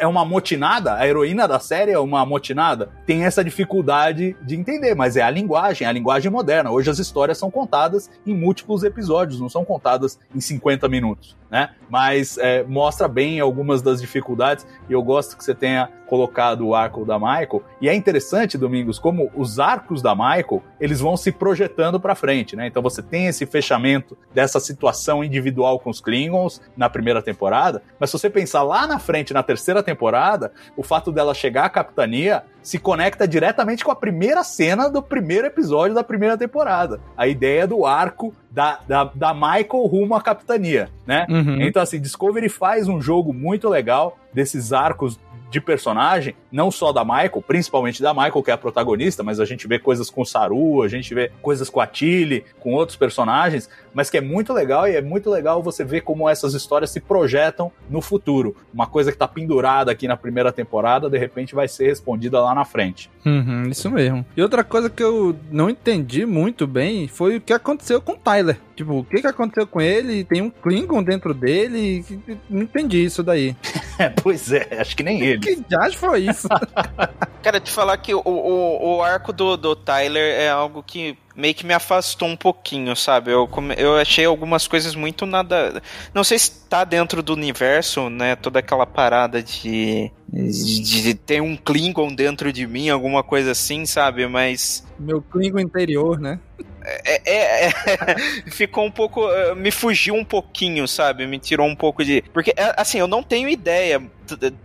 é 0.00 0.06
uma 0.06 0.24
motinada? 0.24 0.94
A 0.94 1.06
heroína 1.06 1.48
da 1.48 1.58
série 1.58 1.92
é 1.92 1.98
uma 1.98 2.24
motinada?" 2.26 2.90
Tem 3.06 3.24
essa 3.24 3.42
dificuldade 3.42 4.36
de 4.42 4.56
entender, 4.56 4.94
mas 4.94 5.16
é 5.16 5.22
a 5.22 5.30
linguagem, 5.30 5.86
é 5.86 5.90
a 5.90 5.92
linguagem 5.92 6.30
moderna. 6.30 6.70
Hoje 6.70 6.90
as 6.90 6.98
histórias 6.98 7.38
são 7.38 7.50
contadas 7.50 8.10
em 8.26 8.34
múltiplos 8.34 8.82
episódios, 8.84 9.40
não 9.40 9.48
são 9.48 9.64
contadas 9.64 10.18
em 10.34 10.40
50 10.40 10.88
minutos, 10.88 11.36
né? 11.50 11.70
Mas 11.88 12.38
é, 12.38 12.62
mostra 12.64 13.08
bem 13.08 13.40
algumas 13.40 13.82
das 13.82 14.00
dificuldades 14.00 14.66
e 14.88 14.92
eu 14.92 15.02
gosto 15.02 15.36
que 15.36 15.44
você 15.44 15.54
tenha 15.54 15.88
colocado 16.12 16.66
o 16.66 16.74
arco 16.74 17.06
da 17.06 17.18
Michael. 17.18 17.62
E 17.80 17.88
é 17.88 17.94
interessante, 17.94 18.58
Domingos, 18.58 18.98
como 18.98 19.32
os 19.34 19.58
arcos 19.58 20.02
da 20.02 20.14
Michael, 20.14 20.62
eles 20.78 21.00
vão 21.00 21.16
se 21.16 21.32
projetando 21.32 21.98
para 21.98 22.14
frente, 22.14 22.54
né? 22.54 22.66
Então 22.66 22.82
você 22.82 23.02
tem 23.02 23.28
esse 23.28 23.46
fechamento 23.46 24.14
dessa 24.34 24.60
situação 24.60 25.24
individual 25.24 25.78
com 25.78 25.88
os 25.88 26.02
Klingons 26.02 26.60
na 26.76 26.90
primeira 26.90 27.22
temporada, 27.22 27.82
mas 27.98 28.10
se 28.10 28.18
você 28.18 28.28
pensar 28.28 28.62
lá 28.62 28.86
na 28.86 28.98
frente, 28.98 29.32
na 29.32 29.42
terceira 29.42 29.82
temporada, 29.82 30.52
o 30.76 30.82
fato 30.82 31.10
dela 31.10 31.32
chegar 31.32 31.64
à 31.64 31.70
capitania 31.70 32.42
se 32.62 32.78
conecta 32.78 33.26
diretamente 33.26 33.82
com 33.82 33.90
a 33.90 33.96
primeira 33.96 34.44
cena 34.44 34.90
do 34.90 35.02
primeiro 35.02 35.46
episódio 35.46 35.94
da 35.94 36.04
primeira 36.04 36.36
temporada. 36.36 37.00
A 37.16 37.26
ideia 37.26 37.66
do 37.66 37.86
arco 37.86 38.34
da, 38.50 38.80
da, 38.86 39.04
da 39.04 39.32
Michael 39.32 39.86
rumo 39.86 40.14
à 40.14 40.20
capitania, 40.20 40.90
né? 41.06 41.26
Uhum. 41.30 41.62
Então, 41.62 41.82
assim, 41.82 41.98
Discovery 41.98 42.50
faz 42.50 42.86
um 42.86 43.00
jogo 43.00 43.32
muito 43.32 43.66
legal 43.66 44.18
desses 44.32 44.74
arcos 44.74 45.18
de 45.52 45.60
personagem, 45.60 46.34
não 46.50 46.70
só 46.70 46.92
da 46.92 47.04
Michael, 47.04 47.44
principalmente 47.46 48.02
da 48.02 48.14
Michael, 48.14 48.42
que 48.42 48.50
é 48.50 48.54
a 48.54 48.58
protagonista, 48.58 49.22
mas 49.22 49.38
a 49.38 49.44
gente 49.44 49.68
vê 49.68 49.78
coisas 49.78 50.08
com 50.08 50.24
Saru, 50.24 50.82
a 50.82 50.88
gente 50.88 51.14
vê 51.14 51.30
coisas 51.42 51.68
com 51.68 51.78
a 51.78 51.86
Tilly, 51.86 52.44
com 52.58 52.72
outros 52.72 52.96
personagens, 52.96 53.68
mas 53.92 54.08
que 54.08 54.16
é 54.16 54.20
muito 54.20 54.52
legal 54.52 54.88
e 54.88 54.96
é 54.96 55.02
muito 55.02 55.30
legal 55.30 55.62
você 55.62 55.84
ver 55.84 56.00
como 56.00 56.28
essas 56.28 56.54
histórias 56.54 56.90
se 56.90 57.00
projetam 57.00 57.70
no 57.90 58.00
futuro. 58.00 58.56
Uma 58.72 58.86
coisa 58.86 59.12
que 59.12 59.18
tá 59.18 59.28
pendurada 59.28 59.92
aqui 59.92 60.08
na 60.08 60.16
primeira 60.16 60.50
temporada, 60.50 61.10
de 61.10 61.18
repente 61.18 61.54
vai 61.54 61.68
ser 61.68 61.86
respondida 61.86 62.40
lá 62.40 62.54
na 62.54 62.64
frente. 62.64 63.10
Uhum, 63.24 63.64
isso 63.68 63.90
mesmo. 63.90 64.24
E 64.34 64.42
outra 64.42 64.64
coisa 64.64 64.88
que 64.88 65.02
eu 65.02 65.36
não 65.50 65.68
entendi 65.68 66.24
muito 66.24 66.66
bem 66.66 67.06
foi 67.06 67.36
o 67.36 67.40
que 67.40 67.52
aconteceu 67.52 68.00
com 68.00 68.12
o 68.12 68.16
Tyler. 68.16 68.58
Tipo, 68.74 69.00
o 69.00 69.04
que, 69.04 69.20
que 69.20 69.26
aconteceu 69.26 69.66
com 69.66 69.80
ele? 69.80 70.24
Tem 70.24 70.40
um 70.40 70.50
Klingon 70.50 71.02
dentro 71.02 71.34
dele? 71.34 72.04
Não 72.48 72.62
entendi 72.62 73.04
isso 73.04 73.22
daí. 73.22 73.54
É, 74.02 74.08
pois 74.08 74.50
é, 74.52 74.68
acho 74.80 74.96
que 74.96 75.02
nem 75.02 75.20
ele. 75.20 75.38
Que 75.38 75.62
diacho 75.68 75.96
foi 75.96 76.20
isso? 76.26 76.48
Cara, 77.42 77.60
te 77.60 77.70
falar 77.70 77.96
que 77.98 78.14
o, 78.14 78.22
o, 78.24 78.96
o 78.96 79.02
arco 79.02 79.32
do, 79.32 79.56
do 79.56 79.76
Tyler 79.76 80.40
é 80.40 80.48
algo 80.48 80.82
que 80.82 81.16
meio 81.36 81.54
que 81.54 81.64
me 81.64 81.72
afastou 81.72 82.28
um 82.28 82.36
pouquinho, 82.36 82.94
sabe? 82.94 83.30
Eu, 83.30 83.48
eu 83.76 83.96
achei 83.96 84.24
algumas 84.24 84.66
coisas 84.66 84.94
muito 84.94 85.24
nada. 85.24 85.82
Não 86.12 86.24
sei 86.24 86.38
se 86.38 86.66
tá 86.68 86.84
dentro 86.84 87.22
do 87.22 87.32
universo, 87.32 88.10
né? 88.10 88.36
Toda 88.36 88.58
aquela 88.58 88.86
parada 88.86 89.42
de. 89.42 90.10
de, 90.28 90.80
de 90.80 91.14
ter 91.14 91.40
um 91.40 91.56
Klingon 91.56 92.14
dentro 92.14 92.52
de 92.52 92.66
mim, 92.66 92.88
alguma 92.88 93.22
coisa 93.22 93.52
assim, 93.52 93.86
sabe? 93.86 94.26
Mas. 94.26 94.84
Meu 94.98 95.22
Klingon 95.22 95.60
interior, 95.60 96.18
né? 96.18 96.38
É, 96.84 97.22
é, 97.24 97.66
é, 97.66 97.70
ficou 98.50 98.84
um 98.84 98.90
pouco. 98.90 99.28
Eh, 99.28 99.54
me 99.54 99.70
fugiu 99.70 100.14
um 100.14 100.24
pouquinho, 100.24 100.86
sabe? 100.88 101.26
Me 101.26 101.38
tirou 101.38 101.66
um 101.66 101.76
pouco 101.76 102.04
de. 102.04 102.22
Porque, 102.32 102.52
é, 102.56 102.74
assim, 102.76 102.98
eu 102.98 103.06
não 103.06 103.22
tenho 103.22 103.48
ideia 103.48 104.02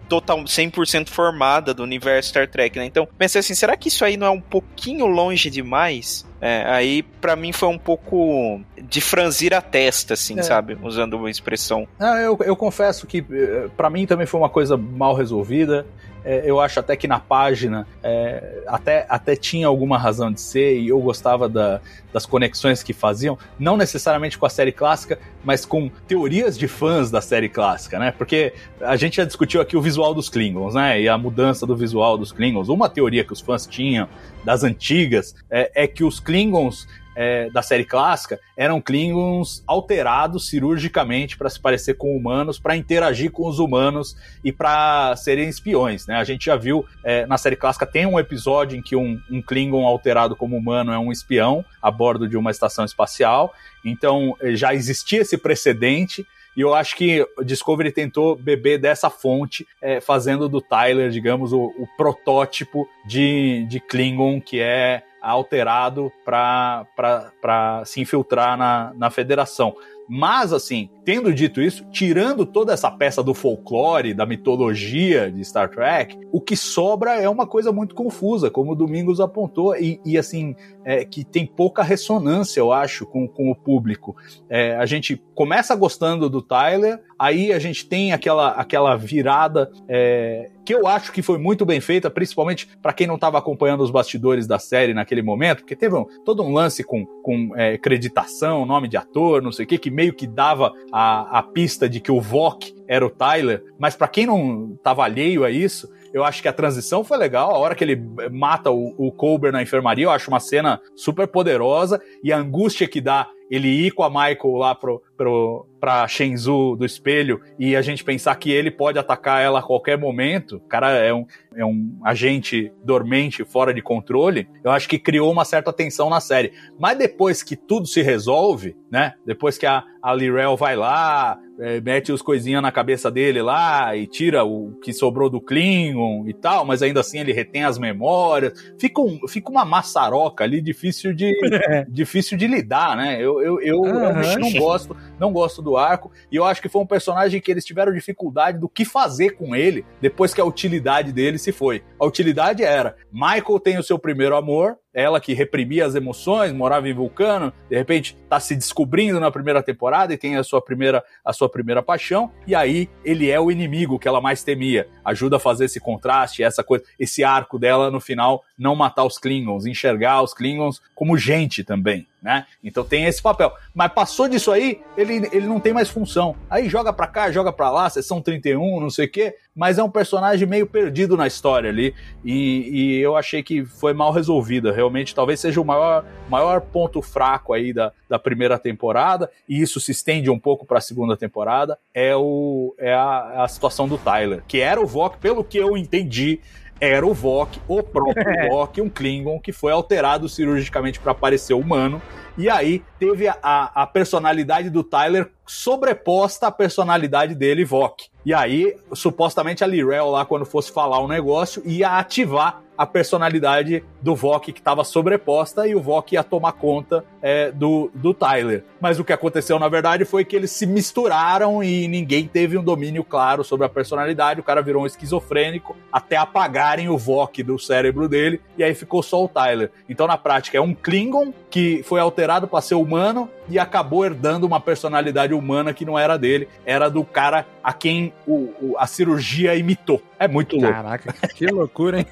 total 0.08 0.44
100% 0.44 1.10
formada 1.10 1.74
do 1.74 1.84
universo 1.84 2.30
Star 2.30 2.48
Trek, 2.48 2.78
né? 2.78 2.86
Então, 2.86 3.08
pensei 3.18 3.40
assim, 3.40 3.54
será 3.54 3.76
que 3.76 3.90
isso 3.90 4.04
aí 4.04 4.18
não 4.18 4.28
é 4.28 4.30
um 4.30 4.42
pouquinho 4.42 5.06
longe 5.06 5.50
demais? 5.50 6.26
É, 6.40 6.64
aí 6.68 7.04
para 7.04 7.36
mim 7.36 7.52
foi 7.52 7.70
um 7.70 7.78
pouco 7.78 8.62
de 8.82 9.02
franzir 9.02 9.54
a 9.54 9.62
testa, 9.62 10.14
assim, 10.14 10.40
é. 10.40 10.44
sabe? 10.44 10.78
Usando 10.82 11.16
uma 11.16 11.30
expressão. 11.30 11.88
Ah, 12.00 12.20
eu, 12.20 12.38
eu 12.44 12.56
confesso 12.56 13.08
que 13.08 13.26
eh, 13.32 13.68
para 13.76 13.90
mim 13.90 14.06
também 14.06 14.26
foi 14.28 14.40
uma 14.40 14.50
coisa 14.50 14.78
mal 14.78 15.16
resolvida. 15.16 15.86
É, 16.24 16.44
eu 16.46 16.60
acho 16.60 16.78
até 16.80 16.96
que 16.96 17.08
na 17.08 17.20
página 17.20 17.88
é, 18.04 18.62
até, 18.68 19.06
até 19.08 19.34
tinha 19.36 19.66
alguma 19.66 19.98
razão 19.98 20.30
de 20.30 20.42
ser 20.42 20.78
e 20.78 20.90
eu 20.90 21.00
gostava 21.00 21.48
da, 21.48 21.80
das 22.12 22.26
conexões 22.26 22.84
que 22.84 22.92
faziam, 22.92 23.38
não 23.58 23.78
necessariamente 23.78 24.38
com 24.38 24.46
a 24.46 24.50
série 24.50 24.74
clássica, 24.74 25.18
mas 25.48 25.66
com 25.66 25.90
teorias 26.06 26.58
de 26.58 26.68
fãs 26.68 27.10
da 27.10 27.22
série 27.22 27.48
clássica, 27.48 27.98
né? 27.98 28.12
Porque 28.12 28.52
a 28.82 28.98
gente 28.98 29.16
já 29.16 29.24
discutiu 29.24 29.62
aqui 29.62 29.78
o 29.78 29.82
visual 29.82 30.14
dos 30.14 30.28
Klingons, 30.28 30.74
né? 30.74 31.02
E 31.02 31.08
a 31.08 31.18
mudança 31.18 31.66
do 31.66 31.74
visual 31.74 32.18
dos 32.18 32.34
Klingons. 32.34 32.68
Uma 32.68 32.90
teoria 32.90 33.24
que 33.24 33.32
os 33.32 33.40
fãs 33.40 33.66
tinham 33.66 34.10
das 34.44 34.66
antigas 34.66 35.34
é, 35.50 35.72
é 35.74 35.88
que 35.88 36.04
os 36.04 36.20
Klingons 36.20 36.86
é, 37.18 37.50
da 37.50 37.64
série 37.64 37.84
clássica 37.84 38.40
eram 38.56 38.80
Klingons 38.80 39.64
alterados 39.66 40.48
cirurgicamente 40.48 41.36
para 41.36 41.50
se 41.50 41.60
parecer 41.60 41.96
com 41.96 42.16
humanos, 42.16 42.60
para 42.60 42.78
interagir 42.78 43.32
com 43.32 43.48
os 43.48 43.58
humanos 43.58 44.16
e 44.44 44.52
para 44.52 45.16
serem 45.16 45.50
espiões. 45.50 46.06
Né? 46.06 46.16
A 46.16 46.24
gente 46.24 46.46
já 46.46 46.56
viu 46.56 46.86
é, 47.04 47.26
na 47.26 47.38
série 47.40 47.56
clássica 47.56 47.88
tem 47.88 48.06
um 48.06 48.20
episódio 48.20 48.78
em 48.78 48.82
que 48.84 48.96
um, 48.96 49.20
um 49.32 49.42
Klingon 49.42 49.86
alterado 49.88 50.36
como 50.36 50.56
humano 50.56 50.92
é 50.92 51.00
um 51.00 51.12
espião 51.12 51.66
a 51.82 51.90
bordo 51.90 52.30
de 52.30 52.38
uma 52.38 52.52
estação 52.52 52.86
espacial. 52.86 53.52
Então 53.84 54.36
já 54.54 54.76
existia 54.76 55.22
esse 55.22 55.38
precedente 55.38 56.24
E 56.56 56.62
eu 56.62 56.74
acho 56.74 56.96
que 56.96 57.26
Discovery 57.44 57.92
tentou 57.92 58.36
beber 58.36 58.80
dessa 58.80 59.10
fonte, 59.10 59.66
é, 59.82 60.00
fazendo 60.00 60.48
do 60.48 60.62
Tyler, 60.62 61.10
digamos, 61.10 61.52
o, 61.52 61.66
o 61.66 61.88
protótipo 61.98 62.88
de, 63.08 63.66
de 63.68 63.80
Klingon 63.80 64.40
que 64.40 64.60
é 64.60 65.04
alterado 65.30 66.12
para 66.24 67.84
se 67.86 68.02
infiltrar 68.02 68.58
na, 68.58 68.94
na 68.96 69.10
federação. 69.10 69.76
Mas, 70.08 70.54
assim, 70.54 70.90
tendo 71.08 71.34
dito 71.34 71.62
isso, 71.62 71.86
tirando 71.90 72.46
toda 72.46 72.74
essa 72.74 72.92
peça 72.92 73.24
do 73.24 73.34
folclore, 73.34 74.14
da 74.14 74.26
mitologia 74.26 75.32
de 75.32 75.42
Star 75.46 75.70
Trek, 75.70 76.20
o 76.34 76.42
que 76.42 76.58
sobra 76.58 77.16
é 77.16 77.30
uma 77.30 77.48
coisa 77.48 77.72
muito 77.72 77.96
confusa, 77.96 78.52
como 78.52 78.74
o 78.74 78.76
Domingos 78.76 79.22
apontou, 79.22 79.74
e, 79.78 80.02
e 80.04 80.18
assim, 80.18 80.54
é, 80.84 81.06
que 81.06 81.24
tem 81.24 81.46
pouca 81.46 81.82
ressonância, 81.82 82.60
eu 82.60 82.74
acho, 82.74 83.06
com, 83.06 83.26
com 83.26 83.50
o 83.50 83.56
público. 83.56 84.18
É, 84.50 84.76
a 84.76 84.86
gente 84.86 85.16
começa 85.34 85.74
gostando 85.76 86.30
do 86.30 86.42
Tyler, 86.42 87.02
aí 87.18 87.54
a 87.54 87.60
gente 87.60 87.86
tem 87.88 88.12
aquela, 88.12 88.50
aquela 88.50 88.98
virada 88.98 89.72
é, 89.88 90.50
que 90.66 90.76
eu 90.76 90.86
acho 90.86 91.14
que 91.14 91.22
foi 91.22 91.38
muito 91.38 91.66
bem 91.66 91.80
feita, 91.80 92.10
principalmente 92.10 92.68
para 92.82 92.92
quem 92.92 93.08
não 93.08 93.16
estava 93.16 93.38
acompanhando 93.38 93.82
os 93.82 93.90
bastidores 93.90 94.46
da 94.46 94.60
série 94.60 94.94
naquele 94.94 95.22
momento, 95.22 95.60
porque 95.60 95.78
teve 95.78 95.96
um, 95.96 96.04
todo 96.26 96.44
um 96.44 96.52
lance 96.52 96.84
com, 96.84 97.06
com 97.06 97.54
é, 97.56 97.78
creditação, 97.78 98.66
nome 98.66 98.90
de 98.90 98.98
ator, 98.98 99.42
não 99.42 99.52
sei 99.54 99.64
o 99.64 99.68
que, 99.68 99.78
que 99.78 99.90
meio 99.90 100.14
que 100.14 100.28
dava 100.28 100.74
a 101.00 101.44
pista 101.44 101.88
de 101.88 102.00
que 102.00 102.12
o 102.12 102.20
Vok 102.20 102.74
era 102.88 103.06
o 103.06 103.10
Tyler, 103.10 103.64
mas 103.78 103.96
para 103.96 104.08
quem 104.08 104.26
não 104.26 104.74
estava 104.76 105.04
alheio 105.04 105.44
a 105.44 105.52
isso, 105.52 105.88
eu 106.14 106.24
acho 106.24 106.42
que 106.42 106.48
a 106.48 106.54
transição 106.54 107.04
foi 107.04 107.18
legal. 107.18 107.52
A 107.52 107.58
hora 107.58 107.76
que 107.76 107.84
ele 107.84 108.02
mata 108.32 108.72
o, 108.72 108.96
o 108.98 109.12
Colbert 109.12 109.52
na 109.52 109.62
enfermaria, 109.62 110.06
eu 110.06 110.12
acho 110.12 110.30
uma 110.30 110.40
cena 110.40 110.82
super 110.96 111.28
poderosa. 111.28 112.02
E 112.24 112.34
a 112.34 112.38
angústia 112.38 112.88
que 112.88 113.00
dá 113.00 113.28
ele 113.50 113.68
ir 113.68 113.92
com 113.92 114.04
a 114.04 114.10
Michael 114.10 114.56
lá 114.56 114.76
pro, 114.76 115.02
pro, 115.16 115.66
pra 115.80 116.08
Shenzhou 116.08 116.76
do 116.76 116.86
espelho 116.86 117.42
e 117.58 117.76
a 117.76 117.82
gente 117.82 118.04
pensar 118.04 118.36
que 118.36 118.52
ele 118.52 118.70
pode 118.70 119.00
atacar 119.00 119.42
ela 119.42 119.60
a 119.60 119.64
qualquer 119.64 119.98
momento, 119.98 120.58
o 120.58 120.62
cara 120.62 120.92
é 120.92 121.14
um, 121.14 121.26
é 121.56 121.66
um 121.66 122.00
agente 122.04 122.72
dormente, 122.84 123.44
fora 123.44 123.74
de 123.74 123.82
controle, 123.82 124.48
eu 124.64 124.72
acho 124.72 124.88
que 124.88 125.00
criou 125.00 125.32
uma 125.32 125.46
certa 125.46 125.72
tensão 125.72 126.10
na 126.10 126.20
série. 126.20 126.52
Mas 126.80 126.98
depois 126.98 127.42
que 127.42 127.56
tudo 127.56 127.88
se 127.88 128.02
resolve, 128.02 128.76
né? 128.92 129.14
Depois 129.26 129.58
que 129.58 129.66
a, 129.66 129.84
a 130.02 130.14
Lirel 130.14 130.56
vai 130.56 130.76
lá, 130.76 131.40
é, 131.60 131.82
mete 131.82 132.12
os 132.12 132.22
coisinhas 132.22 132.62
na 132.62 132.72
cabeça 132.72 133.10
dele 133.10 133.42
lá 133.42 133.96
e 133.96 134.06
tira 134.06 134.44
o 134.44 134.78
que 134.82 134.94
sobrou 134.94 135.30
do 135.30 135.42
Klingon 135.42 136.26
e 136.28 136.34
tal, 136.34 136.66
mas 136.66 136.82
ainda 136.82 137.00
assim 137.00 137.20
ele 137.20 137.34
retém 137.34 137.64
as 137.64 137.78
memórias. 137.78 138.54
Fica, 138.80 139.02
um, 139.02 139.28
fica 139.28 139.50
uma 139.50 139.66
maçaroca 139.66 140.44
ali 140.44 140.62
difícil 140.62 141.14
de, 141.14 141.34
difícil 141.90 142.38
de 142.38 142.48
lidar, 142.48 142.96
né? 142.96 143.18
Eu, 143.20 143.42
eu, 143.42 143.62
eu 143.62 143.78
uhum. 143.80 144.00
realmente 144.00 144.40
não 144.40 144.52
gosto, 144.54 144.98
não 145.20 145.34
gosto 145.34 145.62
do 145.62 145.78
arco. 145.78 146.12
E 146.32 146.36
eu 146.36 146.46
acho 146.46 146.62
que 146.62 146.70
foi 146.70 146.82
um 146.82 146.88
personagem 146.88 147.42
que 147.42 147.52
eles 147.52 147.66
tiveram 147.66 147.94
dificuldade 147.94 148.60
do 148.60 148.70
que 148.70 148.86
fazer 148.86 149.32
com 149.32 149.56
ele 149.56 149.86
depois 150.02 150.34
que 150.34 150.42
a 150.42 150.46
utilidade 150.46 151.12
dele 151.12 151.38
se 151.38 151.52
foi. 151.52 151.84
A 152.00 152.06
utilidade 152.06 152.64
era: 152.64 152.96
Michael 153.12 153.60
tem 153.60 153.78
o 153.78 153.84
seu 153.84 153.98
primeiro 153.98 154.36
amor, 154.36 154.78
ela 154.98 155.22
que 155.22 155.32
reprimia 155.32 155.86
as 155.86 155.94
emoções, 155.94 156.52
morava 156.52 156.90
em 156.90 156.94
Vulcano, 156.94 157.54
de 157.70 157.78
repente 157.78 158.18
está 158.24 158.40
se 158.40 158.56
descobrindo 158.56 159.20
na 159.20 159.30
primeira 159.30 159.62
temporada 159.62 160.12
e 160.12 160.18
tem 160.18 160.36
a 160.38 160.44
sua 160.44 160.60
primeira 160.60 161.04
a 161.24 161.32
sua 161.32 161.48
primeira 161.48 161.84
paixão, 161.84 162.32
e 162.48 162.56
aí 162.56 162.90
ele 163.06 163.30
é 163.30 163.40
o 163.40 163.52
inimigo 163.52 164.00
que 164.00 164.08
ela 164.08 164.20
mais 164.20 164.44
temia. 164.44 164.88
Ajuda 165.06 165.36
a 165.36 165.40
fazer 165.40 165.66
esse 165.66 165.80
contraste, 165.80 166.42
essa 166.42 166.64
coisa, 166.64 166.84
esse 166.98 167.24
arco 167.24 167.60
dela 167.60 167.92
no 167.92 168.00
final 168.00 168.44
não 168.58 168.76
matar 168.76 169.04
os 169.04 169.20
Klingons, 169.20 169.68
enxergar 169.68 170.24
os 170.24 170.34
Klingons 170.34 170.82
como 170.96 171.16
gente 171.16 171.64
também 171.64 172.08
né? 172.22 172.46
Então 172.64 172.84
tem 172.84 173.06
esse 173.06 173.22
papel. 173.22 173.52
Mas 173.74 173.92
passou 173.94 174.28
disso 174.28 174.52
aí, 174.52 174.82
ele, 174.98 175.30
ele 175.32 175.48
não 175.48 175.60
tem 175.60 175.74
mais 175.74 175.90
função. 175.90 176.36
Aí 176.50 176.68
joga 176.68 176.92
pra 176.92 177.08
cá, 177.08 177.32
joga 177.32 177.52
pra 177.52 177.70
lá, 177.70 177.90
sessão 177.90 178.22
31, 178.22 178.80
não 178.80 178.90
sei 178.90 179.06
o 179.06 179.12
quê, 179.12 179.36
mas 179.56 179.78
é 179.78 179.84
um 179.84 179.90
personagem 179.90 180.48
meio 180.48 180.68
perdido 180.68 181.16
na 181.16 181.28
história 181.28 181.70
ali. 181.70 181.94
E, 182.24 182.70
e 182.70 183.00
eu 183.00 183.16
achei 183.16 183.42
que 183.44 183.66
foi 183.66 183.94
mal 183.94 184.12
resolvida. 184.12 184.72
Realmente, 184.72 185.16
talvez 185.16 185.40
seja 185.40 185.62
o 185.62 185.66
maior, 185.66 186.06
maior 186.30 186.62
ponto 186.62 187.02
fraco 187.02 187.54
aí 187.54 187.72
da, 187.72 187.92
da 188.10 188.20
primeira 188.20 188.58
temporada, 188.58 189.30
e 189.48 189.62
isso 189.62 189.80
se 189.80 189.92
estende 189.92 190.30
um 190.30 190.40
pouco 190.40 190.66
pra 190.66 190.82
segunda 190.82 191.16
temporada, 191.16 191.78
é, 191.94 192.16
o, 192.16 192.76
é 192.78 192.94
a, 192.94 193.44
a 193.44 193.48
situação 193.48 193.88
do 193.88 193.98
Tyler, 193.98 194.44
que 194.48 194.60
era 194.60 194.82
o 194.82 194.86
Vok, 194.86 195.18
pelo 195.18 195.44
que 195.44 195.58
eu 195.58 195.78
entendi 195.78 196.40
era 196.80 197.06
o 197.06 197.14
Vok, 197.14 197.60
o 197.68 197.82
próprio 197.82 198.26
Vok, 198.50 198.82
um 198.82 198.90
Klingon 198.90 199.40
que 199.40 199.52
foi 199.52 199.72
alterado 199.72 200.28
cirurgicamente 200.30 201.00
para 201.00 201.14
parecer 201.14 201.54
humano. 201.54 202.02
E 202.38 202.50
aí 202.50 202.84
teve 203.00 203.28
a, 203.28 203.36
a, 203.42 203.88
personalidade 203.88 204.70
do 204.70 204.84
Tyler 204.84 205.32
sobreposta 205.46 206.48
à 206.48 206.52
personalidade 206.52 207.34
dele, 207.34 207.66
Vok. 207.66 208.06
E 208.24 208.34
aí, 208.34 208.76
supostamente, 208.94 209.64
a 209.64 209.68
Lirel 209.68 210.12
lá, 210.12 210.26
quando 210.26 210.46
fosse 210.46 210.72
falar 210.72 211.00
um 211.00 211.08
negócio, 211.08 211.64
ia 211.66 211.98
ativar 211.98 212.62
a 212.78 212.86
personalidade 212.86 213.84
do 214.02 214.16
Vok 214.16 214.54
que 214.54 214.60
estava 214.60 214.84
sobreposta 214.84 215.68
e 215.68 215.74
o 215.74 215.82
Vok 215.82 216.14
ia 216.14 216.24
tomar 216.24 216.52
conta 216.52 217.04
é, 217.22 217.52
do, 217.52 217.90
do 217.94 218.14
Tyler. 218.14 218.64
Mas 218.80 219.00
o 219.00 219.04
que 219.04 219.12
aconteceu, 219.12 219.58
na 219.58 219.68
verdade, 219.68 220.06
foi 220.06 220.24
que 220.24 220.36
eles 220.36 220.52
se 220.52 220.68
misturaram 220.68 221.64
e 221.64 221.88
ninguém 221.88 222.28
teve 222.28 222.58
um 222.58 222.64
domínio 222.64 223.04
claro 223.04 223.44
sobre 223.44 223.66
a 223.66 223.70
personalidade. 223.70 224.40
O 224.40 224.44
cara 224.44 224.62
virou 224.62 224.84
um 224.84 224.86
esquizofrênico 224.86 225.76
até 225.92 226.18
apagarem 226.18 226.88
o 226.88 226.98
Vok 226.98 227.42
do 227.42 227.58
cérebro 227.58 228.08
dele 228.08 228.40
e 228.58 228.64
aí 228.64 228.76
ficou 228.76 229.02
só 229.02 229.24
o 229.24 229.28
Tyler. 229.28 229.72
Então, 229.90 230.06
na 230.06 230.18
prática, 230.18 230.58
é 230.58 230.62
um 230.62 230.76
Klingon 230.76 231.34
que 231.50 231.82
foi 231.84 232.00
alterado 232.00 232.27
para 232.28 232.62
ser 232.62 232.76
humano 232.76 233.30
e 233.48 233.58
acabou 233.58 234.06
herdando 234.06 234.46
uma 234.46 234.60
personalidade 234.60 235.34
humana 235.34 235.74
que 235.74 235.86
não 235.86 235.98
era 235.98 236.18
dele, 236.18 236.50
era 236.66 236.90
do 236.90 237.06
cara 237.06 237.46
a 237.64 237.72
quem 237.72 238.14
o, 238.26 238.54
o, 238.60 238.76
a 238.78 238.86
cirurgia 238.86 239.56
imitou. 239.56 240.02
É 240.20 240.28
muito 240.28 240.58
louco. 240.58 240.74
Caraca, 240.74 241.14
que 241.34 241.46
loucura, 241.48 242.00
hein? 242.00 242.08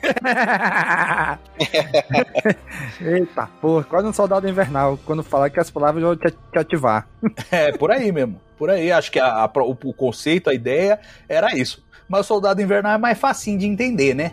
Eita, 3.01 3.49
porra, 3.59 3.83
quase 3.83 4.07
um 4.07 4.13
soldado 4.13 4.47
invernal 4.47 4.97
quando 5.05 5.23
falar 5.23 5.49
que 5.49 5.59
as 5.59 5.69
palavras 5.69 6.01
vão 6.03 6.15
te, 6.15 6.31
te 6.31 6.57
ativar. 6.57 7.05
É, 7.51 7.73
por 7.73 7.91
aí 7.91 8.09
mesmo. 8.11 8.39
Por 8.57 8.69
aí, 8.69 8.91
acho 8.91 9.11
que 9.11 9.19
a, 9.19 9.27
a, 9.27 9.45
o, 9.45 9.71
o 9.71 9.93
conceito, 9.93 10.49
a 10.49 10.53
ideia 10.53 10.99
era 11.27 11.57
isso. 11.57 11.83
Mas 12.07 12.21
o 12.21 12.23
soldado 12.23 12.61
invernal 12.61 12.93
é 12.93 12.97
mais 12.97 13.17
facinho 13.17 13.59
de 13.59 13.65
entender, 13.65 14.13
né? 14.13 14.31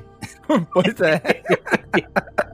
pois 0.72 1.00
é. 1.00 1.20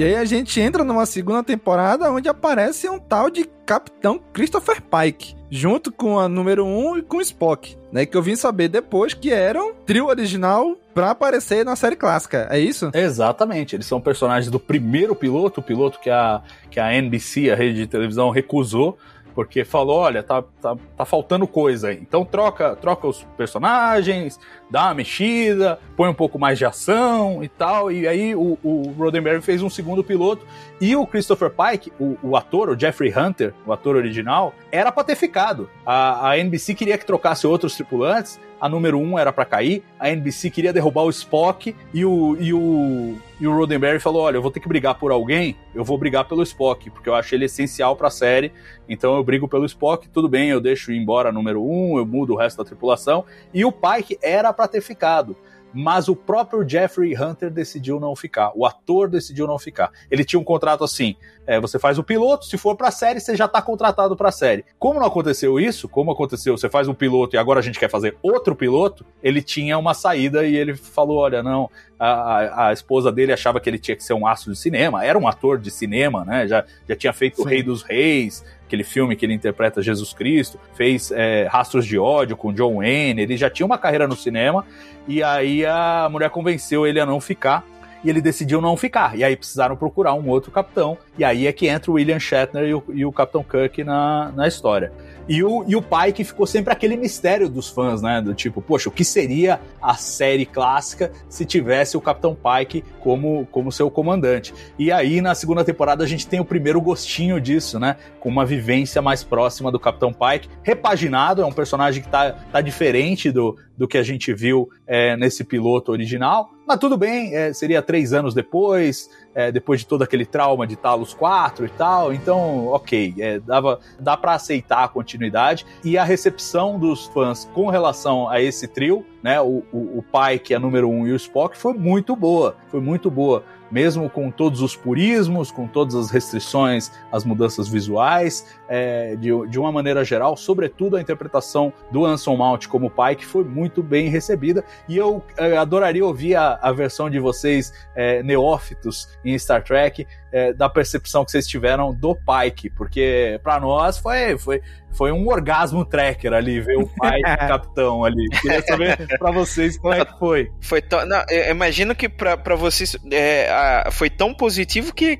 E 0.00 0.02
aí 0.02 0.16
a 0.16 0.24
gente 0.24 0.58
entra 0.58 0.82
numa 0.82 1.04
segunda 1.04 1.44
temporada 1.44 2.10
onde 2.10 2.26
aparece 2.26 2.88
um 2.88 2.98
tal 2.98 3.28
de 3.28 3.44
Capitão 3.66 4.18
Christopher 4.32 4.80
Pike, 4.80 5.36
junto 5.50 5.92
com 5.92 6.18
a 6.18 6.26
número 6.26 6.64
1 6.64 6.96
e 6.96 7.02
com 7.02 7.18
o 7.18 7.20
Spock, 7.20 7.76
né? 7.92 8.06
Que 8.06 8.16
eu 8.16 8.22
vim 8.22 8.34
saber 8.34 8.68
depois 8.68 9.12
que 9.12 9.30
eram 9.30 9.74
trio 9.84 10.06
original 10.06 10.74
para 10.94 11.10
aparecer 11.10 11.66
na 11.66 11.76
série 11.76 11.96
clássica, 11.96 12.48
é 12.50 12.58
isso? 12.58 12.90
Exatamente, 12.94 13.76
eles 13.76 13.84
são 13.84 14.00
personagens 14.00 14.50
do 14.50 14.58
primeiro 14.58 15.14
piloto, 15.14 15.60
o 15.60 15.62
piloto 15.62 16.00
que 16.00 16.08
a, 16.08 16.40
que 16.70 16.80
a 16.80 16.94
NBC, 16.94 17.50
a 17.50 17.54
rede 17.54 17.80
de 17.80 17.86
televisão, 17.86 18.30
recusou 18.30 18.96
porque 19.34 19.64
falou, 19.64 19.98
olha, 19.98 20.22
tá, 20.22 20.42
tá, 20.60 20.76
tá 20.96 21.04
faltando 21.04 21.46
coisa 21.46 21.88
aí. 21.88 21.98
Então 22.00 22.24
troca, 22.24 22.76
troca 22.76 23.06
os 23.06 23.22
personagens, 23.36 24.38
dá 24.70 24.84
uma 24.84 24.94
mexida, 24.94 25.78
põe 25.96 26.08
um 26.08 26.14
pouco 26.14 26.38
mais 26.38 26.58
de 26.58 26.64
ação 26.64 27.42
e 27.42 27.48
tal. 27.48 27.90
E 27.90 28.06
aí 28.06 28.34
o, 28.34 28.56
o 28.62 28.94
Roddenberry 28.96 29.42
fez 29.42 29.62
um 29.62 29.68
segundo 29.68 30.04
piloto 30.04 30.46
e 30.80 30.96
o 30.96 31.06
Christopher 31.06 31.50
Pike, 31.50 31.92
o, 31.98 32.16
o 32.22 32.36
ator, 32.36 32.70
o 32.70 32.78
Jeffrey 32.78 33.12
Hunter, 33.14 33.52
o 33.66 33.72
ator 33.72 33.96
original, 33.96 34.54
era 34.70 34.90
pra 34.90 35.04
ter 35.04 35.16
ficado. 35.16 35.68
A, 35.84 36.30
a 36.30 36.38
NBC 36.38 36.74
queria 36.74 36.96
que 36.96 37.04
trocasse 37.04 37.46
outros 37.46 37.74
tripulantes, 37.74 38.40
a 38.60 38.68
número 38.68 38.98
1 38.98 39.02
um 39.02 39.18
era 39.18 39.32
para 39.32 39.44
cair, 39.44 39.82
a 39.98 40.10
NBC 40.10 40.50
queria 40.50 40.72
derrubar 40.72 41.02
o 41.02 41.10
Spock 41.10 41.74
e 41.94 42.04
o, 42.04 42.36
e 42.38 42.52
o, 42.52 43.16
e 43.40 43.46
o 43.46 43.56
Roddenberry 43.56 43.98
falou: 43.98 44.22
Olha, 44.22 44.36
eu 44.36 44.42
vou 44.42 44.50
ter 44.50 44.60
que 44.60 44.68
brigar 44.68 44.96
por 44.96 45.10
alguém, 45.10 45.56
eu 45.74 45.82
vou 45.82 45.96
brigar 45.96 46.26
pelo 46.26 46.42
Spock, 46.42 46.90
porque 46.90 47.08
eu 47.08 47.14
acho 47.14 47.34
ele 47.34 47.46
essencial 47.46 47.96
para 47.96 48.08
a 48.08 48.10
série, 48.10 48.52
então 48.88 49.16
eu 49.16 49.24
brigo 49.24 49.48
pelo 49.48 49.64
Spock, 49.64 50.08
tudo 50.10 50.28
bem, 50.28 50.50
eu 50.50 50.60
deixo 50.60 50.92
ir 50.92 50.98
embora 50.98 51.30
a 51.30 51.32
número 51.32 51.62
1, 51.62 51.92
um, 51.94 51.98
eu 51.98 52.04
mudo 52.04 52.34
o 52.34 52.36
resto 52.36 52.58
da 52.58 52.64
tripulação. 52.64 53.24
E 53.52 53.64
o 53.64 53.72
Pike 53.72 54.18
era 54.22 54.52
para 54.60 54.68
ter 54.68 54.82
ficado 54.82 55.34
mas 55.72 56.08
o 56.08 56.16
próprio 56.16 56.68
Jeffrey 56.68 57.16
Hunter 57.16 57.50
decidiu 57.50 58.00
não 58.00 58.14
ficar, 58.16 58.52
o 58.54 58.66
ator 58.66 59.08
decidiu 59.08 59.46
não 59.46 59.58
ficar. 59.58 59.90
Ele 60.10 60.24
tinha 60.24 60.40
um 60.40 60.44
contrato 60.44 60.84
assim: 60.84 61.16
É, 61.46 61.60
você 61.60 61.78
faz 61.78 61.98
o 61.98 62.02
piloto, 62.02 62.44
se 62.44 62.58
for 62.58 62.76
pra 62.76 62.90
série, 62.90 63.20
você 63.20 63.36
já 63.36 63.46
tá 63.46 63.62
contratado 63.62 64.16
pra 64.16 64.32
série. 64.32 64.64
Como 64.78 64.98
não 64.98 65.06
aconteceu 65.06 65.58
isso, 65.58 65.88
como 65.88 66.10
aconteceu, 66.10 66.56
você 66.56 66.68
faz 66.68 66.88
um 66.88 66.94
piloto 66.94 67.36
e 67.36 67.38
agora 67.38 67.60
a 67.60 67.62
gente 67.62 67.78
quer 67.78 67.90
fazer 67.90 68.16
outro 68.22 68.54
piloto, 68.54 69.04
ele 69.22 69.42
tinha 69.42 69.78
uma 69.78 69.94
saída 69.94 70.44
e 70.44 70.56
ele 70.56 70.74
falou: 70.74 71.18
olha, 71.18 71.42
não, 71.42 71.70
a, 71.98 72.08
a, 72.08 72.68
a, 72.68 72.72
esposa 72.72 73.12
dele 73.12 73.32
achava 73.32 73.60
que 73.60 73.68
ele 73.68 73.78
tinha 73.78 73.96
que 73.96 74.04
ser 74.04 74.14
um 74.14 74.26
astro 74.26 74.52
de 74.52 74.58
cinema, 74.58 75.04
era 75.04 75.18
um 75.18 75.28
ator 75.28 75.58
de 75.58 75.70
cinema, 75.70 76.24
né? 76.24 76.48
Já, 76.48 76.64
já 76.88 76.96
tinha 76.96 77.12
feito 77.12 77.36
Sim. 77.36 77.42
O 77.42 77.44
Rei 77.44 77.62
dos 77.62 77.82
Reis, 77.82 78.44
aquele 78.70 78.84
filme 78.84 79.16
que 79.16 79.26
ele 79.26 79.34
interpreta 79.34 79.82
Jesus 79.82 80.12
Cristo, 80.12 80.58
fez 80.74 81.10
é, 81.10 81.48
Rastros 81.50 81.84
de 81.84 81.98
Ódio 81.98 82.36
com 82.36 82.52
John 82.52 82.76
Wayne, 82.76 83.20
ele 83.20 83.36
já 83.36 83.50
tinha 83.50 83.66
uma 83.66 83.76
carreira 83.76 84.06
no 84.06 84.14
cinema, 84.14 84.64
e 85.08 85.24
aí 85.24 85.66
a 85.66 86.08
mulher 86.08 86.30
convenceu 86.30 86.86
ele 86.86 87.00
a 87.00 87.04
não 87.04 87.20
ficar 87.20 87.64
e 88.04 88.08
ele 88.08 88.22
decidiu 88.22 88.60
não 88.60 88.76
ficar. 88.76 89.18
E 89.18 89.24
aí 89.24 89.36
precisaram 89.36 89.76
procurar 89.76 90.14
um 90.14 90.28
outro 90.28 90.52
capitão, 90.52 90.96
e 91.18 91.24
aí 91.24 91.48
é 91.48 91.52
que 91.52 91.66
entra 91.66 91.90
o 91.90 91.94
William 91.94 92.20
Shatner 92.20 92.64
e 92.64 92.74
o, 92.74 92.84
e 92.90 93.04
o 93.04 93.10
Capitão 93.10 93.42
Kirk 93.42 93.82
na, 93.82 94.30
na 94.36 94.46
história. 94.46 94.92
E 95.30 95.44
o, 95.44 95.64
e 95.64 95.76
o 95.76 95.80
pai 95.80 96.12
que 96.12 96.24
ficou 96.24 96.44
sempre 96.44 96.72
aquele 96.72 96.96
mistério 96.96 97.48
dos 97.48 97.68
fãs, 97.68 98.02
né? 98.02 98.20
Do 98.20 98.34
tipo, 98.34 98.60
poxa, 98.60 98.88
o 98.88 98.92
que 98.92 99.04
seria 99.04 99.60
a 99.80 99.94
série 99.94 100.44
clássica 100.44 101.12
se 101.28 101.44
tivesse 101.44 101.96
o 101.96 102.00
Capitão 102.00 102.34
Pike 102.36 102.82
como, 102.98 103.46
como 103.52 103.70
seu 103.70 103.88
comandante? 103.88 104.52
E 104.76 104.90
aí, 104.90 105.20
na 105.20 105.32
segunda 105.36 105.64
temporada, 105.64 106.02
a 106.02 106.06
gente 106.06 106.26
tem 106.26 106.40
o 106.40 106.44
primeiro 106.44 106.80
gostinho 106.80 107.40
disso, 107.40 107.78
né? 107.78 107.94
Com 108.18 108.28
uma 108.28 108.44
vivência 108.44 109.00
mais 109.00 109.22
próxima 109.22 109.70
do 109.70 109.78
Capitão 109.78 110.12
Pike. 110.12 110.48
Repaginado, 110.64 111.42
é 111.42 111.46
um 111.46 111.52
personagem 111.52 112.02
que 112.02 112.08
tá, 112.08 112.32
tá 112.32 112.60
diferente 112.60 113.30
do, 113.30 113.56
do 113.78 113.86
que 113.86 113.98
a 113.98 114.02
gente 114.02 114.34
viu 114.34 114.68
é, 114.84 115.16
nesse 115.16 115.44
piloto 115.44 115.92
original. 115.92 116.50
Mas 116.70 116.78
tudo 116.78 116.96
bem, 116.96 117.34
é, 117.34 117.52
seria 117.52 117.82
três 117.82 118.12
anos 118.12 118.32
depois, 118.32 119.10
é, 119.34 119.50
depois 119.50 119.80
de 119.80 119.88
todo 119.88 120.02
aquele 120.02 120.24
trauma 120.24 120.64
de 120.68 120.76
Talos 120.76 121.12
4 121.12 121.66
e 121.66 121.68
tal. 121.68 122.12
Então, 122.12 122.68
ok, 122.68 123.12
é, 123.18 123.40
dava, 123.40 123.80
dá 123.98 124.16
para 124.16 124.34
aceitar 124.34 124.84
a 124.84 124.86
continuidade. 124.88 125.66
E 125.82 125.98
a 125.98 126.04
recepção 126.04 126.78
dos 126.78 127.06
fãs 127.06 127.44
com 127.52 127.68
relação 127.70 128.28
a 128.28 128.40
esse 128.40 128.68
trio, 128.68 129.04
né? 129.22 129.40
O, 129.40 129.62
o, 129.72 129.98
o 129.98 130.04
pai, 130.10 130.38
que 130.38 130.54
é 130.54 130.58
número 130.58 130.88
um, 130.88 131.06
e 131.06 131.12
o 131.12 131.16
Spock, 131.16 131.56
foi 131.56 131.74
muito 131.74 132.14
boa. 132.16 132.56
Foi 132.70 132.80
muito 132.80 133.10
boa 133.10 133.44
mesmo 133.70 134.10
com 134.10 134.30
todos 134.30 134.60
os 134.60 134.74
purismos, 134.74 135.50
com 135.50 135.66
todas 135.66 135.94
as 135.94 136.10
restrições, 136.10 136.90
as 137.12 137.24
mudanças 137.24 137.68
visuais, 137.68 138.58
é, 138.68 139.14
de, 139.16 139.30
de 139.48 139.58
uma 139.58 139.70
maneira 139.70 140.04
geral, 140.04 140.36
sobretudo 140.36 140.96
a 140.96 141.00
interpretação 141.00 141.72
do 141.90 142.04
Anson 142.04 142.36
Mount 142.36 142.66
como 142.66 142.90
pai, 142.90 143.14
que 143.14 143.24
foi 143.24 143.44
muito 143.44 143.82
bem 143.82 144.08
recebida. 144.08 144.64
E 144.88 144.96
eu 144.96 145.22
é, 145.36 145.56
adoraria 145.56 146.04
ouvir 146.04 146.34
a, 146.34 146.58
a, 146.60 146.72
versão 146.72 147.08
de 147.08 147.18
vocês, 147.18 147.72
é, 147.94 148.22
neófitos 148.22 149.08
em 149.24 149.38
Star 149.38 149.62
Trek, 149.62 150.06
é, 150.32 150.52
da 150.52 150.68
percepção 150.68 151.24
que 151.24 151.30
vocês 151.30 151.46
tiveram 151.46 151.92
do 151.92 152.14
Pike, 152.14 152.70
porque 152.70 153.40
para 153.42 153.58
nós 153.60 153.98
foi, 153.98 154.38
foi, 154.38 154.62
foi 154.92 155.12
um 155.12 155.28
orgasmo 155.28 155.84
tracker 155.84 156.32
ali, 156.32 156.60
ver 156.60 156.76
o 156.76 156.86
Pike 156.86 157.22
capitão 157.48 158.04
ali. 158.04 158.28
Queria 158.40 158.62
saber 158.62 158.98
para 159.18 159.30
vocês 159.30 159.78
como 159.78 159.94
é 159.94 160.04
que 160.04 160.18
foi. 160.18 160.50
Foi 160.60 160.80
tão, 160.80 161.04
não, 161.06 161.22
eu 161.28 161.50
imagino 161.50 161.94
que 161.94 162.08
para 162.08 162.56
vocês 162.56 162.96
é, 163.10 163.50
a, 163.50 163.90
foi 163.90 164.10
tão 164.10 164.34
positivo 164.34 164.94
que 164.94 165.18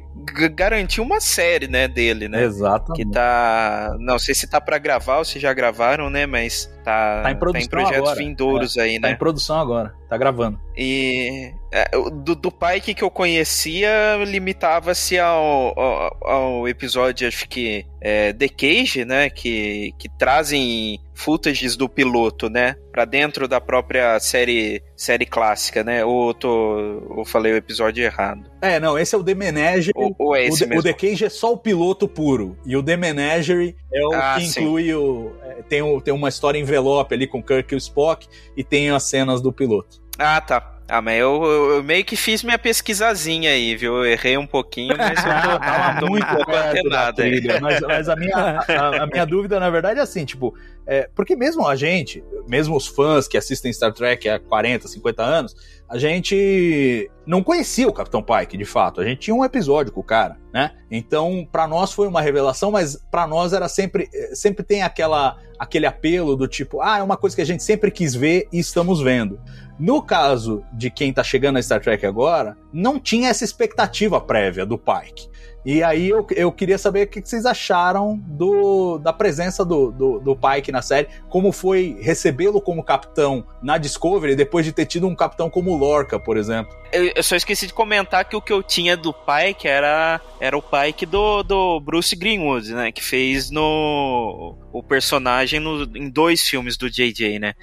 garantiu 0.54 1.02
uma 1.02 1.20
série, 1.20 1.66
né, 1.66 1.88
dele, 1.88 2.28
né? 2.28 2.44
Exato. 2.44 2.92
Que 2.92 3.04
tá, 3.10 3.96
não 3.98 4.18
sei 4.18 4.34
se 4.34 4.48
tá 4.48 4.60
para 4.60 4.78
gravar 4.78 5.18
ou 5.18 5.24
se 5.24 5.38
já 5.38 5.52
gravaram, 5.52 6.10
né, 6.10 6.26
mas 6.26 6.70
tá, 6.90 7.22
tá 7.22 7.30
em, 7.30 7.36
produção 7.36 7.60
tá 7.60 7.66
em 7.66 7.68
projetos 7.68 8.08
agora. 8.10 8.18
vindouros 8.18 8.76
é, 8.76 8.82
aí, 8.82 8.94
tá 8.94 9.00
né? 9.00 9.08
Tá 9.08 9.10
em 9.14 9.18
produção 9.18 9.60
agora, 9.60 9.94
tá 10.08 10.16
gravando. 10.16 10.60
E 10.76 11.52
é, 11.72 11.90
do, 11.90 12.34
do 12.34 12.50
Pike 12.50 12.94
que 12.94 13.04
eu 13.04 13.10
conhecia 13.10 14.16
limitava-se 14.26 15.18
ao, 15.18 15.78
ao, 15.78 16.16
ao, 16.22 16.68
episódio, 16.68 17.28
acho 17.28 17.48
que 17.48 17.86
é, 18.00 18.32
The 18.32 18.48
Cage, 18.48 19.04
né? 19.04 19.30
Que, 19.30 19.94
que 19.98 20.08
trazem 20.08 21.00
footages 21.14 21.76
do 21.76 21.88
piloto, 21.88 22.48
né? 22.48 22.74
Pra 22.90 23.04
dentro 23.04 23.46
da 23.46 23.60
própria 23.60 24.18
série 24.18 24.82
série 25.02 25.24
clássica, 25.24 25.82
né? 25.82 26.04
Ou, 26.04 26.34
tô, 26.34 27.02
ou 27.08 27.24
falei 27.24 27.52
o 27.54 27.56
episódio 27.56 28.04
errado. 28.04 28.42
É, 28.60 28.78
não, 28.78 28.98
esse 28.98 29.14
é 29.14 29.18
o 29.18 29.24
The 29.24 29.34
Menagerie. 29.34 29.92
Ou, 29.96 30.14
ou 30.18 30.36
é 30.36 30.44
esse 30.44 30.62
o, 30.64 30.68
mesmo. 30.68 30.80
o 30.80 30.82
The 30.82 30.92
Cage 30.92 31.24
é 31.24 31.28
só 31.30 31.52
o 31.54 31.56
piloto 31.56 32.06
puro. 32.06 32.58
E 32.66 32.76
o 32.76 32.82
The 32.82 32.98
Menagerie 32.98 33.74
é 33.92 34.04
o 34.06 34.12
Ah, 34.12 34.34
que 34.38 34.46
sim. 34.46 34.60
inclui 34.60 34.92
o. 34.94 35.32
é, 35.42 35.62
Tem, 35.62 35.80
o. 35.80 36.00
tem 36.02 36.12
uma 36.12 36.28
história 36.28 36.58
envelope 36.58 37.14
ali 37.14 37.26
com 37.26 37.42
Kirk 37.42 37.72
e 37.72 37.76
o 37.76 37.78
Spock 37.78 38.28
e 38.54 38.62
tem 38.62 38.90
as 38.90 39.04
cenas 39.04 39.40
do 39.40 39.50
piloto. 39.50 40.02
Ah, 40.18 40.38
tá. 40.38 40.76
Ah, 40.92 41.00
mas 41.00 41.20
eu, 41.20 41.42
eu- 41.44 41.70
eu 41.76 41.82
meio 41.84 42.04
que 42.04 42.16
fiz 42.16 42.42
minha 42.42 42.58
pesquisazinha 42.58 43.50
aí, 43.52 43.76
viu? 43.76 43.98
Eu 43.98 44.06
errei 44.06 44.36
um 44.36 44.46
pouquinho, 44.46 44.96
mas 44.98 45.18
eu 45.24 45.30
tô, 45.40 46.00
tô 46.04 46.06
muito 46.10 46.26
um 46.26 46.34
pouco 46.34 46.52
antenado 46.52 47.22
aí. 47.22 47.40
mas, 47.60 47.80
mas 47.80 48.08
a, 48.08 48.16
minha, 48.16 48.34
a, 48.36 49.02
a 49.04 49.06
minha 49.06 49.24
dúvida, 49.24 49.60
na 49.60 49.70
verdade, 49.70 50.00
é 50.00 50.02
assim, 50.02 50.24
tipo, 50.24 50.52
é, 50.92 51.08
porque 51.14 51.36
mesmo 51.36 51.68
a 51.68 51.76
gente, 51.76 52.20
mesmo 52.48 52.76
os 52.76 52.88
fãs 52.88 53.28
que 53.28 53.38
assistem 53.38 53.72
Star 53.72 53.92
Trek 53.92 54.28
há 54.28 54.40
40, 54.40 54.88
50 54.88 55.22
anos, 55.22 55.54
a 55.88 55.96
gente 55.96 57.08
não 57.24 57.44
conhecia 57.44 57.86
o 57.86 57.92
Capitão 57.92 58.20
Pike, 58.20 58.56
de 58.56 58.64
fato. 58.64 59.00
A 59.00 59.04
gente 59.04 59.20
tinha 59.20 59.34
um 59.36 59.44
episódio 59.44 59.92
com 59.92 60.00
o 60.00 60.04
cara, 60.04 60.36
né? 60.52 60.72
Então, 60.90 61.46
pra 61.52 61.68
nós 61.68 61.92
foi 61.92 62.08
uma 62.08 62.20
revelação, 62.20 62.72
mas 62.72 62.96
pra 63.08 63.24
nós 63.24 63.52
era 63.52 63.68
sempre, 63.68 64.08
eh, 64.12 64.34
sempre 64.34 64.64
tem 64.64 64.82
aquela, 64.82 65.36
aquele 65.60 65.86
apelo 65.86 66.34
do 66.34 66.48
tipo, 66.48 66.80
ah, 66.80 66.98
é 66.98 67.02
uma 67.04 67.16
coisa 67.16 67.36
que 67.36 67.42
a 67.42 67.46
gente 67.46 67.62
sempre 67.62 67.92
quis 67.92 68.12
ver 68.12 68.48
e 68.52 68.58
estamos 68.58 69.00
vendo. 69.00 69.38
No 69.78 70.02
caso 70.02 70.64
de 70.72 70.90
quem 70.90 71.12
tá 71.12 71.22
chegando 71.22 71.54
na 71.54 71.62
Star 71.62 71.80
Trek 71.80 72.04
agora, 72.04 72.56
não 72.72 72.98
tinha 72.98 73.28
essa 73.28 73.44
expectativa 73.44 74.20
prévia 74.20 74.66
do 74.66 74.76
Pike. 74.76 75.29
E 75.64 75.82
aí 75.82 76.08
eu, 76.08 76.26
eu 76.30 76.50
queria 76.50 76.78
saber 76.78 77.06
o 77.06 77.06
que 77.06 77.20
vocês 77.20 77.44
acharam 77.44 78.16
do, 78.16 78.96
da 78.96 79.12
presença 79.12 79.62
do, 79.62 79.90
do, 79.92 80.18
do 80.18 80.34
Pike 80.34 80.72
na 80.72 80.80
série, 80.80 81.08
como 81.28 81.52
foi 81.52 81.98
recebê-lo 82.00 82.62
como 82.62 82.82
capitão 82.82 83.44
na 83.62 83.76
Discovery, 83.76 84.34
depois 84.34 84.64
de 84.64 84.72
ter 84.72 84.86
tido 84.86 85.06
um 85.06 85.14
capitão 85.14 85.50
como 85.50 85.76
Lorca, 85.76 86.18
por 86.18 86.38
exemplo. 86.38 86.74
Eu, 86.90 87.12
eu 87.14 87.22
só 87.22 87.36
esqueci 87.36 87.66
de 87.66 87.74
comentar 87.74 88.24
que 88.24 88.34
o 88.34 88.40
que 88.40 88.52
eu 88.52 88.62
tinha 88.62 88.96
do 88.96 89.12
Pike 89.12 89.68
era, 89.68 90.18
era 90.40 90.56
o 90.56 90.62
Pike 90.62 91.04
do, 91.04 91.42
do 91.42 91.78
Bruce 91.80 92.16
Greenwood, 92.16 92.72
né? 92.74 92.90
Que 92.90 93.02
fez 93.02 93.50
no 93.50 94.56
o 94.72 94.82
personagem 94.82 95.60
no- 95.60 95.84
em 95.96 96.08
dois 96.08 96.40
filmes 96.48 96.76
do 96.76 96.88
JJ, 96.90 97.38
né? 97.38 97.54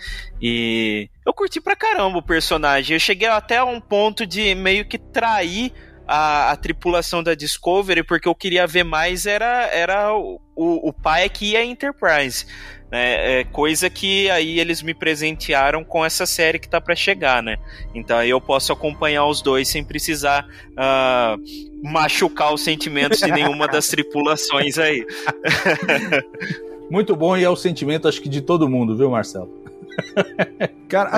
E 0.41 1.09
eu 1.25 1.33
curti 1.33 1.59
pra 1.59 1.75
caramba 1.75 2.19
o 2.19 2.21
personagem. 2.23 2.95
Eu 2.95 2.99
cheguei 2.99 3.27
até 3.27 3.57
a 3.57 3.65
um 3.65 3.81
ponto 3.81 4.25
de 4.25 4.53
meio 4.55 4.85
que 4.85 4.97
trair 4.97 5.73
a, 6.07 6.51
a 6.51 6.55
tripulação 6.55 7.21
da 7.21 7.35
Discovery, 7.35 8.03
porque 8.03 8.27
eu 8.27 8.35
queria 8.35 8.65
ver 8.65 8.83
mais 8.83 9.25
era, 9.25 9.69
era 9.73 10.15
o, 10.15 10.39
o, 10.55 10.89
o 10.89 10.93
Pike 10.93 11.51
e 11.51 11.57
a 11.57 11.65
Enterprise. 11.65 12.45
né? 12.89 13.41
É, 13.41 13.43
coisa 13.43 13.89
que 13.89 14.29
aí 14.29 14.59
eles 14.59 14.81
me 14.81 14.93
presentearam 14.93 15.83
com 15.83 16.05
essa 16.05 16.25
série 16.25 16.59
que 16.59 16.69
tá 16.69 16.79
pra 16.79 16.95
chegar, 16.95 17.43
né? 17.43 17.57
Então 17.93 18.17
aí 18.17 18.29
eu 18.29 18.39
posso 18.39 18.71
acompanhar 18.71 19.25
os 19.25 19.41
dois 19.41 19.67
sem 19.67 19.83
precisar 19.83 20.47
ah, 20.77 21.35
machucar 21.83 22.53
os 22.53 22.63
sentimentos 22.63 23.19
de 23.19 23.31
nenhuma 23.31 23.67
das 23.69 23.87
tripulações 23.89 24.77
aí. 24.77 25.05
Muito 26.89 27.15
bom 27.17 27.35
e 27.35 27.43
é 27.43 27.49
o 27.49 27.55
sentimento, 27.55 28.07
acho 28.07 28.21
que 28.21 28.29
de 28.29 28.41
todo 28.41 28.69
mundo, 28.69 28.95
viu, 28.95 29.11
Marcelo? 29.11 29.66
Cara, 30.87 31.11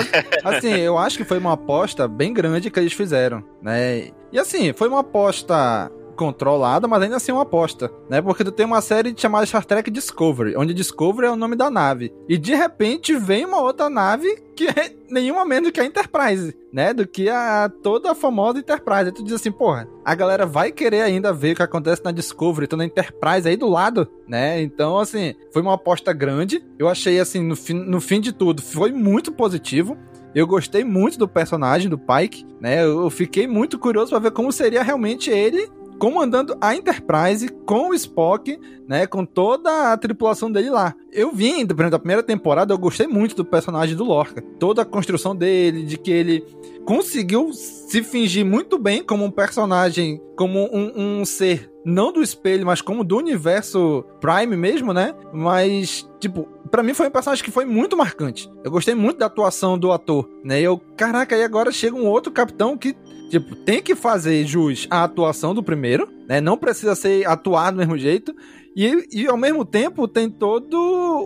assim, 0.44 0.74
eu 0.74 0.98
acho 0.98 1.18
que 1.18 1.24
foi 1.24 1.38
uma 1.38 1.54
aposta 1.54 2.08
bem 2.08 2.34
grande 2.34 2.72
que 2.72 2.80
eles 2.80 2.94
fizeram, 2.94 3.44
né? 3.62 4.10
E 4.32 4.40
assim, 4.40 4.74
foi 4.74 4.88
uma 4.88 5.02
aposta 5.02 5.92
controlada, 6.20 6.86
mas 6.86 7.02
ainda 7.02 7.16
assim 7.16 7.32
uma 7.32 7.44
aposta, 7.44 7.90
né? 8.10 8.22
Porque 8.22 8.44
tu 8.44 8.52
tem 8.52 8.66
uma 8.66 8.82
série 8.82 9.14
chamada 9.16 9.46
Star 9.46 9.64
Trek 9.64 9.90
Discovery, 9.90 10.58
onde 10.58 10.74
Discovery 10.74 11.28
é 11.28 11.32
o 11.32 11.38
nome 11.38 11.56
da 11.56 11.72
nave. 11.72 12.14
E 12.28 12.38
de 12.38 12.54
repente 12.54 13.16
vem 13.16 13.46
uma 13.46 13.62
outra 13.62 13.90
nave 13.90 14.28
que 14.54 14.68
é 14.68 14.94
nenhuma 15.10 15.46
menos 15.46 15.72
que 15.72 15.80
a 15.80 15.86
Enterprise, 15.86 16.54
né? 16.74 16.94
Do 16.94 17.08
que 17.08 17.30
a 17.30 17.72
toda 17.82 18.12
a 18.12 18.16
famosa 18.16 18.60
Enterprise. 18.60 19.06
Aí 19.06 19.14
tu 19.14 19.24
diz 19.24 19.32
assim, 19.32 19.50
porra, 19.50 19.88
a 20.04 20.14
galera 20.14 20.46
vai 20.46 20.74
querer 20.74 21.04
ainda 21.04 21.32
ver 21.32 21.54
o 21.54 21.56
que 21.56 21.64
acontece 21.64 22.04
na 22.04 22.12
Discovery, 22.12 22.68
tô 22.68 22.76
na 22.76 22.84
Enterprise 22.84 23.48
aí 23.48 23.56
do 23.56 23.70
lado, 23.70 24.06
né? 24.28 24.62
Então, 24.62 25.00
assim, 25.00 25.36
foi 25.54 25.62
uma 25.62 25.76
aposta 25.76 26.12
grande. 26.12 26.62
Eu 26.78 26.90
achei, 26.90 27.18
assim, 27.18 27.42
no 27.42 27.56
fim, 27.56 27.76
no 27.76 28.02
fim 28.02 28.20
de 28.20 28.34
tudo, 28.34 28.62
foi 28.62 28.92
muito 28.92 29.32
positivo. 29.32 29.98
Eu 30.36 30.46
gostei 30.46 30.84
muito 30.84 31.18
do 31.18 31.28
personagem 31.28 31.90
do 31.90 31.98
Pike, 31.98 32.46
né? 32.60 32.84
Eu 32.84 33.10
fiquei 33.10 33.48
muito 33.48 33.80
curioso 33.80 34.12
pra 34.12 34.20
ver 34.20 34.32
como 34.32 34.52
seria 34.52 34.84
realmente 34.84 35.32
ele 35.32 35.70
comandando 36.00 36.58
a 36.62 36.74
Enterprise 36.74 37.50
com 37.66 37.90
o 37.90 37.94
Spock, 37.94 38.58
né, 38.88 39.06
com 39.06 39.26
toda 39.26 39.92
a 39.92 39.98
tripulação 39.98 40.50
dele 40.50 40.70
lá. 40.70 40.96
Eu 41.12 41.32
vim, 41.32 41.66
por 41.68 41.74
exemplo, 41.74 41.92
da 41.92 42.00
primeira 42.00 42.24
temporada, 42.24 42.74
eu 42.74 42.78
gostei 42.78 43.06
muito 43.06 43.36
do 43.36 43.46
personagem 43.46 43.96
do 43.96 44.06
Lorca. 44.06 44.42
Toda 44.58 44.82
a 44.82 44.86
construção 44.86 45.36
dele, 45.36 45.84
de 45.84 45.98
que 45.98 46.10
ele 46.10 46.46
conseguiu 46.86 47.52
se 47.54 48.02
fingir 48.02 48.46
muito 48.46 48.80
bem 48.80 49.04
como 49.04 49.26
um 49.26 49.30
personagem, 49.30 50.22
como 50.36 50.70
um, 50.74 51.20
um 51.20 51.26
ser 51.26 51.70
não 51.86 52.12
do 52.12 52.22
espelho, 52.22 52.66
mas 52.66 52.82
como 52.82 53.04
do 53.04 53.18
universo 53.18 54.04
Prime 54.20 54.56
mesmo, 54.56 54.94
né? 54.94 55.14
Mas, 55.34 56.08
tipo, 56.20 56.48
pra 56.70 56.84
mim 56.84 56.94
foi 56.94 57.08
um 57.08 57.12
personagem 57.12 57.44
que 57.44 57.52
foi 57.52 57.66
muito 57.66 57.98
marcante. 57.98 58.50
Eu 58.64 58.72
gostei 58.72 58.96
muito 58.96 59.18
da 59.18 59.26
atuação 59.26 59.78
do 59.78 59.92
ator, 59.92 60.30
né? 60.44 60.62
Eu, 60.62 60.80
caraca, 60.96 61.36
aí 61.36 61.44
agora 61.44 61.72
chega 61.72 61.96
um 61.96 62.08
outro 62.08 62.32
capitão 62.32 62.78
que 62.78 62.96
Tipo, 63.30 63.56
tem 63.56 63.82
que 63.82 63.96
fazer 63.96 64.46
jus 64.46 64.88
à 64.90 65.04
atuação 65.04 65.54
do 65.54 65.62
primeiro, 65.62 66.10
né? 66.28 66.42
Não 66.42 66.58
precisa 66.58 66.96
ser 66.96 67.28
atuado 67.28 67.76
do 67.76 67.80
mesmo 67.80 67.98
jeito. 67.98 68.36
E, 68.76 69.08
e 69.12 69.28
ao 69.28 69.38
mesmo 69.38 69.66
tempo 69.66 70.08
tem 70.08 70.30
todo 70.30 70.76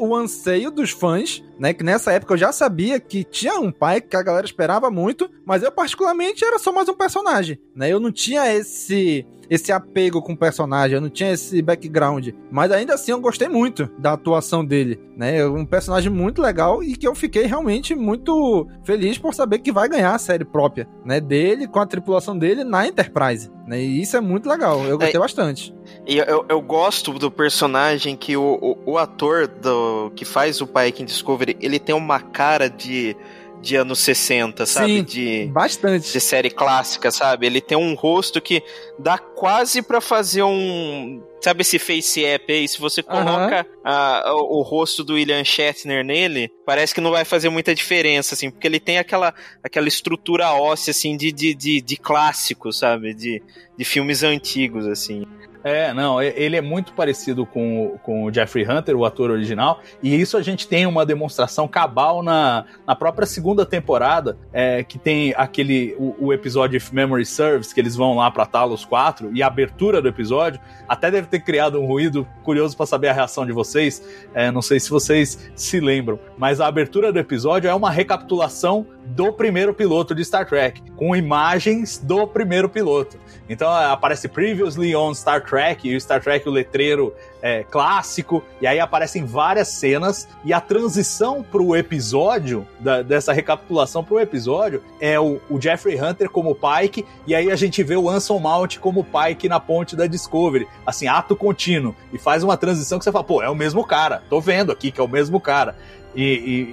o 0.02 0.16
anseio 0.16 0.72
dos 0.72 0.92
fãs, 0.92 1.44
né? 1.60 1.74
Que 1.74 1.84
nessa 1.84 2.12
época 2.12 2.34
eu 2.34 2.38
já 2.38 2.52
sabia 2.52 3.00
que 3.00 3.24
tinha 3.24 3.60
um 3.60 3.72
pai 3.72 4.02
que 4.02 4.16
a 4.16 4.24
galera 4.24 4.46
esperava 4.46 4.90
muito, 4.90 5.30
mas 5.46 5.64
eu 5.64 5.72
particularmente 5.72 6.44
era 6.44 6.60
só 6.60 6.72
mais 6.72 6.90
um 6.90 6.94
personagem, 6.94 7.60
né? 7.76 7.92
Eu 7.92 8.00
não 8.00 8.12
tinha 8.12 8.54
esse 8.54 9.26
esse 9.50 9.72
apego 9.72 10.22
com 10.22 10.34
o 10.34 10.38
personagem, 10.38 10.96
eu 10.96 11.02
não 11.02 11.10
tinha 11.10 11.32
esse 11.32 11.62
background. 11.62 12.30
Mas 12.52 12.72
ainda 12.72 12.94
assim 12.94 13.12
eu 13.12 13.20
gostei 13.20 13.48
muito 13.48 13.90
da 13.98 14.14
atuação 14.14 14.64
dele, 14.64 15.00
né? 15.16 15.46
Um 15.46 15.66
personagem 15.66 16.12
muito 16.12 16.42
legal 16.42 16.84
e 16.84 16.96
que 16.96 17.08
eu 17.08 17.16
fiquei 17.16 17.46
realmente 17.46 17.96
muito 17.96 18.68
feliz 18.84 19.18
por 19.18 19.34
saber 19.34 19.60
que 19.60 19.72
vai 19.72 19.88
ganhar 19.88 20.14
a 20.14 20.20
série 20.20 20.46
própria, 20.46 20.88
né? 21.06 21.20
Dele, 21.20 21.68
com 21.68 21.80
a 21.80 21.86
tripulação 21.86 22.38
dele 22.38 22.64
na 22.64 22.88
Enterprise, 22.88 23.52
né? 23.68 23.82
E 23.82 24.02
isso 24.02 24.18
é 24.18 24.22
muito 24.22 24.48
legal, 24.48 24.84
eu 24.86 24.98
gostei 24.98 25.18
é, 25.18 25.20
bastante. 25.20 25.76
E 26.08 26.18
eu, 26.18 26.46
eu 26.48 26.62
gosto 26.62 27.14
do 27.14 27.32
personagem 27.32 28.16
que 28.16 28.36
o, 28.36 28.60
o, 28.62 28.94
o 28.94 28.98
ator 28.98 29.48
do, 29.48 30.12
que 30.16 30.26
faz 30.26 30.62
o 30.62 30.68
Pike 30.68 31.02
em 31.02 31.06
Discovery, 31.06 31.58
ele 31.62 31.80
tem 31.80 31.96
uma 31.96 32.20
cara 32.20 32.70
de 32.70 33.16
de 33.64 33.78
anos 33.78 34.00
60, 34.00 34.66
sabe? 34.66 34.98
Sim, 34.98 35.04
de 35.04 35.46
bastante. 35.52 36.12
De 36.12 36.20
série 36.20 36.50
clássica, 36.50 37.10
sabe? 37.10 37.48
Ele 37.48 37.62
tem 37.62 37.78
um 37.78 37.96
rosto 37.96 38.42
que 38.42 38.62
dá 39.00 39.18
quase 39.18 39.82
para 39.82 40.02
fazer 40.02 40.44
um, 40.44 41.24
sabe 41.42 41.62
esse 41.62 41.80
face 41.80 42.26
app 42.26 42.52
aí? 42.52 42.68
Se 42.68 42.78
você 42.78 43.02
coloca 43.02 43.66
uhum. 43.66 43.82
a, 43.86 44.34
o, 44.36 44.60
o, 44.60 44.62
rosto 44.62 45.02
do 45.02 45.14
William 45.14 45.44
Shatner 45.46 46.04
nele, 46.04 46.52
parece 46.66 46.94
que 46.94 47.00
não 47.00 47.12
vai 47.12 47.24
fazer 47.24 47.48
muita 47.50 47.74
diferença, 47.74 48.36
assim, 48.36 48.52
porque 48.52 48.68
ele 48.68 48.82
tem 48.82 48.98
aquela, 48.98 49.34
aquela 49.64 49.88
estrutura 49.88 50.52
óssea, 50.52 50.92
assim, 50.92 51.16
de, 51.16 51.32
de, 51.32 51.54
de, 51.54 51.82
de 51.82 51.96
clássico, 51.96 52.72
sabe? 52.74 53.14
De, 53.14 53.42
de 53.78 53.86
filmes 53.86 54.24
antigos, 54.24 54.86
assim. 54.86 55.26
É, 55.64 55.94
não, 55.94 56.22
ele 56.22 56.58
é 56.58 56.62
muito 56.62 56.94
parecido 56.94 57.46
com, 57.46 57.98
com 58.04 58.26
o 58.26 58.34
Jeffrey 58.34 58.68
Hunter, 58.70 58.96
o 58.98 59.06
ator 59.06 59.32
original, 59.32 59.80
e 60.02 60.14
isso 60.14 60.36
a 60.36 60.42
gente 60.42 60.68
tem 60.68 60.86
uma 60.86 61.06
demonstração 61.06 61.68
cabal 61.68 62.22
na, 62.22 62.66
na 62.86 62.96
própria 62.96 63.26
segunda 63.26 63.66
temporada, 63.66 64.38
é, 64.52 64.84
que 64.84 65.00
tem 65.00 65.34
aquele, 65.38 65.96
o, 65.98 66.28
o, 66.28 66.34
episódio 66.34 66.76
If 66.76 66.92
Memory 66.92 67.26
Serves, 67.26 67.72
que 67.72 67.80
eles 67.80 67.96
vão 67.96 68.16
lá 68.16 68.30
pra 68.30 68.46
Talos 68.46 68.84
4, 68.84 69.32
e 69.34 69.42
a 69.42 69.48
abertura 69.48 70.02
do 70.02 70.08
episódio 70.08 70.60
até 70.88 71.10
deve 71.10 71.28
ter 71.28 71.40
criado 71.40 71.80
um 71.80 71.86
ruído 71.86 72.28
curioso 72.44 72.76
para 72.76 72.86
saber 72.86 73.08
a 73.08 73.14
reação 73.14 73.46
de 73.46 73.54
vocês, 73.54 74.04
é, 74.34 74.52
não 74.52 74.62
sei 74.62 74.80
se 74.80 74.90
vocês 74.90 75.52
se 75.56 75.80
lembram, 75.80 76.20
mas 76.38 76.60
a 76.60 76.68
abertura 76.68 77.12
do 77.12 77.20
episódio 77.20 77.70
é 77.70 77.74
uma 77.74 77.90
recapitulação 77.90 78.86
do 79.06 79.32
primeiro 79.32 79.74
piloto 79.74 80.14
de 80.14 80.24
Star 80.26 80.46
Trek, 80.46 80.82
com 80.96 81.16
imagens 81.16 81.98
do 81.98 82.28
primeiro 82.28 82.70
piloto. 82.70 83.18
Então 83.50 83.70
aparece 83.70 84.28
Previously 84.28 84.96
on 84.96 85.14
Star 85.14 85.44
Trek, 85.44 85.88
e 85.88 85.96
o 85.96 86.00
Star 86.00 86.22
Trek, 86.22 86.48
o 86.48 86.52
letreiro 86.52 87.14
é, 87.42 87.64
clássico, 87.64 88.42
e 88.62 88.68
aí 88.68 88.80
aparecem 88.80 89.26
várias 89.26 89.68
cenas, 89.68 90.28
e 90.46 90.54
a 90.54 90.62
transição 90.62 91.44
pro 91.44 91.76
episódio, 91.76 92.66
da, 92.80 93.02
dessa 93.02 93.34
recapitulação 93.34 94.04
pro 94.04 94.20
episódio, 94.20 94.82
é 95.00 95.20
o, 95.20 95.42
o, 95.50 95.60
Jeffrey 95.60 96.00
Hunter 96.02 96.30
como 96.30 96.56
Pike, 96.56 97.06
e 97.28 97.36
aí 97.36 97.52
a 97.52 97.56
gente 97.56 97.84
vê 97.84 97.98
o 97.98 98.10
Anson 98.10 98.40
Mount 98.40 98.78
como 98.78 99.04
Pike 99.06 99.50
na 99.50 99.60
ponte 99.60 99.96
da 99.96 100.08
Discovery, 100.08 100.68
assim, 100.86 101.08
ato 101.08 101.36
contínuo, 101.36 101.94
e 102.14 102.18
faz 102.18 102.44
uma 102.44 102.56
transição 102.56 102.98
que 102.98 103.04
você 103.04 103.12
fala, 103.12 103.26
pô, 103.26 103.44
é 103.44 103.50
o 103.50 103.56
mesmo 103.56 103.84
cara, 103.86 104.24
tô 104.30 104.40
vendo 104.40 104.72
aqui 104.72 104.90
que 104.90 105.02
é 105.02 105.04
o 105.04 105.08
mesmo 105.08 105.40
cara. 105.40 105.76
E, 106.16 106.24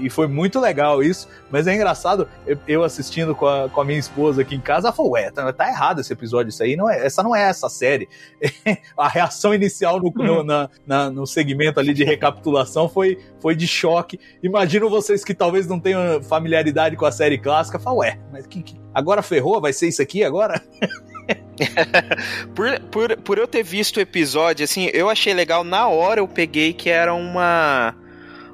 e, 0.02 0.06
e, 0.06 0.10
foi 0.10 0.26
muito 0.26 0.60
legal 0.60 1.02
isso, 1.02 1.28
mas 1.50 1.66
é 1.66 1.74
engraçado, 1.74 2.28
eu, 2.46 2.58
eu 2.68 2.84
assistindo 2.84 3.34
com 3.34 3.46
a, 3.46 3.68
com 3.68 3.80
a, 3.80 3.84
minha 3.84 3.98
esposa 3.98 4.42
aqui 4.42 4.54
em 4.54 4.60
casa, 4.60 4.88
ela 4.88 4.96
falou, 4.96 5.12
ué, 5.12 5.30
tá, 5.30 5.50
tá, 5.52 5.68
errado 5.68 6.00
esse 6.00 6.12
episódio, 6.12 6.50
isso 6.50 6.62
aí 6.62 6.76
não 6.76 6.88
é, 6.88 7.06
essa 7.06 7.22
não 7.22 7.34
é 7.34 7.42
essa 7.42 7.68
série. 7.68 8.08
a 8.96 9.08
reação 9.08 9.54
inicial 9.54 9.98
no, 9.98 10.12
no, 10.14 10.44
na, 10.44 10.68
na, 10.86 11.10
no 11.10 11.26
segmento 11.26 11.80
ali 11.80 11.94
de 11.94 12.04
recapitulação 12.04 12.88
foi, 12.88 13.18
foi 13.40 13.54
de 13.54 13.66
choque. 13.66 14.20
Imagino 14.42 14.90
vocês 14.90 15.24
que 15.24 15.34
talvez 15.34 15.66
não 15.66 15.80
tenham 15.80 16.22
familiaridade 16.22 16.96
com 16.96 17.06
a 17.06 17.12
série 17.12 17.38
clássica, 17.38 17.78
falam, 17.78 18.00
ué, 18.00 18.18
mas 18.30 18.46
que, 18.46 18.62
que 18.62 18.80
agora 18.92 19.22
ferrou? 19.22 19.60
Vai 19.60 19.72
ser 19.72 19.88
isso 19.88 20.02
aqui 20.02 20.22
agora? 20.22 20.62
por, 22.54 22.80
por, 22.90 23.16
por 23.18 23.38
eu 23.38 23.46
ter 23.46 23.62
visto 23.62 23.98
o 23.98 24.00
episódio, 24.00 24.64
assim, 24.64 24.90
eu 24.92 25.08
achei 25.08 25.32
legal, 25.34 25.62
na 25.64 25.88
hora 25.88 26.20
eu 26.20 26.28
peguei 26.28 26.72
que 26.72 26.88
era 26.88 27.14
uma 27.14 27.94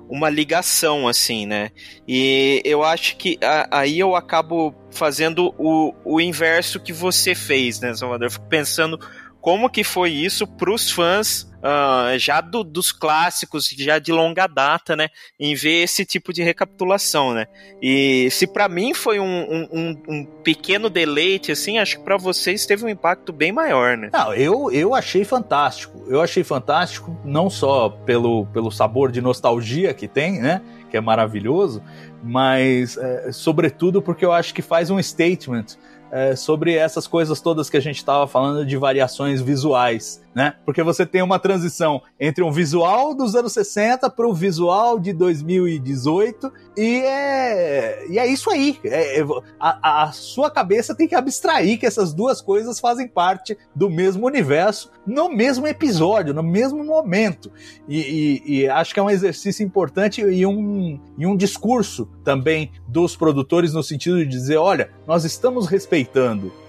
uma 0.09 0.30
ligação, 0.30 1.09
assim, 1.09 1.46
né? 1.46 1.70
E 2.07 2.62
eu 2.64 2.82
acho 2.82 3.16
que 3.16 3.38
a, 3.42 3.80
aí 3.80 3.98
eu 3.98 4.14
acabo 4.14 4.74
fazendo 4.90 5.54
o, 5.59 5.94
o 6.04 6.20
inverso 6.20 6.80
que 6.80 6.92
você 6.92 7.34
fez, 7.34 7.80
né, 7.80 7.94
Salvador? 7.94 8.26
Eu 8.26 8.30
fico 8.30 8.46
pensando 8.46 8.98
como 9.47 9.70
que 9.70 9.84
foi 9.84 10.11
isso 10.11 10.44
pros 10.44 10.90
fãs 10.90 11.49
uh, 11.59 12.18
já 12.18 12.40
do, 12.40 12.64
dos 12.64 12.90
clássicos, 12.90 13.68
já 13.68 14.01
de 14.01 14.11
longa 14.11 14.49
data, 14.49 14.97
né? 14.97 15.09
Em 15.38 15.55
ver 15.55 15.84
esse 15.84 16.05
tipo 16.05 16.32
de 16.32 16.42
recapitulação, 16.42 17.32
né? 17.32 17.47
E 17.80 18.28
se 18.32 18.44
para 18.44 18.68
mim 18.68 18.92
foi 18.92 19.20
um, 19.20 19.68
um, 19.72 20.03
um, 20.09 20.24
pequeno 20.42 20.90
deleite, 20.90 21.53
assim, 21.53 21.78
acho 21.78 21.99
que 21.99 22.03
para 22.03 22.16
vocês 22.16 22.66
teve 22.66 22.84
um 22.84 22.88
impacto 22.88 23.32
bem 23.32 23.53
maior, 23.53 23.97
né? 23.97 24.11
Não, 24.12 24.34
eu, 24.34 24.68
eu 24.72 24.97
achei 24.97 25.24
fantástico. 25.24 26.05
Eu 26.09 26.20
achei 26.20 26.42
fantástico, 26.42 27.16
não 27.24 27.49
só 27.49 27.88
pelo, 27.88 28.47
pelo 28.47 28.72
sabor 28.72 29.12
de 29.12 29.20
nostalgia 29.20 29.94
que 29.94 30.09
tem, 30.09 30.40
né? 30.40 30.61
Que 30.90 30.97
é 30.97 31.01
maravilhoso, 31.01 31.80
mas 32.20 32.97
é, 32.97 33.30
sobretudo 33.30 34.03
porque 34.03 34.24
eu 34.24 34.32
acho 34.32 34.53
que 34.53 34.61
faz 34.61 34.90
um 34.90 35.01
statement 35.01 35.76
é, 36.11 36.36
sobre 36.36 36.74
essas 36.74 37.07
coisas 37.07 37.40
todas 37.40 37.68
que 37.68 37.76
a 37.76 37.80
gente 37.80 37.96
estava 37.96 38.26
falando 38.26 38.64
de 38.64 38.76
variações 38.76 39.40
visuais, 39.40 40.22
né? 40.34 40.54
Porque 40.64 40.82
você 40.82 41.04
tem 41.07 41.22
uma 41.22 41.38
transição 41.38 42.02
entre 42.18 42.42
um 42.44 42.50
visual 42.50 43.14
dos 43.14 43.34
anos 43.34 43.52
60 43.52 44.09
para 44.11 44.26
o 44.26 44.34
visual 44.34 44.98
de 44.98 45.12
2018 45.12 46.52
e 46.76 47.00
é, 47.00 48.07
e 48.09 48.18
é 48.18 48.26
isso 48.26 48.50
aí. 48.50 48.78
É, 48.84 49.20
é, 49.20 49.26
a, 49.59 50.04
a 50.04 50.12
sua 50.12 50.50
cabeça 50.50 50.94
tem 50.94 51.09
que 51.09 51.14
abstrair 51.14 51.78
que 51.78 51.86
essas 51.86 52.12
duas 52.12 52.40
coisas 52.40 52.78
fazem 52.78 53.09
parte 53.09 53.57
do 53.74 53.88
mesmo 53.88 54.26
universo 54.26 54.90
no 55.07 55.28
mesmo 55.28 55.66
episódio, 55.66 56.34
no 56.34 56.42
mesmo 56.42 56.84
momento. 56.84 57.50
E, 57.88 58.42
e, 58.44 58.61
e 58.61 58.68
acho 58.68 58.92
que 58.92 59.00
é 59.00 59.02
um 59.02 59.11
exercício 59.11 59.64
importante 59.64 60.20
e 60.20 60.44
um, 60.44 61.00
e 61.16 61.26
um 61.26 61.36
discurso 61.36 62.09
também 62.24 62.72
dos 62.88 63.16
produtores 63.16 63.72
no 63.72 63.82
sentido 63.82 64.18
de 64.18 64.26
dizer: 64.26 64.57
olha, 64.57 64.90
nós 65.07 65.24
estamos 65.24 65.66
respeitando, 65.66 65.95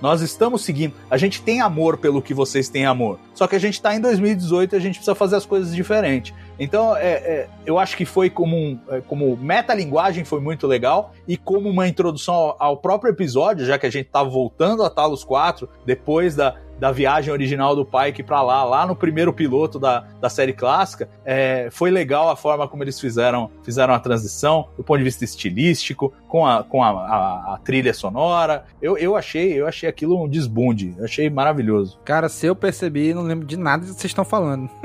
nós 0.01 0.21
estamos 0.21 0.63
seguindo, 0.63 0.93
a 1.09 1.17
gente 1.17 1.41
tem 1.41 1.61
amor 1.61 1.97
pelo 1.97 2.21
que 2.21 2.33
vocês 2.33 2.69
têm 2.69 2.85
amor. 2.85 3.19
Só 3.33 3.47
que 3.47 3.55
a 3.55 3.59
gente 3.59 3.73
está 3.73 3.95
em 3.95 4.01
2018 4.01 4.73
e 4.73 4.75
a 4.75 4.79
gente 4.79 4.95
precisa 4.95 5.15
fazer 5.15 5.35
as 5.35 5.45
coisas 5.45 5.75
diferentes. 5.75 6.33
Então, 6.59 6.95
é, 6.95 7.11
é, 7.11 7.49
eu 7.65 7.77
acho 7.77 7.95
que 7.95 8.05
foi 8.05 8.29
como, 8.29 8.55
um, 8.55 8.79
é, 8.89 9.01
como 9.01 9.35
metalinguagem 9.37 10.23
foi 10.23 10.39
muito 10.39 10.65
legal 10.65 11.13
e 11.27 11.37
como 11.37 11.69
uma 11.69 11.87
introdução 11.87 12.33
ao, 12.33 12.55
ao 12.59 12.77
próprio 12.77 13.11
episódio, 13.11 13.65
já 13.65 13.77
que 13.77 13.85
a 13.85 13.91
gente 13.91 14.07
estava 14.07 14.29
voltando 14.29 14.83
a 14.83 14.89
Talos 14.89 15.23
4, 15.23 15.69
depois 15.85 16.35
da, 16.35 16.55
da 16.79 16.91
viagem 16.91 17.31
original 17.31 17.75
do 17.75 17.85
Pike 17.85 18.23
para 18.23 18.41
lá, 18.41 18.63
lá 18.63 18.85
no 18.85 18.95
primeiro 18.95 19.33
piloto 19.33 19.79
da, 19.79 20.05
da 20.21 20.29
série 20.29 20.53
clássica, 20.53 21.09
é, 21.25 21.69
foi 21.71 21.89
legal 21.91 22.29
a 22.29 22.35
forma 22.35 22.67
como 22.67 22.83
eles 22.83 22.99
fizeram, 22.99 23.49
fizeram 23.63 23.93
a 23.93 23.99
transição, 23.99 24.69
do 24.77 24.83
ponto 24.83 24.97
de 24.99 25.03
vista 25.03 25.23
estilístico, 25.23 26.13
com 26.27 26.45
a, 26.45 26.63
com 26.63 26.83
a, 26.83 26.89
a, 26.89 27.55
a 27.55 27.59
trilha 27.63 27.93
sonora. 27.93 28.65
Eu, 28.81 28.97
eu 28.97 29.15
achei 29.15 29.53
eu 29.53 29.67
achei 29.67 29.87
aquilo 29.89 30.21
um 30.21 30.27
desbunde, 30.27 30.93
eu 30.97 31.05
achei 31.05 31.29
maravilhoso. 31.29 31.99
Cara, 32.03 32.29
se 32.29 32.45
eu 32.45 32.55
percebi, 32.55 33.13
não 33.13 33.23
lembro 33.23 33.45
de 33.45 33.57
nada 33.57 33.83
que 33.83 33.91
vocês 33.91 34.05
estão 34.05 34.25
falando. 34.25 34.69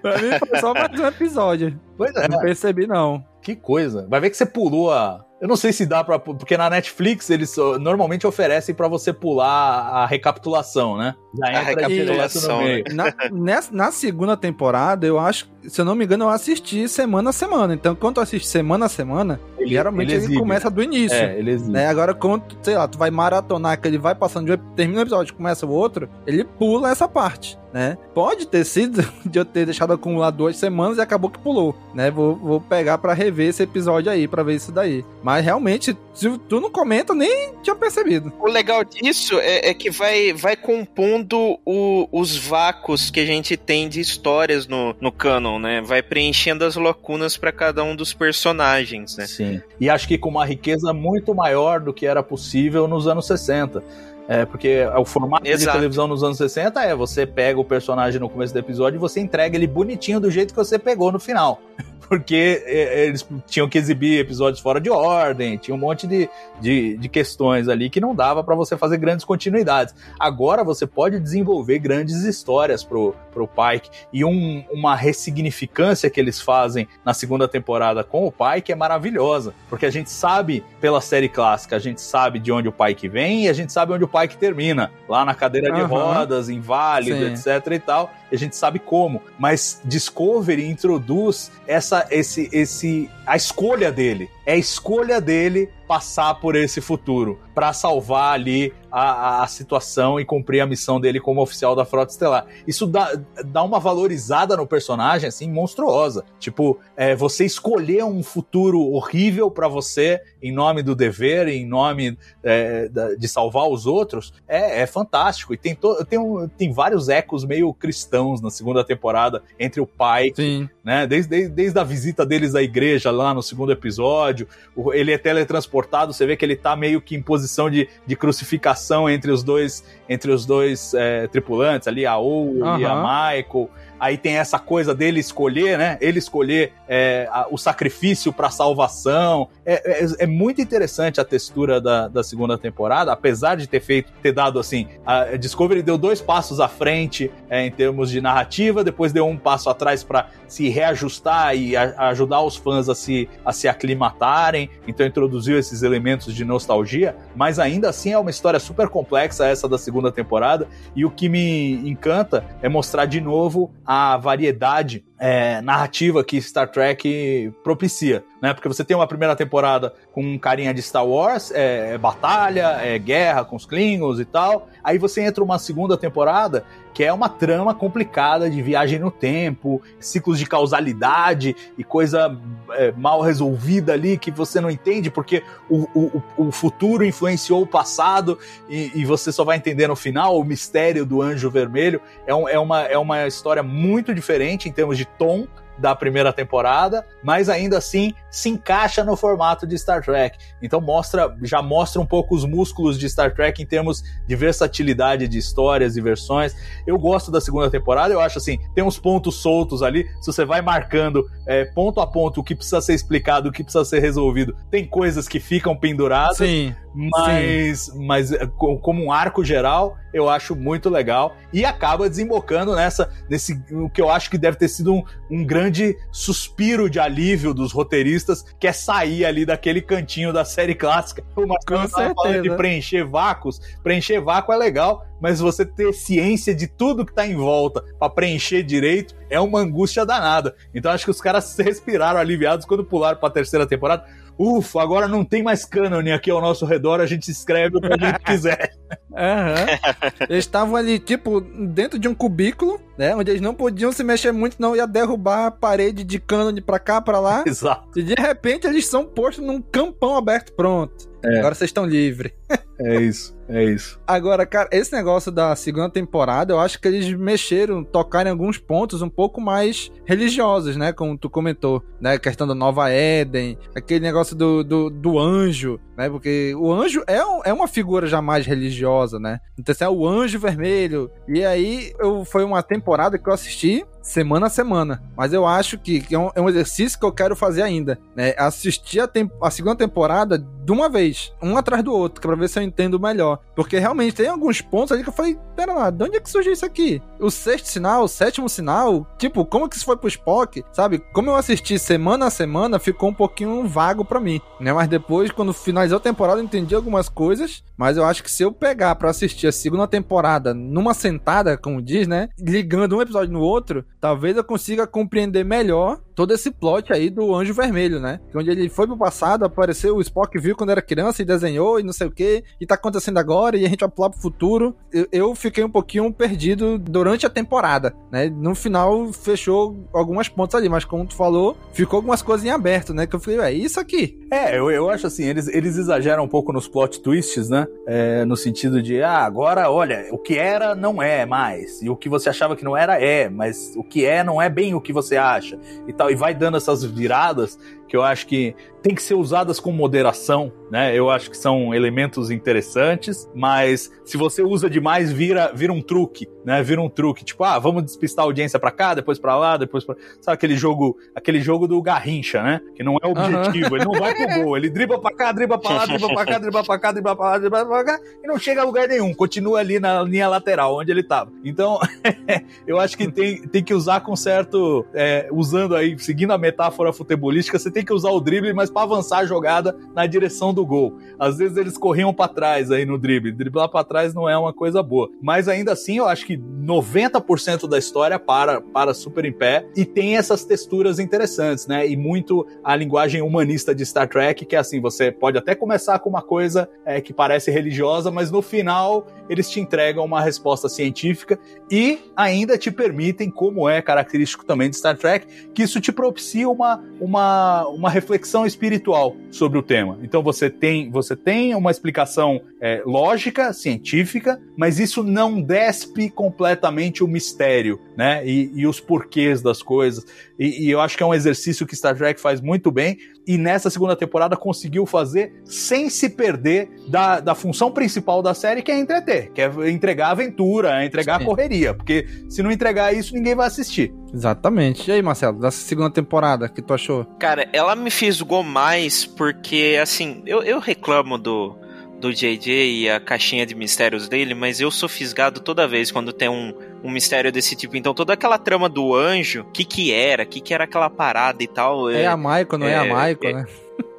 pra 0.00 0.18
mim 0.18 0.38
foi 0.38 0.60
só 0.60 0.72
mais 0.74 0.98
um 0.98 1.06
episódio. 1.06 1.78
Pois 1.96 2.14
é. 2.14 2.28
Não 2.28 2.38
percebi, 2.40 2.86
não. 2.86 3.24
Que 3.42 3.56
coisa. 3.56 4.06
Vai 4.08 4.20
ver 4.20 4.30
que 4.30 4.36
você 4.36 4.46
pulou 4.46 4.92
a, 4.92 5.24
eu 5.46 5.48
não 5.48 5.56
sei 5.56 5.72
se 5.72 5.86
dá 5.86 6.02
para 6.02 6.18
porque 6.18 6.56
na 6.56 6.68
Netflix 6.68 7.30
eles 7.30 7.56
normalmente 7.80 8.26
oferecem 8.26 8.74
para 8.74 8.88
você 8.88 9.12
pular 9.12 9.46
a 9.46 10.04
recapitulação, 10.04 10.98
né? 10.98 11.14
Já 11.38 11.48
entra 11.48 11.60
a 11.60 11.64
recapitulação. 11.64 12.64
Né? 12.64 12.82
Na, 12.92 13.14
nessa, 13.30 13.72
na 13.72 13.92
segunda 13.92 14.36
temporada, 14.36 15.06
eu 15.06 15.20
acho, 15.20 15.48
se 15.62 15.80
eu 15.80 15.84
não 15.84 15.94
me 15.94 16.04
engano, 16.04 16.24
eu 16.24 16.28
assisti 16.28 16.88
semana 16.88 17.30
a 17.30 17.32
semana. 17.32 17.74
Então, 17.74 17.94
quando 17.94 18.16
tu 18.16 18.20
assiste 18.20 18.48
semana 18.48 18.86
a 18.86 18.88
semana, 18.88 19.40
ele, 19.56 19.70
geralmente 19.70 20.14
ele, 20.14 20.24
ele 20.24 20.38
começa 20.38 20.68
do 20.68 20.82
início. 20.82 21.16
É, 21.16 21.38
ele 21.38 21.52
exige. 21.52 21.70
Né? 21.70 21.86
Agora, 21.86 22.12
quando, 22.12 22.44
sei 22.62 22.76
lá, 22.76 22.88
tu 22.88 22.98
vai 22.98 23.10
maratonar, 23.10 23.80
que 23.80 23.86
ele 23.86 23.98
vai 23.98 24.14
passando 24.14 24.46
de 24.46 24.56
termina 24.74 25.00
um 25.00 25.02
episódio, 25.02 25.34
começa 25.34 25.64
o 25.64 25.70
outro, 25.70 26.08
ele 26.26 26.42
pula 26.42 26.90
essa 26.90 27.06
parte. 27.06 27.58
Né? 27.72 27.98
Pode 28.14 28.46
ter 28.46 28.64
sido 28.64 29.06
de 29.26 29.38
eu 29.38 29.44
ter 29.44 29.66
deixado 29.66 29.92
acumular 29.92 30.30
duas 30.30 30.56
semanas 30.56 30.96
e 30.96 31.00
acabou 31.02 31.28
que 31.28 31.38
pulou, 31.38 31.76
né? 31.92 32.10
Vou, 32.10 32.34
vou 32.34 32.58
pegar 32.58 32.96
para 32.96 33.12
rever 33.12 33.50
esse 33.50 33.62
episódio 33.62 34.10
aí, 34.10 34.26
para 34.26 34.42
ver 34.42 34.54
isso 34.54 34.72
daí. 34.72 35.04
Mas 35.22 35.35
realmente, 35.40 35.96
se 36.14 36.38
tu 36.48 36.60
não 36.60 36.70
comenta, 36.70 37.14
nem 37.14 37.54
tinha 37.62 37.74
percebido. 37.74 38.32
O 38.38 38.46
legal 38.46 38.84
disso 38.84 39.38
é, 39.40 39.70
é 39.70 39.74
que 39.74 39.90
vai, 39.90 40.32
vai 40.32 40.56
compondo 40.56 41.58
o, 41.64 42.08
os 42.12 42.36
vácuos 42.36 43.10
que 43.10 43.20
a 43.20 43.26
gente 43.26 43.56
tem 43.56 43.88
de 43.88 44.00
histórias 44.00 44.66
no, 44.66 44.94
no 45.00 45.10
canon, 45.10 45.58
né? 45.58 45.80
Vai 45.80 46.02
preenchendo 46.02 46.64
as 46.64 46.76
lacunas 46.76 47.36
para 47.36 47.52
cada 47.52 47.82
um 47.82 47.96
dos 47.96 48.12
personagens, 48.12 49.16
né? 49.16 49.26
Sim. 49.26 49.46
Sim. 49.46 49.62
E 49.80 49.88
acho 49.88 50.08
que 50.08 50.18
com 50.18 50.28
uma 50.28 50.44
riqueza 50.44 50.92
muito 50.92 51.34
maior 51.34 51.80
do 51.80 51.92
que 51.92 52.06
era 52.06 52.22
possível 52.22 52.88
nos 52.88 53.06
anos 53.06 53.26
60. 53.26 53.82
É, 54.28 54.44
porque 54.44 54.84
o 54.96 55.04
formato 55.04 55.46
Exato. 55.46 55.66
de 55.66 55.72
televisão 55.72 56.08
nos 56.08 56.24
anos 56.24 56.36
60 56.36 56.82
é 56.82 56.96
você 56.96 57.24
pega 57.24 57.60
o 57.60 57.64
personagem 57.64 58.18
no 58.18 58.28
começo 58.28 58.52
do 58.52 58.58
episódio 58.58 58.96
e 58.96 58.98
você 58.98 59.20
entrega 59.20 59.56
ele 59.56 59.68
bonitinho 59.68 60.18
do 60.18 60.28
jeito 60.32 60.52
que 60.52 60.56
você 60.56 60.80
pegou 60.80 61.12
no 61.12 61.20
final 61.20 61.60
porque 62.08 62.62
é, 62.64 63.06
eles 63.06 63.26
tinham 63.46 63.68
que 63.68 63.78
exibir 63.78 64.20
episódios 64.20 64.60
fora 64.60 64.80
de 64.80 64.90
ordem, 64.90 65.56
tinha 65.56 65.74
um 65.74 65.78
monte 65.78 66.06
de, 66.06 66.28
de, 66.60 66.96
de 66.96 67.08
questões 67.08 67.68
ali 67.68 67.90
que 67.90 68.00
não 68.00 68.14
dava 68.14 68.42
para 68.42 68.54
você 68.54 68.76
fazer 68.76 68.98
grandes 68.98 69.24
continuidades. 69.24 69.94
Agora 70.18 70.64
você 70.64 70.86
pode 70.86 71.18
desenvolver 71.20 71.78
grandes 71.78 72.22
histórias 72.24 72.84
pro, 72.84 73.14
pro 73.32 73.48
Pike 73.48 73.90
e 74.12 74.24
um, 74.24 74.64
uma 74.70 74.94
ressignificância 74.94 76.08
que 76.10 76.20
eles 76.20 76.40
fazem 76.40 76.88
na 77.04 77.12
segunda 77.12 77.48
temporada 77.48 78.02
com 78.04 78.26
o 78.26 78.32
Pike 78.32 78.72
é 78.72 78.74
maravilhosa, 78.74 79.54
porque 79.68 79.86
a 79.86 79.90
gente 79.90 80.10
sabe 80.10 80.64
pela 80.80 81.00
série 81.00 81.28
clássica, 81.28 81.76
a 81.76 81.80
gente 81.80 82.00
sabe 82.00 82.38
de 82.38 82.52
onde 82.52 82.68
o 82.68 82.72
Pike 82.72 83.08
vem 83.08 83.44
e 83.44 83.48
a 83.48 83.52
gente 83.52 83.72
sabe 83.72 83.92
onde 83.92 84.04
o 84.04 84.08
Pike 84.08 84.36
termina, 84.36 84.90
lá 85.08 85.24
na 85.24 85.34
cadeira 85.34 85.72
de 85.72 85.82
rodas, 85.82 86.48
inválido, 86.48 87.36
Sim. 87.36 87.50
etc 87.50 87.72
e 87.72 87.78
tal, 87.78 88.10
a 88.30 88.36
gente 88.36 88.56
sabe 88.56 88.78
como, 88.78 89.22
mas 89.38 89.80
Discovery 89.84 90.66
introduz 90.66 91.50
essa 91.66 92.06
esse, 92.10 92.48
esse, 92.52 93.10
a 93.26 93.36
escolha 93.36 93.92
dele. 93.92 94.28
É 94.44 94.52
a 94.54 94.56
escolha 94.56 95.20
dele 95.20 95.68
passar 95.86 96.34
por 96.34 96.56
esse 96.56 96.80
futuro 96.80 97.38
para 97.54 97.72
salvar 97.72 98.34
ali 98.34 98.72
a, 98.90 99.42
a, 99.42 99.46
situação 99.46 100.18
e 100.18 100.24
cumprir 100.24 100.60
a 100.60 100.66
missão 100.66 100.98
dele 100.98 101.20
como 101.20 101.42
oficial 101.42 101.76
da 101.76 101.84
Frota 101.84 102.12
Estelar. 102.12 102.46
Isso 102.66 102.86
dá, 102.86 103.12
dá 103.44 103.62
uma 103.62 103.78
valorizada 103.78 104.56
no 104.56 104.66
personagem, 104.66 105.28
assim, 105.28 105.50
monstruosa. 105.50 106.24
Tipo, 106.38 106.78
é, 106.96 107.14
você 107.14 107.44
escolher 107.44 108.04
um 108.04 108.22
futuro 108.22 108.80
horrível 108.80 109.50
para 109.50 109.68
você 109.68 110.22
em 110.42 110.52
nome 110.52 110.82
do 110.82 110.94
dever, 110.94 111.48
em 111.48 111.66
nome 111.66 112.16
é, 112.42 112.88
de 113.18 113.28
salvar 113.28 113.68
os 113.68 113.86
outros, 113.86 114.32
é, 114.48 114.82
é 114.82 114.86
fantástico. 114.86 115.52
E 115.52 115.58
tem, 115.58 115.74
to, 115.74 116.02
tem, 116.04 116.18
um, 116.18 116.48
tem 116.48 116.72
vários 116.72 117.08
ecos 117.08 117.44
meio 117.44 117.72
cristãos 117.74 118.40
na 118.40 118.50
segunda 118.50 118.82
temporada 118.82 119.42
entre 119.58 119.80
o 119.80 119.86
pai, 119.86 120.32
Sim. 120.34 120.68
né? 120.82 121.06
Desde, 121.06 121.28
desde, 121.28 121.50
desde 121.50 121.78
a 121.78 121.84
visita 121.84 122.24
deles 122.24 122.54
à 122.54 122.62
igreja 122.62 123.10
lá 123.10 123.34
no 123.34 123.42
segundo 123.42 123.72
episódio, 123.72 124.48
ele 124.92 125.12
é 125.12 125.18
teletransportado, 125.18 125.75
você 126.12 126.26
vê 126.26 126.36
que 126.36 126.44
ele 126.44 126.56
tá 126.56 126.74
meio 126.76 127.00
que 127.00 127.14
em 127.14 127.22
posição 127.22 127.70
de, 127.70 127.88
de 128.06 128.16
crucificação 128.16 129.08
entre 129.08 129.30
os 129.30 129.42
dois, 129.42 129.84
entre 130.08 130.30
os 130.30 130.46
dois 130.46 130.94
é, 130.94 131.26
tripulantes 131.26 131.88
ali, 131.88 132.06
a 132.06 132.16
Ou 132.16 132.48
uhum. 132.48 132.78
e 132.78 132.84
a 132.84 132.94
Michael. 132.94 133.70
Aí 133.98 134.16
tem 134.16 134.36
essa 134.36 134.58
coisa 134.58 134.94
dele 134.94 135.20
escolher, 135.20 135.78
né? 135.78 135.98
Ele 136.00 136.18
escolher 136.18 136.72
é, 136.88 137.28
a, 137.30 137.46
o 137.50 137.56
sacrifício 137.56 138.32
para 138.32 138.50
salvação. 138.50 139.48
É, 139.64 140.04
é, 140.04 140.06
é, 140.20 140.26
muito 140.26 140.60
interessante 140.60 141.20
a 141.20 141.24
textura 141.24 141.80
da, 141.80 142.08
da 142.08 142.22
segunda 142.22 142.58
temporada, 142.58 143.12
apesar 143.12 143.56
de 143.56 143.66
ter 143.66 143.80
feito, 143.80 144.12
ter 144.22 144.32
dado 144.32 144.58
assim, 144.58 144.86
a 145.04 145.36
Discovery 145.36 145.82
deu 145.82 145.98
dois 145.98 146.20
passos 146.20 146.60
à 146.60 146.68
frente 146.68 147.30
é, 147.48 147.66
em 147.66 147.70
termos 147.70 148.10
de 148.10 148.20
narrativa, 148.20 148.84
depois 148.84 149.12
deu 149.12 149.26
um 149.26 149.36
passo 149.36 149.70
atrás 149.70 150.04
para 150.04 150.28
se 150.46 150.68
reajustar 150.68 151.56
e 151.56 151.76
a, 151.76 152.08
ajudar 152.08 152.42
os 152.42 152.56
fãs 152.56 152.88
a 152.88 152.94
se, 152.94 153.28
a 153.44 153.52
se 153.52 153.66
aclimatarem. 153.66 154.70
Então 154.86 155.06
introduziu 155.06 155.58
esses 155.58 155.82
elementos 155.82 156.34
de 156.34 156.44
nostalgia, 156.44 157.16
mas 157.34 157.58
ainda 157.58 157.88
assim 157.88 158.12
é 158.12 158.18
uma 158.18 158.30
história 158.30 158.60
super 158.60 158.88
complexa 158.88 159.46
essa 159.46 159.68
da 159.68 159.78
segunda 159.78 160.12
temporada. 160.12 160.68
E 160.94 161.04
o 161.04 161.10
que 161.10 161.28
me 161.28 161.88
encanta 161.88 162.44
é 162.62 162.68
mostrar 162.68 163.06
de 163.06 163.20
novo 163.20 163.70
a 163.86 164.18
variedade 164.18 165.04
é, 165.18 165.60
narrativa 165.62 166.22
que 166.22 166.40
Star 166.40 166.68
Trek 166.68 167.52
propicia, 167.64 168.24
né? 168.40 168.52
Porque 168.52 168.68
você 168.68 168.84
tem 168.84 168.96
uma 168.96 169.06
primeira 169.06 169.34
temporada 169.34 169.94
com 170.12 170.38
carinha 170.38 170.74
de 170.74 170.82
Star 170.82 171.06
Wars, 171.06 171.50
é, 171.50 171.94
é 171.94 171.98
batalha, 171.98 172.78
é 172.82 172.98
guerra 172.98 173.44
com 173.44 173.56
os 173.56 173.64
Klingons 173.64 174.20
e 174.20 174.24
tal. 174.24 174.68
Aí 174.84 174.98
você 174.98 175.22
entra 175.22 175.42
uma 175.42 175.58
segunda 175.58 175.96
temporada 175.96 176.64
que 176.96 177.04
é 177.04 177.12
uma 177.12 177.28
trama 177.28 177.74
complicada 177.74 178.48
de 178.48 178.62
viagem 178.62 178.98
no 178.98 179.10
tempo, 179.10 179.82
ciclos 180.00 180.38
de 180.38 180.46
causalidade 180.46 181.54
e 181.76 181.84
coisa 181.84 182.34
é, 182.70 182.90
mal 182.92 183.20
resolvida 183.20 183.92
ali 183.92 184.16
que 184.16 184.30
você 184.30 184.62
não 184.62 184.70
entende 184.70 185.10
porque 185.10 185.42
o, 185.68 185.86
o, 185.94 186.22
o 186.38 186.50
futuro 186.50 187.04
influenciou 187.04 187.60
o 187.60 187.66
passado 187.66 188.38
e, 188.66 188.90
e, 188.94 189.04
você 189.04 189.30
só 189.30 189.44
vai 189.44 189.58
entender 189.58 189.86
no 189.88 189.94
final 189.94 190.40
o 190.40 190.44
mistério 190.44 191.04
do 191.04 191.20
anjo 191.20 191.50
vermelho. 191.50 192.00
É, 192.26 192.34
um, 192.34 192.48
é, 192.48 192.58
uma, 192.58 192.82
é 192.84 192.96
uma 192.96 193.26
história 193.26 193.62
muito 193.62 194.14
diferente 194.14 194.66
em 194.66 194.72
termos 194.72 194.96
de 194.96 195.05
tom 195.18 195.46
da 195.78 195.94
primeira 195.94 196.32
temporada, 196.32 197.04
mas 197.22 197.48
ainda 197.48 197.78
assim 197.78 198.14
se 198.30 198.48
encaixa 198.48 199.04
no 199.04 199.16
formato 199.16 199.66
de 199.66 199.78
Star 199.78 200.02
Trek. 200.02 200.38
Então 200.62 200.80
mostra, 200.80 201.34
já 201.42 201.60
mostra 201.62 202.00
um 202.00 202.06
pouco 202.06 202.34
os 202.34 202.44
músculos 202.44 202.98
de 202.98 203.08
Star 203.08 203.34
Trek 203.34 203.62
em 203.62 203.66
termos 203.66 204.02
de 204.26 204.36
versatilidade 204.36 205.28
de 205.28 205.38
histórias 205.38 205.96
e 205.96 206.00
versões. 206.00 206.54
Eu 206.86 206.98
gosto 206.98 207.30
da 207.30 207.40
segunda 207.40 207.70
temporada, 207.70 208.12
eu 208.12 208.20
acho 208.20 208.38
assim, 208.38 208.58
tem 208.74 208.82
uns 208.82 208.98
pontos 208.98 209.36
soltos 209.36 209.82
ali. 209.82 210.06
Se 210.20 210.32
você 210.32 210.44
vai 210.44 210.62
marcando 210.62 211.28
é, 211.46 211.64
ponto 211.64 212.00
a 212.00 212.06
ponto 212.06 212.40
o 212.40 212.44
que 212.44 212.54
precisa 212.54 212.80
ser 212.80 212.94
explicado, 212.94 213.48
o 213.48 213.52
que 213.52 213.62
precisa 213.62 213.84
ser 213.84 214.00
resolvido, 214.00 214.56
tem 214.70 214.86
coisas 214.86 215.28
que 215.28 215.40
ficam 215.40 215.76
penduradas. 215.76 216.38
Sim. 216.38 216.74
Mas, 216.94 217.80
Sim. 217.80 218.06
mas 218.06 218.32
é, 218.32 218.46
como 218.56 219.04
um 219.04 219.12
arco 219.12 219.44
geral, 219.44 219.96
eu 220.16 220.30
acho 220.30 220.56
muito 220.56 220.88
legal 220.88 221.36
e 221.52 221.62
acaba 221.62 222.08
desembocando 222.08 222.74
nessa 222.74 223.10
nesse 223.28 223.62
o 223.70 223.90
que 223.90 224.00
eu 224.00 224.10
acho 224.10 224.30
que 224.30 224.38
deve 224.38 224.56
ter 224.56 224.68
sido 224.68 224.94
um, 224.94 225.04
um 225.30 225.44
grande 225.44 225.94
suspiro 226.10 226.88
de 226.88 226.98
alívio 226.98 227.52
dos 227.52 227.70
roteiristas, 227.70 228.42
que 228.58 228.66
é 228.66 228.72
sair 228.72 229.26
ali 229.26 229.44
daquele 229.44 229.82
cantinho 229.82 230.32
da 230.32 230.42
série 230.42 230.74
clássica. 230.74 231.22
O 231.36 231.46
Marcelo 231.46 232.14
falando 232.14 232.42
de 232.42 232.56
preencher 232.56 233.04
vácuos. 233.04 233.60
Preencher 233.82 234.18
vácuo 234.20 234.54
é 234.54 234.56
legal, 234.56 235.06
mas 235.20 235.38
você 235.38 235.66
ter 235.66 235.92
ciência 235.92 236.54
de 236.54 236.66
tudo 236.66 237.04
que 237.04 237.12
tá 237.12 237.26
em 237.26 237.36
volta 237.36 237.84
para 237.98 238.08
preencher 238.08 238.62
direito 238.62 239.14
é 239.28 239.38
uma 239.38 239.60
angústia 239.60 240.06
danada. 240.06 240.54
Então 240.74 240.90
acho 240.90 241.04
que 241.04 241.10
os 241.10 241.20
caras 241.20 241.54
respiraram 241.60 242.18
aliviados 242.18 242.64
quando 242.64 242.84
pularam 242.84 243.18
para 243.18 243.28
a 243.28 243.32
terceira 243.32 243.66
temporada 243.66 244.06
ufa, 244.38 244.82
agora 244.82 245.08
não 245.08 245.24
tem 245.24 245.42
mais 245.42 245.64
cânone 245.64 246.12
aqui 246.12 246.30
ao 246.30 246.40
nosso 246.40 246.64
redor, 246.64 247.00
a 247.00 247.06
gente 247.06 247.30
escreve 247.30 247.76
o 247.76 247.80
que 247.80 247.92
a 247.92 247.96
gente 247.96 248.18
quiser. 248.24 248.72
Uhum. 249.10 249.96
Eles 250.28 250.44
estavam 250.44 250.76
ali, 250.76 250.98
tipo, 250.98 251.40
dentro 251.40 251.98
de 251.98 252.08
um 252.08 252.14
cubículo, 252.14 252.80
né? 252.98 253.14
Onde 253.16 253.30
eles 253.30 253.40
não 253.40 253.54
podiam 253.54 253.90
se 253.90 254.04
mexer 254.04 254.32
muito, 254.32 254.56
não 254.58 254.76
ia 254.76 254.86
derrubar 254.86 255.46
a 255.46 255.50
parede 255.50 256.04
de 256.04 256.18
cânone 256.18 256.60
pra 256.60 256.78
cá, 256.78 257.00
pra 257.00 257.18
lá. 257.18 257.44
Exato. 257.46 257.98
E 257.98 258.02
de 258.02 258.14
repente 258.14 258.66
eles 258.66 258.86
são 258.86 259.04
postos 259.04 259.44
num 259.44 259.60
campão 259.62 260.16
aberto, 260.16 260.52
pronto. 260.54 261.08
É. 261.24 261.38
Agora 261.38 261.54
vocês 261.54 261.70
estão 261.70 261.86
livres. 261.86 262.32
é 262.78 263.00
isso. 263.00 263.36
É 263.48 263.64
isso. 263.64 264.00
Agora, 264.06 264.44
cara, 264.44 264.68
esse 264.72 264.92
negócio 264.92 265.30
da 265.30 265.54
segunda 265.54 265.88
temporada, 265.88 266.52
eu 266.52 266.58
acho 266.58 266.80
que 266.80 266.88
eles 266.88 267.12
mexeram, 267.12 267.84
tocaram 267.84 268.28
em 268.28 268.32
alguns 268.32 268.58
pontos 268.58 269.02
um 269.02 269.08
pouco 269.08 269.40
mais 269.40 269.90
religiosos, 270.04 270.76
né? 270.76 270.92
Como 270.92 271.16
tu 271.16 271.30
comentou, 271.30 271.82
né? 272.00 272.14
A 272.14 272.18
questão 272.18 272.46
da 272.46 272.54
Nova 272.54 272.90
Éden, 272.90 273.56
aquele 273.74 274.00
negócio 274.00 274.34
do, 274.34 274.64
do, 274.64 274.90
do 274.90 275.18
anjo, 275.18 275.78
né? 275.96 276.10
Porque 276.10 276.54
o 276.56 276.72
anjo 276.72 277.04
é, 277.06 277.18
é 277.44 277.52
uma 277.52 277.68
figura 277.68 278.06
já 278.06 278.20
mais 278.20 278.46
religiosa, 278.46 279.18
né? 279.20 279.38
Então, 279.56 279.72
assim, 279.72 279.84
é 279.84 279.88
o 279.88 280.06
anjo 280.06 280.40
vermelho. 280.40 281.10
E 281.28 281.44
aí, 281.44 281.92
eu, 282.00 282.24
foi 282.24 282.42
uma 282.42 282.62
temporada 282.62 283.16
que 283.16 283.28
eu 283.28 283.32
assisti 283.32 283.86
semana 284.02 284.46
a 284.46 284.50
semana. 284.50 285.02
Mas 285.16 285.32
eu 285.32 285.46
acho 285.46 285.78
que, 285.78 286.00
que 286.00 286.14
é, 286.14 286.18
um, 286.18 286.30
é, 286.34 286.40
um, 286.40 286.48
exercício 286.48 286.98
que 286.98 287.04
eu 287.04 287.12
quero 287.12 287.34
fazer 287.34 287.62
ainda, 287.62 287.98
né? 288.14 288.34
Assistir 288.38 289.00
a, 289.00 289.08
a, 289.42 289.50
segunda 289.50 289.76
temporada 289.76 290.38
de 290.38 290.72
uma 290.72 290.88
vez, 290.88 291.32
um 291.42 291.56
atrás 291.56 291.82
do 291.82 291.92
outro, 291.92 292.20
é 292.20 292.26
pra 292.26 292.36
ver 292.36 292.48
se 292.48 292.58
eu 292.58 292.62
entendo 292.66 293.00
melhor. 293.00 293.40
Porque 293.54 293.78
realmente 293.78 294.14
tem 294.14 294.28
alguns 294.28 294.60
pontos 294.60 294.92
ali 294.92 295.02
que 295.02 295.08
eu 295.08 295.14
falei, 295.14 295.38
pera 295.54 295.72
lá, 295.72 295.90
de 295.90 296.04
onde 296.04 296.16
é 296.16 296.20
que 296.20 296.30
surgiu 296.30 296.52
isso 296.52 296.66
aqui? 296.66 297.00
O 297.18 297.30
sexto 297.30 297.66
sinal, 297.66 298.04
o 298.04 298.08
sétimo 298.08 298.48
sinal, 298.48 299.06
tipo, 299.18 299.44
como 299.44 299.68
que 299.68 299.76
isso 299.76 299.84
foi 299.84 299.96
pro 299.96 300.08
Spock? 300.08 300.62
Sabe? 300.72 300.98
Como 301.12 301.30
eu 301.30 301.36
assisti 301.36 301.78
semana 301.78 302.26
a 302.26 302.30
semana, 302.30 302.78
ficou 302.78 303.08
um 303.08 303.14
pouquinho 303.14 303.66
vago 303.66 304.04
para 304.04 304.20
mim, 304.20 304.40
né? 304.60 304.72
Mas 304.72 304.88
depois, 304.88 305.30
quando 305.30 305.52
finalizou 305.52 305.96
a 305.96 306.00
temporada, 306.00 306.40
eu 306.40 306.44
entendi 306.44 306.74
algumas 306.74 307.08
coisas, 307.08 307.64
mas 307.76 307.96
eu 307.96 308.04
acho 308.04 308.22
que 308.22 308.30
se 308.30 308.42
eu 308.42 308.52
pegar 308.52 308.94
para 308.96 309.10
assistir 309.10 309.46
a 309.46 309.52
segunda 309.52 309.86
temporada 309.86 310.52
numa 310.52 310.94
sentada, 310.94 311.56
como 311.56 311.82
diz, 311.82 312.06
né? 312.06 312.28
Ligando 312.38 312.96
um 312.96 313.02
episódio 313.02 313.32
no 313.32 313.40
outro, 313.40 313.84
talvez 314.00 314.36
eu 314.36 314.44
consiga 314.44 314.86
compreender 314.86 315.44
melhor 315.44 316.00
todo 316.16 316.32
esse 316.32 316.50
plot 316.50 316.92
aí 316.92 317.10
do 317.10 317.34
Anjo 317.34 317.52
Vermelho, 317.52 318.00
né? 318.00 318.18
Onde 318.34 318.50
ele 318.50 318.68
foi 318.70 318.86
pro 318.86 318.96
passado, 318.96 319.44
apareceu, 319.44 319.96
o 319.96 320.00
Spock 320.00 320.36
viu 320.38 320.56
quando 320.56 320.70
era 320.70 320.80
criança 320.80 321.20
e 321.20 321.26
desenhou 321.26 321.78
e 321.78 321.82
não 321.82 321.92
sei 321.92 322.06
o 322.06 322.10
que, 322.10 322.42
e 322.58 322.66
tá 322.66 322.74
acontecendo 322.74 323.18
agora, 323.18 323.56
e 323.56 323.66
a 323.66 323.68
gente 323.68 323.80
vai 323.80 323.90
pular 323.90 324.10
pro 324.10 324.20
futuro. 324.20 324.74
Eu, 324.90 325.06
eu, 325.12 325.34
fiquei 325.34 325.62
um 325.62 325.70
pouquinho 325.70 326.10
perdido 326.10 326.78
durante 326.78 327.26
a 327.26 327.30
temporada, 327.30 327.94
né? 328.10 328.30
No 328.30 328.54
final, 328.54 329.12
fechou 329.12 329.86
algumas 329.92 330.28
pontas 330.28 330.58
ali, 330.58 330.70
mas 330.70 330.86
como 330.86 331.06
tu 331.06 331.14
falou, 331.14 331.56
ficou 331.74 331.98
algumas 331.98 332.22
coisas 332.22 332.46
em 332.46 332.50
aberto, 332.50 332.94
né? 332.94 333.06
Que 333.06 333.14
eu 333.14 333.20
falei, 333.20 333.38
é 333.40 333.52
isso 333.52 333.78
aqui. 333.78 334.18
É, 334.30 334.58
eu, 334.58 334.70
eu 334.70 334.88
acho 334.88 335.06
assim, 335.06 335.24
eles, 335.24 335.46
eles 335.48 335.76
exageram 335.76 336.24
um 336.24 336.28
pouco 336.28 336.50
nos 336.50 336.66
plot 336.66 337.00
twists, 337.02 337.50
né? 337.50 337.66
É, 337.86 338.24
no 338.24 338.36
sentido 338.36 338.82
de, 338.82 339.02
ah, 339.02 339.18
agora, 339.18 339.70
olha, 339.70 340.06
o 340.10 340.16
que 340.18 340.38
era 340.38 340.74
não 340.74 341.02
é 341.02 341.26
mais, 341.26 341.82
e 341.82 341.90
o 341.90 341.96
que 341.96 342.08
você 342.08 342.30
achava 342.30 342.56
que 342.56 342.64
não 342.64 342.74
era 342.74 342.98
é, 342.98 343.28
mas 343.28 343.74
o 343.76 343.84
que 343.84 344.06
é 344.06 344.24
não 344.24 344.40
é 344.40 344.48
bem 344.48 344.74
o 344.74 344.80
que 344.80 344.94
você 344.94 345.16
acha, 345.16 345.58
e 345.86 345.92
tal 345.92 346.05
tal, 346.06 346.10
e 346.10 346.14
vai 346.14 346.34
dando 346.34 346.56
essas 346.56 346.84
viradas 346.84 347.58
que 347.88 347.96
eu 347.96 348.02
acho 348.02 348.26
que 348.26 348.54
tem 348.86 348.94
que 348.94 349.02
ser 349.02 349.14
usadas 349.14 349.58
com 349.58 349.72
moderação, 349.72 350.52
né? 350.70 350.96
Eu 350.96 351.10
acho 351.10 351.28
que 351.28 351.36
são 351.36 351.74
elementos 351.74 352.30
interessantes, 352.30 353.28
mas 353.34 353.90
se 354.04 354.16
você 354.16 354.42
usa 354.42 354.70
demais, 354.70 355.10
vira, 355.10 355.50
vira 355.52 355.72
um 355.72 355.82
truque, 355.82 356.28
né? 356.44 356.62
Vira 356.62 356.80
um 356.80 356.88
truque, 356.88 357.24
tipo, 357.24 357.42
ah, 357.42 357.58
vamos 357.58 357.82
despistar 357.82 358.24
a 358.24 358.28
audiência 358.28 358.60
para 358.60 358.70
cá, 358.70 358.94
depois 358.94 359.18
para 359.18 359.36
lá, 359.36 359.56
depois 359.56 359.84
pra... 359.84 359.96
Sabe 360.20 360.36
aquele 360.36 360.56
jogo, 360.56 360.96
aquele 361.16 361.40
jogo 361.40 361.66
do 361.66 361.82
Garrincha, 361.82 362.40
né? 362.44 362.60
Que 362.76 362.84
não 362.84 362.96
é 363.02 363.08
objetivo, 363.08 363.70
uhum. 363.70 363.76
ele 363.76 363.84
não 363.84 363.92
vai 363.92 364.14
pro 364.14 364.44
gol, 364.44 364.56
ele 364.56 364.70
dribla 364.70 365.00
pra 365.00 365.12
cá, 365.12 365.32
dribla 365.32 365.58
pra 365.58 365.70
lá, 365.72 365.86
dribla 365.86 366.14
pra 366.14 366.24
cá, 366.24 366.38
dribla 366.38 366.64
pra 366.64 366.78
cá, 366.78 366.92
dribla 366.92 367.16
pra 367.16 367.26
lá, 367.26 367.38
dribla 367.38 367.66
pra 367.66 367.84
cá, 367.84 368.00
e 368.22 368.26
não 368.28 368.38
chega 368.38 368.60
a 368.60 368.64
lugar 368.64 368.86
nenhum, 368.86 369.12
continua 369.12 369.58
ali 369.58 369.80
na 369.80 370.00
linha 370.02 370.28
lateral, 370.28 370.78
onde 370.78 370.92
ele 370.92 371.02
tava. 371.02 371.32
Então, 371.44 371.80
eu 372.68 372.78
acho 372.78 372.96
que 372.96 373.10
tem, 373.10 373.42
tem 373.42 373.64
que 373.64 373.74
usar 373.74 374.00
com 374.00 374.14
certo, 374.14 374.86
é, 374.94 375.28
usando 375.32 375.74
aí, 375.74 375.98
seguindo 375.98 376.32
a 376.32 376.38
metáfora 376.38 376.92
futebolística, 376.92 377.58
você 377.58 377.68
tem 377.76 377.84
que 377.84 377.92
usar 377.92 378.08
o 378.08 378.20
drible, 378.20 378.54
mas 378.54 378.70
para 378.70 378.84
avançar 378.84 379.18
a 379.18 379.26
jogada 379.26 379.76
na 379.94 380.06
direção 380.06 380.54
do 380.54 380.64
gol. 380.64 380.96
Às 381.18 381.36
vezes 381.36 381.58
eles 381.58 381.76
corriam 381.76 382.10
para 382.14 382.26
trás 382.26 382.70
aí 382.70 382.86
no 382.86 382.96
drible. 382.96 383.30
Driblar 383.30 383.68
para 383.68 383.84
trás 383.84 384.14
não 384.14 384.26
é 384.26 384.38
uma 384.38 384.50
coisa 384.50 384.82
boa. 384.82 385.10
Mas 385.20 385.46
ainda 385.46 385.72
assim, 385.72 385.98
eu 385.98 386.06
acho 386.06 386.24
que 386.24 386.38
90% 386.38 387.68
da 387.68 387.78
história 387.78 388.18
para, 388.18 388.62
para 388.62 388.94
super 388.94 389.26
em 389.26 389.32
pé 389.32 389.66
e 389.76 389.84
tem 389.84 390.16
essas 390.16 390.42
texturas 390.42 390.98
interessantes, 390.98 391.66
né? 391.66 391.86
E 391.86 391.98
muito 391.98 392.46
a 392.64 392.74
linguagem 392.74 393.20
humanista 393.20 393.74
de 393.74 393.84
Star 393.84 394.08
Trek, 394.08 394.46
que 394.46 394.56
é 394.56 394.58
assim, 394.58 394.80
você 394.80 395.12
pode 395.12 395.36
até 395.36 395.54
começar 395.54 395.98
com 395.98 396.08
uma 396.08 396.22
coisa 396.22 396.70
é, 396.82 396.98
que 397.02 397.12
parece 397.12 397.50
religiosa, 397.50 398.10
mas 398.10 398.30
no 398.30 398.40
final 398.40 399.06
eles 399.28 399.50
te 399.50 399.60
entregam 399.60 400.02
uma 400.02 400.22
resposta 400.22 400.66
científica 400.66 401.38
e 401.70 401.98
ainda 402.16 402.56
te 402.56 402.70
permitem, 402.70 403.30
como 403.30 403.68
é 403.68 403.82
característico 403.82 404.46
também 404.46 404.70
de 404.70 404.76
Star 404.76 404.96
Trek, 404.96 405.26
que 405.52 405.62
isso 405.62 405.78
te 405.78 405.92
propicia 405.92 406.48
uma, 406.48 406.82
uma, 407.00 407.65
uma 407.68 407.90
reflexão 407.90 408.46
espiritual 408.46 409.16
sobre 409.30 409.58
o 409.58 409.62
tema. 409.62 409.98
Então 410.02 410.22
você 410.22 410.48
tem, 410.48 410.90
você 410.90 411.14
tem 411.16 411.54
uma 411.54 411.70
explicação 411.70 412.40
é, 412.60 412.82
lógica, 412.84 413.52
científica, 413.52 414.40
mas 414.56 414.78
isso 414.78 415.02
não 415.02 415.40
despe 415.40 416.10
completamente 416.10 417.04
o 417.04 417.08
mistério, 417.08 417.80
né? 417.96 418.26
E, 418.26 418.50
e 418.54 418.66
os 418.66 418.80
porquês 418.80 419.42
das 419.42 419.62
coisas. 419.62 420.04
E, 420.38 420.66
e, 420.66 420.70
eu 420.70 420.80
acho 420.80 420.96
que 420.96 421.02
é 421.02 421.06
um 421.06 421.14
exercício 421.14 421.66
que 421.66 421.76
Star 421.76 421.96
Trek 421.96 422.20
faz 422.20 422.40
muito 422.40 422.70
bem. 422.70 422.98
E 423.26 423.36
nessa 423.36 423.68
segunda 423.68 423.96
temporada 423.96 424.36
conseguiu 424.36 424.86
fazer 424.86 425.42
sem 425.44 425.90
se 425.90 426.10
perder 426.10 426.70
da, 426.88 427.18
da 427.18 427.34
função 427.34 427.72
principal 427.72 428.22
da 428.22 428.34
série, 428.34 428.62
que 428.62 428.70
é 428.70 428.78
entreter, 428.78 429.32
que 429.32 429.40
é 429.40 429.50
entregar 429.68 430.10
aventura, 430.10 430.82
é 430.82 430.86
entregar 430.86 431.18
Sim. 431.18 431.24
a 431.24 431.26
correria. 431.26 431.74
Porque 431.74 432.06
se 432.28 432.42
não 432.42 432.52
entregar 432.52 432.94
isso, 432.94 433.14
ninguém 433.14 433.34
vai 433.34 433.46
assistir. 433.46 433.92
Exatamente. 434.14 434.88
E 434.88 434.92
aí, 434.92 435.02
Marcelo, 435.02 435.40
dessa 435.40 435.58
segunda 435.58 435.90
temporada, 435.90 436.48
que 436.48 436.62
tu 436.62 436.72
achou? 436.72 437.04
Cara, 437.18 437.48
ela 437.52 437.74
me 437.74 437.90
fisgou 437.90 438.42
mais 438.42 439.04
porque, 439.04 439.78
assim, 439.82 440.22
eu, 440.24 440.42
eu 440.42 440.60
reclamo 440.60 441.18
do, 441.18 441.56
do 442.00 442.12
JJ 442.12 442.82
e 442.82 442.90
a 442.90 443.00
caixinha 443.00 443.46
de 443.46 443.54
mistérios 443.54 444.08
dele, 444.08 444.34
mas 444.34 444.60
eu 444.60 444.70
sou 444.70 444.88
fisgado 444.88 445.40
toda 445.40 445.66
vez 445.66 445.90
quando 445.90 446.12
tem 446.12 446.28
um, 446.28 446.54
um 446.84 446.90
mistério 446.90 447.32
desse 447.32 447.56
tipo. 447.56 447.76
Então, 447.76 447.94
toda 447.94 448.12
aquela 448.12 448.38
trama 448.38 448.68
do 448.68 448.94
anjo, 448.94 449.40
o 449.40 449.44
que 449.44 449.64
que 449.64 449.92
era, 449.92 450.24
o 450.24 450.26
que 450.26 450.40
que 450.40 450.52
era 450.52 450.64
aquela 450.64 450.90
parada 450.90 451.42
e 451.42 451.46
tal. 451.46 451.90
É, 451.90 452.02
é 452.02 452.06
a 452.06 452.16
Michael, 452.16 452.58
não 452.58 452.66
é, 452.66 452.72
é 452.72 452.76
a 452.76 452.84
Michael, 452.84 453.18
é, 453.22 453.32
né? 453.32 453.46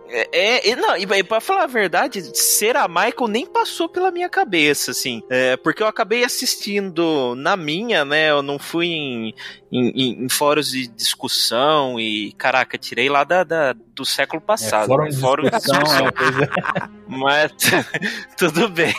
É, 0.09 0.69
é, 0.69 0.75
não, 0.75 0.95
e 0.95 1.23
pra 1.23 1.39
falar 1.39 1.63
a 1.63 1.67
verdade, 1.67 2.21
ser 2.37 2.75
a 2.75 2.87
Michael 2.87 3.27
nem 3.27 3.45
passou 3.45 3.89
pela 3.89 4.11
minha 4.11 4.29
cabeça, 4.29 4.91
assim. 4.91 5.21
É, 5.29 5.57
porque 5.57 5.83
eu 5.83 5.87
acabei 5.87 6.23
assistindo 6.23 7.35
na 7.35 7.57
minha, 7.57 8.05
né? 8.05 8.29
Eu 8.29 8.41
não 8.41 8.57
fui 8.57 8.87
em, 8.87 9.33
em, 9.71 10.25
em 10.25 10.29
fóruns 10.29 10.71
de 10.71 10.87
discussão 10.87 11.99
e, 11.99 12.31
caraca, 12.33 12.77
tirei 12.77 13.09
lá 13.09 13.23
da, 13.23 13.43
da 13.43 13.75
do 13.97 14.05
século 14.05 14.41
passado. 14.41 14.83
É, 14.83 14.87
fórum, 14.87 15.09
de 15.09 15.17
fórum 15.17 15.43
de 15.43 15.49
discussão. 15.49 16.07
É, 16.07 16.87
Mas 17.07 17.51
tudo 18.37 18.69
bem. 18.69 18.93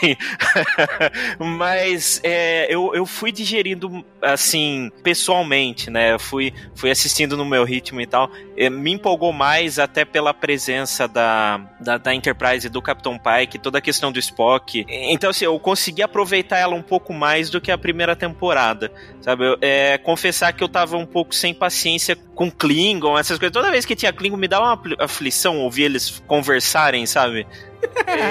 Mas 1.39 2.19
é, 2.23 2.73
eu, 2.73 2.93
eu 2.93 3.05
fui 3.05 3.31
digerindo, 3.31 4.03
assim, 4.21 4.91
pessoalmente, 5.03 5.89
né? 5.89 6.13
Eu 6.13 6.19
fui, 6.19 6.53
fui 6.75 6.91
assistindo 6.91 7.37
no 7.37 7.45
meu 7.45 7.63
ritmo 7.63 8.01
e 8.01 8.07
tal. 8.07 8.29
É, 8.59 8.69
me 8.69 8.91
empolgou 8.91 9.31
mais 9.31 9.79
até 9.79 10.03
pela 10.03 10.33
presença 10.33 11.07
da, 11.07 11.61
da, 11.79 11.97
da 11.97 12.13
Enterprise 12.13 12.67
e 12.67 12.69
do 12.69 12.81
Capitão 12.81 13.17
Pike, 13.17 13.57
toda 13.57 13.77
a 13.77 13.81
questão 13.81 14.11
do 14.11 14.19
Spock. 14.19 14.85
Então, 14.89 15.29
assim, 15.29 15.45
eu 15.45 15.57
consegui 15.59 16.03
aproveitar 16.03 16.57
ela 16.57 16.75
um 16.75 16.81
pouco 16.81 17.13
mais 17.13 17.49
do 17.49 17.61
que 17.61 17.71
a 17.71 17.77
primeira 17.77 18.17
temporada, 18.17 18.91
sabe? 19.21 19.45
Eu, 19.45 19.57
é, 19.61 19.97
confessar 19.97 20.51
que 20.51 20.61
eu 20.61 20.67
tava 20.67 20.97
um 20.97 21.05
pouco 21.05 21.33
sem 21.33 21.53
paciência 21.53 22.17
com 22.35 22.51
Klingon, 22.51 23.17
essas 23.17 23.39
coisas. 23.39 23.53
Toda 23.53 23.71
vez 23.71 23.85
que 23.85 23.95
tinha 23.95 24.11
Klingon, 24.11 24.35
me 24.35 24.47
dava 24.47 24.65
uma 24.65 24.95
aflição 24.99 25.59
ouvir 25.59 25.83
eles 25.83 26.21
conversarem, 26.27 27.05
sabe? 27.05 27.47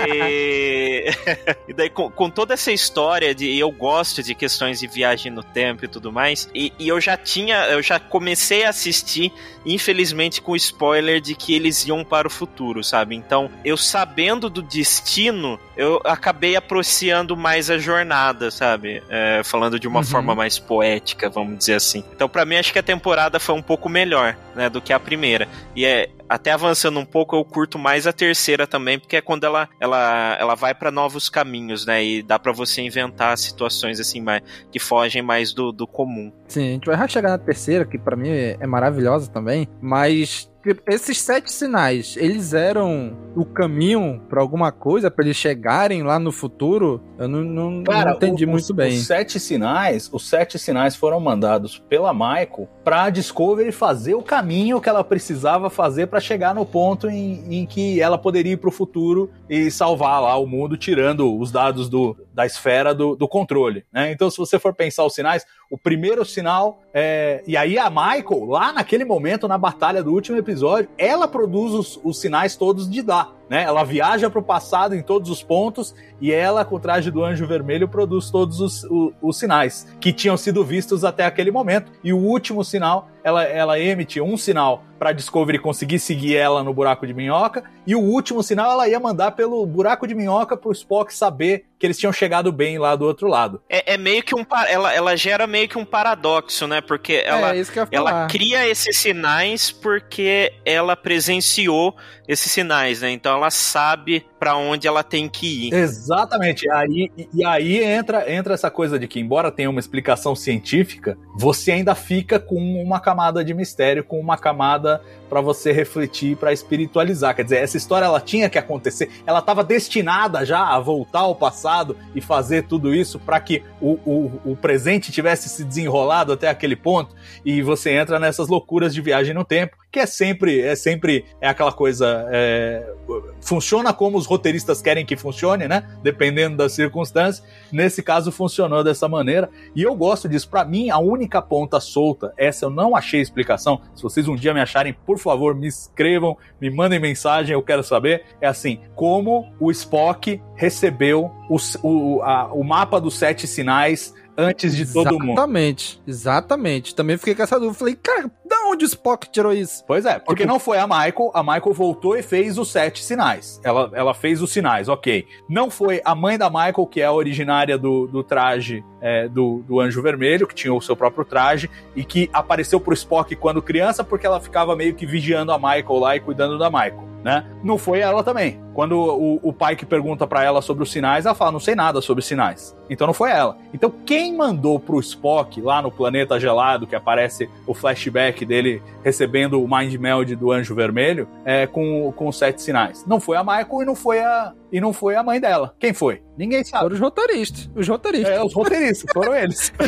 E... 0.08 1.06
e, 1.68 1.72
daí, 1.72 1.90
com, 1.90 2.10
com, 2.10 2.30
toda 2.30 2.54
essa 2.54 2.72
história 2.72 3.34
de 3.34 3.56
eu 3.58 3.70
gosto 3.70 4.22
de 4.22 4.34
questões 4.34 4.80
de 4.80 4.86
viagem 4.86 5.30
no 5.32 5.42
tempo 5.42 5.84
e 5.84 5.88
tudo 5.88 6.12
mais, 6.12 6.48
e, 6.54 6.72
e, 6.78 6.88
eu 6.88 7.00
já 7.00 7.16
tinha, 7.16 7.66
eu 7.66 7.82
já 7.82 7.98
comecei 7.98 8.64
a 8.64 8.70
assistir, 8.70 9.32
infelizmente, 9.64 10.40
com 10.40 10.52
o 10.52 10.56
spoiler 10.56 11.20
de 11.20 11.34
que 11.34 11.54
eles 11.54 11.86
iam 11.86 12.04
para 12.04 12.26
o 12.26 12.30
futuro, 12.30 12.82
sabe? 12.82 13.14
Então, 13.14 13.50
eu 13.64 13.76
sabendo 13.76 14.50
do 14.50 14.62
destino, 14.62 15.58
eu 15.76 16.00
acabei 16.04 16.56
apreciando 16.56 17.36
mais 17.36 17.70
a 17.70 17.78
jornada, 17.78 18.50
sabe? 18.50 19.02
É, 19.08 19.42
falando 19.44 19.78
de 19.78 19.88
uma 19.88 20.00
uhum. 20.00 20.04
forma 20.04 20.34
mais 20.34 20.58
poética, 20.58 21.28
vamos 21.28 21.58
dizer 21.58 21.74
assim. 21.74 22.04
Então, 22.12 22.28
para 22.28 22.44
mim, 22.44 22.56
acho 22.56 22.72
que 22.72 22.78
a 22.78 22.82
temporada 22.82 23.38
foi 23.38 23.54
um 23.54 23.62
pouco 23.62 23.88
melhor, 23.88 24.36
né, 24.54 24.68
do 24.68 24.80
que 24.80 24.92
a 24.92 25.00
primeira. 25.00 25.48
E 25.74 25.84
é, 25.84 26.10
até 26.28 26.52
avançando 26.52 26.98
um 26.98 27.04
pouco, 27.04 27.36
eu 27.36 27.44
curto 27.44 27.78
mais 27.78 28.06
a 28.06 28.12
terceira 28.12 28.66
também, 28.66 28.98
porque 28.98 29.16
é 29.16 29.20
quando 29.20 29.44
ela, 29.44 29.68
ela, 29.80 30.36
ela 30.38 30.54
vai 30.54 30.74
para 30.74 30.90
novos 30.90 31.28
caminhos, 31.28 31.86
né? 31.86 32.04
E 32.04 32.22
dá 32.22 32.38
para 32.38 32.52
você 32.52 32.82
inventar 32.82 33.36
situações 33.38 33.98
assim 34.00 34.20
mais, 34.20 34.42
que 34.70 34.78
fogem 34.78 35.22
mais 35.22 35.52
do, 35.52 35.72
do 35.72 35.86
comum. 35.86 36.32
Sim, 36.46 36.68
a 36.68 36.72
gente 36.72 36.86
vai 36.86 37.08
chegar 37.08 37.30
na 37.30 37.38
terceira, 37.38 37.84
que 37.84 37.98
para 37.98 38.16
mim 38.16 38.28
é 38.28 38.66
maravilhosa 38.66 39.30
também, 39.30 39.68
mas 39.80 40.50
esses 40.86 41.20
sete 41.20 41.52
sinais, 41.52 42.16
eles 42.16 42.52
eram 42.52 43.16
o 43.34 43.44
caminho 43.44 44.20
para 44.28 44.40
alguma 44.40 44.72
coisa, 44.72 45.10
para 45.10 45.24
eles 45.24 45.36
chegarem 45.36 46.02
lá 46.02 46.18
no 46.18 46.32
futuro? 46.32 47.00
Eu 47.18 47.28
não, 47.28 47.42
não, 47.44 47.84
Cara, 47.84 48.10
não 48.10 48.16
entendi 48.16 48.44
o, 48.44 48.48
muito 48.48 48.64
os, 48.64 48.70
bem. 48.70 48.96
Os 48.96 49.06
sete 49.06 49.38
sinais, 49.38 50.08
os 50.12 50.28
sete 50.28 50.58
sinais 50.58 50.96
foram 50.96 51.20
mandados 51.20 51.78
pela 51.88 52.12
Michael 52.12 52.68
para 52.84 53.10
Discovery 53.10 53.70
fazer 53.72 54.14
o 54.14 54.22
caminho 54.22 54.80
que 54.80 54.88
ela 54.88 55.04
precisava 55.04 55.70
fazer 55.70 56.06
para 56.06 56.20
chegar 56.20 56.54
no 56.54 56.66
ponto 56.66 57.08
em, 57.08 57.60
em 57.60 57.66
que 57.66 58.00
ela 58.00 58.18
poderia 58.18 58.52
ir 58.52 58.56
para 58.56 58.68
o 58.68 58.72
futuro 58.72 59.30
e 59.48 59.70
salvar 59.70 60.20
lá 60.20 60.36
o 60.36 60.46
mundo, 60.46 60.76
tirando 60.76 61.38
os 61.38 61.52
dados 61.52 61.88
do, 61.88 62.16
da 62.32 62.46
esfera 62.46 62.94
do, 62.94 63.16
do 63.16 63.28
controle. 63.28 63.84
Né? 63.92 64.12
Então, 64.12 64.30
se 64.30 64.38
você 64.38 64.58
for 64.58 64.74
pensar 64.74 65.04
os 65.04 65.14
sinais, 65.14 65.44
o 65.70 65.76
primeiro 65.76 66.24
sinal 66.24 66.80
é. 66.92 67.42
E 67.46 67.56
aí 67.56 67.78
a 67.78 67.90
Michael, 67.90 68.44
lá 68.46 68.72
naquele 68.72 69.04
momento, 69.04 69.46
na 69.46 69.58
batalha 69.58 70.02
do 70.02 70.12
último 70.12 70.38
episódio, 70.38 70.88
ela 70.96 71.28
produz 71.28 71.74
os, 71.74 72.00
os 72.02 72.20
sinais 72.20 72.56
todos 72.56 72.88
de 72.88 73.02
dar. 73.02 73.37
Né? 73.48 73.62
Ela 73.62 73.84
viaja 73.84 74.28
para 74.28 74.38
o 74.38 74.42
passado 74.42 74.94
em 74.94 75.02
todos 75.02 75.30
os 75.30 75.42
pontos 75.42 75.94
e 76.20 76.32
ela, 76.32 76.64
com 76.64 76.76
o 76.76 76.80
traje 76.80 77.10
do 77.10 77.24
Anjo 77.24 77.46
Vermelho, 77.46 77.88
produz 77.88 78.30
todos 78.30 78.60
os, 78.60 78.84
os, 78.84 79.12
os, 79.22 79.38
sinais 79.38 79.86
que 80.00 80.12
tinham 80.12 80.36
sido 80.36 80.64
vistos 80.64 81.04
até 81.04 81.24
aquele 81.24 81.50
momento. 81.50 81.92
E 82.02 82.12
o 82.12 82.18
último 82.18 82.64
sinal, 82.64 83.08
ela, 83.22 83.44
ela 83.44 83.78
emite 83.78 84.20
um 84.20 84.36
sinal 84.36 84.84
para 84.98 85.12
Discovery 85.12 85.58
conseguir 85.60 86.00
seguir 86.00 86.36
ela 86.36 86.62
no 86.62 86.74
buraco 86.74 87.06
de 87.06 87.14
minhoca, 87.14 87.62
e 87.86 87.94
o 87.94 88.00
último 88.00 88.42
sinal 88.42 88.72
ela 88.72 88.88
ia 88.88 88.98
mandar 88.98 89.30
pelo 89.30 89.64
buraco 89.64 90.08
de 90.08 90.14
minhoca 90.14 90.56
para 90.56 90.68
o 90.68 90.72
Spock 90.72 91.14
saber 91.14 91.66
que 91.78 91.86
eles 91.86 91.96
tinham 91.96 92.12
chegado 92.12 92.50
bem 92.50 92.78
lá 92.78 92.96
do 92.96 93.04
outro 93.04 93.28
lado. 93.28 93.62
É, 93.68 93.94
é 93.94 93.96
meio 93.96 94.22
que 94.24 94.34
um. 94.34 94.44
Ela, 94.66 94.92
ela 94.92 95.16
gera 95.16 95.46
meio 95.46 95.68
que 95.68 95.78
um 95.78 95.84
paradoxo, 95.84 96.66
né? 96.66 96.80
Porque 96.80 97.22
ela, 97.24 97.56
é, 97.56 97.62
ela 97.92 98.26
cria 98.26 98.68
esses 98.68 98.98
sinais 98.98 99.70
porque 99.70 100.52
ela 100.64 100.96
presenciou 100.96 101.96
esses 102.28 102.52
sinais, 102.52 103.00
né? 103.00 103.10
Então 103.10 103.34
ela 103.34 103.50
sabe 103.50 104.26
para 104.38 104.54
onde 104.54 104.86
ela 104.86 105.02
tem 105.02 105.28
que 105.28 105.68
ir. 105.68 105.74
Exatamente. 105.74 106.70
Aí, 106.70 107.10
e 107.32 107.44
aí 107.44 107.82
entra, 107.82 108.30
entra 108.30 108.52
essa 108.52 108.70
coisa 108.70 108.98
de 108.98 109.08
que, 109.08 109.18
embora 109.18 109.50
tenha 109.50 109.70
uma 109.70 109.80
explicação 109.80 110.36
científica, 110.36 111.16
você 111.34 111.72
ainda 111.72 111.94
fica 111.94 112.38
com 112.38 112.56
uma 112.82 113.00
camada 113.00 113.42
de 113.42 113.54
mistério, 113.54 114.04
com 114.04 114.20
uma 114.20 114.36
camada 114.36 115.02
para 115.28 115.40
você 115.40 115.72
refletir, 115.72 116.36
para 116.36 116.52
espiritualizar. 116.52 117.34
Quer 117.34 117.44
dizer, 117.44 117.56
essa 117.56 117.76
história 117.76 118.06
ela 118.06 118.20
tinha 118.20 118.48
que 118.48 118.58
acontecer, 118.58 119.10
ela 119.26 119.38
estava 119.40 119.62
destinada 119.62 120.44
já 120.44 120.60
a 120.60 120.78
voltar 120.80 121.20
ao 121.20 121.34
passado 121.34 121.96
e 122.14 122.20
fazer 122.20 122.64
tudo 122.64 122.94
isso 122.94 123.18
para 123.18 123.40
que 123.40 123.62
o, 123.80 123.92
o, 124.04 124.52
o 124.52 124.56
presente 124.56 125.12
tivesse 125.12 125.48
se 125.48 125.64
desenrolado 125.64 126.32
até 126.32 126.48
aquele 126.48 126.76
ponto 126.76 127.14
e 127.44 127.62
você 127.62 127.90
entra 127.90 128.18
nessas 128.18 128.48
loucuras 128.48 128.94
de 128.94 129.00
viagem 129.00 129.34
no 129.34 129.44
tempo 129.44 129.76
que 129.90 129.98
é 129.98 130.06
sempre, 130.06 130.60
é 130.60 130.76
sempre 130.76 131.24
é 131.40 131.48
aquela 131.48 131.72
coisa. 131.72 132.26
É, 132.30 132.92
funciona 133.40 133.92
como 133.92 134.18
os 134.18 134.26
roteiristas 134.26 134.82
querem 134.82 135.04
que 135.04 135.16
funcione, 135.16 135.66
né? 135.66 135.88
Dependendo 136.02 136.56
das 136.56 136.72
circunstâncias. 136.72 137.44
Nesse 137.72 138.02
caso, 138.02 138.30
funcionou 138.30 138.84
dessa 138.84 139.08
maneira. 139.08 139.48
E 139.74 139.82
eu 139.82 139.94
gosto 139.94 140.28
disso. 140.28 140.48
Para 140.48 140.64
mim, 140.64 140.90
a 140.90 140.98
única 140.98 141.40
ponta 141.40 141.80
solta, 141.80 142.34
essa 142.36 142.66
eu 142.66 142.70
não 142.70 142.94
achei 142.94 143.20
explicação. 143.20 143.80
Se 143.94 144.02
vocês 144.02 144.28
um 144.28 144.36
dia 144.36 144.52
me 144.52 144.60
acharem, 144.60 144.92
por 144.92 145.17
favor, 145.18 145.54
me 145.54 145.66
escrevam, 145.66 146.36
me 146.60 146.70
mandem 146.70 146.98
mensagem, 146.98 147.52
eu 147.54 147.62
quero 147.62 147.82
saber. 147.82 148.24
É 148.40 148.46
assim: 148.46 148.80
como 148.94 149.52
o 149.60 149.70
Spock 149.70 150.40
recebeu 150.54 151.30
o, 151.48 151.56
o, 151.82 152.22
a, 152.22 152.52
o 152.52 152.62
mapa 152.62 153.00
dos 153.00 153.18
sete 153.18 153.46
sinais 153.46 154.14
antes 154.38 154.76
de 154.76 154.86
todo 154.86 155.08
exatamente, 155.08 155.26
mundo. 155.26 155.30
Exatamente, 155.32 156.02
exatamente. 156.06 156.94
Também 156.94 157.18
fiquei 157.18 157.34
com 157.34 157.42
essa 157.42 157.58
dúvida. 157.58 157.78
Falei, 157.78 157.96
cara, 157.96 158.30
da 158.44 158.68
onde 158.68 158.84
o 158.84 158.86
Spock 158.86 159.28
tirou 159.28 159.52
isso? 159.52 159.84
Pois 159.84 160.06
é, 160.06 160.20
porque 160.20 160.44
tipo... 160.44 160.52
não 160.52 160.60
foi 160.60 160.78
a 160.78 160.86
Michael. 160.86 161.32
A 161.34 161.42
Michael 161.42 161.72
voltou 161.74 162.16
e 162.16 162.22
fez 162.22 162.56
os 162.56 162.70
sete 162.70 163.02
sinais. 163.02 163.60
Ela, 163.64 163.90
ela 163.92 164.14
fez 164.14 164.40
os 164.40 164.52
sinais, 164.52 164.88
ok. 164.88 165.26
Não 165.48 165.70
foi 165.70 166.00
a 166.04 166.14
mãe 166.14 166.38
da 166.38 166.48
Michael, 166.48 166.86
que 166.86 167.00
é 167.00 167.06
a 167.06 167.12
originária 167.12 167.76
do, 167.76 168.06
do 168.06 168.22
traje 168.22 168.84
é, 169.00 169.28
do, 169.28 169.64
do 169.66 169.80
Anjo 169.80 170.00
Vermelho, 170.00 170.46
que 170.46 170.54
tinha 170.54 170.72
o 170.72 170.80
seu 170.80 170.96
próprio 170.96 171.24
traje, 171.24 171.68
e 171.96 172.04
que 172.04 172.30
apareceu 172.32 172.78
pro 172.78 172.94
Spock 172.94 173.34
quando 173.34 173.60
criança, 173.60 174.04
porque 174.04 174.26
ela 174.26 174.40
ficava 174.40 174.76
meio 174.76 174.94
que 174.94 175.04
vigiando 175.04 175.50
a 175.50 175.58
Michael 175.58 175.98
lá 175.98 176.16
e 176.16 176.20
cuidando 176.20 176.56
da 176.56 176.70
Michael 176.70 177.08
né? 177.22 177.44
Não 177.62 177.76
foi 177.78 178.00
ela 178.00 178.22
também. 178.22 178.60
Quando 178.74 178.96
o, 178.96 179.40
o 179.42 179.52
pai 179.52 179.74
que 179.74 179.84
pergunta 179.84 180.26
para 180.26 180.44
ela 180.44 180.62
sobre 180.62 180.82
os 180.82 180.92
sinais, 180.92 181.26
ela 181.26 181.34
fala: 181.34 181.52
não 181.52 181.60
sei 181.60 181.74
nada 181.74 182.00
sobre 182.00 182.22
sinais. 182.22 182.76
Então 182.88 183.06
não 183.06 183.14
foi 183.14 183.30
ela. 183.30 183.56
Então 183.74 183.92
quem 184.06 184.36
mandou 184.36 184.78
pro 184.78 185.00
Spock 185.00 185.60
lá 185.60 185.82
no 185.82 185.90
planeta 185.90 186.38
gelado, 186.38 186.86
que 186.86 186.94
aparece 186.94 187.50
o 187.66 187.74
flashback 187.74 188.44
dele 188.44 188.82
recebendo 189.02 189.62
o 189.62 189.68
Mind 189.68 189.94
Meld 189.96 190.36
do 190.36 190.52
Anjo 190.52 190.74
Vermelho, 190.74 191.28
é, 191.44 191.66
com, 191.66 192.12
com 192.12 192.28
os 192.28 192.38
sete 192.38 192.62
sinais? 192.62 193.04
Não 193.06 193.18
foi 193.20 193.36
a 193.36 193.42
Michael 193.42 193.82
e 193.82 193.84
não 193.84 193.94
foi 193.94 194.20
a, 194.20 194.52
e 194.72 194.80
não 194.80 194.92
foi 194.92 195.16
a 195.16 195.22
mãe 195.22 195.40
dela. 195.40 195.74
Quem 195.78 195.92
foi? 195.92 196.22
Ninguém 196.36 196.62
sabe. 196.64 196.84
Foram 196.84 196.94
os 196.94 197.00
roteiristas. 197.00 197.70
Os 197.74 197.88
roteiristas. 197.88 198.36
É, 198.36 198.44
os 198.44 198.54
roteiristas, 198.54 199.12
foram 199.12 199.34
eles. 199.34 199.72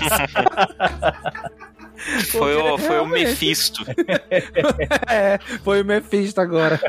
Foi 2.30 2.56
o, 2.56 2.78
foi 2.78 2.98
o 2.98 3.06
Mephisto. 3.06 3.84
é, 5.06 5.38
foi 5.62 5.82
o 5.82 5.84
Mephisto 5.84 6.40
agora. 6.40 6.80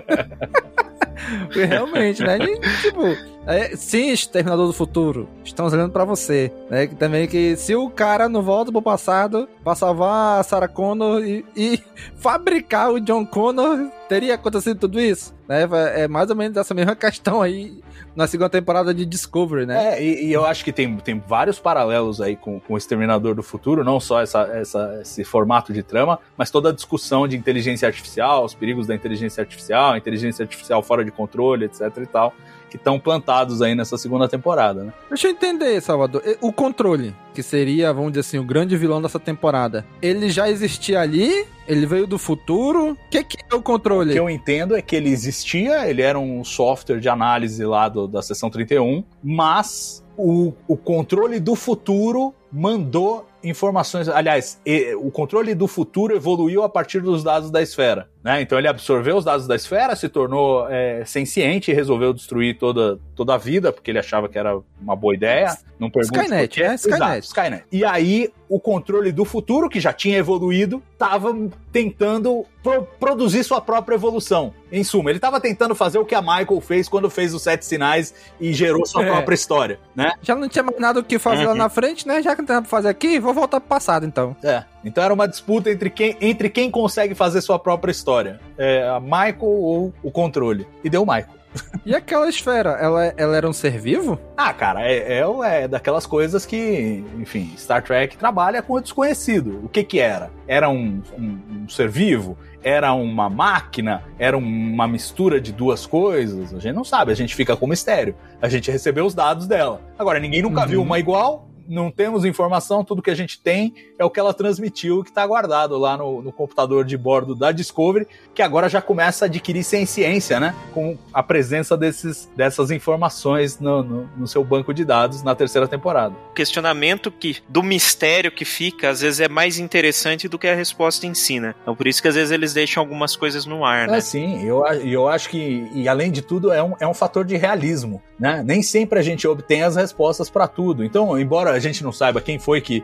realmente, 1.54 2.24
né? 2.24 2.38
E, 2.40 2.82
tipo, 2.82 3.04
é, 3.46 3.76
sim, 3.76 4.12
Exterminador 4.12 4.68
do 4.68 4.74
Futuro, 4.74 5.28
estamos 5.44 5.74
olhando 5.74 5.92
para 5.92 6.06
você, 6.06 6.52
né? 6.70 6.88
Que 6.88 6.96
também 6.96 7.28
que 7.28 7.56
se 7.56 7.76
o 7.76 7.90
cara 7.90 8.30
não 8.30 8.42
volta 8.42 8.72
pro 8.72 8.82
passado 8.82 9.48
pra 9.64 9.76
salvar 9.76 10.40
a 10.40 10.44
Sarah 10.44 10.68
Connor 10.68 11.24
e, 11.24 11.46
e 11.56 11.80
fabricar 12.18 12.92
o 12.92 13.00
John 13.00 13.26
Connor, 13.26 13.92
teria 14.08 14.36
acontecido 14.36 14.80
tudo 14.80 15.00
isso, 15.00 15.34
né? 15.48 15.68
É 15.96 16.08
mais 16.08 16.30
ou 16.30 16.36
menos 16.36 16.58
essa 16.58 16.74
mesma 16.74 16.96
questão 16.96 17.42
aí 17.42 17.82
na 18.16 18.28
segunda 18.28 18.50
temporada 18.50 18.94
de 18.94 19.06
Discovery, 19.06 19.66
né? 19.66 19.96
É, 19.96 20.04
e, 20.04 20.26
e, 20.26 20.34
eu 20.34 20.46
acho 20.46 20.64
que 20.64 20.72
tem, 20.72 20.98
tem 20.98 21.20
vários 21.20 21.60
paralelos 21.60 22.20
aí 22.20 22.36
com, 22.36 22.60
com 22.60 22.74
o 22.74 22.78
Exterminador 22.78 23.36
do 23.36 23.44
Futuro, 23.44 23.84
não 23.84 24.00
só 24.00 24.22
essa, 24.22 24.42
essa, 24.54 25.00
esse 25.02 25.24
formato 25.24 25.72
de 25.72 25.82
trama, 25.82 26.20
mas 26.38 26.52
toda 26.52 26.70
a 26.70 26.74
discussão 26.74 27.28
de 27.28 27.38
inteligência 27.38 27.88
artificial, 27.88 28.44
os 28.44 28.54
perigos 28.54 28.88
da 28.88 28.96
inteligência 28.96 29.42
artificial, 29.42 29.96
inteligência 29.96 30.44
artificial 30.44 30.84
fora 30.84 31.06
de 31.06 31.12
controle, 31.12 31.66
etc 31.66 31.98
e 31.98 32.06
tal 32.06 32.34
que 32.72 32.78
estão 32.78 32.98
plantados 32.98 33.62
aí 33.62 33.76
nessa 33.76 33.98
segunda 33.98 34.30
temporada, 34.30 34.86
né? 34.86 34.94
Deixa 35.10 35.28
eu 35.28 35.32
entender, 35.32 35.82
Salvador. 35.82 36.24
O 36.40 36.54
controle, 36.54 37.14
que 37.34 37.44
seria, 37.44 37.92
vamos 37.92 38.14
dizer 38.14 38.22
assim, 38.22 38.40
o 38.40 38.44
grande 38.46 38.78
vilão 38.78 39.02
dessa 39.02 39.20
temporada, 39.20 39.86
ele 40.02 40.30
já 40.30 40.50
existia 40.50 41.02
ali? 41.02 41.46
Ele 41.68 41.86
veio 41.86 42.08
do 42.08 42.18
futuro? 42.18 42.92
O 42.94 42.98
que, 43.10 43.24
que 43.26 43.38
é 43.52 43.56
o 43.56 43.62
controle? 43.62 44.12
O 44.12 44.14
que 44.14 44.20
eu 44.20 44.30
entendo 44.30 44.74
é 44.76 44.82
que 44.82 44.96
ele 44.96 45.10
existia, 45.10 45.88
ele 45.88 46.02
era 46.02 46.18
um 46.18 46.46
software 46.46 47.00
de 47.00 47.10
análise 47.10 47.64
lá 47.66 47.90
do, 47.90 48.08
da 48.08 48.22
seção 48.22 48.50
31, 48.50 49.04
mas 49.22 50.02
o, 50.18 50.54
o 50.66 50.78
controle 50.78 51.42
do 51.42 51.56
futuro 51.56 52.34
mandou 52.52 53.26
informações. 53.44 54.08
Aliás, 54.08 54.62
o 55.00 55.12
controle 55.12 55.56
do 55.56 55.68
futuro 55.68 56.16
evoluiu 56.16 56.64
a 56.64 56.70
partir 56.70 57.02
dos 57.02 57.24
dados 57.24 57.50
da 57.50 57.62
esfera. 57.62 58.10
Né? 58.24 58.42
Então 58.42 58.58
ele 58.58 58.68
absorveu 58.68 59.18
os 59.18 59.26
dados 59.26 59.48
da 59.48 59.56
esfera, 59.56 59.96
se 59.96 60.08
tornou 60.08 60.68
é, 60.70 61.04
senciente 61.06 61.72
e 61.72 61.74
resolveu 61.74 62.14
destruir 62.14 62.58
toda, 62.58 63.00
toda 63.16 63.34
a 63.34 63.38
vida, 63.38 63.72
porque 63.72 63.90
ele 63.90 63.98
achava 64.00 64.30
que 64.30 64.38
era 64.38 64.60
uma 64.80 64.96
boa 64.96 65.16
ideia. 65.16 65.58
Não 65.80 65.90
pergunta 65.90 66.22
Skynet, 66.22 66.62
é 66.62 66.76
Skynet. 66.76 66.96
Exato, 66.96 67.20
Skynet. 67.20 67.64
E 67.72 67.84
aí 67.84 68.32
o 68.48 68.60
controle 68.60 69.12
do 69.12 69.26
futuro, 69.26 69.68
que 69.68 69.80
já 69.80 69.92
tinha 69.92 70.18
evoluído, 70.18 70.84
estava 70.94 71.34
tentando 71.72 72.46
pro 72.62 72.84
produzir 73.00 73.44
sua 73.44 73.60
própria 73.60 73.96
evolução. 73.96 74.54
Em 74.72 74.84
suma, 74.84 75.10
ele 75.10 75.18
estava 75.18 75.42
tentando 75.42 75.74
fazer 75.74 75.98
o 75.98 76.06
que 76.06 76.14
a 76.14 76.22
Michael 76.22 76.62
fez 76.62 76.88
quando 76.88 77.10
fez 77.10 77.34
os 77.34 77.42
Sete 77.42 77.66
Sinais 77.66 78.14
e 78.40 78.54
gerou 78.54 78.86
sua 78.86 79.04
é. 79.08 79.10
própria 79.10 79.36
história, 79.36 79.80
né? 79.96 80.12
Já 80.22 80.36
não 80.36 80.48
tinha 80.48 80.64
mais 80.64 80.78
nada 80.80 81.00
o 81.00 81.04
que 81.04 81.18
fazer 81.18 81.44
uhum. 81.44 81.50
lá 81.50 81.56
na 81.56 81.70
frente, 81.70 82.08
né? 82.08 82.22
Já 82.22 82.36
que 82.36 82.42
não 82.42 82.46
tem 82.46 82.56
nada 82.56 82.68
pra 82.68 82.78
fazer 82.78 82.90
aqui, 82.90 83.20
vou 83.20 83.34
voltar 83.34 83.60
pro 83.60 83.70
passado, 83.70 84.06
então. 84.06 84.36
É. 84.44 84.64
Então 84.84 85.04
era 85.04 85.14
uma 85.14 85.28
disputa 85.28 85.70
entre 85.70 85.90
quem, 85.90 86.18
entre 86.20 86.50
quem 86.50 86.72
consegue 86.72 87.16
fazer 87.16 87.42
sua 87.42 87.60
própria 87.60 87.92
história. 87.92 88.40
É, 88.58 88.88
a 88.88 89.00
Michael 89.00 89.38
ou 89.42 89.94
o 90.04 90.12
controle. 90.12 90.68
E 90.84 90.90
deu 90.90 91.04
o 91.04 91.06
Michael. 91.06 91.42
E 91.86 91.96
aquela 91.96 92.30
esfera, 92.30 92.78
ela, 92.80 93.14
ela 93.18 93.36
era 93.36 93.50
um 93.50 93.54
ser 93.54 93.80
vivo? 93.80 94.20
Ah, 94.38 94.54
cara, 94.54 94.84
é, 94.84 95.20
é, 95.20 95.24
é, 95.46 95.68
daquelas 95.68 96.06
coisas 96.06 96.46
que, 96.46 97.04
enfim, 97.18 97.52
Star 97.58 97.84
Trek 97.84 98.18
trabalha 98.18 98.62
com 98.62 98.74
o 98.74 98.82
desconhecido. 98.82 99.60
O 99.64 99.70
que 99.70 99.84
que 99.84 100.00
era? 100.00 100.30
Era 100.48 100.70
um, 100.70 101.02
um, 101.18 101.40
um 101.64 101.70
ser 101.70 101.90
vivo? 101.90 102.38
Era 102.64 102.94
uma 102.94 103.30
máquina? 103.30 104.04
Era 104.20 104.38
uma 104.38 104.88
mistura 104.88 105.42
de 105.42 105.52
duas 105.52 105.86
coisas? 105.86 106.54
A 106.54 106.60
gente 106.60 106.76
não 106.76 106.84
sabe, 106.84 107.12
a 107.12 107.16
gente 107.16 107.36
fica 107.36 107.58
com 107.58 107.66
mistério. 107.66 108.16
A 108.42 108.48
gente 108.48 108.70
recebeu 108.70 109.06
os 109.06 109.16
dados 109.16 109.48
dela. 109.48 109.82
Agora, 109.98 110.20
ninguém 110.20 110.44
nunca 110.44 110.62
uhum. 110.62 110.68
viu 110.68 110.82
uma 110.84 111.00
igual, 111.00 111.50
não 111.72 111.90
temos 111.90 112.26
informação, 112.26 112.84
tudo 112.84 113.02
que 113.02 113.10
a 113.10 113.16
gente 113.16 113.40
tem 113.40 113.74
é 113.98 114.04
o 114.04 114.10
que 114.10 114.20
ela 114.20 114.34
transmitiu, 114.34 115.04
que 115.04 115.10
está 115.10 115.26
guardado 115.26 115.78
lá 115.78 115.96
no, 115.98 116.22
no, 116.22 116.32
computador 116.32 116.84
de 116.84 116.98
bordo 116.98 117.34
da 117.34 117.52
Discovery, 117.52 118.08
que 118.34 118.42
agora 118.42 118.68
já 118.68 118.82
começa 118.82 119.26
a 119.26 119.28
adquirir 119.28 119.64
ciência, 119.64 120.40
né? 120.40 120.54
Com 120.74 120.98
a 121.14 121.24
presença 121.24 121.78
desses, 121.78 122.30
dessas 122.36 122.72
informações 122.72 123.60
no, 123.60 123.82
no, 123.82 124.10
no, 124.18 124.28
seu 124.28 124.44
banco 124.44 124.74
de 124.74 124.84
dados 124.84 125.24
na 125.24 125.34
terceira 125.34 125.68
temporada. 125.68 126.14
O 126.32 126.34
questionamento 126.34 127.10
que, 127.10 127.38
do 127.48 127.64
mistério 127.64 128.32
que 128.32 128.44
fica, 128.44 128.90
às 128.90 129.02
vezes 129.02 129.22
é 129.22 129.30
mais 129.30 129.58
interessante 129.58 130.28
do 130.28 130.38
que 130.38 130.48
a 130.48 130.56
resposta 130.56 131.08
em 131.08 131.14
si, 131.14 131.40
né? 131.40 131.56
Então 131.62 131.76
por 131.76 131.88
isso 131.88 132.02
que 132.02 132.08
às 132.08 132.16
vezes 132.16 132.32
eles 132.32 132.54
deixam 132.54 132.82
algumas 132.82 133.16
coisas 133.16 133.46
no 133.46 133.64
ar, 133.64 133.88
né? 133.88 133.98
É, 133.98 134.02
sim, 134.02 134.46
eu, 134.46 134.66
eu 134.66 135.08
acho 135.08 135.30
que, 135.30 135.70
e 135.74 135.88
além 135.88 136.12
de 136.12 136.22
tudo, 136.22 136.52
é 136.52 136.62
um, 136.62 136.74
é 136.80 136.88
um 136.88 136.94
fator 136.94 137.24
de 137.24 137.38
realismo, 137.38 138.02
né? 138.20 138.44
Nem 138.46 138.62
sempre 138.62 139.00
a 139.00 139.02
gente 139.02 139.26
obtém 139.26 139.64
as 139.64 139.76
respostas 139.78 140.30
para 140.30 140.48
tudo. 140.48 140.84
Então, 140.84 141.18
embora 141.18 141.61
gente 141.62 141.84
não 141.84 141.92
saiba 141.92 142.20
quem 142.20 142.38
foi 142.38 142.60
que 142.60 142.84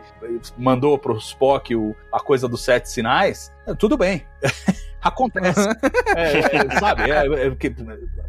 mandou 0.56 0.98
pro 0.98 1.16
Spock 1.18 1.74
o, 1.74 1.94
a 2.12 2.20
coisa 2.20 2.48
dos 2.48 2.64
sete 2.64 2.90
sinais, 2.90 3.52
tudo 3.78 3.96
bem. 3.96 4.26
Acontece. 5.02 5.68
é, 6.16 6.56
é, 6.56 6.78
sabe? 6.78 7.10
É, 7.10 7.26
é 7.26 7.56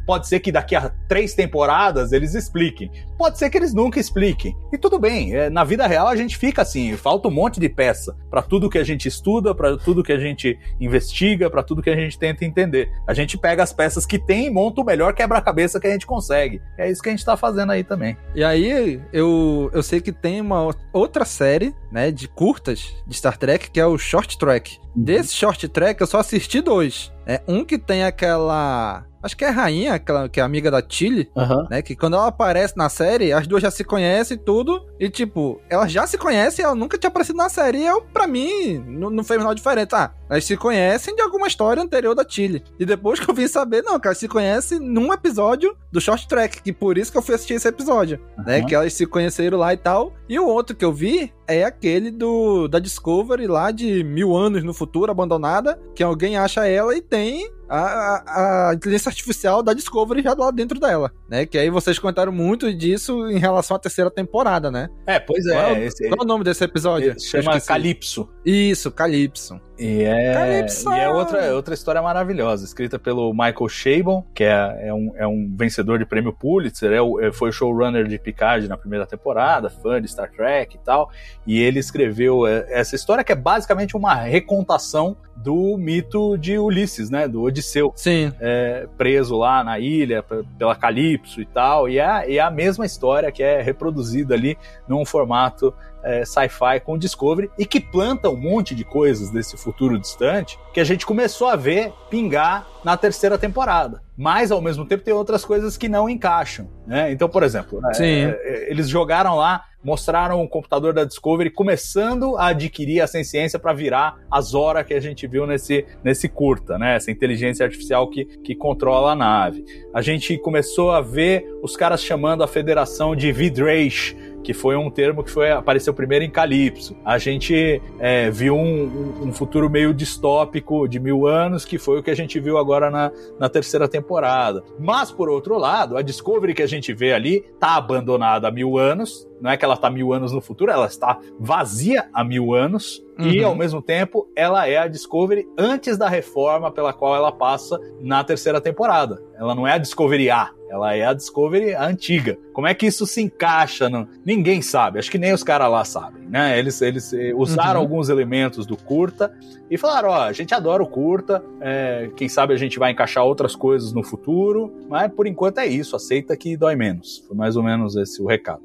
pode 0.06 0.28
ser 0.28 0.40
que 0.40 0.52
daqui 0.52 0.76
a 0.76 0.92
três 1.08 1.34
temporadas 1.34 2.12
eles 2.12 2.34
expliquem. 2.34 2.92
Pode 3.18 3.38
ser 3.38 3.50
que 3.50 3.58
eles 3.58 3.74
nunca 3.74 4.00
expliquem. 4.00 4.56
E 4.72 4.78
tudo 4.78 4.98
bem. 4.98 5.36
É, 5.36 5.50
na 5.50 5.64
vida 5.64 5.86
real 5.86 6.08
a 6.08 6.16
gente 6.16 6.38
fica 6.38 6.62
assim. 6.62 6.96
Falta 6.96 7.28
um 7.28 7.32
monte 7.32 7.60
de 7.60 7.70
peça 7.70 8.16
para 8.30 8.42
tudo 8.42 8.70
que 8.70 8.78
a 8.78 8.84
gente 8.84 9.08
estuda, 9.08 9.54
para 9.54 9.78
tudo 9.78 10.04
que 10.04 10.12
a 10.12 10.20
gente 10.20 10.58
investiga, 10.80 11.50
para 11.50 11.64
tudo 11.64 11.82
que 11.82 11.90
a 11.90 11.96
gente 11.96 12.18
tenta 12.18 12.46
entender. 12.46 12.90
A 13.08 13.14
gente 13.14 13.38
pega 13.38 13.62
as 13.62 13.74
peças 13.74 14.06
que 14.06 14.18
tem 14.18 14.48
e 14.48 14.50
monta 14.50 14.82
o 14.82 14.86
melhor 14.86 15.14
quebra-cabeça 15.14 15.80
que 15.80 15.88
a 15.88 15.92
gente 15.92 16.06
consegue. 16.06 16.62
É 16.78 16.90
isso 16.90 17.02
que 17.02 17.10
a 17.10 17.12
gente 17.12 17.26
tá 17.26 17.36
fazendo 17.36 17.72
aí 17.72 17.84
também. 17.84 18.18
E 18.34 18.44
aí, 18.44 19.02
eu, 19.12 19.70
eu 19.74 19.84
sei 19.84 20.02
que 20.02 20.12
tem 20.12 20.42
uma 20.42 20.76
outra 20.94 21.26
série, 21.26 21.74
né, 21.92 22.12
de 22.12 22.28
curtas 22.28 22.96
de 23.06 23.16
Star 23.16 23.38
Trek, 23.38 23.70
que 23.72 23.80
é 23.80 23.86
o 23.86 23.98
Short 23.98 24.38
Track. 24.38 24.80
Uhum. 24.96 25.04
Desse 25.04 25.36
Short 25.36 25.68
Track 25.68 26.02
eu 26.02 26.08
só 26.08 26.20
assisti 26.20 26.59
dois. 26.62 27.12
É 27.26 27.42
um 27.48 27.64
que 27.64 27.78
tem 27.78 28.04
aquela 28.04 29.06
Acho 29.22 29.36
que 29.36 29.44
é 29.44 29.50
a 29.50 29.52
rainha, 29.52 29.94
aquela 29.94 30.30
que 30.30 30.40
é 30.40 30.44
amiga 30.44 30.72
da 30.72 30.82
Tilly, 30.82 31.30
uhum. 31.36 31.68
né? 31.70 31.82
Que 31.82 31.96
quando 31.96 32.16
ela 32.16 32.28
aparece 32.28 32.76
na 32.78 32.88
série, 32.90 33.34
as 33.34 33.46
duas 33.48 33.62
já 33.62 33.70
se 33.70 33.84
conhecem 33.84 34.38
e 34.38 34.40
tudo. 34.40 34.86
E, 35.00 35.10
tipo, 35.10 35.62
elas 35.70 35.92
já 35.92 36.08
se 36.08 36.18
conhecem, 36.18 36.64
ela 36.64 36.76
nunca 36.76 36.98
tinha 36.98 37.10
aparecido 37.10 37.38
na 37.38 37.50
série. 37.50 37.80
E 37.80 37.86
eu, 37.86 38.02
pra 38.02 38.28
mim, 38.28 38.84
não, 38.88 39.10
não 39.10 39.24
fez 39.24 39.40
menor 39.40 39.54
diferença. 39.54 39.90
Ah, 39.92 40.12
elas 40.30 40.46
se 40.46 40.56
conhecem 40.56 41.16
de 41.16 41.22
alguma 41.22 41.48
história 41.48 41.82
anterior 41.82 42.16
da 42.16 42.24
Tilly. 42.24 42.64
E 42.80 42.86
depois 42.86 43.20
que 43.20 43.30
eu 43.30 43.34
vim 43.34 43.48
saber, 43.48 43.82
não, 43.82 44.00
que 44.00 44.08
elas 44.08 44.18
se 44.18 44.28
conhecem 44.28 44.80
num 44.80 45.12
episódio 45.12 45.76
do 45.92 46.00
Short 46.00 46.28
Track. 46.28 46.62
Que 46.62 46.72
por 46.72 46.98
isso 46.98 47.12
que 47.12 47.18
eu 47.18 47.22
fui 47.22 47.36
assistir 47.36 47.56
esse 47.56 47.68
episódio. 47.68 48.20
Uhum. 48.38 48.44
Né? 48.46 48.64
Que 48.64 48.76
elas 48.76 48.94
se 48.94 49.06
conheceram 49.06 49.58
lá 49.58 49.74
e 49.74 49.78
tal. 49.78 50.14
E 50.30 50.40
o 50.40 50.48
outro 50.48 50.76
que 50.76 50.86
eu 50.86 50.94
vi 50.94 51.34
é 51.48 51.64
aquele 51.64 52.12
do 52.12 52.68
da 52.68 52.80
Discovery 52.80 53.48
lá 53.48 53.72
de 53.72 54.04
mil 54.04 54.36
anos 54.36 54.64
no 54.64 54.74
futuro, 54.74 55.12
abandonada. 55.12 55.80
Que 55.96 56.04
alguém 56.04 56.38
acha 56.38 56.68
ela 56.68 56.96
e 56.96 57.02
tem 57.02 57.50
a, 57.70 57.80
a, 58.26 58.70
a 58.70 58.74
inteligência 58.74 59.10
artificial 59.10 59.62
da 59.62 59.74
Discovery 59.74 60.22
já 60.24 60.34
lá 60.34 60.50
dentro 60.52 60.80
dela, 60.80 61.12
né? 61.30 61.46
Que 61.46 61.58
aí 61.58 61.70
vocês 61.70 62.00
comentaram 62.00 62.32
muito 62.32 62.74
disso 62.74 63.28
em 63.30 63.38
relação 63.38 63.78
à 63.78 63.80
terceira 63.80 64.10
temporada, 64.10 64.72
né? 64.72 64.90
É, 65.06 65.20
pois 65.20 65.46
é. 65.46 65.54
Qual 65.54 65.66
é 65.66 65.74
o, 65.74 65.78
esse- 65.84 66.08
qual 66.10 66.20
é 66.22 66.24
o 66.24 66.28
nome 66.28 66.44
desse 66.44 66.64
episódio? 66.64 67.12
Ele 67.12 67.20
chama. 67.20 67.60
Calypso. 67.62 68.30
Isso, 68.46 68.92
Calypso. 68.92 69.60
E 69.80 70.04
é, 70.04 70.34
Calypso! 70.34 70.92
e 70.92 71.00
é 71.00 71.10
outra, 71.10 71.56
outra 71.56 71.74
história 71.74 72.02
maravilhosa, 72.02 72.66
escrita 72.66 73.00
pelo 73.00 73.32
Michael 73.32 73.70
Chabon, 73.70 74.26
que 74.34 74.44
é, 74.44 74.88
é, 74.88 74.94
um, 74.94 75.12
é 75.16 75.26
um 75.26 75.50
vencedor 75.58 75.98
de 75.98 76.06
prêmio 76.06 76.34
Pulitzer, 76.34 76.92
é 76.92 77.02
o- 77.02 77.20
é- 77.20 77.32
foi 77.32 77.50
o 77.50 77.52
showrunner 77.54 78.06
de 78.08 78.20
Picard 78.20 78.68
na 78.68 78.76
primeira 78.78 79.06
temporada, 79.06 79.70
fã 79.70 80.02
de 80.02 80.08
Star 80.10 80.30
Trek 80.32 80.76
e 80.76 80.80
tal, 80.80 81.10
e 81.48 81.62
ele 81.62 81.80
escreveu 81.80 82.46
é, 82.46 82.66
essa 82.70 82.96
história 82.96 83.24
que 83.24 83.32
é 83.32 83.36
basicamente 83.36 83.96
uma 83.96 84.14
recontação 84.16 85.16
do 85.36 85.78
mito 85.78 86.38
de 86.38 86.58
Ulisses, 86.60 87.10
né, 87.10 87.26
do 87.26 87.42
Odisseu. 87.44 87.94
Sim. 87.96 88.34
É, 88.42 88.86
preso 88.98 89.38
lá 89.38 89.64
na 89.64 89.80
ilha 89.80 90.22
pela 90.58 90.76
Calypso 90.76 91.40
e 91.42 91.46
tal, 91.46 91.88
e 91.88 91.98
é, 91.98 92.30
e 92.30 92.38
é 92.38 92.42
a 92.42 92.52
mesma 92.52 92.86
história 92.86 93.32
que 93.32 93.42
é 93.42 93.62
reproduzida 93.62 94.34
ali 94.36 94.58
num 94.86 95.06
formato 95.06 95.74
é, 96.04 96.24
sci-fi 96.26 96.80
com 96.84 96.98
Discovery 96.98 97.50
e 97.58 97.66
que 97.66 97.80
planta 97.80 98.30
um 98.30 98.38
monte 98.38 98.74
de 98.76 98.84
coisas 98.84 99.30
desse 99.30 99.58
futuro 99.58 100.00
distante 100.00 100.60
que 100.74 100.80
a 100.80 100.84
gente 100.84 101.06
começou 101.06 101.48
a 101.48 101.56
ver 101.56 101.92
pingar 102.10 102.68
na 102.84 102.96
terceira 102.96 103.38
temporada. 103.38 104.02
Mas, 104.18 104.52
ao 104.52 104.62
mesmo 104.62 104.86
tempo, 104.86 105.04
tem 105.04 105.14
outras 105.14 105.46
coisas 105.46 105.78
que 105.78 105.88
não 105.88 106.10
encaixam. 106.10 106.70
Né? 106.86 107.10
Então, 107.12 107.30
por 107.30 107.42
exemplo, 107.42 107.80
é, 108.00 108.04
é, 108.04 108.70
eles 108.70 108.90
jogaram 108.90 109.38
lá, 109.38 109.64
mostraram 109.82 110.44
o 110.44 110.50
computador 110.50 110.94
da 110.94 111.06
Discovery 111.06 111.50
começando 111.50 112.36
a 112.38 112.48
adquirir 112.48 113.00
a 113.00 113.08
ciência 113.08 113.58
para 113.58 113.72
virar 113.72 114.18
a 114.30 114.42
Zora 114.42 114.84
que 114.84 114.94
a 114.94 115.00
gente 115.00 115.26
viu 115.26 115.48
nesse, 115.48 115.86
nesse 116.04 116.28
curta, 116.28 116.78
né? 116.78 116.98
essa 116.98 117.10
inteligência 117.12 117.66
artificial 117.66 118.10
que, 118.10 118.26
que 118.26 118.56
controla 118.56 119.14
a 119.14 119.16
nave. 119.16 119.64
A 119.94 120.02
gente 120.02 120.38
começou 120.38 120.92
a 120.92 121.00
ver 121.00 121.46
os 121.64 121.78
caras 121.78 122.04
chamando 122.04 122.44
a 122.44 122.48
federação 122.48 123.16
de 123.16 123.32
Vidraish, 123.32 124.18
que 124.44 124.54
foi 124.54 124.76
um 124.76 124.90
termo 124.90 125.24
que 125.24 125.32
foi 125.32 125.52
apareceu 125.52 125.94
primeiro 125.94 126.26
em 126.26 126.30
Calypso. 126.30 126.96
A 127.04 127.18
gente 127.18 127.82
é, 128.00 128.30
viu 128.32 128.56
um, 128.56 129.24
um- 129.28 129.34
futuro 129.34 129.70
meio 129.70 129.94
distópico 129.94 130.88
de 130.88 131.00
mil 131.00 131.28
anos, 131.28 131.64
que 131.66 131.78
foi 131.78 132.00
o 132.00 132.04
que 132.04 132.10
a 132.10 132.16
gente 132.16 132.40
viu 132.40 132.58
agora 132.58 132.90
na, 132.90 133.12
na 133.40 133.48
terceira 133.48 133.88
temporada. 133.88 134.64
Mas, 134.80 135.12
por 135.12 135.30
outro 135.30 135.58
lado, 135.58 135.96
a 135.98 136.02
Discovery 136.02 136.54
que 136.54 136.64
a 136.64 136.68
gente 136.68 136.94
vê 136.94 137.14
ali 137.14 137.46
tá 137.60 137.76
abandonada 137.76 138.48
há 138.48 138.52
mil 138.52 138.78
anos. 138.78 139.29
Não 139.42 139.50
é 139.50 139.58
que 139.58 139.64
ela 139.66 139.74
está 139.76 139.90
mil 139.90 140.12
anos 140.14 140.32
no 140.32 140.42
futuro, 140.42 140.72
ela 140.72 140.86
está 140.86 141.18
vazia 141.40 142.10
há 142.14 142.24
mil 142.24 142.54
anos. 142.54 143.04
E, 143.18 143.42
Uhum. 143.42 143.48
ao 143.48 143.56
mesmo 143.56 143.82
tempo, 143.82 144.30
ela 144.36 144.66
é 144.68 144.78
a 144.78 144.88
Discovery 144.88 145.46
antes 145.58 145.98
da 145.98 146.08
reforma 146.08 146.72
pela 146.72 146.94
qual 146.94 147.14
ela 147.16 147.32
passa 147.34 147.78
na 148.00 148.24
terceira 148.24 148.62
temporada. 148.62 149.22
Ela 149.38 149.54
não 149.54 149.68
é 149.68 149.74
a 149.74 149.78
Discovery 149.78 150.30
A, 150.32 150.52
ela 150.70 150.96
é 150.96 151.06
a 151.06 151.14
Discovery 151.14 151.74
antiga. 151.74 152.38
Como 152.54 152.66
é 152.68 152.74
que 152.74 152.86
isso 152.86 153.06
se 153.06 153.22
encaixa? 153.22 153.90
No... 153.90 154.08
Ninguém 154.26 154.62
sabe, 154.62 155.00
acho 155.00 155.12
que 155.12 155.18
nem 155.18 155.34
os 155.34 155.44
caras 155.44 155.70
lá 155.70 155.84
sabem, 155.84 156.19
né? 156.30 156.58
Eles, 156.58 156.82
eles 156.82 157.12
eh, 157.14 157.34
usaram 157.36 157.80
Uhum. 157.80 157.86
alguns 157.86 158.10
elementos 158.10 158.66
do 158.66 158.78
curta 158.78 159.32
e 159.70 159.78
falaram: 159.78 160.10
ó, 160.10 160.22
a 160.24 160.32
gente 160.32 160.54
adora 160.54 160.82
o 160.84 160.88
curta, 160.88 161.44
é, 161.60 162.10
quem 162.16 162.30
sabe 162.30 162.54
a 162.54 162.58
gente 162.58 162.78
vai 162.80 162.92
encaixar 162.92 163.24
outras 163.26 163.56
coisas 163.56 163.92
no 163.94 164.04
futuro, 164.04 164.72
mas 164.90 165.12
por 165.12 165.28
enquanto 165.28 165.58
é 165.60 165.66
isso, 165.68 165.96
aceita 165.96 166.36
que 166.38 166.56
dói 166.56 166.76
menos. 166.76 167.24
Foi 167.28 167.36
mais 167.36 167.56
ou 167.56 167.64
menos 167.64 167.96
esse 167.96 168.22
o 168.22 168.26
recado. 168.28 168.62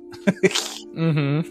Uhum. 0.95 1.43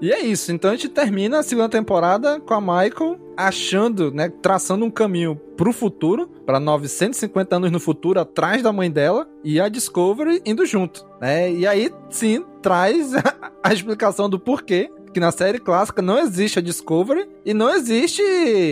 e 0.00 0.10
é 0.10 0.20
isso. 0.20 0.50
Então 0.52 0.70
a 0.70 0.74
gente 0.74 0.88
termina 0.88 1.40
a 1.40 1.42
segunda 1.42 1.68
temporada 1.68 2.40
com 2.40 2.54
a 2.54 2.60
Michael 2.60 3.18
achando, 3.36 4.10
né, 4.10 4.28
traçando 4.42 4.84
um 4.84 4.90
caminho 4.90 5.36
pro 5.56 5.72
futuro, 5.72 6.26
para 6.46 6.58
950 6.60 7.56
anos 7.56 7.70
no 7.70 7.78
futuro, 7.80 8.20
atrás 8.20 8.62
da 8.62 8.72
mãe 8.72 8.90
dela, 8.90 9.26
e 9.44 9.60
a 9.60 9.68
Discovery 9.68 10.42
indo 10.44 10.64
junto, 10.66 11.06
né? 11.20 11.50
E 11.52 11.66
aí, 11.66 11.90
sim, 12.10 12.44
traz 12.62 13.14
a, 13.14 13.22
a 13.62 13.72
explicação 13.72 14.28
do 14.28 14.38
porquê 14.38 14.90
que 15.12 15.20
na 15.20 15.30
série 15.32 15.58
clássica 15.58 16.00
não 16.00 16.18
existe 16.18 16.58
a 16.58 16.62
Discovery 16.62 17.28
e 17.44 17.52
não 17.52 17.74
existe 17.74 18.22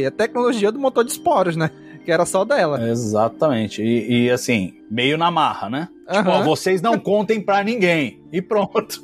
a 0.07 0.11
tecnologia 0.11 0.71
do 0.71 0.79
motor 0.79 1.05
de 1.05 1.13
esporos, 1.13 1.57
né? 1.57 1.71
Que 2.05 2.13
era 2.13 2.25
só 2.25 2.45
dela. 2.45 2.89
Exatamente. 2.89 3.83
E, 3.83 4.25
e, 4.27 4.31
assim, 4.31 4.75
meio 4.91 5.19
na 5.19 5.31
marra, 5.31 5.69
né? 5.69 5.89
Tipo, 6.11 6.31
Aham. 6.31 6.41
ó, 6.41 6.43
vocês 6.43 6.81
não 6.81 6.97
contem 7.01 7.41
pra 7.41 7.63
ninguém. 7.63 8.21
E 8.33 8.43
pronto. 8.43 9.03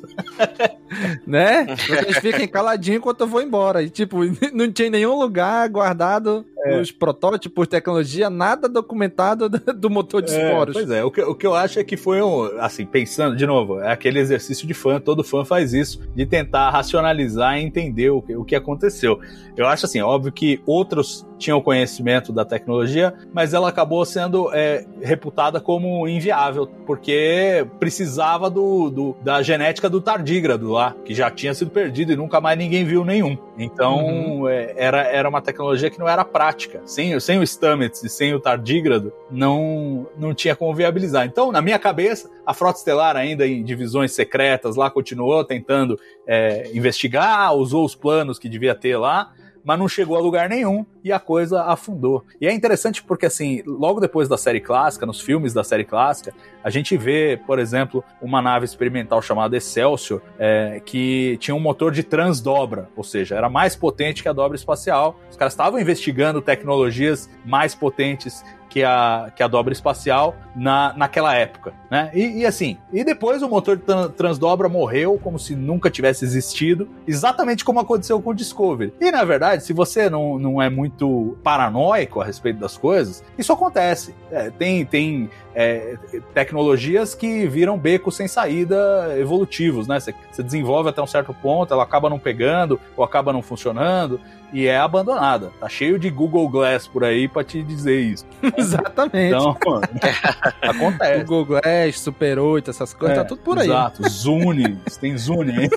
né? 1.25 1.65
Vocês 1.75 2.17
fiquem 2.19 2.47
caladinhos 2.47 2.99
enquanto 2.99 3.21
eu 3.21 3.27
vou 3.27 3.41
embora. 3.41 3.81
E, 3.81 3.89
tipo, 3.89 4.19
não 4.53 4.71
tinha 4.71 4.89
nenhum 4.89 5.17
lugar 5.19 5.67
guardado 5.69 6.45
É. 6.65 6.79
os 6.79 6.91
protótipos, 6.91 7.67
tecnologia, 7.67 8.29
nada 8.29 8.67
documentado 8.69 9.49
do 9.49 9.59
do 9.73 9.89
motor 9.89 10.21
de 10.21 10.33
É, 10.33 10.47
esporos. 10.47 10.73
pois 10.73 10.89
é, 10.89 11.03
o 11.03 11.11
que, 11.11 11.21
o 11.21 11.35
que 11.35 11.45
eu 11.45 11.53
acho 11.53 11.79
é 11.79 11.83
que 11.83 11.95
foi 11.97 12.21
um, 12.21 12.43
assim, 12.59 12.85
pensando, 12.85 13.35
de 13.35 13.45
novo, 13.45 13.79
é 13.79 13.91
aquele 13.91 14.19
exercício 14.19 14.67
de 14.67 14.73
fã, 14.73 14.99
todo 14.99 15.23
fã 15.23 15.43
faz 15.45 15.73
isso, 15.73 15.99
de 16.15 16.25
tentar 16.25 16.69
racionalizar 16.71 17.57
e 17.57 17.63
entender 17.63 18.09
o 18.09 18.21
que, 18.21 18.35
o 18.35 18.43
que 18.43 18.55
aconteceu. 18.55 19.19
Eu 19.57 19.67
acho 19.67 19.85
assim, 19.85 20.01
óbvio 20.01 20.31
que 20.31 20.59
outros 20.65 21.25
tinham 21.37 21.61
conhecimento 21.61 22.31
da 22.31 22.43
tecnologia, 22.45 23.13
mas 23.33 23.53
ela 23.53 23.69
acabou 23.69 24.03
sendo 24.05 24.49
é, 24.53 24.85
reputada 25.01 25.59
como 25.59 26.07
inviável, 26.07 26.65
porque 26.85 27.65
precisava 27.79 28.49
do, 28.49 28.89
do- 28.89 29.14
da 29.21 29.41
genética 29.41 29.89
do 29.89 29.99
tardígrado 29.99 30.71
lá, 30.71 30.95
que 31.03 31.13
já 31.13 31.31
tinha 31.31 31.53
sido 31.53 31.71
perdido 31.71 32.11
e 32.11 32.15
nunca 32.15 32.39
mais 32.39 32.57
ninguém 32.57 32.85
viu 32.85 33.03
nenhum. 33.03 33.37
Então, 33.57 34.47
é, 34.47 34.73
era, 34.77 35.01
era 35.01 35.27
uma 35.27 35.41
tecnologia 35.41 35.89
que 35.89 35.97
não 35.97 36.07
era 36.07 36.23
prática. 36.23 36.81
Sem, 36.85 37.19
sem 37.19 37.39
o 37.39 37.43
Stamets 37.45 38.03
e 38.03 38.09
sem 38.09 38.33
o 38.33 38.39
tardígrado, 38.39 39.11
não, 39.31 40.07
não 40.17 40.33
tinha 40.33 40.55
como 40.55 40.73
viabilizar. 40.73 41.25
Então, 41.25 41.51
na 41.51 41.61
minha 41.61 41.79
cabeça, 41.79 42.29
a 42.45 42.53
Frota 42.53 42.77
Estelar, 42.77 43.15
ainda 43.15 43.47
em 43.47 43.63
divisões 43.63 44.11
secretas 44.11 44.75
lá, 44.75 44.91
continuou 44.91 45.43
tentando 45.43 45.99
é, 46.27 46.69
investigar, 46.73 47.53
usou 47.55 47.83
os 47.83 47.95
planos 47.95 48.37
que 48.37 48.47
devia 48.47 48.75
ter 48.75 48.97
lá, 48.97 49.31
mas 49.65 49.79
não 49.79 49.89
chegou 49.89 50.15
a 50.15 50.19
lugar 50.19 50.47
nenhum 50.47 50.85
e 51.03 51.11
a 51.11 51.19
coisa 51.19 51.63
afundou. 51.63 52.23
E 52.39 52.47
é 52.47 52.53
interessante 52.53 53.03
porque, 53.03 53.25
assim, 53.25 53.63
logo 53.65 53.99
depois 53.99 54.29
da 54.29 54.37
série 54.37 54.61
clássica, 54.61 55.05
nos 55.05 55.19
filmes 55.19 55.53
da 55.53 55.63
série 55.63 55.83
clássica, 55.83 56.33
a 56.63 56.69
gente 56.69 56.95
vê, 56.95 57.39
por 57.47 57.57
exemplo, 57.57 58.03
uma 58.21 58.41
nave 58.41 58.65
experimental 58.65 59.21
chamada 59.21 59.57
Excelsior, 59.57 60.21
é, 60.37 60.79
que 60.85 61.37
tinha 61.39 61.55
um 61.55 61.59
motor 61.59 61.91
de 61.91 62.03
transdobra, 62.03 62.87
ou 62.95 63.03
seja, 63.03 63.35
era 63.35 63.49
mais 63.49 63.75
potente 63.75 64.21
que 64.21 64.29
a 64.29 64.33
dobra 64.33 64.55
espacial. 64.55 65.19
Os 65.29 65.35
caras 65.35 65.53
estavam 65.53 65.79
investigando 65.79 66.41
tecnologias 66.41 67.29
mais 67.43 67.73
potentes 67.73 68.43
que 68.69 68.83
a, 68.83 69.31
que 69.35 69.41
a 69.41 69.47
dobra 69.47 69.73
espacial 69.73 70.35
na, 70.55 70.93
naquela 70.95 71.35
época, 71.35 71.73
né? 71.91 72.09
E, 72.13 72.39
e 72.39 72.45
assim, 72.45 72.77
e 72.93 73.03
depois 73.03 73.41
o 73.41 73.49
motor 73.49 73.77
tran- 73.77 74.09
transdobra 74.09 74.69
morreu 74.69 75.19
como 75.21 75.37
se 75.37 75.55
nunca 75.55 75.89
tivesse 75.89 76.23
existido, 76.23 76.87
exatamente 77.07 77.65
como 77.65 77.79
aconteceu 77.79 78.21
com 78.21 78.29
o 78.29 78.33
Discovery. 78.33 78.93
E 79.01 79.11
na 79.11 79.23
verdade, 79.23 79.63
se 79.63 79.73
você 79.73 80.09
não, 80.09 80.39
não 80.39 80.61
é 80.61 80.69
muito 80.69 81.37
paranoico 81.43 82.21
a 82.21 82.25
respeito 82.25 82.59
das 82.59 82.77
coisas, 82.77 83.23
isso 83.37 83.51
acontece. 83.51 84.15
É, 84.31 84.49
tem 84.49 84.85
tem 84.85 85.29
é, 85.53 85.97
tecnologias 86.33 87.13
que 87.15 87.47
viram 87.47 87.77
becos 87.77 88.15
sem 88.15 88.27
saída 88.27 89.15
evolutivos, 89.17 89.87
né? 89.87 89.99
Você 89.99 90.13
você 90.31 90.43
desenvolve 90.43 90.89
até 90.89 91.01
um 91.01 91.07
certo 91.07 91.33
ponto, 91.33 91.73
ela 91.73 91.83
acaba 91.83 92.09
não 92.09 92.19
pegando 92.19 92.79
ou 92.95 93.03
acaba 93.03 93.31
não 93.33 93.41
funcionando 93.41 94.19
e 94.53 94.67
é 94.67 94.77
abandonada. 94.77 95.51
Tá 95.59 95.67
cheio 95.67 95.97
de 95.97 96.09
Google 96.09 96.47
Glass 96.47 96.87
por 96.87 97.03
aí 97.03 97.27
pra 97.27 97.43
te 97.43 97.63
dizer 97.63 97.99
isso. 97.99 98.25
Exatamente. 98.57 99.35
Então, 99.35 99.55
acontece. 100.61 101.23
Google 101.23 101.45
Glass, 101.45 101.99
Super 101.99 102.39
8, 102.39 102.69
essas 102.69 102.93
coisas, 102.93 103.17
É, 103.17 103.21
tá 103.21 103.27
tudo 103.27 103.41
por 103.41 103.59
aí. 103.59 103.67
Exato, 103.67 104.07
Zune, 104.09 104.79
você 104.85 104.99
tem 104.99 105.17
Zune 105.17 105.51
aí. 105.51 105.69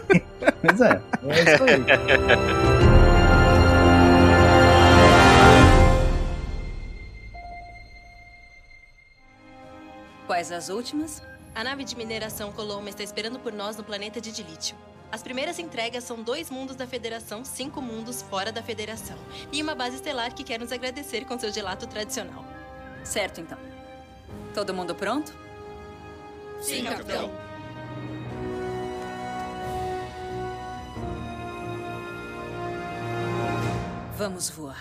Mas 0.62 0.80
é, 0.82 1.00
é 1.28 1.54
isso 1.54 1.64
aí. 1.64 2.88
Quais 10.26 10.52
as 10.52 10.68
últimas? 10.68 11.22
A 11.54 11.64
nave 11.64 11.84
de 11.84 11.96
mineração 11.96 12.52
Coloma 12.52 12.88
está 12.88 13.02
esperando 13.02 13.38
por 13.38 13.52
nós 13.52 13.76
no 13.76 13.82
planeta 13.82 14.20
de 14.20 14.30
Dilítio. 14.30 14.76
As 15.10 15.22
primeiras 15.22 15.58
entregas 15.58 16.04
são 16.04 16.22
dois 16.22 16.50
mundos 16.50 16.76
da 16.76 16.86
Federação, 16.86 17.44
cinco 17.44 17.80
mundos 17.80 18.20
fora 18.20 18.52
da 18.52 18.62
Federação. 18.62 19.16
E 19.50 19.62
uma 19.62 19.74
base 19.74 19.96
estelar 19.96 20.34
que 20.34 20.44
quer 20.44 20.60
nos 20.60 20.70
agradecer 20.70 21.24
com 21.24 21.38
seu 21.38 21.50
gelato 21.50 21.86
tradicional. 21.86 22.44
Certo, 23.02 23.40
então. 23.40 23.58
Todo 24.54 24.74
mundo 24.74 24.94
pronto? 24.94 25.32
Sim, 26.60 26.84
capitão. 26.84 27.30
Vamos 34.16 34.50
voar. 34.50 34.76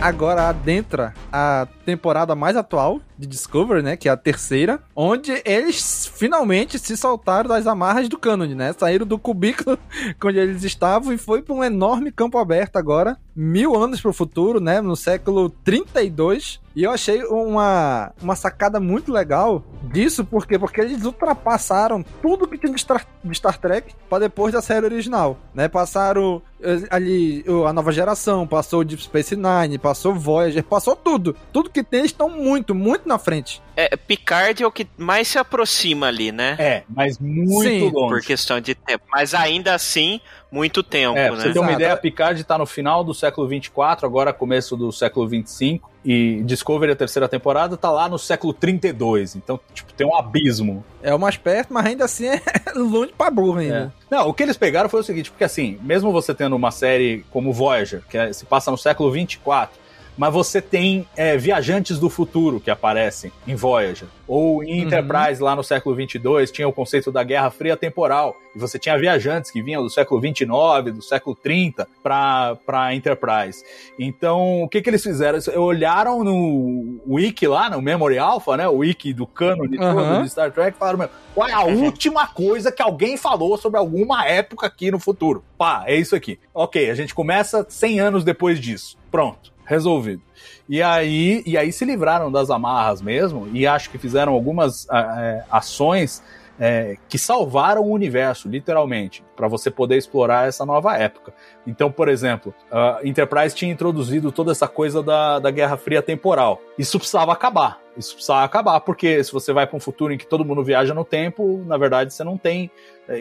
Agora 0.00 0.48
adentra 0.48 1.12
a 1.32 1.66
temporada 1.84 2.36
mais 2.36 2.56
atual, 2.56 3.00
de 3.18 3.26
Discovery, 3.26 3.82
né? 3.82 3.96
Que 3.96 4.08
é 4.08 4.12
a 4.12 4.16
terceira, 4.16 4.80
onde 4.94 5.42
eles 5.44 6.06
finalmente 6.14 6.78
se 6.78 6.96
soltaram 6.96 7.48
das 7.48 7.66
amarras 7.66 8.08
do 8.08 8.18
cânone, 8.18 8.54
né? 8.54 8.74
Saíram 8.78 9.06
do 9.06 9.18
cubículo 9.18 9.78
onde 10.24 10.38
eles 10.38 10.62
estavam 10.62 11.12
e 11.12 11.18
foi 11.18 11.42
para 11.42 11.54
um 11.54 11.64
enorme 11.64 12.12
campo 12.12 12.38
aberto 12.38 12.76
agora, 12.76 13.18
mil 13.34 13.74
anos 13.76 14.00
para 14.00 14.10
o 14.10 14.14
futuro, 14.14 14.60
né? 14.60 14.80
No 14.80 14.96
século 14.96 15.50
32. 15.50 16.60
E 16.76 16.84
eu 16.84 16.92
achei 16.92 17.24
uma, 17.24 18.12
uma 18.22 18.36
sacada 18.36 18.78
muito 18.78 19.10
legal 19.10 19.64
disso, 19.92 20.24
porque 20.24 20.56
porque 20.56 20.80
eles 20.80 21.04
ultrapassaram 21.04 22.04
tudo 22.22 22.46
que 22.46 22.56
tinha 22.56 22.72
de 22.72 22.80
Star, 22.80 23.04
de 23.24 23.34
Star 23.34 23.58
Trek 23.58 23.94
para 24.08 24.20
depois 24.20 24.52
da 24.52 24.62
série 24.62 24.86
original, 24.86 25.36
né? 25.52 25.66
Passaram 25.66 26.40
eh, 26.60 26.82
ali 26.90 27.44
a 27.66 27.72
nova 27.72 27.90
geração, 27.90 28.46
passou 28.46 28.84
Deep 28.84 29.02
Space 29.02 29.34
Nine, 29.34 29.76
passou 29.78 30.14
Voyager, 30.14 30.62
passou 30.62 30.94
tudo. 30.94 31.34
Tudo 31.52 31.70
que 31.70 31.82
tem 31.82 32.04
estão 32.04 32.28
muito, 32.28 32.74
muito 32.76 33.07
na 33.08 33.18
frente. 33.18 33.60
É, 33.74 33.96
Picard 33.96 34.62
é 34.62 34.66
o 34.66 34.70
que 34.72 34.86
mais 34.96 35.26
se 35.28 35.38
aproxima 35.38 36.06
ali, 36.08 36.30
né? 36.32 36.56
É, 36.58 36.82
mas 36.88 37.18
muito 37.18 37.62
Sim, 37.62 37.88
longe. 37.90 38.14
por 38.14 38.20
questão 38.22 38.60
de 38.60 38.74
tempo. 38.74 39.04
Mas 39.10 39.34
ainda 39.34 39.74
assim, 39.74 40.20
muito 40.50 40.82
tempo, 40.82 41.16
É, 41.16 41.28
pra 41.28 41.36
né? 41.36 41.42
você 41.44 41.52
ter 41.52 41.58
uma 41.60 41.72
ideia, 41.72 41.96
Picard 41.96 42.42
tá 42.44 42.58
no 42.58 42.66
final 42.66 43.02
do 43.04 43.14
século 43.14 43.46
24, 43.48 44.04
agora 44.06 44.32
começo 44.32 44.76
do 44.76 44.90
século 44.92 45.26
25, 45.28 45.88
e 46.04 46.42
Discovery, 46.44 46.92
a 46.92 46.96
terceira 46.96 47.28
temporada, 47.28 47.76
tá 47.76 47.90
lá 47.90 48.08
no 48.08 48.18
século 48.18 48.52
32. 48.52 49.36
Então, 49.36 49.60
tipo, 49.74 49.92
tem 49.92 50.06
um 50.06 50.16
abismo. 50.16 50.84
É 51.02 51.14
o 51.14 51.18
mais 51.18 51.36
perto, 51.36 51.72
mas 51.72 51.86
ainda 51.86 52.04
assim 52.04 52.26
é 52.28 52.40
longe 52.74 53.12
pra 53.16 53.30
burro 53.30 53.58
ainda. 53.58 53.92
É. 54.10 54.16
Não, 54.16 54.28
o 54.28 54.34
que 54.34 54.42
eles 54.42 54.56
pegaram 54.56 54.88
foi 54.88 55.00
o 55.00 55.04
seguinte, 55.04 55.30
porque 55.30 55.44
assim, 55.44 55.78
mesmo 55.82 56.10
você 56.10 56.34
tendo 56.34 56.56
uma 56.56 56.70
série 56.70 57.24
como 57.30 57.52
Voyager, 57.52 58.02
que 58.08 58.16
é- 58.18 58.32
se 58.32 58.44
passa 58.44 58.70
no 58.70 58.78
século 58.78 59.10
24, 59.12 59.78
mas 60.18 60.32
você 60.32 60.60
tem 60.60 61.06
é, 61.16 61.36
viajantes 61.36 61.98
do 62.00 62.10
futuro 62.10 62.58
que 62.58 62.70
aparecem 62.70 63.30
em 63.46 63.54
Voyager. 63.54 64.08
Ou 64.26 64.62
em 64.64 64.82
Enterprise, 64.82 65.40
lá 65.40 65.54
no 65.54 65.62
século 65.62 65.94
22, 65.94 66.50
tinha 66.50 66.68
o 66.68 66.72
conceito 66.72 67.10
da 67.12 67.22
Guerra 67.22 67.50
Fria 67.50 67.76
Temporal. 67.76 68.36
E 68.54 68.58
você 68.58 68.78
tinha 68.78 68.98
viajantes 68.98 69.50
que 69.50 69.62
vinham 69.62 69.82
do 69.82 69.88
século 69.88 70.20
29, 70.20 70.90
do 70.90 71.00
século 71.00 71.36
30 71.36 71.88
para 72.02 72.94
Enterprise. 72.94 73.64
Então, 73.98 74.64
o 74.64 74.68
que, 74.68 74.82
que 74.82 74.90
eles 74.90 75.02
fizeram? 75.02 75.36
Eles 75.36 75.48
olharam 75.48 76.24
no 76.24 77.00
wiki 77.06 77.46
lá, 77.46 77.70
no 77.70 77.80
Memory 77.80 78.18
Alpha, 78.18 78.56
né? 78.56 78.68
O 78.68 78.78
wiki 78.78 79.14
do 79.14 79.26
cânone 79.26 79.78
todo 79.78 79.98
Aham. 79.98 80.22
de 80.22 80.30
Star 80.30 80.50
Trek, 80.50 80.76
falaram, 80.76 80.98
meu, 80.98 81.10
qual 81.32 81.48
é 81.48 81.52
a 81.52 81.62
última 81.64 82.26
coisa 82.26 82.72
que 82.72 82.82
alguém 82.82 83.16
falou 83.16 83.56
sobre 83.56 83.78
alguma 83.78 84.26
época 84.26 84.66
aqui 84.66 84.90
no 84.90 84.98
futuro? 84.98 85.44
Pá, 85.56 85.84
é 85.86 85.94
isso 85.94 86.16
aqui. 86.16 86.38
Ok, 86.52 86.90
a 86.90 86.94
gente 86.94 87.14
começa 87.14 87.64
100 87.68 88.00
anos 88.00 88.24
depois 88.24 88.58
disso. 88.60 88.98
Pronto, 89.10 89.52
resolvido. 89.68 90.22
E 90.66 90.82
aí, 90.82 91.42
e 91.46 91.56
aí 91.56 91.70
se 91.70 91.84
livraram 91.84 92.32
das 92.32 92.50
amarras 92.50 93.02
mesmo, 93.02 93.48
e 93.52 93.66
acho 93.66 93.90
que 93.90 93.98
fizeram 93.98 94.32
algumas 94.32 94.88
ah, 94.90 95.16
eh, 95.20 95.44
ações 95.50 96.22
eh, 96.58 96.96
que 97.08 97.18
salvaram 97.18 97.82
o 97.82 97.92
universo, 97.92 98.48
literalmente, 98.48 99.22
para 99.36 99.46
você 99.46 99.70
poder 99.70 99.96
explorar 99.96 100.48
essa 100.48 100.64
nova 100.64 100.96
época. 100.96 101.34
Então, 101.66 101.92
por 101.92 102.08
exemplo, 102.08 102.54
a 102.70 103.00
Enterprise 103.04 103.54
tinha 103.54 103.70
introduzido 103.70 104.32
toda 104.32 104.52
essa 104.52 104.66
coisa 104.66 105.02
da, 105.02 105.38
da 105.38 105.50
Guerra 105.50 105.76
Fria 105.76 106.02
temporal. 106.02 106.60
Isso 106.78 106.98
precisava 106.98 107.32
acabar. 107.32 107.78
Isso 107.96 108.14
precisava 108.14 108.44
acabar, 108.44 108.80
porque 108.80 109.22
se 109.22 109.32
você 109.32 109.52
vai 109.52 109.66
para 109.66 109.76
um 109.76 109.80
futuro 109.80 110.12
em 110.12 110.18
que 110.18 110.26
todo 110.26 110.44
mundo 110.44 110.64
viaja 110.64 110.94
no 110.94 111.04
tempo, 111.04 111.62
na 111.66 111.76
verdade 111.76 112.14
você 112.14 112.24
não 112.24 112.38
tem. 112.38 112.70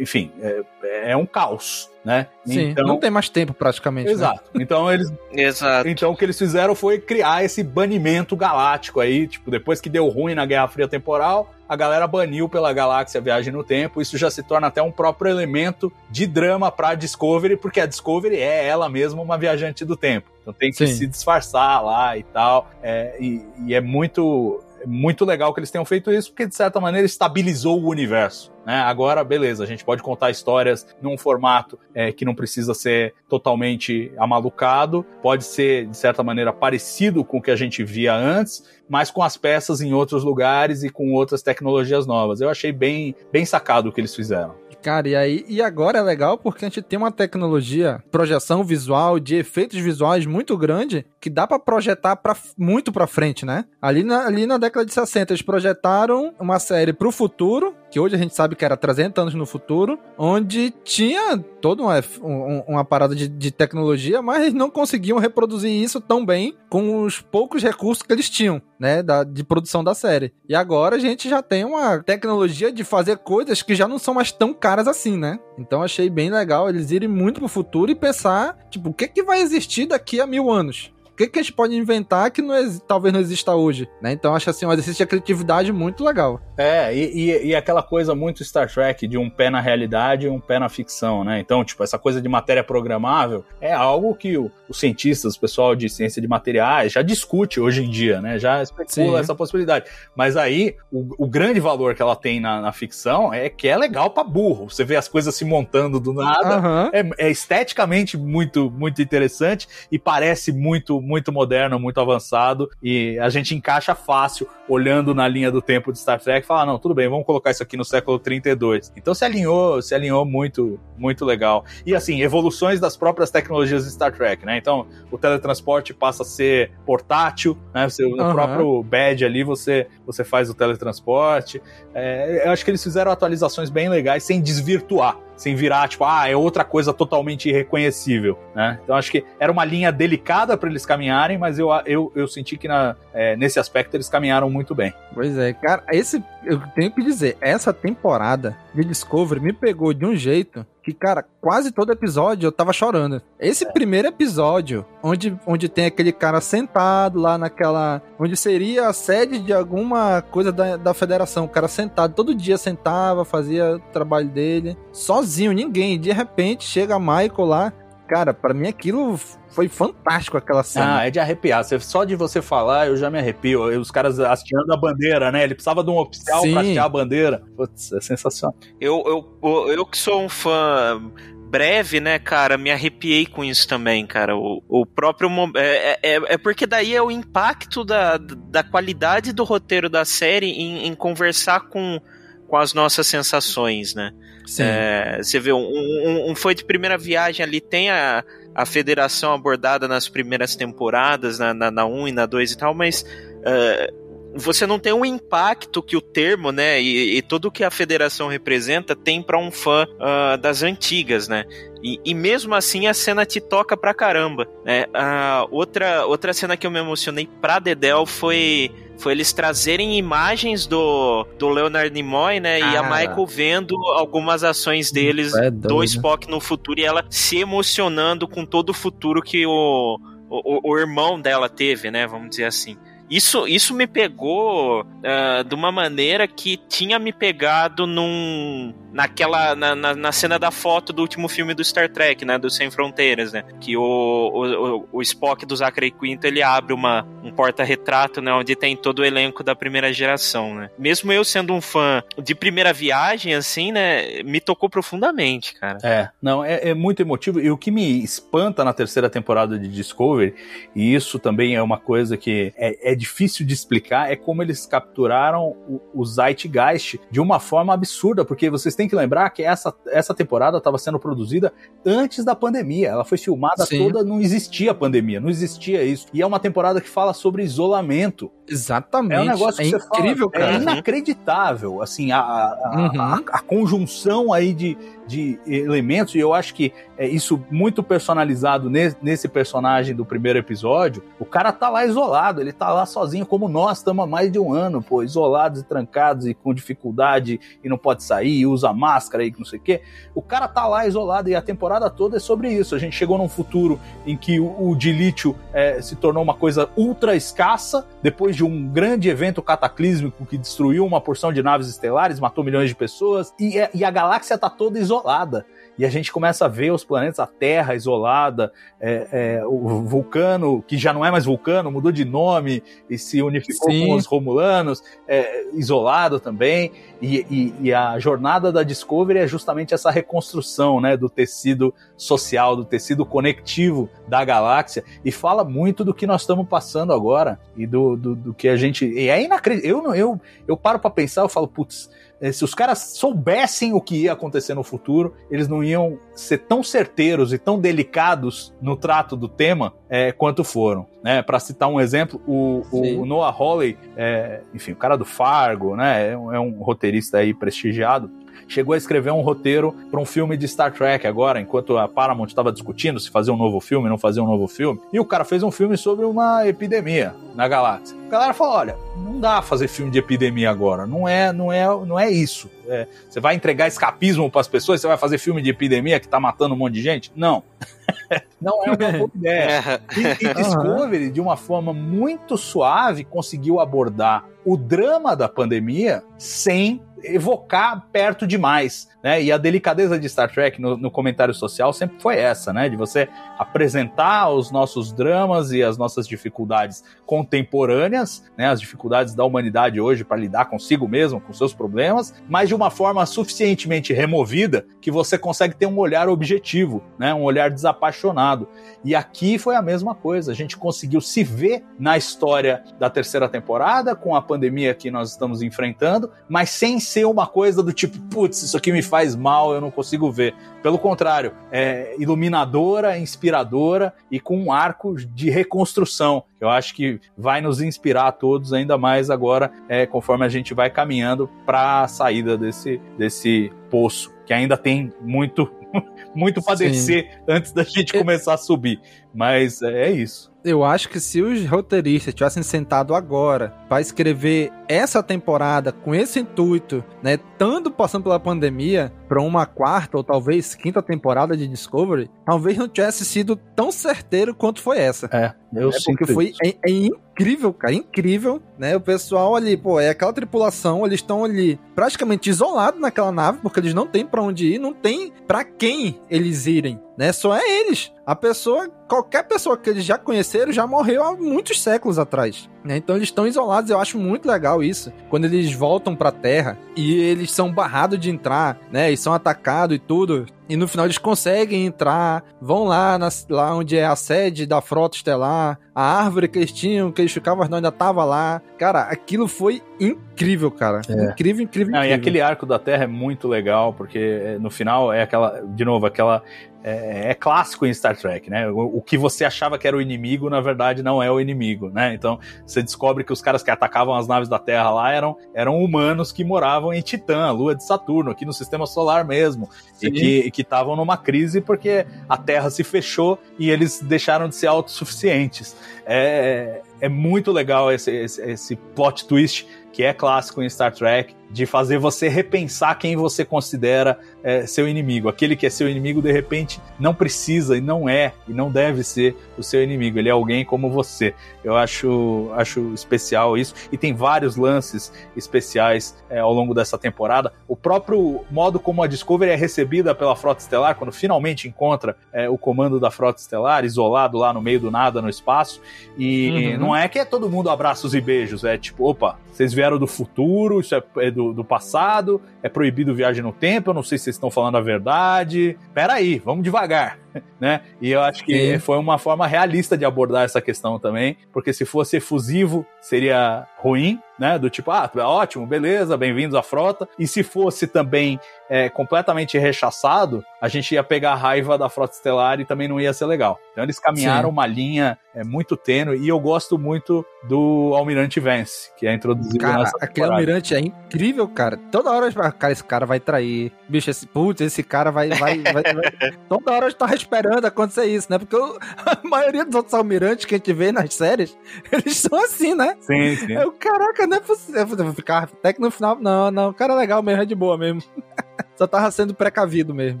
Enfim, 0.00 0.32
é, 0.40 1.10
é 1.12 1.16
um 1.16 1.26
caos, 1.26 1.88
né? 2.04 2.26
Sim, 2.44 2.74
não 2.78 2.98
tem 2.98 3.10
mais 3.10 3.28
tempo 3.28 3.54
praticamente. 3.54 4.06
né? 4.06 4.12
Exato. 4.12 4.50
Então 4.54 4.92
eles. 4.92 5.12
Exato. 5.32 5.88
Então 5.88 6.12
o 6.12 6.16
que 6.16 6.24
eles 6.24 6.38
fizeram 6.38 6.74
foi 6.74 6.98
criar 6.98 7.44
esse 7.44 7.62
banimento 7.62 8.34
galáctico 8.36 9.00
aí, 9.00 9.28
tipo, 9.28 9.50
depois 9.50 9.80
que 9.80 9.88
deu 9.88 10.08
ruim 10.08 10.34
na 10.34 10.44
Guerra 10.44 10.68
Fria 10.68 10.88
Temporal, 10.88 11.52
a 11.68 11.76
galera 11.76 12.06
baniu 12.06 12.48
pela 12.48 12.72
galáxia 12.72 13.20
a 13.20 13.22
viagem 13.22 13.52
no 13.52 13.62
tempo. 13.64 14.00
Isso 14.00 14.16
já 14.16 14.30
se 14.30 14.42
torna 14.42 14.66
até 14.68 14.82
um 14.82 14.90
próprio 14.92 15.30
elemento 15.30 15.92
de 16.10 16.26
drama 16.26 16.70
pra 16.70 16.94
Discovery, 16.94 17.56
porque 17.56 17.80
a 17.80 17.86
Discovery 17.86 18.36
é 18.36 18.66
ela 18.66 18.88
mesma 18.88 19.22
uma 19.22 19.36
viajante 19.38 19.84
do 19.84 19.96
tempo. 19.96 20.30
Então 20.42 20.52
tem 20.54 20.70
que 20.70 20.76
Sim. 20.76 20.94
se 20.94 21.06
disfarçar 21.06 21.84
lá 21.84 22.16
e 22.16 22.22
tal. 22.22 22.70
É, 22.82 23.16
e, 23.20 23.42
e 23.66 23.74
é 23.74 23.80
muito. 23.80 24.62
É 24.86 24.88
Muito 24.88 25.24
legal 25.24 25.52
que 25.52 25.60
eles 25.60 25.70
tenham 25.70 25.84
feito 25.84 26.10
isso, 26.10 26.30
porque 26.30 26.46
de 26.46 26.54
certa 26.54 26.80
maneira 26.80 27.04
estabilizou 27.04 27.82
o 27.82 27.88
universo. 27.88 28.52
Né? 28.64 28.74
Agora, 28.74 29.22
beleza, 29.22 29.62
a 29.62 29.66
gente 29.66 29.84
pode 29.84 30.02
contar 30.02 30.30
histórias 30.30 30.86
num 31.00 31.18
formato 31.18 31.78
é, 31.94 32.12
que 32.12 32.24
não 32.24 32.34
precisa 32.34 32.74
ser 32.74 33.14
totalmente 33.28 34.12
amalucado, 34.16 35.04
pode 35.22 35.44
ser, 35.44 35.86
de 35.86 35.96
certa 35.96 36.22
maneira, 36.22 36.52
parecido 36.52 37.24
com 37.24 37.38
o 37.38 37.42
que 37.42 37.50
a 37.50 37.56
gente 37.56 37.84
via 37.84 38.14
antes, 38.14 38.64
mas 38.88 39.10
com 39.10 39.22
as 39.22 39.36
peças 39.36 39.80
em 39.80 39.92
outros 39.92 40.24
lugares 40.24 40.82
e 40.82 40.90
com 40.90 41.12
outras 41.12 41.42
tecnologias 41.42 42.06
novas. 42.06 42.40
Eu 42.40 42.48
achei 42.48 42.72
bem, 42.72 43.14
bem 43.32 43.44
sacado 43.44 43.88
o 43.88 43.92
que 43.92 44.00
eles 44.00 44.14
fizeram. 44.14 44.66
Cara, 44.82 45.08
e 45.08 45.16
aí 45.16 45.44
e 45.48 45.60
agora 45.60 45.98
é 45.98 46.02
legal 46.02 46.38
porque 46.38 46.64
a 46.64 46.68
gente 46.68 46.80
tem 46.80 46.96
uma 46.96 47.10
tecnologia, 47.10 48.00
projeção 48.08 48.62
visual, 48.62 49.18
de 49.18 49.34
efeitos 49.34 49.80
visuais 49.80 50.26
muito 50.26 50.56
grande, 50.56 51.04
que 51.26 51.30
dá 51.30 51.44
pra 51.44 51.58
projetar 51.58 52.14
pra, 52.14 52.36
muito 52.56 52.92
pra 52.92 53.04
frente, 53.08 53.44
né? 53.44 53.64
Ali 53.82 54.04
na, 54.04 54.26
ali 54.28 54.46
na 54.46 54.58
década 54.58 54.86
de 54.86 54.92
60, 54.94 55.32
eles 55.32 55.42
projetaram 55.42 56.32
uma 56.38 56.60
série 56.60 56.92
pro 56.92 57.10
futuro, 57.10 57.74
que 57.90 57.98
hoje 57.98 58.14
a 58.14 58.18
gente 58.18 58.32
sabe 58.32 58.54
que 58.54 58.64
era 58.64 58.76
300 58.76 59.20
anos 59.22 59.34
no 59.34 59.44
futuro, 59.44 59.98
onde 60.16 60.70
tinha 60.84 61.36
toda 61.60 61.82
uma, 61.82 61.96
um- 62.22 62.62
uma 62.68 62.84
parada 62.84 63.12
de, 63.12 63.26
de 63.26 63.50
tecnologia, 63.50 64.22
mas 64.22 64.42
eles 64.42 64.54
não 64.54 64.70
conseguiam 64.70 65.18
reproduzir 65.18 65.68
isso 65.70 66.00
tão 66.00 66.24
bem 66.24 66.56
com 66.68 67.02
os 67.02 67.20
poucos 67.20 67.60
recursos 67.60 68.02
que 68.04 68.12
eles 68.12 68.30
tinham, 68.30 68.62
né, 68.78 69.02
da, 69.02 69.24
de 69.24 69.42
produção 69.42 69.82
da 69.82 69.92
série. 69.94 70.32
E 70.48 70.54
agora 70.54 70.94
a 70.94 70.98
gente 71.00 71.28
já 71.28 71.42
tem 71.42 71.64
uma 71.64 71.98
tecnologia 72.04 72.70
de 72.70 72.84
fazer 72.84 73.18
coisas 73.18 73.62
que 73.62 73.74
já 73.74 73.88
não 73.88 73.98
são 73.98 74.14
mais 74.14 74.30
tão 74.30 74.54
caras 74.54 74.86
assim, 74.86 75.16
né? 75.16 75.40
Então 75.58 75.82
achei 75.82 76.08
bem 76.08 76.30
legal 76.30 76.68
eles 76.68 76.92
irem 76.92 77.08
muito 77.08 77.40
pro 77.40 77.48
futuro 77.48 77.90
e 77.90 77.96
pensar, 77.96 78.56
tipo, 78.70 78.90
o 78.90 78.94
que 78.94 79.08
que 79.08 79.24
vai 79.24 79.40
existir 79.40 79.86
daqui 79.86 80.20
a 80.20 80.26
mil 80.26 80.50
anos? 80.50 80.92
O 81.16 81.18
que, 81.18 81.28
que 81.28 81.38
a 81.38 81.42
gente 81.42 81.54
pode 81.54 81.74
inventar 81.74 82.30
que 82.30 82.42
não 82.42 82.54
talvez 82.86 83.10
não 83.10 83.18
exista 83.20 83.54
hoje, 83.54 83.88
né? 84.02 84.12
Então 84.12 84.34
acho 84.34 84.50
assim 84.50 84.66
um 84.66 84.72
exercício 84.72 85.02
de 85.02 85.08
criatividade 85.08 85.72
muito 85.72 86.04
legal. 86.04 86.38
É, 86.58 86.94
e, 86.94 87.30
e- 87.30 87.46
e 87.48 87.54
aquela 87.56 87.82
coisa 87.82 88.14
muito 88.14 88.44
Star 88.44 88.70
Trek 88.70 89.06
de 89.08 89.16
um 89.16 89.30
pé 89.30 89.48
na 89.48 89.58
realidade 89.58 90.26
e 90.26 90.28
um 90.28 90.38
pé 90.38 90.58
na 90.58 90.68
ficção, 90.68 91.24
né? 91.24 91.40
Então, 91.40 91.64
tipo, 91.64 91.82
essa 91.82 91.98
coisa 91.98 92.20
de 92.20 92.28
matéria 92.28 92.62
programável 92.62 93.42
é 93.62 93.72
algo 93.72 94.14
que 94.14 94.36
o- 94.36 94.50
os 94.68 94.78
cientistas, 94.78 95.36
o 95.36 95.40
pessoal 95.40 95.74
de 95.74 95.88
ciência 95.88 96.20
de 96.20 96.28
materiais, 96.28 96.92
já 96.92 97.00
discute 97.00 97.58
hoje 97.60 97.82
em 97.82 97.88
dia, 97.88 98.20
né? 98.20 98.38
Já 98.38 98.62
especula 98.62 99.16
Sim. 99.16 99.16
essa 99.16 99.34
possibilidade. 99.34 99.86
Mas 100.14 100.36
aí, 100.36 100.76
o, 100.92 101.24
o 101.24 101.26
grande 101.26 101.60
valor 101.60 101.94
que 101.94 102.02
ela 102.02 102.14
tem 102.16 102.40
na, 102.40 102.60
na 102.60 102.72
ficção 102.72 103.32
é 103.32 103.48
que 103.48 103.66
é 103.68 103.76
legal 103.76 104.10
pra 104.10 104.22
burro. 104.22 104.68
Você 104.68 104.84
vê 104.84 104.96
as 104.96 105.08
coisas 105.08 105.34
se 105.34 105.46
montando 105.46 105.98
do 105.98 106.12
nada. 106.12 106.56
Aham. 106.56 106.90
É, 106.92 107.26
é 107.26 107.30
esteticamente 107.30 108.18
muito, 108.18 108.70
muito 108.70 109.00
interessante 109.00 109.66
e 109.90 109.98
parece 109.98 110.52
muito, 110.52 111.00
muito 111.06 111.32
moderno, 111.32 111.78
muito 111.78 112.00
avançado. 112.00 112.68
E 112.82 113.18
a 113.20 113.28
gente 113.28 113.54
encaixa 113.54 113.94
fácil 113.94 114.48
olhando 114.68 115.14
na 115.14 115.28
linha 115.28 115.50
do 115.50 115.62
tempo 115.62 115.92
de 115.92 115.98
Star 115.98 116.20
Trek 116.20 116.44
e 116.44 116.46
fala: 116.46 116.66
não, 116.66 116.78
tudo 116.78 116.94
bem, 116.94 117.08
vamos 117.08 117.24
colocar 117.24 117.50
isso 117.50 117.62
aqui 117.62 117.76
no 117.76 117.84
século 117.84 118.18
32. 118.18 118.92
Então 118.96 119.14
se 119.14 119.24
alinhou, 119.24 119.80
se 119.80 119.94
alinhou 119.94 120.24
muito, 120.24 120.80
muito 120.98 121.24
legal. 121.24 121.64
E 121.84 121.94
assim, 121.94 122.20
evoluções 122.22 122.80
das 122.80 122.96
próprias 122.96 123.30
tecnologias 123.30 123.84
de 123.84 123.92
Star 123.92 124.12
Trek, 124.12 124.44
né? 124.44 124.58
Então 124.58 124.86
o 125.10 125.16
teletransporte 125.16 125.94
passa 125.94 126.22
a 126.22 126.26
ser 126.26 126.72
portátil, 126.84 127.56
né? 127.72 127.88
Você, 127.88 128.06
No 128.06 128.20
Aham. 128.22 128.34
próprio 128.34 128.82
badge 128.82 129.24
ali 129.24 129.44
você, 129.44 129.86
você 130.04 130.24
faz 130.24 130.50
o 130.50 130.54
teletransporte. 130.54 131.62
É, 131.94 132.42
eu 132.46 132.50
acho 132.50 132.64
que 132.64 132.70
eles 132.70 132.82
fizeram 132.82 133.10
atualizações 133.10 133.70
bem 133.70 133.88
legais 133.88 134.24
sem 134.24 134.40
desvirtuar, 134.40 135.16
sem 135.36 135.54
virar, 135.54 135.88
tipo, 135.88 136.04
ah, 136.04 136.28
é 136.28 136.36
outra 136.36 136.64
coisa 136.64 136.92
totalmente 136.92 137.48
irreconhecível, 137.48 138.38
né? 138.54 138.80
Então 138.82 138.96
acho 138.96 139.10
que 139.10 139.24
era 139.38 139.52
uma 139.52 139.64
linha 139.64 139.92
delicada 139.92 140.56
para 140.56 140.68
eles 140.68 140.86
caminharem, 140.86 141.38
mas 141.38 141.58
eu, 141.58 141.68
eu, 141.84 142.12
eu 142.14 142.26
senti 142.26 142.56
que 142.56 142.66
na, 142.66 142.96
é, 143.12 143.36
nesse 143.36 143.58
aspecto 143.58 143.94
eles 143.94 144.08
caminharam 144.08 144.48
muito 144.50 144.74
bem. 144.74 144.92
Pois 145.14 145.36
é, 145.38 145.52
cara, 145.52 145.82
esse 145.90 146.22
eu 146.44 146.60
tenho 146.74 146.90
que 146.90 147.02
dizer, 147.02 147.36
essa 147.40 147.72
temporada 147.72 148.56
de 148.74 148.84
Discovery 148.84 149.40
me 149.40 149.52
pegou 149.52 149.92
de 149.92 150.06
um 150.06 150.14
jeito 150.14 150.66
que, 150.86 150.94
cara, 150.94 151.24
quase 151.40 151.72
todo 151.72 151.90
episódio 151.90 152.46
eu 152.46 152.52
tava 152.52 152.72
chorando. 152.72 153.20
Esse 153.40 153.66
primeiro 153.72 154.06
episódio, 154.06 154.86
onde, 155.02 155.36
onde 155.44 155.68
tem 155.68 155.86
aquele 155.86 156.12
cara 156.12 156.40
sentado 156.40 157.18
lá 157.18 157.36
naquela. 157.36 158.00
onde 158.20 158.36
seria 158.36 158.86
a 158.86 158.92
sede 158.92 159.40
de 159.40 159.52
alguma 159.52 160.22
coisa 160.22 160.52
da, 160.52 160.76
da 160.76 160.94
federação. 160.94 161.44
O 161.44 161.48
cara 161.48 161.66
sentado, 161.66 162.14
todo 162.14 162.32
dia 162.32 162.56
sentava, 162.56 163.24
fazia 163.24 163.76
o 163.76 163.80
trabalho 163.92 164.28
dele, 164.28 164.78
sozinho, 164.92 165.50
ninguém. 165.50 165.98
De 165.98 166.12
repente 166.12 166.62
chega 166.62 167.00
Michael 167.00 167.44
lá. 167.44 167.72
Cara, 168.08 168.32
para 168.32 168.54
mim 168.54 168.68
aquilo 168.68 169.18
foi 169.50 169.68
fantástico 169.68 170.36
aquela 170.36 170.62
cena. 170.62 170.98
Ah, 170.98 171.06
é 171.06 171.10
de 171.10 171.18
arrepiar. 171.18 171.64
Só 171.80 172.04
de 172.04 172.14
você 172.14 172.40
falar, 172.40 172.86
eu 172.86 172.96
já 172.96 173.10
me 173.10 173.18
arrepio. 173.18 173.64
Os 173.80 173.90
caras 173.90 174.20
hasteando 174.20 174.72
a 174.72 174.76
bandeira, 174.76 175.32
né? 175.32 175.42
Ele 175.42 175.54
precisava 175.54 175.82
de 175.82 175.90
um 175.90 175.98
oficial 175.98 176.42
Sim. 176.42 176.52
pra 176.52 176.60
hastear 176.60 176.84
a 176.84 176.88
bandeira. 176.88 177.42
Putz, 177.56 177.92
é 177.92 178.00
sensacional. 178.00 178.54
Eu, 178.80 179.02
eu, 179.42 179.72
eu 179.72 179.86
que 179.86 179.98
sou 179.98 180.22
um 180.22 180.28
fã 180.28 181.00
breve, 181.48 182.00
né, 182.00 182.18
cara, 182.18 182.58
me 182.58 182.70
arrepiei 182.70 183.24
com 183.24 183.44
isso 183.44 183.66
também, 183.68 184.06
cara. 184.06 184.36
O, 184.36 184.62
o 184.68 184.84
próprio. 184.84 185.30
É, 185.56 185.98
é, 186.02 186.34
é, 186.34 186.38
porque 186.38 186.66
daí 186.66 186.94
é 186.94 187.02
o 187.02 187.10
impacto 187.10 187.84
da, 187.84 188.18
da 188.18 188.62
qualidade 188.62 189.32
do 189.32 189.44
roteiro 189.44 189.88
da 189.88 190.04
série 190.04 190.50
em, 190.50 190.86
em 190.86 190.94
conversar 190.94 191.68
com, 191.68 192.00
com 192.46 192.56
as 192.56 192.74
nossas 192.74 193.06
sensações, 193.06 193.94
né? 193.94 194.12
É, 194.58 195.18
você 195.22 195.40
vê, 195.40 195.52
um, 195.52 195.58
um, 195.58 196.30
um, 196.30 196.34
foi 196.34 196.54
de 196.54 196.64
primeira 196.64 196.96
viagem 196.96 197.44
ali, 197.44 197.60
tem 197.60 197.90
a, 197.90 198.24
a 198.54 198.64
federação 198.64 199.32
abordada 199.32 199.88
nas 199.88 200.08
primeiras 200.08 200.54
temporadas, 200.54 201.38
na, 201.38 201.52
na, 201.52 201.70
na 201.70 201.86
1 201.86 202.08
e 202.08 202.12
na 202.12 202.26
2 202.26 202.52
e 202.52 202.56
tal, 202.56 202.74
mas. 202.74 203.02
Uh, 203.02 204.06
você 204.38 204.66
não 204.66 204.78
tem 204.78 204.92
o 204.92 205.02
impacto 205.02 205.82
que 205.82 205.96
o 205.96 206.00
termo, 206.00 206.52
né, 206.52 206.78
e, 206.78 207.16
e 207.16 207.22
tudo 207.22 207.50
que 207.50 207.64
a 207.64 207.70
federação 207.70 208.28
representa 208.28 208.94
tem 208.94 209.22
para 209.22 209.38
um 209.38 209.50
fã 209.50 209.86
uh, 209.86 210.36
das 210.36 210.62
antigas, 210.62 211.26
né? 211.26 211.46
E, 211.86 212.00
e, 212.04 212.14
mesmo 212.14 212.52
assim 212.52 212.88
a 212.88 212.92
cena 212.92 213.24
te 213.24 213.40
toca 213.40 213.76
pra 213.76 213.94
caramba. 213.94 214.48
Né? 214.64 214.86
Uh, 214.86 215.46
outra, 215.52 216.04
outra 216.04 216.32
cena 216.32 216.56
que 216.56 216.66
eu 216.66 216.70
me 216.70 216.80
emocionei 216.80 217.28
pra 217.40 217.60
Dedel 217.60 218.04
foi 218.04 218.72
foi 218.98 219.12
eles 219.12 219.32
trazerem 219.32 219.96
imagens 219.96 220.66
do, 220.66 221.24
do 221.38 221.48
Leonard 221.48 221.92
Nimoy, 221.92 222.40
né? 222.40 222.58
Cara. 222.58 222.72
E 222.72 222.76
a 222.76 222.82
Michael 222.82 223.26
vendo 223.26 223.76
algumas 223.92 224.42
ações 224.42 224.90
deles 224.90 225.32
é 225.34 225.48
do 225.48 225.84
Spock 225.84 226.28
no 226.28 226.40
futuro 226.40 226.80
e 226.80 226.84
ela 226.84 227.04
se 227.08 227.38
emocionando 227.38 228.26
com 228.26 228.44
todo 228.44 228.70
o 228.70 228.74
futuro 228.74 229.22
que 229.22 229.46
o, 229.46 230.00
o, 230.28 230.72
o 230.72 230.78
irmão 230.78 231.20
dela 231.20 231.48
teve, 231.48 231.88
né? 231.88 232.04
Vamos 232.04 232.30
dizer 232.30 232.46
assim. 232.46 232.76
Isso, 233.08 233.46
isso 233.46 233.72
me 233.72 233.86
pegou 233.86 234.82
uh, 234.82 235.44
de 235.44 235.54
uma 235.54 235.70
maneira 235.70 236.26
que 236.26 236.56
tinha 236.56 236.98
me 236.98 237.12
pegado 237.12 237.86
num. 237.86 238.74
Naquela. 238.96 239.54
Na, 239.54 239.74
na, 239.76 239.94
na, 239.94 240.12
cena 240.12 240.38
da 240.38 240.50
foto 240.50 240.92
do 240.92 241.02
último 241.02 241.28
filme 241.28 241.52
do 241.52 241.62
Star 241.62 241.88
Trek, 241.88 242.24
né? 242.24 242.38
Do 242.38 242.50
Sem 242.50 242.70
Fronteiras, 242.70 243.32
né? 243.32 243.44
Que 243.60 243.76
o, 243.76 243.82
o, 243.82 244.88
o 244.90 245.02
Spock 245.02 245.44
do 245.44 245.54
Zachary 245.54 245.90
Quinto 245.90 246.26
ele 246.26 246.42
abre 246.42 246.72
uma, 246.72 247.06
um 247.22 247.30
porta-retrato, 247.30 248.22
né? 248.22 248.32
Onde 248.32 248.56
tem 248.56 248.74
todo 248.74 249.00
o 249.00 249.04
elenco 249.04 249.44
da 249.44 249.54
primeira 249.54 249.92
geração, 249.92 250.54
né? 250.54 250.70
Mesmo 250.78 251.12
eu 251.12 251.22
sendo 251.24 251.52
um 251.52 251.60
fã 251.60 252.02
de 252.22 252.34
primeira 252.34 252.72
viagem, 252.72 253.34
assim, 253.34 253.70
né? 253.70 254.22
Me 254.22 254.40
tocou 254.40 254.70
profundamente, 254.70 255.54
cara. 255.54 255.78
É, 255.82 256.08
não, 256.22 256.42
é, 256.42 256.70
é 256.70 256.74
muito 256.74 257.02
emotivo. 257.02 257.38
E 257.38 257.50
o 257.50 257.58
que 257.58 257.70
me 257.70 258.02
espanta 258.02 258.64
na 258.64 258.72
terceira 258.72 259.10
temporada 259.10 259.58
de 259.58 259.68
Discovery, 259.68 260.34
e 260.74 260.94
isso 260.94 261.18
também 261.18 261.54
é 261.54 261.62
uma 261.62 261.78
coisa 261.78 262.16
que 262.16 262.54
é, 262.56 262.92
é 262.92 262.94
difícil 262.94 263.44
de 263.44 263.52
explicar 263.52 264.10
é 264.10 264.16
como 264.16 264.42
eles 264.42 264.64
capturaram 264.64 265.56
o, 265.68 265.80
o 265.92 266.04
Zeitgeist 266.04 266.98
de 267.10 267.20
uma 267.20 267.38
forma 267.38 267.74
absurda, 267.74 268.24
porque 268.24 268.48
vocês 268.48 268.74
têm 268.74 268.85
que 268.88 268.96
lembrar 268.96 269.30
que 269.30 269.42
essa, 269.42 269.74
essa 269.88 270.14
temporada 270.14 270.58
estava 270.58 270.78
sendo 270.78 270.98
produzida 270.98 271.52
antes 271.84 272.24
da 272.24 272.34
pandemia. 272.34 272.88
Ela 272.88 273.04
foi 273.04 273.18
filmada 273.18 273.64
Sim. 273.66 273.78
toda, 273.78 274.04
não 274.04 274.20
existia 274.20 274.74
pandemia, 274.74 275.20
não 275.20 275.28
existia 275.28 275.82
isso. 275.82 276.06
E 276.12 276.22
é 276.22 276.26
uma 276.26 276.40
temporada 276.40 276.80
que 276.80 276.88
fala 276.88 277.12
sobre 277.12 277.42
isolamento. 277.42 278.30
Exatamente. 278.48 279.18
É 279.18 279.22
um 279.22 279.24
negócio 279.24 279.62
é 279.62 279.66
incrível, 279.66 280.30
fala, 280.30 280.44
cara. 280.44 280.58
É 280.58 280.62
inacreditável, 280.62 281.82
assim, 281.82 282.12
a, 282.12 282.20
a, 282.20 282.72
uhum. 282.76 283.00
a, 283.00 283.22
a 283.32 283.40
conjunção 283.40 284.32
aí 284.32 284.54
de, 284.54 284.78
de 285.06 285.38
elementos, 285.46 286.14
e 286.14 286.18
eu 286.18 286.32
acho 286.32 286.54
que 286.54 286.72
é 286.96 287.06
isso 287.06 287.42
muito 287.50 287.82
personalizado 287.82 288.70
nesse, 288.70 288.96
nesse, 289.02 289.28
personagem 289.28 289.94
do 289.94 290.04
primeiro 290.04 290.38
episódio. 290.38 291.02
O 291.18 291.24
cara 291.24 291.52
tá 291.52 291.68
lá 291.68 291.84
isolado, 291.84 292.40
ele 292.40 292.52
tá 292.52 292.72
lá 292.72 292.86
sozinho, 292.86 293.26
como 293.26 293.48
nós 293.48 293.78
estamos 293.78 294.04
há 294.04 294.06
mais 294.06 294.30
de 294.30 294.38
um 294.38 294.52
ano, 294.52 294.80
pô, 294.80 295.02
isolados 295.02 295.60
e 295.60 295.64
trancados 295.64 296.26
e 296.26 296.32
com 296.32 296.54
dificuldade 296.54 297.40
e 297.62 297.68
não 297.68 297.76
pode 297.76 298.04
sair, 298.04 298.38
e 298.38 298.46
usa 298.46 298.72
máscara 298.72 299.24
e 299.24 299.34
não 299.36 299.44
sei 299.44 299.58
o 299.58 299.62
quê. 299.62 299.82
O 300.14 300.22
cara 300.22 300.46
tá 300.46 300.66
lá 300.66 300.86
isolado 300.86 301.28
e 301.28 301.34
a 301.34 301.42
temporada 301.42 301.90
toda 301.90 302.16
é 302.16 302.20
sobre 302.20 302.52
isso. 302.52 302.74
A 302.74 302.78
gente 302.78 302.94
chegou 302.94 303.18
num 303.18 303.28
futuro 303.28 303.80
em 304.06 304.16
que 304.16 304.38
o, 304.38 304.70
o 304.70 304.76
dilítio 304.76 305.36
é, 305.52 305.80
se 305.82 305.96
tornou 305.96 306.22
uma 306.22 306.34
coisa 306.34 306.68
ultra 306.76 307.16
escassa, 307.16 307.86
depois 308.02 308.35
de 308.36 308.44
um 308.44 308.68
grande 308.68 309.08
evento 309.08 309.40
cataclísmico 309.40 310.26
que 310.26 310.36
destruiu 310.36 310.84
uma 310.84 311.00
porção 311.00 311.32
de 311.32 311.42
naves 311.42 311.68
estelares, 311.68 312.20
matou 312.20 312.44
milhões 312.44 312.68
de 312.68 312.76
pessoas, 312.76 313.32
e, 313.40 313.58
é, 313.58 313.70
e 313.72 313.82
a 313.82 313.90
galáxia 313.90 314.36
tá 314.36 314.50
toda 314.50 314.78
isolada. 314.78 315.46
E 315.78 315.84
a 315.84 315.90
gente 315.90 316.10
começa 316.10 316.46
a 316.46 316.48
ver 316.48 316.72
os 316.72 316.84
planetas, 316.84 317.18
a 317.18 317.26
Terra 317.26 317.74
isolada, 317.74 318.52
é, 318.80 319.08
é, 319.12 319.46
o 319.46 319.82
vulcano, 319.82 320.62
que 320.66 320.78
já 320.78 320.92
não 320.92 321.04
é 321.04 321.10
mais 321.10 321.24
vulcano, 321.26 321.70
mudou 321.70 321.92
de 321.92 322.04
nome 322.04 322.62
e 322.88 322.96
se 322.96 323.20
unificou 323.22 323.70
Sim. 323.70 323.86
com 323.86 323.94
os 323.94 324.06
Romulanos, 324.06 324.82
é, 325.06 325.44
isolado 325.52 326.18
também. 326.18 326.72
E, 327.00 327.26
e, 327.30 327.54
e, 327.60 327.74
a 327.74 327.98
jornada 327.98 328.50
da 328.50 328.62
Discovery 328.62 329.18
é 329.18 329.26
justamente 329.26 329.74
essa 329.74 329.90
reconstrução 329.90 330.80
né, 330.80 330.96
do 330.96 331.10
tecido 331.10 331.74
social, 331.96 332.56
do 332.56 332.64
tecido 332.64 333.04
conectivo 333.04 333.90
da 334.08 334.24
galáxia, 334.24 334.82
e 335.04 335.12
fala 335.12 335.44
muito 335.44 335.84
do 335.84 335.92
que 335.92 336.06
nós 336.06 336.22
estamos 336.22 336.48
passando 336.48 336.92
agora 336.92 337.38
e 337.54 337.66
do, 337.66 337.96
do, 337.96 338.14
do 338.14 338.34
que 338.34 338.48
a 338.48 338.56
gente. 338.56 338.86
E 338.86 339.08
é 339.08 339.22
inacreditável. 339.22 339.84
Eu, 339.84 339.94
eu, 339.94 340.20
eu 340.48 340.56
paro 340.56 340.78
para 340.78 340.90
pensar, 340.90 341.20
eu 341.22 341.28
falo, 341.28 341.46
putz 341.46 341.90
se 342.32 342.44
os 342.44 342.54
caras 342.54 342.78
soubessem 342.78 343.72
o 343.72 343.80
que 343.80 344.02
ia 344.02 344.12
acontecer 344.12 344.54
no 344.54 344.62
futuro, 344.62 345.14
eles 345.30 345.48
não 345.48 345.62
iam 345.62 345.98
ser 346.14 346.38
tão 346.38 346.62
certeiros 346.62 347.32
e 347.32 347.38
tão 347.38 347.58
delicados 347.58 348.54
no 348.60 348.76
trato 348.76 349.16
do 349.16 349.28
tema 349.28 349.74
é, 349.88 350.12
quanto 350.12 350.42
foram. 350.42 350.86
Né? 351.02 351.22
Para 351.22 351.38
citar 351.38 351.68
um 351.68 351.80
exemplo, 351.80 352.20
o, 352.26 352.62
o 352.70 353.06
Noah 353.06 353.34
Hawley, 353.36 353.76
é, 353.96 354.40
enfim, 354.54 354.72
o 354.72 354.76
cara 354.76 354.96
do 354.96 355.04
Fargo, 355.04 355.76
né? 355.76 356.12
é 356.12 356.16
um, 356.16 356.34
é 356.34 356.40
um 356.40 356.62
roteirista 356.62 357.18
aí 357.18 357.34
prestigiado, 357.34 358.10
chegou 358.48 358.74
a 358.74 358.76
escrever 358.76 359.10
um 359.12 359.20
roteiro 359.20 359.74
para 359.90 360.00
um 360.00 360.04
filme 360.04 360.36
de 360.36 360.46
Star 360.46 360.72
Trek 360.72 361.06
agora, 361.06 361.40
enquanto 361.40 361.76
a 361.76 361.88
Paramount 361.88 362.28
estava 362.28 362.52
discutindo 362.52 363.00
se 363.00 363.10
fazer 363.10 363.30
um 363.30 363.36
novo 363.36 363.60
filme, 363.60 363.88
não 363.88 363.98
fazer 363.98 364.20
um 364.20 364.26
novo 364.26 364.46
filme. 364.46 364.80
E 364.92 365.00
o 365.00 365.04
cara 365.04 365.24
fez 365.24 365.42
um 365.42 365.50
filme 365.50 365.76
sobre 365.76 366.04
uma 366.04 366.46
epidemia 366.46 367.14
na 367.34 367.46
galáxia. 367.48 367.96
A 368.06 368.10
galera 368.10 368.34
falou: 368.34 368.54
olha, 368.54 368.76
não 368.96 369.18
dá 369.18 369.42
fazer 369.42 369.68
filme 369.68 369.90
de 369.90 369.98
epidemia 369.98 370.50
agora. 370.50 370.86
Não 370.86 371.08
é, 371.08 371.32
não 371.32 371.52
é, 371.52 371.66
não 371.84 371.98
é 371.98 372.10
isso. 372.10 372.50
É, 372.68 372.86
você 373.08 373.20
vai 373.20 373.34
entregar 373.34 373.66
escapismo 373.66 374.30
para 374.30 374.40
as 374.40 374.48
pessoas? 374.48 374.80
Você 374.80 374.86
vai 374.86 374.96
fazer 374.96 375.18
filme 375.18 375.42
de 375.42 375.50
epidemia 375.50 376.00
que 376.00 376.08
tá 376.08 376.18
matando 376.20 376.54
um 376.54 376.58
monte 376.58 376.74
de 376.74 376.82
gente? 376.82 377.12
Não. 377.14 377.42
não 378.40 378.64
é 378.64 378.70
uma 378.70 378.92
boa 378.98 379.10
ideia. 379.14 379.80
E, 379.96 380.24
e 380.24 380.34
Discovery, 380.34 381.10
de 381.10 381.20
uma 381.20 381.36
forma 381.36 381.72
muito 381.72 382.36
suave, 382.36 383.04
conseguiu 383.04 383.60
abordar 383.60 384.24
o 384.44 384.56
drama 384.56 385.16
da 385.16 385.28
pandemia 385.28 386.04
sem 386.16 386.80
evocar 387.14 387.86
perto 387.92 388.26
demais, 388.26 388.88
né? 389.02 389.22
E 389.22 389.30
a 389.30 389.38
delicadeza 389.38 389.98
de 389.98 390.08
Star 390.08 390.32
Trek 390.32 390.60
no, 390.60 390.76
no, 390.76 390.90
comentário 390.90 391.32
social 391.32 391.72
sempre 391.72 392.00
foi 392.00 392.16
essa, 392.16 392.52
né? 392.52 392.68
De 392.68 392.76
você 392.76 393.08
apresentar 393.38 394.30
os 394.30 394.50
nossos 394.50 394.92
dramas 394.92 395.52
e 395.52 395.62
as 395.62 395.78
nossas 395.78 396.08
dificuldades 396.08 396.82
contemporâneas, 397.04 398.24
né? 398.36 398.48
As 398.48 398.60
dificuldades 398.60 399.14
da 399.14 399.24
humanidade 399.24 399.80
hoje 399.80 400.04
para 400.04 400.16
lidar 400.16 400.46
consigo 400.46 400.88
mesmo, 400.88 401.20
com 401.20 401.32
seus 401.32 401.54
problemas, 401.54 402.14
mas 402.28 402.48
de 402.48 402.54
uma 402.54 402.70
forma 402.70 403.04
suficientemente 403.06 403.92
removida 403.92 404.66
que 404.80 404.90
você 404.90 405.16
consegue 405.16 405.54
ter 405.54 405.66
um 405.66 405.78
olhar 405.78 406.08
objetivo, 406.08 406.82
né? 406.98 407.14
Um 407.14 407.22
olhar 407.22 407.50
desapaixonado. 407.50 408.48
E 408.84 408.94
aqui 408.94 409.38
foi 409.38 409.54
a 409.54 409.62
mesma 409.62 409.94
coisa. 409.94 410.32
A 410.32 410.34
gente 410.34 410.56
conseguiu 410.56 411.00
se 411.00 411.22
ver 411.22 411.64
na 411.78 411.96
história 411.96 412.64
da 412.78 412.90
terceira 412.90 413.28
temporada 413.28 413.94
com 413.94 414.16
a 414.16 414.22
pandemia 414.22 414.74
que 414.74 414.90
nós 414.90 415.10
estamos 415.10 415.42
enfrentando, 415.42 416.10
mas 416.28 416.50
sem 416.50 416.80
ser 416.80 416.95
uma 417.04 417.26
coisa 417.26 417.62
do 417.62 417.72
tipo, 417.72 417.98
putz, 418.08 418.42
isso 418.42 418.56
aqui 418.56 418.72
me 418.72 418.82
faz 418.82 419.14
mal, 419.14 419.52
eu 419.52 419.60
não 419.60 419.70
consigo 419.70 420.10
ver. 420.10 420.34
Pelo 420.62 420.78
contrário, 420.78 421.32
é 421.50 421.94
iluminadora, 421.98 422.98
inspiradora 422.98 423.92
e 424.10 424.18
com 424.18 424.38
um 424.38 424.52
arco 424.52 424.94
de 424.96 425.30
reconstrução. 425.30 426.24
Eu 426.40 426.48
acho 426.48 426.74
que 426.74 427.00
vai 427.16 427.40
nos 427.40 427.60
inspirar 427.60 428.08
a 428.08 428.12
todos 428.12 428.52
ainda 428.52 428.76
mais 428.76 429.10
agora, 429.10 429.50
é, 429.68 429.86
conforme 429.86 430.24
a 430.24 430.28
gente 430.28 430.54
vai 430.54 430.70
caminhando 430.70 431.28
para 431.44 431.82
a 431.82 431.88
saída 431.88 432.36
desse, 432.36 432.80
desse 432.98 433.50
poço, 433.70 434.12
que 434.24 434.32
ainda 434.32 434.56
tem 434.56 434.92
muito 435.00 435.50
muito 436.14 436.42
para 436.42 436.54
descer 436.54 437.20
antes 437.28 437.52
da 437.52 437.62
gente 437.62 437.92
começar 437.92 438.34
a 438.34 438.38
subir. 438.38 438.80
Mas 439.14 439.62
é 439.62 439.90
isso 439.90 440.35
eu 440.46 440.64
acho 440.64 440.88
que 440.88 441.00
se 441.00 441.20
os 441.20 441.44
roteiristas 441.44 442.14
tivessem 442.14 442.42
sentado 442.42 442.94
agora 442.94 443.52
para 443.68 443.80
escrever 443.80 444.52
essa 444.68 445.02
temporada 445.02 445.72
com 445.72 445.94
esse 445.94 446.20
intuito, 446.20 446.84
né, 447.02 447.18
tanto 447.36 447.70
passando 447.70 448.04
pela 448.04 448.20
pandemia, 448.20 448.92
para 449.08 449.20
uma 449.20 449.44
quarta 449.44 449.96
ou 449.96 450.04
talvez 450.04 450.54
quinta 450.54 450.80
temporada 450.80 451.36
de 451.36 451.48
Discovery, 451.48 452.08
talvez 452.24 452.56
não 452.56 452.68
tivesse 452.68 453.04
sido 453.04 453.36
tão 453.36 453.72
certeiro 453.72 454.34
quanto 454.34 454.62
foi 454.62 454.78
essa. 454.78 455.08
É, 455.12 455.34
eu 455.52 455.70
é, 455.70 455.72
Porque 455.84 456.06
foi 456.06 456.32
é, 456.44 456.48
é, 456.48 456.90
incrível, 457.16 457.52
cara, 457.52 457.72
incrível, 457.72 458.42
né? 458.58 458.76
O 458.76 458.80
pessoal 458.80 459.34
ali, 459.34 459.56
pô, 459.56 459.80
é 459.80 459.88
aquela 459.88 460.12
tripulação, 460.12 460.84
eles 460.84 461.00
estão 461.00 461.24
ali 461.24 461.58
praticamente 461.74 462.28
isolados 462.28 462.80
naquela 462.80 463.10
nave, 463.10 463.38
porque 463.40 463.58
eles 463.58 463.72
não 463.72 463.86
têm 463.86 464.04
para 464.04 464.22
onde 464.22 464.54
ir, 464.54 464.58
não 464.58 464.74
tem 464.74 465.12
para 465.26 465.42
quem 465.42 465.98
eles 466.10 466.46
irem 466.46 466.80
né? 466.96 467.12
Só 467.12 467.36
é 467.36 467.42
eles. 467.60 467.92
A 468.06 468.16
pessoa, 468.16 468.68
qualquer 468.88 469.24
pessoa 469.24 469.56
que 469.56 469.68
eles 469.68 469.84
já 469.84 469.98
conheceram 469.98 470.52
já 470.52 470.66
morreu 470.66 471.02
há 471.02 471.14
muitos 471.14 471.62
séculos 471.62 471.98
atrás. 471.98 472.48
Né? 472.66 472.76
Então 472.76 472.96
eles 472.96 473.08
estão 473.08 473.26
isolados. 473.26 473.70
Eu 473.70 473.78
acho 473.78 473.98
muito 473.98 474.28
legal 474.28 474.62
isso. 474.62 474.92
Quando 475.08 475.24
eles 475.24 475.52
voltam 475.52 475.94
pra 475.94 476.10
Terra 476.10 476.58
e 476.76 476.94
eles 476.94 477.30
são 477.30 477.52
barrados 477.52 477.98
de 477.98 478.10
entrar, 478.10 478.58
né? 478.70 478.90
E 478.90 478.96
são 478.96 479.14
atacados 479.14 479.76
e 479.76 479.78
tudo. 479.78 480.26
E 480.48 480.56
no 480.56 480.68
final 480.68 480.86
eles 480.86 480.98
conseguem 480.98 481.66
entrar, 481.66 482.22
vão 482.40 482.64
lá, 482.64 482.96
na, 482.98 483.08
lá 483.28 483.54
onde 483.56 483.76
é 483.76 483.84
a 483.84 483.96
sede 483.96 484.46
da 484.46 484.60
frota 484.60 484.96
estelar, 484.96 485.58
a 485.74 485.82
árvore 485.98 486.28
que 486.28 486.38
eles 486.38 486.52
tinham, 486.52 486.92
que 486.92 487.02
eles 487.02 487.12
ficavam, 487.12 487.44
ainda 487.50 487.72
tava 487.72 488.04
lá. 488.04 488.40
Cara, 488.56 488.82
aquilo 488.82 489.26
foi 489.26 489.60
incrível, 489.80 490.50
cara. 490.50 490.82
É. 490.88 491.10
Incrível, 491.10 491.42
incrível, 491.42 491.72
Não, 491.72 491.80
incrível. 491.80 491.96
e 491.96 492.00
aquele 492.00 492.20
arco 492.20 492.46
da 492.46 492.58
Terra 492.60 492.84
é 492.84 492.86
muito 492.86 493.26
legal, 493.26 493.72
porque 493.72 493.98
é, 493.98 494.38
no 494.38 494.48
final 494.50 494.92
é 494.92 495.02
aquela, 495.02 495.42
de 495.44 495.64
novo, 495.64 495.84
aquela. 495.86 496.22
É, 496.68 497.10
é 497.10 497.14
clássico 497.14 497.64
em 497.64 497.72
Star 497.72 497.96
Trek, 497.96 498.28
né? 498.28 498.50
O, 498.50 498.78
o, 498.78 498.82
que 498.82 498.98
você 498.98 499.24
achava 499.24 499.56
que 499.56 499.68
era 499.68 499.76
o 499.76 499.80
inimigo, 499.80 500.28
na 500.28 500.40
verdade, 500.40 500.82
não 500.82 501.00
é 501.00 501.08
o 501.08 501.20
inimigo, 501.20 501.70
né? 501.70 501.94
Então 501.94 502.18
você 502.44 502.60
descobre 502.60 503.04
que 503.04 503.12
os 503.12 503.22
caras 503.22 503.40
que 503.40 503.52
atacavam 503.52 503.94
as 503.94 504.08
naves 504.08 504.28
da 504.28 504.36
Terra 504.36 504.70
lá 504.70 504.92
eram, 504.92 505.16
eram 505.32 505.62
humanos 505.62 506.10
que 506.10 506.24
moravam 506.24 506.74
em 506.74 506.80
Titã, 506.80 507.26
a 507.26 507.30
lua 507.30 507.54
de 507.54 507.64
Saturno, 507.64 508.10
aqui 508.10 508.24
no 508.24 508.32
sistema 508.32 508.66
solar 508.66 509.04
mesmo. 509.04 509.48
Sim. 509.74 509.92
E 509.94 510.28
que 510.32 510.42
estavam 510.42 510.74
numa 510.74 510.96
crise 510.96 511.40
porque 511.40 511.86
a 512.08 512.16
Terra 512.16 512.50
se 512.50 512.64
fechou 512.64 513.16
e 513.38 513.48
eles 513.48 513.80
deixaram 513.80 514.28
de 514.28 514.34
ser 514.34 514.48
autossuficientes. 514.48 515.56
É, 515.86 516.62
é 516.80 516.88
muito 516.88 517.30
legal 517.30 517.70
esse, 517.70 517.92
esse, 517.92 518.20
esse 518.22 518.56
plot 518.56 519.06
twist 519.06 519.46
que 519.72 519.84
é 519.84 519.92
clássico 519.92 520.42
em 520.42 520.50
Star 520.50 520.72
Trek, 520.72 521.14
de 521.30 521.46
fazer 521.46 521.78
você 521.78 522.08
repensar 522.08 522.74
quem 522.76 522.96
você 522.96 523.24
considera 523.24 523.98
é, 524.22 524.46
seu 524.46 524.68
inimigo. 524.68 525.08
Aquele 525.08 525.36
que 525.36 525.46
é 525.46 525.50
seu 525.50 525.68
inimigo, 525.68 526.00
de 526.00 526.12
repente, 526.12 526.60
não 526.78 526.94
precisa 526.94 527.56
e 527.56 527.60
não 527.60 527.88
é 527.88 528.12
e 528.28 528.32
não 528.32 528.50
deve 528.50 528.82
ser 528.82 529.16
o 529.36 529.42
seu 529.42 529.62
inimigo. 529.62 529.98
Ele 529.98 530.08
é 530.08 530.12
alguém 530.12 530.44
como 530.44 530.70
você. 530.70 531.14
Eu 531.44 531.56
acho, 531.56 532.30
acho 532.34 532.72
especial 532.72 533.36
isso. 533.36 533.54
E 533.70 533.76
tem 533.76 533.94
vários 533.94 534.36
lances 534.36 534.92
especiais 535.16 535.96
é, 536.08 536.18
ao 536.18 536.32
longo 536.32 536.54
dessa 536.54 536.78
temporada. 536.78 537.32
O 537.48 537.56
próprio 537.56 538.24
modo 538.30 538.58
como 538.58 538.82
a 538.82 538.86
Discovery 538.86 539.32
é 539.32 539.36
recebida 539.36 539.94
pela 539.94 540.16
Frota 540.16 540.40
Estelar, 540.40 540.76
quando 540.76 540.92
finalmente 540.92 541.48
encontra 541.48 541.96
é, 542.12 542.28
o 542.28 542.38
comando 542.38 542.80
da 542.80 542.90
Frota 542.90 543.20
Estelar, 543.20 543.64
isolado 543.64 544.18
lá 544.18 544.32
no 544.32 544.40
meio 544.40 544.60
do 544.60 544.70
nada 544.70 545.02
no 545.02 545.08
espaço. 545.08 545.60
E 545.98 546.52
uhum. 546.54 546.60
não 546.60 546.76
é 546.76 546.88
que 546.88 546.98
é 546.98 547.04
todo 547.04 547.28
mundo 547.28 547.50
abraços 547.50 547.94
e 547.94 548.00
beijos, 548.00 548.44
é 548.44 548.56
tipo, 548.56 548.88
opa, 548.88 549.18
vocês 549.32 549.52
vieram 549.52 549.78
do 549.78 549.86
futuro, 549.86 550.60
isso 550.60 550.74
é, 550.74 550.82
é 550.98 551.10
do, 551.16 551.32
do, 551.32 551.44
passado, 551.44 552.20
é 552.42 552.48
proibido 552.48 552.94
viagem 552.94 553.22
no 553.22 553.32
tempo, 553.32 553.70
eu 553.70 553.74
não 553.74 553.82
sei 553.82 553.98
se 553.98 554.04
vocês 554.04 554.16
estão 554.16 554.30
falando 554.30 554.56
a 554.56 554.60
verdade. 554.60 555.58
Pera 555.74 555.94
aí, 555.94 556.20
vamos 556.24 556.44
devagar, 556.44 556.98
né? 557.40 557.60
E 557.80 557.90
eu 557.90 558.00
acho 558.00 558.24
que 558.24 558.54
Sim. 558.54 558.58
foi 558.58 558.78
uma 558.78 558.98
forma 558.98 559.26
realista 559.26 559.76
de 559.76 559.84
abordar 559.84 560.24
essa 560.24 560.40
questão 560.40 560.78
também, 560.78 561.16
porque 561.32 561.52
se 561.52 561.64
fosse 561.64 561.96
efusivo, 561.96 562.66
seria 562.80 563.46
ruim, 563.58 563.98
né? 564.18 564.38
Do 564.38 564.48
tipo, 564.48 564.70
ah, 564.70 564.90
ótimo, 564.96 565.46
beleza, 565.46 565.96
bem-vindos 565.96 566.34
à 566.34 566.42
frota. 566.42 566.88
E 566.98 567.06
se 567.06 567.22
fosse 567.22 567.66
também 567.66 568.18
é, 568.48 568.68
completamente 568.68 569.38
rechaçado, 569.38 570.24
a 570.40 570.48
gente 570.48 570.74
ia 570.74 570.82
pegar 570.82 571.12
a 571.12 571.16
raiva 571.16 571.58
da 571.58 571.68
frota 571.68 571.94
estelar 571.94 572.40
e 572.40 572.44
também 572.44 572.68
não 572.68 572.80
ia 572.80 572.92
ser 572.92 573.06
legal. 573.06 573.38
Então 573.52 573.64
eles 573.64 573.78
caminharam 573.78 574.28
Sim. 574.28 574.32
uma 574.32 574.46
linha 574.46 574.98
é, 575.14 575.24
muito 575.24 575.56
tênue 575.56 575.98
e 575.98 576.08
eu 576.08 576.18
gosto 576.20 576.58
muito 576.58 577.04
do 577.28 577.72
Almirante 577.74 578.20
Vance, 578.20 578.70
que 578.76 578.86
é 578.86 578.94
introduzido 578.94 579.38
cara, 579.38 579.58
nessa 579.58 579.76
aquele 579.76 579.92
temporada. 579.92 580.14
Almirante 580.14 580.54
é 580.54 580.60
incrível, 580.60 581.26
cara. 581.28 581.58
Toda 581.70 581.90
hora, 581.90 582.12
cara, 582.32 582.52
esse 582.52 582.64
cara 582.64 582.86
vai 582.86 583.00
trair. 583.00 583.52
Bicho, 583.68 583.90
esse, 583.90 584.06
putz, 584.06 584.40
esse 584.40 584.62
cara 584.62 584.90
vai, 584.90 585.08
vai, 585.08 585.40
vai, 585.40 585.62
vai. 585.62 586.12
Toda 586.28 586.52
hora 586.52 586.66
eu 586.66 586.72
tava 586.74 586.96
esperando 587.06 587.44
acontecer 587.44 587.86
isso, 587.86 588.08
né? 588.10 588.18
Porque 588.18 588.36
eu, 588.36 588.58
a 588.84 589.00
maioria 589.08 589.44
dos 589.44 589.54
outros 589.54 589.74
almirantes 589.74 590.24
que 590.24 590.34
a 590.34 590.38
gente 590.38 590.52
vê 590.52 590.72
nas 590.72 590.94
séries, 590.94 591.36
eles 591.72 591.96
são 591.96 592.18
assim, 592.18 592.54
né? 592.54 592.76
Sim, 592.80 593.16
sim. 593.16 593.32
Eu, 593.32 593.52
caraca, 593.52 594.06
não 594.06 594.16
é 594.16 594.20
possível. 594.20 594.60
Eu 594.60 594.66
vou 594.66 594.94
ficar 594.94 595.24
até 595.24 595.52
que 595.52 595.60
no 595.60 595.70
final, 595.70 595.96
não, 596.00 596.30
não, 596.30 596.50
o 596.50 596.54
cara 596.54 596.74
é 596.74 596.76
legal 596.76 597.02
mesmo, 597.02 597.22
é 597.22 597.26
de 597.26 597.34
boa 597.34 597.56
mesmo. 597.56 597.82
Só 598.56 598.66
tava 598.66 598.90
sendo 598.90 599.14
precavido 599.14 599.74
mesmo. 599.74 600.00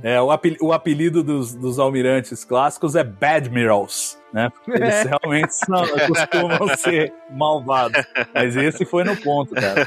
É, 0.02 0.20
o, 0.20 0.30
apel 0.30 0.54
o 0.60 0.72
apelido 0.72 1.22
dos, 1.22 1.54
dos 1.54 1.78
almirantes 1.78 2.44
clássicos 2.44 2.96
é 2.96 3.04
Badmirals, 3.04 4.18
né? 4.32 4.50
Porque 4.50 4.82
eles 4.82 4.94
é. 4.94 5.02
realmente 5.22 5.54
são, 5.54 5.84
costumam 6.08 6.68
ser 6.76 7.12
malvados. 7.30 8.02
Mas 8.32 8.56
esse 8.56 8.84
foi 8.86 9.04
no 9.04 9.16
ponto, 9.16 9.54
cara. 9.54 9.86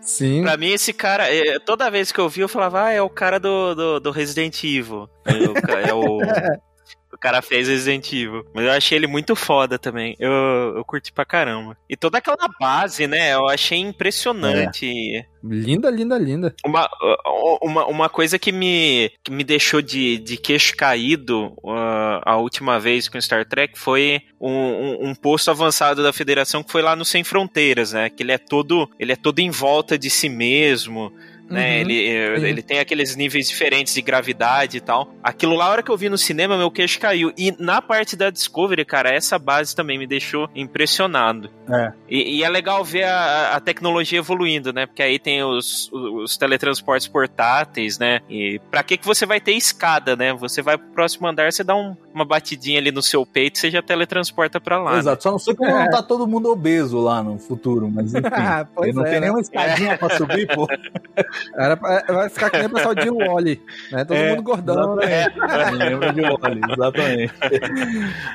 Sim. 0.00 0.42
Pra 0.42 0.56
mim, 0.56 0.70
esse 0.70 0.92
cara, 0.92 1.24
toda 1.64 1.90
vez 1.90 2.12
que 2.12 2.20
eu 2.20 2.28
vi, 2.28 2.42
eu 2.42 2.48
falava, 2.48 2.84
ah, 2.84 2.90
é 2.90 3.00
o 3.00 3.08
cara 3.08 3.40
do, 3.40 3.74
do, 3.74 4.00
do 4.00 4.10
Resident 4.10 4.62
Evil. 4.62 5.08
É 5.86 5.94
o. 5.94 6.18
O 6.18 6.20
cara 7.24 7.40
fez 7.40 7.68
Resident 7.68 8.12
Evil. 8.12 8.44
Mas 8.52 8.66
eu 8.66 8.72
achei 8.72 8.98
ele 8.98 9.06
muito 9.06 9.34
foda 9.34 9.78
também. 9.78 10.14
Eu, 10.18 10.30
eu 10.76 10.84
curti 10.84 11.10
pra 11.10 11.24
caramba. 11.24 11.74
E 11.88 11.96
toda 11.96 12.18
aquela 12.18 12.36
base, 12.60 13.06
né? 13.06 13.32
Eu 13.32 13.48
achei 13.48 13.78
impressionante. 13.78 15.16
É. 15.16 15.24
Linda, 15.42 15.90
linda, 15.90 16.18
linda. 16.18 16.54
Uma, 16.64 16.86
uma, 17.62 17.86
uma 17.86 18.08
coisa 18.10 18.38
que 18.38 18.52
me, 18.52 19.10
que 19.22 19.30
me 19.30 19.42
deixou 19.42 19.80
de, 19.80 20.18
de 20.18 20.36
queixo 20.36 20.76
caído 20.76 21.54
uh, 21.62 22.20
a 22.24 22.36
última 22.36 22.78
vez 22.78 23.08
com 23.08 23.20
Star 23.20 23.46
Trek 23.46 23.78
foi 23.78 24.20
um, 24.38 24.50
um, 24.50 25.08
um, 25.08 25.14
posto 25.14 25.50
avançado 25.50 26.02
da 26.02 26.12
Federação 26.12 26.62
que 26.62 26.72
foi 26.72 26.82
lá 26.82 26.94
no 26.94 27.04
Sem 27.04 27.24
Fronteiras, 27.24 27.92
né? 27.92 28.10
Que 28.10 28.22
ele 28.22 28.32
é 28.32 28.38
todo, 28.38 28.88
ele 28.98 29.12
é 29.12 29.16
todo 29.16 29.38
em 29.38 29.50
volta 29.50 29.98
de 29.98 30.10
si 30.10 30.28
mesmo 30.28 31.10
né? 31.48 31.76
Uhum, 31.76 31.80
ele, 31.80 31.94
ele 32.48 32.62
tem 32.62 32.78
aqueles 32.78 33.14
níveis 33.16 33.48
diferentes 33.48 33.94
de 33.94 34.02
gravidade 34.02 34.78
e 34.78 34.80
tal. 34.80 35.12
Aquilo 35.22 35.54
lá, 35.54 35.66
a 35.66 35.70
hora 35.70 35.82
que 35.82 35.90
eu 35.90 35.96
vi 35.96 36.08
no 36.08 36.18
cinema, 36.18 36.56
meu 36.56 36.70
queixo 36.70 36.98
caiu. 36.98 37.32
E 37.36 37.54
na 37.58 37.82
parte 37.82 38.16
da 38.16 38.30
Discovery, 38.30 38.84
cara, 38.84 39.10
essa 39.10 39.38
base 39.38 39.74
também 39.74 39.98
me 39.98 40.06
deixou 40.06 40.48
impressionado. 40.54 41.50
É. 41.68 41.92
E, 42.08 42.38
e 42.38 42.44
é 42.44 42.48
legal 42.48 42.84
ver 42.84 43.04
a, 43.04 43.56
a, 43.56 43.60
tecnologia 43.60 44.18
evoluindo, 44.18 44.72
né? 44.72 44.86
Porque 44.86 45.02
aí 45.02 45.18
tem 45.18 45.42
os, 45.42 45.90
os 45.92 46.36
teletransportes 46.36 47.08
portáteis, 47.08 47.98
né? 47.98 48.20
E 48.28 48.60
pra 48.70 48.82
que, 48.82 48.96
que 48.96 49.06
você 49.06 49.24
vai 49.24 49.40
ter 49.40 49.52
escada, 49.52 50.14
né? 50.16 50.32
Você 50.34 50.62
vai 50.62 50.76
pro 50.76 50.88
próximo 50.88 51.26
andar, 51.26 51.52
você 51.52 51.64
dá 51.64 51.74
um, 51.74 51.96
uma 52.12 52.24
batidinha 52.24 52.78
ali 52.78 52.90
no 52.90 53.02
seu 53.02 53.24
peito, 53.24 53.58
você 53.58 53.70
já 53.70 53.82
teletransporta 53.82 54.60
pra 54.60 54.78
lá. 54.78 54.98
Exato, 54.98 55.16
né? 55.16 55.22
só 55.22 55.30
não 55.30 55.38
sei 55.38 55.54
como 55.54 55.70
é. 55.70 55.90
tá 55.90 56.02
todo 56.02 56.26
mundo 56.26 56.50
obeso 56.50 56.98
lá 57.00 57.22
no 57.22 57.38
futuro, 57.38 57.90
mas 57.90 58.12
enfim. 58.14 58.22
não 58.92 59.02
é, 59.02 59.04
tem 59.04 59.14
né? 59.14 59.20
nenhuma 59.20 59.40
escadinha 59.40 59.92
é. 59.92 59.96
pra 59.96 60.16
subir, 60.16 60.46
pô. 60.54 60.66
Era, 61.56 61.74
vai 61.76 62.28
ficar 62.28 62.50
que 62.50 62.58
nem 62.58 62.66
o 62.66 62.70
pessoal 62.70 62.94
de 62.94 63.10
Wally, 63.10 63.62
né? 63.90 64.04
Todo 64.04 64.16
é, 64.16 64.30
mundo 64.30 64.42
gordão, 64.42 64.96
né? 64.96 65.26
Lembra 65.72 66.12
de 66.12 66.20
Wally, 66.22 66.60
exatamente. 66.72 67.34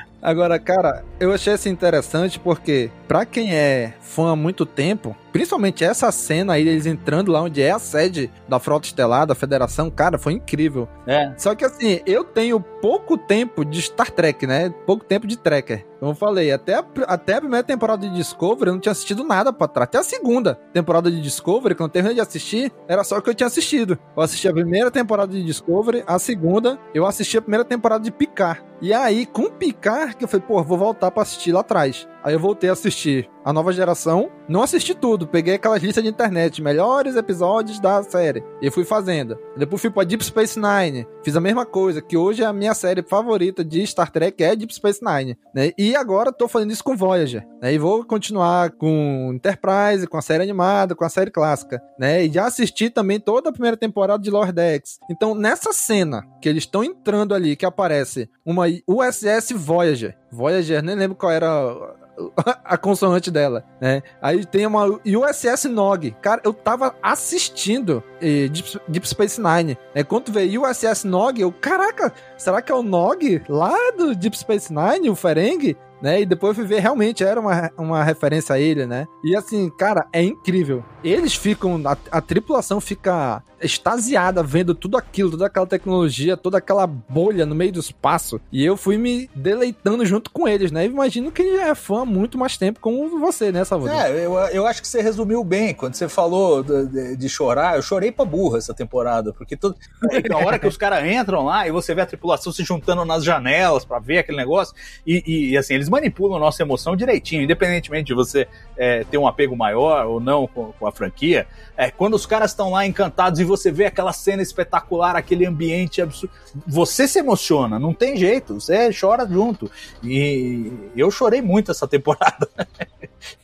Agora, 0.22 0.58
cara, 0.58 1.04
eu 1.18 1.32
achei 1.32 1.54
isso 1.54 1.68
interessante 1.68 2.38
porque, 2.38 2.90
pra 3.08 3.24
quem 3.24 3.54
é 3.54 3.94
fã 4.00 4.32
há 4.32 4.36
muito 4.36 4.66
tempo, 4.66 5.16
principalmente 5.32 5.84
essa 5.84 6.10
cena 6.12 6.54
aí, 6.54 6.68
eles 6.68 6.86
entrando 6.86 7.32
lá 7.32 7.42
onde 7.42 7.62
é 7.62 7.70
a 7.70 7.78
sede 7.78 8.30
da 8.48 8.58
Frota 8.58 8.86
Estelar, 8.86 9.26
da 9.26 9.34
Federação, 9.34 9.90
cara, 9.90 10.18
foi 10.18 10.34
incrível. 10.34 10.88
É. 11.06 11.32
Só 11.38 11.54
que 11.54 11.64
assim, 11.64 12.00
eu 12.06 12.24
tenho 12.24 12.60
pouco 12.60 13.16
tempo 13.16 13.64
de 13.64 13.80
Star 13.80 14.10
Trek, 14.10 14.46
né? 14.46 14.70
Pouco 14.86 15.04
tempo 15.04 15.26
de 15.26 15.36
Trekker. 15.38 15.86
Como 16.00 16.12
eu 16.12 16.16
falei, 16.16 16.50
até 16.50 16.74
a, 16.74 16.84
até 17.06 17.34
a 17.34 17.40
primeira 17.40 17.62
temporada 17.62 18.08
de 18.08 18.14
Discovery 18.14 18.68
eu 18.68 18.72
não 18.72 18.80
tinha 18.80 18.92
assistido 18.92 19.22
nada 19.22 19.52
pra 19.52 19.68
trás. 19.68 19.84
Até 19.84 19.98
a 19.98 20.02
segunda 20.02 20.54
temporada 20.72 21.10
de 21.10 21.20
Discovery, 21.20 21.74
quando 21.74 21.90
eu 21.90 21.92
terminei 21.92 22.14
de 22.14 22.22
assistir, 22.22 22.72
era 22.88 23.04
só 23.04 23.18
o 23.18 23.22
que 23.22 23.28
eu 23.28 23.34
tinha 23.34 23.46
assistido. 23.46 23.98
Eu 24.16 24.22
assisti 24.22 24.48
a 24.48 24.52
primeira 24.52 24.90
temporada 24.90 25.32
de 25.32 25.44
Discovery, 25.44 26.02
a 26.06 26.18
segunda, 26.18 26.78
eu 26.94 27.06
assisti 27.06 27.36
a 27.36 27.42
primeira 27.42 27.64
temporada 27.64 28.02
de 28.02 28.10
Picard. 28.10 28.62
E 28.80 28.94
aí, 28.94 29.26
com 29.26 29.50
Picard, 29.50 30.09
que 30.16 30.24
eu 30.24 30.28
falei, 30.28 30.46
pô, 30.46 30.62
vou 30.62 30.78
voltar 30.78 31.10
pra 31.10 31.22
assistir 31.22 31.52
lá 31.52 31.60
atrás. 31.60 32.08
Aí 32.22 32.34
eu 32.34 32.40
voltei 32.40 32.68
a 32.68 32.74
assistir 32.74 33.28
a 33.44 33.52
nova 33.52 33.72
geração. 33.72 34.30
Não 34.48 34.62
assisti 34.62 34.94
tudo, 34.94 35.26
peguei 35.26 35.54
aquelas 35.54 35.82
listas 35.82 36.02
de 36.02 36.10
internet, 36.10 36.62
melhores 36.62 37.16
episódios 37.16 37.80
da 37.80 38.02
série. 38.02 38.44
E 38.60 38.70
fui 38.70 38.84
fazendo. 38.84 39.38
Depois 39.56 39.80
fui 39.80 39.90
pra 39.90 40.04
Deep 40.04 40.24
Space 40.24 40.58
Nine. 40.58 41.06
Fiz 41.22 41.36
a 41.36 41.40
mesma 41.40 41.64
coisa, 41.64 42.02
que 42.02 42.16
hoje 42.16 42.42
é 42.42 42.46
a 42.46 42.52
minha 42.52 42.74
série 42.74 43.02
favorita 43.02 43.64
de 43.64 43.86
Star 43.86 44.10
Trek 44.10 44.42
é 44.42 44.54
Deep 44.54 44.74
Space 44.74 45.00
Nine. 45.02 45.36
Né? 45.54 45.72
E 45.78 45.96
agora 45.96 46.32
tô 46.32 46.48
fazendo 46.48 46.72
isso 46.72 46.84
com 46.84 46.96
Voyager. 46.96 47.46
Né? 47.62 47.74
E 47.74 47.78
vou 47.78 48.04
continuar 48.04 48.70
com 48.72 49.30
Enterprise, 49.34 50.06
com 50.06 50.18
a 50.18 50.22
série 50.22 50.42
animada, 50.42 50.94
com 50.94 51.04
a 51.04 51.08
série 51.08 51.30
clássica. 51.30 51.80
Né? 51.98 52.24
E 52.24 52.32
já 52.32 52.46
assisti 52.46 52.90
também 52.90 53.18
toda 53.18 53.50
a 53.50 53.52
primeira 53.52 53.76
temporada 53.76 54.22
de 54.22 54.30
Lower 54.30 54.52
Decks. 54.52 54.98
Então, 55.10 55.34
nessa 55.34 55.72
cena 55.72 56.26
que 56.42 56.48
eles 56.48 56.64
estão 56.64 56.84
entrando 56.84 57.34
ali, 57.34 57.56
que 57.56 57.66
aparece 57.66 58.28
uma 58.44 58.66
USS 58.86 59.52
Voyager. 59.54 60.16
Voyager, 60.30 60.82
nem 60.82 60.96
lembro 60.96 61.16
qual 61.16 61.32
era 61.32 61.98
a 62.64 62.76
consoante 62.76 63.30
dela, 63.30 63.64
né? 63.80 64.02
Aí 64.20 64.44
tem 64.44 64.66
uma 64.66 64.86
USS 64.86 65.68
Nog. 65.68 66.10
Cara, 66.20 66.40
eu 66.44 66.52
tava 66.52 66.94
assistindo 67.02 68.02
eh, 68.20 68.48
Deep, 68.48 68.80
Deep, 68.88 69.08
Space 69.08 69.40
Nine. 69.40 69.78
Né? 69.94 70.04
Quando 70.04 70.32
vê 70.32 70.46
USS 70.58 71.04
Nog, 71.04 71.40
eu, 71.40 71.52
caraca, 71.52 72.12
será 72.36 72.60
que 72.62 72.70
é 72.70 72.74
o 72.74 72.82
Nog 72.82 73.42
lá 73.48 73.74
do 73.96 74.14
Deep 74.14 74.36
Space 74.36 74.72
Nine, 74.72 75.10
o 75.10 75.16
Ferengi? 75.16 75.76
Né? 76.00 76.22
E 76.22 76.26
depois 76.26 76.50
eu 76.50 76.64
fui 76.64 76.64
ver, 76.64 76.80
realmente 76.80 77.22
era 77.22 77.38
uma, 77.38 77.70
uma 77.76 78.02
referência 78.02 78.54
a 78.54 78.58
ele, 78.58 78.86
né? 78.86 79.06
E 79.22 79.36
assim, 79.36 79.68
cara, 79.68 80.06
é 80.12 80.22
incrível. 80.22 80.82
Eles 81.08 81.34
ficam, 81.34 81.80
a, 81.84 81.96
a 82.10 82.20
tripulação 82.20 82.80
fica 82.80 83.42
extasiada 83.62 84.42
vendo 84.42 84.74
tudo 84.74 84.96
aquilo, 84.96 85.30
toda 85.32 85.46
aquela 85.46 85.66
tecnologia, 85.66 86.36
toda 86.36 86.58
aquela 86.58 86.86
bolha 86.86 87.44
no 87.44 87.54
meio 87.54 87.72
do 87.72 87.80
espaço. 87.80 88.40
E 88.50 88.64
eu 88.64 88.76
fui 88.76 88.96
me 88.96 89.28
deleitando 89.34 90.04
junto 90.06 90.30
com 90.30 90.48
eles, 90.48 90.72
né? 90.72 90.86
imagino 90.86 91.30
que 91.30 91.42
ele 91.42 91.56
é 91.56 91.74
fã 91.74 92.02
há 92.02 92.04
muito 92.04 92.38
mais 92.38 92.56
tempo 92.56 92.80
como 92.80 93.18
você, 93.18 93.52
né, 93.52 93.64
Salvador? 93.64 94.00
É, 94.00 94.24
eu, 94.24 94.34
eu 94.34 94.66
acho 94.66 94.80
que 94.80 94.88
você 94.88 95.00
resumiu 95.02 95.44
bem. 95.44 95.74
Quando 95.74 95.94
você 95.94 96.08
falou 96.08 96.62
de, 96.62 97.16
de 97.16 97.28
chorar, 97.28 97.76
eu 97.76 97.82
chorei 97.82 98.10
pra 98.10 98.24
burra 98.24 98.58
essa 98.58 98.74
temporada, 98.74 99.32
porque 99.32 99.56
todo, 99.56 99.76
na 100.28 100.38
hora 100.38 100.58
que 100.58 100.66
os 100.66 100.76
caras 100.76 101.04
entram 101.04 101.44
lá 101.44 101.66
e 101.66 101.70
você 101.70 101.94
vê 101.94 102.02
a 102.02 102.06
tripulação 102.06 102.52
se 102.52 102.64
juntando 102.64 103.04
nas 103.04 103.24
janelas 103.24 103.84
para 103.84 103.98
ver 103.98 104.18
aquele 104.18 104.38
negócio, 104.38 104.74
e, 105.06 105.22
e, 105.26 105.50
e, 105.50 105.56
assim, 105.56 105.74
eles 105.74 105.88
manipulam 105.88 106.36
a 106.36 106.40
nossa 106.40 106.62
emoção 106.62 106.96
direitinho, 106.96 107.42
independentemente 107.42 108.06
de 108.06 108.14
você 108.14 108.48
é, 108.76 109.04
ter 109.04 109.18
um 109.18 109.26
apego 109.26 109.56
maior 109.56 110.06
ou 110.06 110.20
não 110.20 110.46
com, 110.46 110.72
com 110.72 110.86
a 110.86 110.89
franquia. 110.92 111.46
É, 111.76 111.90
quando 111.90 112.14
os 112.14 112.26
caras 112.26 112.50
estão 112.50 112.70
lá 112.70 112.86
encantados 112.86 113.40
e 113.40 113.44
você 113.44 113.70
vê 113.70 113.86
aquela 113.86 114.12
cena 114.12 114.42
espetacular, 114.42 115.16
aquele 115.16 115.46
ambiente 115.46 116.02
absurdo, 116.02 116.32
você 116.66 117.06
se 117.06 117.18
emociona, 117.18 117.78
não 117.78 117.94
tem 117.94 118.16
jeito, 118.16 118.60
você 118.60 118.90
chora 118.92 119.26
junto. 119.26 119.70
E 120.02 120.72
eu 120.96 121.10
chorei 121.10 121.40
muito 121.40 121.70
essa 121.70 121.86
temporada. 121.86 122.48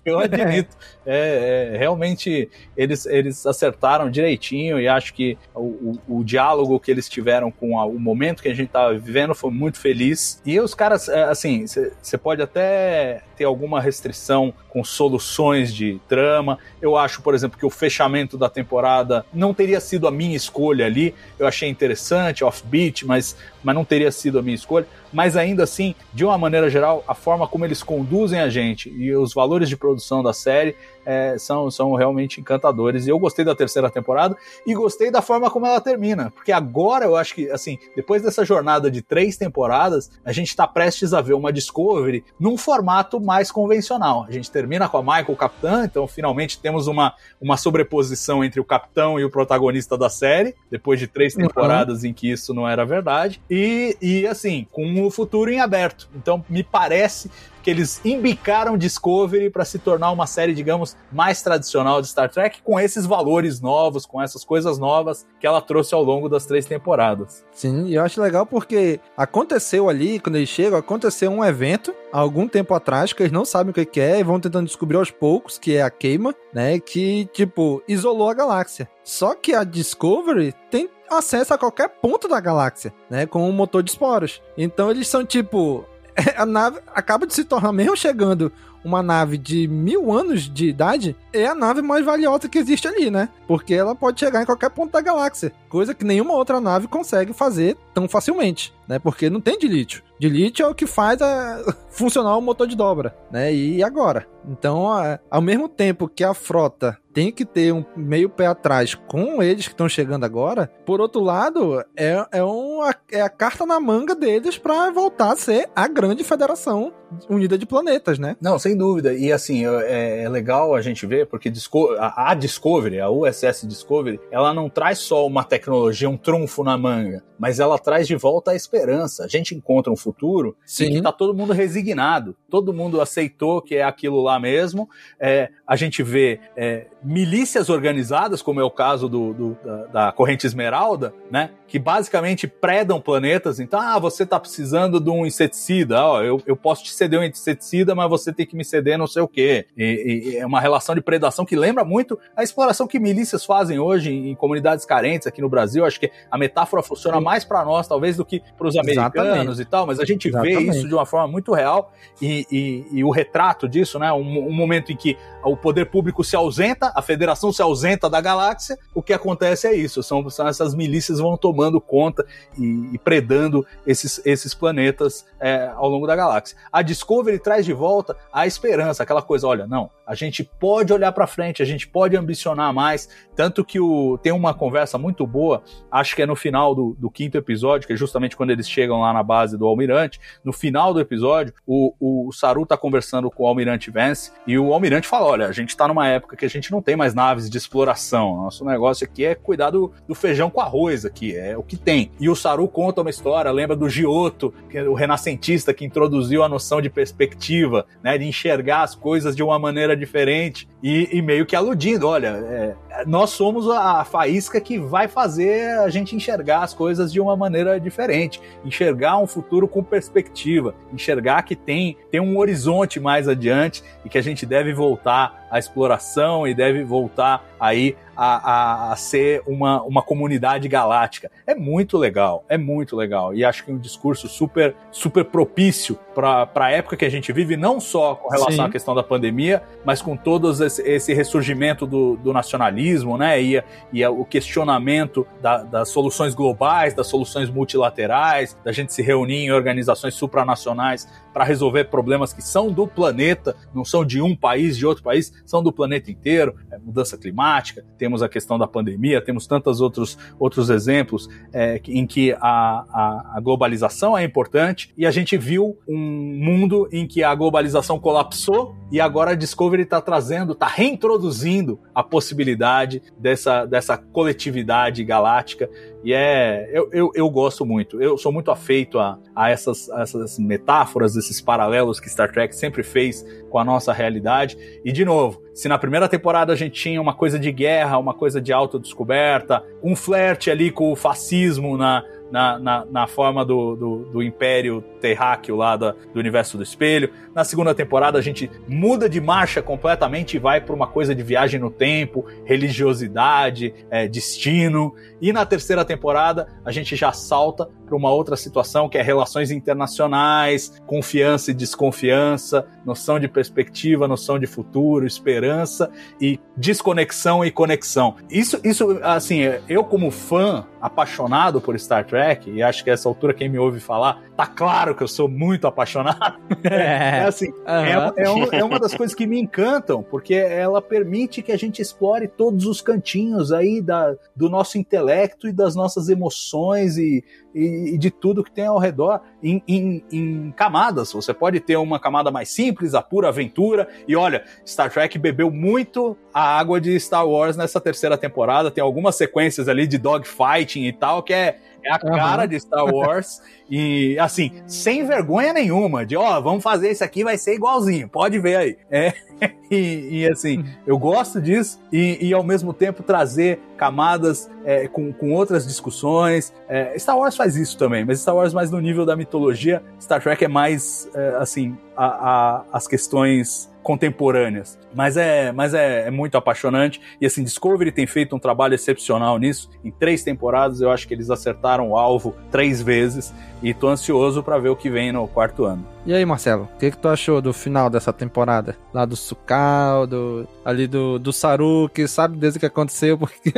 eu 0.04 0.18
admito. 0.20 0.76
É, 0.80 0.95
é, 1.06 1.76
realmente 1.78 2.50
eles, 2.76 3.06
eles 3.06 3.46
acertaram 3.46 4.10
direitinho 4.10 4.80
e 4.80 4.88
acho 4.88 5.14
que 5.14 5.38
o, 5.54 5.98
o, 6.08 6.18
o 6.18 6.24
diálogo 6.24 6.80
que 6.80 6.90
eles 6.90 7.08
tiveram 7.08 7.50
com 7.50 7.78
a, 7.78 7.86
o 7.86 7.98
momento 7.98 8.42
que 8.42 8.48
a 8.48 8.54
gente 8.54 8.66
estava 8.66 8.92
vivendo 8.92 9.34
foi 9.34 9.50
muito 9.50 9.78
feliz. 9.78 10.42
E 10.44 10.58
os 10.58 10.74
caras, 10.74 11.08
é, 11.08 11.24
assim, 11.24 11.64
você 11.66 12.18
pode 12.18 12.42
até 12.42 13.22
ter 13.36 13.44
alguma 13.44 13.80
restrição 13.80 14.52
com 14.68 14.82
soluções 14.82 15.72
de 15.72 16.00
trama. 16.08 16.58
Eu 16.80 16.96
acho, 16.96 17.22
por 17.22 17.34
exemplo, 17.34 17.58
que 17.58 17.66
o 17.66 17.70
fechamento 17.70 18.36
da 18.36 18.48
temporada 18.48 19.24
não 19.32 19.54
teria 19.54 19.80
sido 19.80 20.08
a 20.08 20.10
minha 20.10 20.36
escolha 20.36 20.86
ali. 20.86 21.14
Eu 21.38 21.46
achei 21.46 21.68
interessante, 21.68 22.42
offbeat, 22.42 23.06
mas, 23.06 23.36
mas 23.62 23.74
não 23.74 23.84
teria 23.84 24.10
sido 24.10 24.38
a 24.38 24.42
minha 24.42 24.54
escolha. 24.54 24.86
Mas 25.12 25.36
ainda 25.36 25.62
assim, 25.62 25.94
de 26.12 26.24
uma 26.24 26.36
maneira 26.36 26.68
geral, 26.68 27.04
a 27.06 27.14
forma 27.14 27.46
como 27.46 27.64
eles 27.64 27.82
conduzem 27.82 28.40
a 28.40 28.48
gente 28.48 28.90
e 28.90 29.14
os 29.14 29.32
valores 29.32 29.68
de 29.68 29.76
produção 29.76 30.22
da 30.22 30.32
série 30.32 30.74
é, 31.06 31.38
são, 31.38 31.70
são 31.70 31.94
realmente 31.94 32.40
encantadores. 32.40 33.06
E 33.06 33.10
eu 33.10 33.18
gostei 33.18 33.44
da 33.44 33.54
terceira 33.54 33.88
temporada 33.88 34.36
e 34.66 34.74
gostei 34.74 35.10
da 35.10 35.22
forma 35.22 35.48
como 35.48 35.66
ela 35.66 35.80
termina. 35.80 36.32
Porque 36.32 36.50
agora 36.50 37.04
eu 37.04 37.16
acho 37.16 37.34
que, 37.34 37.48
assim, 37.50 37.78
depois 37.94 38.20
dessa 38.22 38.44
jornada 38.44 38.90
de 38.90 39.00
três 39.00 39.36
temporadas, 39.36 40.10
a 40.24 40.32
gente 40.32 40.48
está 40.48 40.66
prestes 40.66 41.14
a 41.14 41.20
ver 41.20 41.34
uma 41.34 41.52
Discovery 41.52 42.24
num 42.38 42.58
formato 42.58 43.20
mais 43.20 43.52
convencional. 43.52 44.26
A 44.28 44.32
gente 44.32 44.50
termina 44.50 44.88
com 44.88 44.98
a 44.98 45.02
Michael, 45.02 45.26
o 45.28 45.36
capitão, 45.36 45.84
então 45.84 46.08
finalmente 46.08 46.58
temos 46.58 46.88
uma, 46.88 47.14
uma 47.40 47.56
sobreposição 47.56 48.42
entre 48.42 48.60
o 48.60 48.64
capitão 48.64 49.20
e 49.20 49.24
o 49.24 49.30
protagonista 49.30 49.96
da 49.96 50.10
série, 50.10 50.56
depois 50.70 50.98
de 50.98 51.06
três 51.06 51.34
uhum. 51.34 51.46
temporadas 51.46 52.02
uhum. 52.02 52.08
em 52.08 52.12
que 52.12 52.30
isso 52.30 52.52
não 52.52 52.68
era 52.68 52.84
verdade. 52.84 53.40
E, 53.48 53.96
e 54.02 54.26
assim, 54.26 54.66
com 54.72 55.04
o 55.04 55.10
futuro 55.10 55.50
em 55.50 55.60
aberto. 55.60 56.08
Então 56.16 56.44
me 56.48 56.64
parece 56.64 57.30
que 57.66 57.70
eles 57.72 58.00
embicaram 58.04 58.78
Discovery 58.78 59.50
para 59.50 59.64
se 59.64 59.76
tornar 59.80 60.12
uma 60.12 60.24
série, 60.28 60.54
digamos, 60.54 60.96
mais 61.10 61.42
tradicional 61.42 62.00
de 62.00 62.06
Star 62.06 62.30
Trek, 62.30 62.62
com 62.62 62.78
esses 62.78 63.04
valores 63.04 63.60
novos, 63.60 64.06
com 64.06 64.22
essas 64.22 64.44
coisas 64.44 64.78
novas 64.78 65.26
que 65.40 65.48
ela 65.48 65.60
trouxe 65.60 65.92
ao 65.92 66.00
longo 66.00 66.28
das 66.28 66.46
três 66.46 66.64
temporadas. 66.64 67.44
Sim, 67.50 67.86
e 67.86 67.96
eu 67.96 68.04
acho 68.04 68.22
legal 68.22 68.46
porque 68.46 69.00
aconteceu 69.16 69.88
ali, 69.88 70.20
quando 70.20 70.36
eles 70.36 70.48
chegam, 70.48 70.78
aconteceu 70.78 71.28
um 71.28 71.44
evento 71.44 71.92
há 72.12 72.20
algum 72.20 72.46
tempo 72.46 72.72
atrás 72.72 73.12
que 73.12 73.24
eles 73.24 73.32
não 73.32 73.44
sabem 73.44 73.72
o 73.72 73.74
que 73.74 74.00
é 74.00 74.20
e 74.20 74.22
vão 74.22 74.38
tentando 74.38 74.66
descobrir 74.66 74.98
aos 74.98 75.10
poucos, 75.10 75.58
que 75.58 75.74
é 75.74 75.82
a 75.82 75.90
queima, 75.90 76.32
né? 76.54 76.78
Que, 76.78 77.28
tipo, 77.32 77.82
isolou 77.88 78.30
a 78.30 78.34
galáxia. 78.34 78.88
Só 79.02 79.34
que 79.34 79.52
a 79.52 79.64
Discovery 79.64 80.54
tem 80.70 80.88
acesso 81.10 81.54
a 81.54 81.58
qualquer 81.58 81.88
ponto 81.88 82.28
da 82.28 82.38
galáxia, 82.40 82.94
né? 83.10 83.26
Com 83.26 83.48
um 83.48 83.52
motor 83.52 83.82
de 83.82 83.90
esporos. 83.90 84.40
Então 84.56 84.88
eles 84.88 85.08
são 85.08 85.24
tipo 85.24 85.84
a 86.36 86.46
nave 86.46 86.78
acaba 86.94 87.26
de 87.26 87.34
se 87.34 87.44
tornar, 87.44 87.72
mesmo 87.72 87.96
chegando 87.96 88.52
uma 88.84 89.02
nave 89.02 89.36
de 89.36 89.66
mil 89.66 90.12
anos 90.12 90.42
de 90.42 90.68
idade, 90.68 91.16
é 91.32 91.46
a 91.46 91.54
nave 91.54 91.82
mais 91.82 92.04
valiosa 92.04 92.48
que 92.48 92.58
existe 92.58 92.86
ali, 92.86 93.10
né? 93.10 93.28
Porque 93.48 93.74
ela 93.74 93.96
pode 93.96 94.20
chegar 94.20 94.42
em 94.42 94.46
qualquer 94.46 94.70
ponto 94.70 94.92
da 94.92 95.00
galáxia, 95.00 95.52
coisa 95.68 95.92
que 95.92 96.04
nenhuma 96.04 96.34
outra 96.34 96.60
nave 96.60 96.86
consegue 96.86 97.32
fazer 97.32 97.76
tão 97.92 98.08
facilmente, 98.08 98.72
né? 98.88 98.98
Porque 98.98 99.30
não 99.30 99.40
tem 99.40 99.58
de 99.58 99.68
lítio. 99.68 100.02
De 100.18 100.28
lítio 100.28 100.64
é 100.64 100.68
o 100.68 100.74
que 100.74 100.86
faz 100.86 101.20
a... 101.20 101.62
funcionar 101.90 102.36
o 102.36 102.42
motor 102.42 102.66
de 102.66 102.76
dobra, 102.76 103.16
né? 103.30 103.52
E 103.52 103.82
agora? 103.82 104.26
Então, 104.48 104.86
ao 105.30 105.40
mesmo 105.40 105.68
tempo 105.68 106.08
que 106.08 106.22
a 106.22 106.32
frota 106.32 106.96
tem 107.12 107.32
que 107.32 107.44
ter 107.44 107.72
um 107.72 107.82
meio 107.96 108.28
pé 108.28 108.46
atrás 108.46 108.94
com 108.94 109.42
eles 109.42 109.66
que 109.66 109.72
estão 109.72 109.88
chegando 109.88 110.24
agora, 110.24 110.70
por 110.84 111.00
outro 111.00 111.22
lado, 111.22 111.82
é, 111.96 112.24
é, 112.30 112.44
uma, 112.44 112.94
é 113.10 113.22
a 113.22 113.28
carta 113.28 113.64
na 113.64 113.80
manga 113.80 114.14
deles 114.14 114.58
para 114.58 114.90
voltar 114.90 115.32
a 115.32 115.36
ser 115.36 115.68
a 115.74 115.88
grande 115.88 116.22
federação 116.22 116.92
unida 117.28 117.56
de 117.56 117.64
planetas, 117.64 118.18
né? 118.18 118.36
Não, 118.40 118.58
sem 118.58 118.76
dúvida. 118.76 119.14
E 119.14 119.32
assim, 119.32 119.64
é, 119.66 120.24
é 120.24 120.28
legal 120.28 120.74
a 120.74 120.82
gente 120.82 121.06
ver, 121.06 121.26
porque 121.26 121.50
a, 121.98 122.32
a 122.32 122.34
Discovery, 122.34 123.00
a 123.00 123.08
USS 123.08 123.66
Discovery, 123.66 124.20
ela 124.30 124.52
não 124.52 124.68
traz 124.68 124.98
só 124.98 125.26
uma 125.26 125.42
tecnologia, 125.42 126.10
um 126.10 126.16
trunfo 126.16 126.62
na 126.62 126.76
manga, 126.76 127.24
mas 127.38 127.60
ela 127.60 127.78
traz 127.78 128.06
de 128.06 128.16
volta 128.16 128.50
a 128.50 128.54
esperança. 128.76 129.24
A 129.24 129.28
gente 129.28 129.54
encontra 129.54 129.92
um 129.92 129.96
futuro 129.96 130.56
Sim. 130.64 130.84
em 130.84 130.92
que 130.94 131.02
tá 131.02 131.12
todo 131.12 131.34
mundo 131.34 131.52
resignado, 131.52 132.36
todo 132.50 132.72
mundo 132.72 133.00
aceitou 133.00 133.62
que 133.62 133.76
é 133.76 133.82
aquilo 133.82 134.22
lá 134.22 134.38
mesmo. 134.38 134.88
É, 135.18 135.50
a 135.66 135.76
gente 135.76 136.02
vê 136.02 136.40
é, 136.56 136.86
milícias 137.02 137.68
organizadas, 137.68 138.42
como 138.42 138.60
é 138.60 138.64
o 138.64 138.70
caso 138.70 139.08
do, 139.08 139.32
do 139.32 139.58
da, 139.64 139.86
da, 139.86 140.12
corrente 140.12 140.46
Esmeralda, 140.46 141.14
né? 141.30 141.50
Que 141.68 141.78
basicamente 141.78 142.46
predam 142.46 143.00
planetas. 143.00 143.58
Então, 143.58 143.80
ah, 143.80 143.98
você 143.98 144.22
está 144.22 144.38
precisando 144.38 145.00
de 145.00 145.10
um 145.10 145.24
inseticida, 145.24 146.04
ó, 146.04 146.22
eu, 146.22 146.42
eu 146.46 146.56
posso 146.56 146.84
te 146.84 146.92
ceder 146.92 147.20
um 147.20 147.24
inseticida, 147.24 147.94
mas 147.94 148.08
você 148.08 148.32
tem 148.32 148.46
que 148.46 148.56
me 148.56 148.64
ceder 148.64 148.98
não 148.98 149.06
sei 149.06 149.22
o 149.22 149.28
quê. 149.28 149.66
E, 149.76 150.32
e 150.32 150.36
é 150.36 150.46
uma 150.46 150.60
relação 150.60 150.94
de 150.94 151.00
predação 151.00 151.44
que 151.44 151.56
lembra 151.56 151.84
muito 151.84 152.18
a 152.36 152.42
exploração 152.42 152.86
que 152.86 152.98
milícias 152.98 153.44
fazem 153.44 153.78
hoje 153.78 154.10
em, 154.10 154.30
em 154.30 154.34
comunidades 154.34 154.84
carentes 154.84 155.26
aqui 155.26 155.40
no 155.40 155.48
Brasil. 155.48 155.84
Acho 155.84 156.00
que 156.00 156.10
a 156.30 156.38
metáfora 156.38 156.82
funciona 156.82 157.20
mais 157.20 157.44
para 157.44 157.64
nós, 157.64 157.86
talvez, 157.86 158.16
do 158.16 158.24
que 158.24 158.42
para 158.56 158.65
os 158.68 158.76
americanos 158.76 159.28
Exatamente. 159.28 159.60
e 159.60 159.64
tal, 159.64 159.86
mas 159.86 160.00
a 160.00 160.04
gente 160.04 160.28
Exatamente. 160.28 160.64
vê 160.64 160.70
isso 160.70 160.88
de 160.88 160.94
uma 160.94 161.06
forma 161.06 161.28
muito 161.28 161.52
real 161.52 161.92
e, 162.20 162.46
e, 162.50 162.86
e 162.98 163.04
o 163.04 163.10
retrato 163.10 163.68
disso, 163.68 163.98
né? 163.98 164.12
Um, 164.12 164.48
um 164.48 164.52
momento 164.52 164.92
em 164.92 164.96
que 164.96 165.16
o 165.44 165.56
poder 165.56 165.86
público 165.86 166.24
se 166.24 166.34
ausenta, 166.34 166.92
a 166.94 167.02
federação 167.02 167.52
se 167.52 167.62
ausenta 167.62 168.10
da 168.10 168.20
galáxia, 168.20 168.78
o 168.94 169.02
que 169.02 169.12
acontece 169.12 169.66
é 169.66 169.74
isso, 169.74 170.02
são, 170.02 170.28
são 170.28 170.48
essas 170.48 170.74
milícias 170.74 171.18
vão 171.18 171.36
tomando 171.36 171.80
conta 171.80 172.26
e, 172.58 172.90
e 172.92 172.98
predando 172.98 173.66
esses, 173.86 174.20
esses 174.24 174.54
planetas 174.54 175.24
é, 175.40 175.70
ao 175.74 175.88
longo 175.88 176.06
da 176.06 176.16
galáxia. 176.16 176.56
A 176.72 176.82
Discovery 176.82 177.38
traz 177.38 177.64
de 177.64 177.72
volta 177.72 178.16
a 178.32 178.46
esperança, 178.46 179.02
aquela 179.02 179.22
coisa, 179.22 179.46
olha, 179.46 179.66
não, 179.66 179.90
a 180.06 180.14
gente 180.14 180.42
pode 180.44 180.92
olhar 180.92 181.12
para 181.12 181.26
frente, 181.26 181.62
a 181.62 181.66
gente 181.66 181.86
pode 181.86 182.16
ambicionar 182.16 182.72
mais, 182.72 183.08
tanto 183.34 183.64
que 183.64 183.78
o, 183.80 184.18
tem 184.18 184.32
uma 184.32 184.54
conversa 184.54 184.96
muito 184.98 185.26
boa, 185.26 185.62
acho 185.90 186.14
que 186.14 186.22
é 186.22 186.26
no 186.26 186.36
final 186.36 186.74
do, 186.74 186.96
do 186.98 187.10
quinto 187.10 187.36
episódio, 187.36 187.86
que 187.86 187.92
é 187.92 187.96
justamente 187.96 188.36
quando 188.36 188.50
eles 188.56 188.68
chegam 188.68 189.00
lá 189.00 189.12
na 189.12 189.22
base 189.22 189.56
do 189.56 189.66
Almirante, 189.66 190.20
no 190.44 190.52
final 190.52 190.92
do 190.92 191.00
episódio, 191.00 191.52
o, 191.66 191.94
o 192.00 192.32
Saru 192.32 192.66
tá 192.66 192.76
conversando 192.76 193.30
com 193.30 193.44
o 193.44 193.46
Almirante 193.46 193.90
Vance, 193.90 194.32
e 194.46 194.58
o 194.58 194.72
Almirante 194.72 195.06
fala, 195.06 195.26
olha, 195.26 195.46
a 195.46 195.52
gente 195.52 195.70
está 195.70 195.86
numa 195.86 196.08
época 196.08 196.36
que 196.36 196.44
a 196.44 196.48
gente 196.48 196.72
não 196.72 196.82
tem 196.82 196.96
mais 196.96 197.14
naves 197.14 197.48
de 197.48 197.56
exploração. 197.56 198.36
Nosso 198.36 198.64
negócio 198.64 199.04
aqui 199.04 199.24
é 199.24 199.34
cuidar 199.34 199.70
do, 199.70 199.92
do, 200.08 200.14
feijão 200.14 200.50
com 200.50 200.60
arroz 200.60 201.04
aqui, 201.04 201.36
é 201.36 201.56
o 201.56 201.62
que 201.62 201.76
tem. 201.76 202.10
E 202.18 202.28
o 202.28 202.34
Saru 202.34 202.66
conta 202.68 203.02
uma 203.02 203.10
história, 203.10 203.50
lembra 203.50 203.76
do 203.76 203.88
Giotto, 203.88 204.52
é 204.72 204.82
o 204.82 204.94
renascentista 204.94 205.72
que 205.72 205.84
introduziu 205.84 206.42
a 206.42 206.48
noção 206.48 206.80
de 206.80 206.90
perspectiva, 206.90 207.86
né, 208.02 208.18
de 208.18 208.24
enxergar 208.24 208.82
as 208.82 208.94
coisas 208.94 209.36
de 209.36 209.42
uma 209.42 209.58
maneira 209.58 209.96
diferente 209.96 210.68
e, 210.82 211.08
e 211.12 211.22
meio 211.22 211.46
que 211.46 211.56
aludindo, 211.56 212.06
olha, 212.06 212.28
é, 212.28 212.76
nós 213.06 213.30
somos 213.30 213.68
a 213.68 214.04
faísca 214.04 214.60
que 214.60 214.78
vai 214.78 215.08
fazer 215.08 215.78
a 215.78 215.88
gente 215.88 216.14
enxergar 216.14 216.62
as 216.62 216.72
coisas 216.72 217.12
de 217.12 217.20
uma 217.20 217.36
maneira 217.36 217.78
diferente, 217.78 218.40
enxergar 218.64 219.18
um 219.18 219.26
futuro 219.26 219.68
com 219.68 219.82
perspectiva, 219.82 220.74
enxergar 220.92 221.42
que 221.42 221.54
tem, 221.54 221.96
tem 222.10 222.20
um 222.20 222.36
horizonte 222.38 222.98
mais 222.98 223.28
adiante 223.28 223.82
e 224.04 224.08
que 224.08 224.18
a 224.18 224.22
gente 224.22 224.44
deve 224.44 224.72
voltar 224.72 225.45
à 225.50 225.58
exploração 225.58 226.46
e 226.46 226.54
deve 226.54 226.84
voltar 226.84 227.44
aí 227.58 227.96
a, 228.16 228.50
a, 228.50 228.92
a, 228.92 228.96
ser 228.96 229.42
uma, 229.46 229.82
uma 229.82 230.02
comunidade 230.02 230.66
galáctica. 230.68 231.30
É 231.46 231.54
muito 231.54 231.98
legal, 231.98 232.44
é 232.48 232.56
muito 232.56 232.96
legal. 232.96 233.34
E 233.34 233.44
acho 233.44 233.64
que 233.64 233.70
é 233.70 233.74
um 233.74 233.78
discurso 233.78 234.26
super, 234.26 234.74
super 234.90 235.24
propício 235.24 235.98
para 236.14 236.48
a 236.54 236.70
época 236.70 236.96
que 236.96 237.04
a 237.04 237.10
gente 237.10 237.30
vive, 237.30 237.56
não 237.56 237.78
só 237.78 238.14
com 238.14 238.30
relação 238.30 238.56
Sim. 238.56 238.62
à 238.62 238.70
questão 238.70 238.94
da 238.94 239.02
pandemia, 239.02 239.62
mas 239.84 240.00
com 240.00 240.16
todo 240.16 240.50
esse, 240.64 240.80
esse 240.82 241.12
ressurgimento 241.12 241.86
do, 241.86 242.16
do, 242.16 242.32
nacionalismo, 242.32 243.18
né? 243.18 243.40
E, 243.42 243.62
e 243.92 244.06
o 244.06 244.24
questionamento 244.24 245.26
da, 245.42 245.62
das 245.62 245.90
soluções 245.90 246.34
globais, 246.34 246.94
das 246.94 247.06
soluções 247.06 247.50
multilaterais, 247.50 248.56
da 248.64 248.72
gente 248.72 248.94
se 248.94 249.02
reunir 249.02 249.44
em 249.44 249.52
organizações 249.52 250.14
supranacionais 250.14 251.06
para 251.34 251.44
resolver 251.44 251.84
problemas 251.84 252.32
que 252.32 252.42
são 252.42 252.72
do 252.72 252.86
planeta, 252.86 253.54
não 253.74 253.84
são 253.84 254.06
de 254.06 254.22
um 254.22 254.34
país, 254.34 254.78
de 254.78 254.86
outro 254.86 255.04
país, 255.04 255.35
são 255.44 255.62
do 255.62 255.72
planeta 255.72 256.10
inteiro, 256.10 256.54
é, 256.70 256.78
mudança 256.78 257.16
climática, 257.16 257.84
temos 257.98 258.22
a 258.22 258.28
questão 258.28 258.58
da 258.58 258.66
pandemia, 258.66 259.20
temos 259.20 259.46
tantos 259.46 259.80
outros, 259.80 260.18
outros 260.38 260.70
exemplos 260.70 261.28
é, 261.52 261.80
em 261.88 262.06
que 262.06 262.32
a, 262.32 262.38
a, 262.40 263.32
a 263.36 263.40
globalização 263.40 264.16
é 264.16 264.24
importante 264.24 264.92
e 264.96 265.06
a 265.06 265.10
gente 265.10 265.36
viu 265.36 265.76
um 265.88 265.96
mundo 265.96 266.88
em 266.92 267.06
que 267.06 267.22
a 267.22 267.34
globalização 267.34 267.98
colapsou 267.98 268.76
e 268.90 269.00
agora 269.00 269.32
a 269.32 269.34
Discovery 269.34 269.82
está 269.82 270.00
trazendo, 270.00 270.52
está 270.52 270.66
reintroduzindo 270.66 271.80
a 271.94 272.02
possibilidade 272.02 273.02
dessa, 273.18 273.64
dessa 273.64 273.96
coletividade 273.96 275.02
galáctica 275.02 275.68
e 276.06 276.12
é. 276.12 276.70
Eu, 276.72 276.88
eu, 276.92 277.10
eu, 277.16 277.28
gosto 277.28 277.66
muito. 277.66 278.00
Eu 278.00 278.16
sou 278.16 278.30
muito 278.30 278.52
afeito 278.52 278.96
a, 278.96 279.18
a, 279.34 279.50
essas, 279.50 279.90
a 279.90 280.02
essas 280.02 280.38
metáforas, 280.38 281.16
esses 281.16 281.40
paralelos 281.40 281.98
que 281.98 282.08
Star 282.08 282.30
Trek 282.30 282.54
sempre 282.54 282.84
fez 282.84 283.26
com 283.50 283.58
a 283.58 283.64
nossa 283.64 283.92
realidade. 283.92 284.56
E, 284.84 284.92
de 284.92 285.04
novo, 285.04 285.42
se 285.52 285.66
na 285.66 285.76
primeira 285.76 286.08
temporada 286.08 286.52
a 286.52 286.56
gente 286.56 286.80
tinha 286.80 287.02
uma 287.02 287.12
coisa 287.12 287.40
de 287.40 287.50
guerra, 287.50 287.98
uma 287.98 288.14
coisa 288.14 288.40
de 288.40 288.52
autodescoberta, 288.52 289.64
um 289.82 289.96
flerte 289.96 290.48
ali 290.48 290.70
com 290.70 290.92
o 290.92 290.94
fascismo 290.94 291.76
na, 291.76 292.04
na, 292.30 292.58
na, 292.58 292.84
na 292.84 293.06
forma 293.06 293.44
do, 293.44 293.76
do, 293.76 293.98
do, 294.06 294.22
império 294.22 294.82
terráqueo 295.00 295.56
lá 295.56 295.76
da, 295.76 295.92
do 295.92 296.18
universo 296.18 296.56
do 296.56 296.62
espelho. 296.62 297.10
Na 297.34 297.44
segunda 297.44 297.74
temporada 297.74 298.18
a 298.18 298.22
gente 298.22 298.50
muda 298.68 299.08
de 299.08 299.20
marcha 299.20 299.62
completamente 299.62 300.36
e 300.36 300.38
vai 300.38 300.60
para 300.60 300.74
uma 300.74 300.86
coisa 300.86 301.14
de 301.14 301.22
viagem 301.22 301.60
no 301.60 301.70
tempo, 301.70 302.24
religiosidade, 302.44 303.74
é, 303.90 304.08
destino. 304.08 304.94
E 305.20 305.32
na 305.32 305.46
terceira 305.46 305.84
temporada 305.84 306.48
a 306.64 306.72
gente 306.72 306.96
já 306.96 307.12
salta 307.12 307.68
para 307.86 307.96
uma 307.96 308.10
outra 308.10 308.36
situação 308.36 308.88
que 308.88 308.98
é 308.98 309.02
relações 309.02 309.50
internacionais, 309.50 310.82
confiança 310.86 311.52
e 311.52 311.54
desconfiança, 311.54 312.66
noção 312.84 313.20
de 313.20 313.28
perspectiva, 313.28 314.08
noção 314.08 314.38
de 314.38 314.46
futuro, 314.46 315.06
esperança 315.06 315.90
e 316.20 316.40
desconexão 316.56 317.44
e 317.44 317.50
conexão. 317.50 318.16
Isso, 318.28 318.60
isso 318.64 318.98
assim, 319.02 319.40
eu 319.68 319.84
como 319.84 320.10
fã 320.10 320.66
apaixonado 320.86 321.60
por 321.60 321.78
Star 321.78 322.04
Trek, 322.04 322.50
e 322.50 322.62
acho 322.62 322.84
que 322.84 322.90
a 322.90 322.92
essa 322.92 323.08
altura 323.08 323.34
quem 323.34 323.48
me 323.48 323.58
ouve 323.58 323.80
falar, 323.80 324.22
tá 324.36 324.46
claro 324.46 324.94
que 324.94 325.02
eu 325.02 325.08
sou 325.08 325.28
muito 325.28 325.66
apaixonado. 325.66 326.36
É, 326.64 327.20
é 327.20 327.24
assim, 327.24 327.50
uhum. 327.50 327.64
é, 327.66 328.12
é, 328.16 328.30
um, 328.30 328.44
é, 328.52 328.64
uma 328.64 328.80
das 328.80 328.92
coisas 328.92 329.14
que 329.14 329.26
me 329.26 329.38
encantam, 329.38 330.02
porque 330.02 330.34
ela 330.34 330.82
permite 330.82 331.40
que 331.40 331.52
a 331.52 331.56
gente 331.56 331.80
explore 331.80 332.26
todos 332.26 332.66
os 332.66 332.80
cantinhos 332.80 333.52
aí 333.52 333.80
da, 333.80 334.16
do 334.34 334.48
nosso 334.48 334.76
intelecto 334.76 335.46
e 335.46 335.52
das 335.52 335.76
nossas 335.76 336.08
emoções 336.08 336.98
e 336.98 337.24
e, 337.56 337.94
e 337.94 337.98
de 337.98 338.10
tudo 338.10 338.44
que 338.44 338.50
tem 338.50 338.66
ao 338.66 338.78
redor 338.78 339.22
em, 339.42 339.62
em, 339.66 340.04
em, 340.12 340.50
camadas. 340.54 341.12
Você 341.12 341.32
pode 341.32 341.58
ter 341.58 341.76
uma 341.76 341.98
camada 341.98 342.30
mais 342.30 342.50
simples, 342.50 342.94
a 342.94 343.00
pura 343.00 343.28
aventura. 343.28 343.88
E 344.06 344.14
olha, 344.14 344.44
Star 344.66 344.92
Trek 344.92 345.18
bebeu 345.18 345.50
muito 345.50 346.16
a 346.34 346.58
água 346.58 346.78
de 346.78 347.00
Star 347.00 347.26
Wars 347.26 347.56
nessa 347.56 347.80
terceira 347.80 348.18
temporada. 348.18 348.70
Tem 348.70 348.84
algumas 348.84 349.16
sequências 349.16 349.68
ali 349.68 349.86
de 349.86 349.96
dogfighting 349.96 350.84
e 350.84 350.92
tal, 350.92 351.22
que 351.22 351.32
é, 351.32 351.58
é 351.86 351.92
a 351.92 351.98
cara 351.98 352.42
uhum. 352.42 352.48
de 352.48 352.60
Star 352.60 352.84
Wars. 352.84 353.40
e 353.70 354.18
assim, 354.18 354.52
sem 354.66 355.06
vergonha 355.06 355.52
nenhuma, 355.52 356.04
de 356.04 356.16
ó, 356.16 356.38
oh, 356.38 356.42
vamos 356.42 356.62
fazer 356.62 356.90
isso 356.90 357.04
aqui, 357.04 357.22
vai 357.22 357.38
ser 357.38 357.54
igualzinho, 357.54 358.08
pode 358.08 358.38
ver 358.38 358.56
aí. 358.56 358.76
É, 358.90 359.12
e, 359.70 360.20
e, 360.22 360.28
assim, 360.28 360.64
eu 360.86 360.98
gosto 360.98 361.40
disso 361.40 361.80
e, 361.92 362.18
e, 362.20 362.34
ao 362.34 362.42
mesmo 362.42 362.72
tempo 362.72 363.02
trazer 363.02 363.60
camadas 363.76 364.50
é, 364.64 364.88
com, 364.88 365.12
com 365.12 365.32
outras 365.32 365.66
discussões. 365.66 366.52
É, 366.68 366.98
Star 366.98 367.16
Wars 367.16 367.36
faz 367.36 367.56
isso 367.56 367.76
também, 367.78 368.04
mas 368.04 368.20
Star 368.20 368.34
Wars 368.34 368.52
mais 368.52 368.70
no 368.70 368.80
nível 368.80 369.04
da 369.04 369.14
mitologia, 369.14 369.82
Star 370.00 370.22
Trek 370.22 370.44
é 370.44 370.48
mais, 370.48 371.08
é, 371.14 371.36
assim, 371.38 371.76
a, 371.96 372.06
a, 372.06 372.64
as 372.72 372.88
questões 372.88 373.70
contemporâneas. 373.86 374.76
Mas 374.92 375.16
é, 375.16 375.52
mas 375.52 375.72
é, 375.72 376.08
é, 376.08 376.10
muito 376.10 376.36
apaixonante. 376.36 377.00
E 377.20 377.26
assim, 377.26 377.44
Discovery 377.44 377.92
tem 377.92 378.04
feito 378.04 378.34
um 378.34 378.38
trabalho 378.38 378.74
excepcional 378.74 379.38
nisso. 379.38 379.70
Em 379.84 379.92
três 379.92 380.24
temporadas, 380.24 380.80
eu 380.80 380.90
acho 380.90 381.06
que 381.06 381.14
eles 381.14 381.30
acertaram 381.30 381.90
o 381.90 381.96
alvo 381.96 382.34
três 382.50 382.82
vezes. 382.82 383.32
E 383.62 383.72
tô 383.72 383.86
ansioso 383.86 384.42
para 384.42 384.58
ver 384.58 384.70
o 384.70 384.76
que 384.76 384.90
vem 384.90 385.12
no 385.12 385.28
quarto 385.28 385.64
ano. 385.64 385.95
E 386.06 386.14
aí, 386.14 386.24
Marcelo, 386.24 386.68
o 386.72 386.78
que, 386.78 386.92
que 386.92 386.98
tu 386.98 387.08
achou 387.08 387.42
do 387.42 387.52
final 387.52 387.90
dessa 387.90 388.12
temporada? 388.12 388.76
Lá 388.94 389.04
do 389.04 389.16
Sukal, 389.16 390.06
do, 390.06 390.46
ali 390.64 390.86
do, 390.86 391.18
do 391.18 391.32
Saru, 391.32 391.90
que 391.92 392.06
sabe 392.06 392.36
desde 392.36 392.58
o 392.58 392.60
que 392.60 392.66
aconteceu, 392.66 393.18
porque 393.18 393.52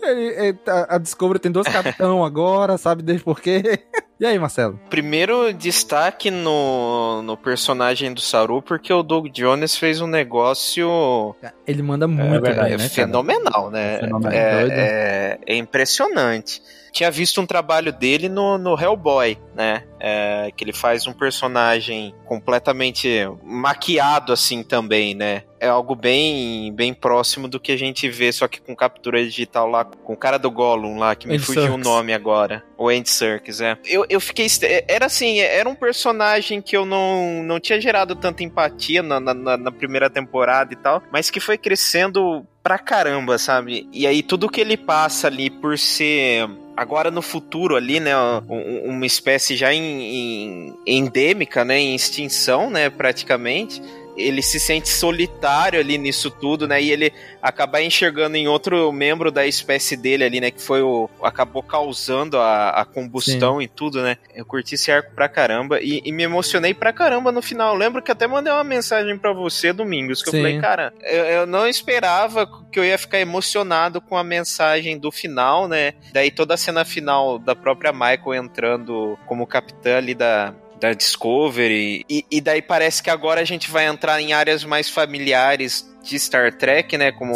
ele, 0.00 0.26
ele, 0.40 0.58
a 0.66 0.96
Discovery 0.96 1.40
tem 1.40 1.50
dois 1.50 1.66
capitão 1.66 2.22
agora, 2.24 2.78
sabe 2.78 3.02
desde 3.02 3.24
por 3.24 3.40
quê? 3.40 3.80
E 4.20 4.24
aí, 4.24 4.38
Marcelo? 4.38 4.78
Primeiro 4.88 5.52
destaque 5.52 6.30
no, 6.30 7.20
no 7.22 7.36
personagem 7.36 8.14
do 8.14 8.20
Saru, 8.20 8.62
porque 8.62 8.92
o 8.92 9.02
Doug 9.02 9.26
Jones 9.32 9.76
fez 9.76 10.00
um 10.00 10.06
negócio. 10.06 11.34
Ele 11.66 11.82
manda 11.82 12.06
muito, 12.06 12.32
é 12.32 12.40
verdade, 12.40 12.76
né, 12.76 12.88
fenomenal, 12.88 13.72
né? 13.72 13.98
Fenomenal. 13.98 14.32
É, 14.32 14.68
é, 14.70 15.38
é 15.44 15.56
impressionante 15.56 16.62
tinha 16.92 17.10
visto 17.10 17.40
um 17.40 17.46
trabalho 17.46 17.92
dele 17.92 18.28
no, 18.28 18.58
no 18.58 18.80
Hellboy, 18.80 19.38
né? 19.54 19.84
É, 20.00 20.52
que 20.56 20.62
ele 20.62 20.72
faz 20.72 21.06
um 21.06 21.12
personagem 21.12 22.14
completamente 22.24 23.08
maquiado 23.42 24.32
assim 24.32 24.62
também, 24.62 25.14
né? 25.14 25.42
É 25.60 25.68
algo 25.68 25.96
bem 25.96 26.72
bem 26.72 26.94
próximo 26.94 27.48
do 27.48 27.58
que 27.58 27.72
a 27.72 27.76
gente 27.76 28.08
vê, 28.08 28.30
só 28.30 28.46
que 28.46 28.60
com 28.60 28.76
captura 28.76 29.24
digital 29.24 29.68
lá, 29.68 29.84
com 29.84 30.12
o 30.12 30.16
cara 30.16 30.38
do 30.38 30.50
Gollum 30.50 30.98
lá, 30.98 31.16
que 31.16 31.26
me 31.26 31.34
Andy 31.34 31.44
fugiu 31.44 31.74
o 31.74 31.78
nome 31.78 32.12
agora. 32.12 32.62
O 32.76 32.88
Andy 32.88 33.10
Serkis, 33.10 33.60
é. 33.60 33.76
Eu, 33.84 34.06
eu 34.08 34.20
fiquei... 34.20 34.46
Era 34.86 35.06
assim, 35.06 35.40
era 35.40 35.68
um 35.68 35.74
personagem 35.74 36.62
que 36.62 36.76
eu 36.76 36.86
não, 36.86 37.42
não 37.42 37.58
tinha 37.58 37.80
gerado 37.80 38.14
tanta 38.14 38.44
empatia 38.44 39.02
na, 39.02 39.18
na, 39.18 39.56
na 39.56 39.72
primeira 39.72 40.08
temporada 40.08 40.72
e 40.72 40.76
tal, 40.76 41.02
mas 41.12 41.28
que 41.28 41.40
foi 41.40 41.58
crescendo 41.58 42.46
pra 42.68 42.78
caramba, 42.78 43.38
sabe? 43.38 43.88
E 43.94 44.06
aí 44.06 44.22
tudo 44.22 44.46
que 44.46 44.60
ele 44.60 44.76
passa 44.76 45.26
ali 45.26 45.48
por 45.48 45.78
ser 45.78 46.46
agora 46.76 47.10
no 47.10 47.22
futuro 47.22 47.74
ali, 47.74 47.98
né, 47.98 48.12
uma 48.46 49.06
espécie 49.06 49.56
já 49.56 49.72
em, 49.72 50.02
em, 50.02 50.74
endêmica, 50.86 51.64
né, 51.64 51.78
em 51.78 51.94
extinção, 51.94 52.68
né, 52.68 52.90
praticamente 52.90 53.80
ele 54.18 54.42
se 54.42 54.58
sente 54.58 54.88
solitário 54.88 55.80
ali 55.80 55.96
nisso 55.96 56.30
tudo, 56.30 56.66
né? 56.66 56.82
E 56.82 56.90
ele 56.90 57.12
acabar 57.40 57.80
enxergando 57.82 58.36
em 58.36 58.48
outro 58.48 58.90
membro 58.92 59.30
da 59.30 59.46
espécie 59.46 59.96
dele 59.96 60.24
ali, 60.24 60.40
né? 60.40 60.50
Que 60.50 60.60
foi 60.60 60.82
o. 60.82 61.08
acabou 61.22 61.62
causando 61.62 62.38
a, 62.38 62.70
a 62.70 62.84
combustão 62.84 63.58
Sim. 63.58 63.64
e 63.64 63.68
tudo, 63.68 64.02
né? 64.02 64.18
Eu 64.34 64.44
curti 64.44 64.74
esse 64.74 64.90
arco 64.90 65.14
pra 65.14 65.28
caramba 65.28 65.80
e, 65.80 66.02
e, 66.04 66.12
me 66.12 66.22
emocionei 66.22 66.74
pra 66.74 66.92
caramba 66.92 67.30
no 67.30 67.40
final. 67.40 67.74
Eu 67.74 67.78
lembro 67.78 68.02
que 68.02 68.10
até 68.10 68.26
mandei 68.26 68.52
uma 68.52 68.64
mensagem 68.64 69.16
para 69.16 69.32
você, 69.32 69.72
Domingos, 69.72 70.22
que 70.22 70.30
Sim. 70.30 70.38
eu 70.38 70.42
falei, 70.42 70.60
cara, 70.60 70.92
eu, 71.02 71.24
eu, 71.24 71.46
não 71.46 71.66
esperava 71.66 72.46
que 72.70 72.78
eu 72.78 72.84
ia 72.84 72.98
ficar 72.98 73.20
emocionado 73.20 74.00
com 74.00 74.16
a 74.16 74.24
mensagem 74.24 74.98
do 74.98 75.12
final, 75.12 75.68
né? 75.68 75.94
Daí 76.12 76.30
toda 76.30 76.54
a 76.54 76.56
cena 76.56 76.84
final 76.84 77.38
da 77.38 77.54
própria 77.54 77.92
Michael 77.92 78.34
entrando 78.34 79.18
como 79.26 79.46
capitã 79.46 79.96
ali 79.96 80.14
da, 80.14 80.54
da 80.80 80.92
Discovery. 80.92 82.04
E, 82.08 82.24
e 82.30 82.40
daí 82.40 82.62
parece 82.62 83.02
que 83.02 83.10
agora 83.10 83.40
a 83.40 83.44
gente 83.44 83.70
vai 83.70 83.86
entrar 83.86 84.20
em 84.20 84.32
áreas 84.32 84.64
mais 84.64 84.88
familiares 84.88 85.88
de 86.08 86.18
Star 86.18 86.52
Trek, 86.52 86.96
né? 86.96 87.12
Como, 87.12 87.34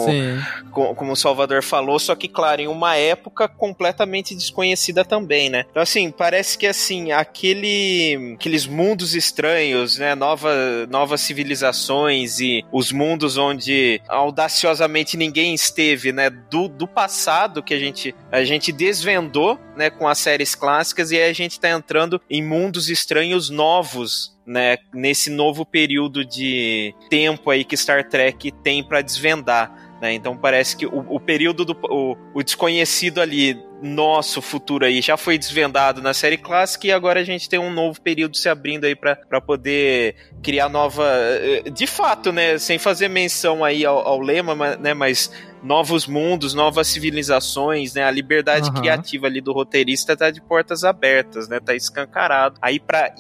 como, 0.71 0.95
como, 0.95 1.13
o 1.13 1.17
Salvador 1.17 1.63
falou, 1.63 1.99
só 1.99 2.15
que, 2.15 2.29
claro, 2.29 2.63
em 2.63 2.67
uma 2.67 2.97
época 2.97 3.47
completamente 3.47 4.35
desconhecida 4.35 5.05
também, 5.05 5.51
né? 5.51 5.65
Então, 5.71 5.83
assim, 5.83 6.11
parece 6.11 6.57
que, 6.57 6.67
assim, 6.67 7.13
aquele, 7.13 8.35
aqueles 8.35 8.67
mundos 8.67 9.15
estranhos, 9.15 9.99
né? 9.99 10.15
Nova, 10.15 10.51
novas 10.89 11.21
civilizações 11.21 12.41
e 12.41 12.65
os 12.73 12.91
mundos 12.93 13.37
onde 13.37 14.01
audaciosamente 14.09 15.17
ninguém 15.17 15.55
esteve, 15.55 16.13
né? 16.13 16.31
Do, 16.31 16.69
do 16.69 16.89
passado 16.89 17.63
que 17.63 17.75
a 17.75 17.79
gente, 17.79 18.15
a 18.31 18.43
gente 18.45 18.73
desvendou, 18.73 19.59
né? 19.77 19.91
Com 19.91 20.09
as 20.09 20.19
séries 20.19 20.55
clássicas 20.55 21.11
e 21.11 21.17
aí 21.17 21.29
a 21.29 21.35
gente 21.35 21.61
tá 21.61 21.69
entrando 21.71 22.21
em 22.31 22.43
mundos 22.43 22.89
estranhos 22.89 23.51
novos, 23.51 24.32
né, 24.47 24.79
nesse 24.93 25.31
novo 25.31 25.65
período 25.65 26.25
de 26.25 26.95
tempo 27.09 27.51
aí 27.51 27.65
que 27.65 27.77
Star 27.77 28.09
Trek 28.09 28.51
tem 28.63 28.83
para 28.83 29.01
desvendar. 29.01 29.93
Né? 30.03 30.15
Então 30.15 30.37
parece 30.37 30.77
que 30.77 30.85
o, 30.85 31.07
o 31.09 31.21
período 31.21 31.65
do 31.65 31.79
o, 31.85 32.17
o, 32.35 32.43
desconhecido 32.43 33.21
ali, 33.21 33.57
nosso 33.81 34.43
futuro 34.43 34.85
aí, 34.85 35.01
já 35.01 35.17
foi 35.17 35.39
desvendado 35.39 36.03
na 36.03 36.13
série 36.13 36.37
clássica 36.37 36.89
e 36.89 36.93
agora 36.93 37.21
a 37.21 37.25
gente 37.25 37.49
tem 37.49 37.59
um 37.59 37.73
novo 37.73 38.01
período 38.01 38.37
se 38.37 38.49
abrindo 38.49 38.85
aí 38.85 38.97
para 38.97 39.41
poder 39.41 40.17
criar 40.43 40.69
nova. 40.69 41.05
Eh, 41.07 41.71
de 41.71 41.87
fato, 41.87 42.33
né? 42.33 42.59
Sem 42.59 42.79
fazer 42.79 43.07
menção 43.07 43.65
aí 43.65 43.85
ao, 43.85 43.99
ao 43.99 44.21
lema, 44.21 44.77
né? 44.77 44.93
Mas 44.93 45.31
novos 45.63 46.07
mundos, 46.07 46.55
novas 46.55 46.89
civilizações, 46.89 47.95
né? 47.95 48.05
A 48.05 48.11
liberdade 48.11 48.69
uhum. 48.69 48.75
criativa 48.75 49.27
ali 49.27 49.41
do 49.41 49.53
roteirista 49.53 50.17
tá 50.17 50.31
de 50.31 50.41
portas 50.41 50.85
abertas, 50.85 51.49
né? 51.49 51.61
Tá 51.61 51.75
escancarado. 51.75 52.57
Aí 52.61 52.81
para 52.81 53.15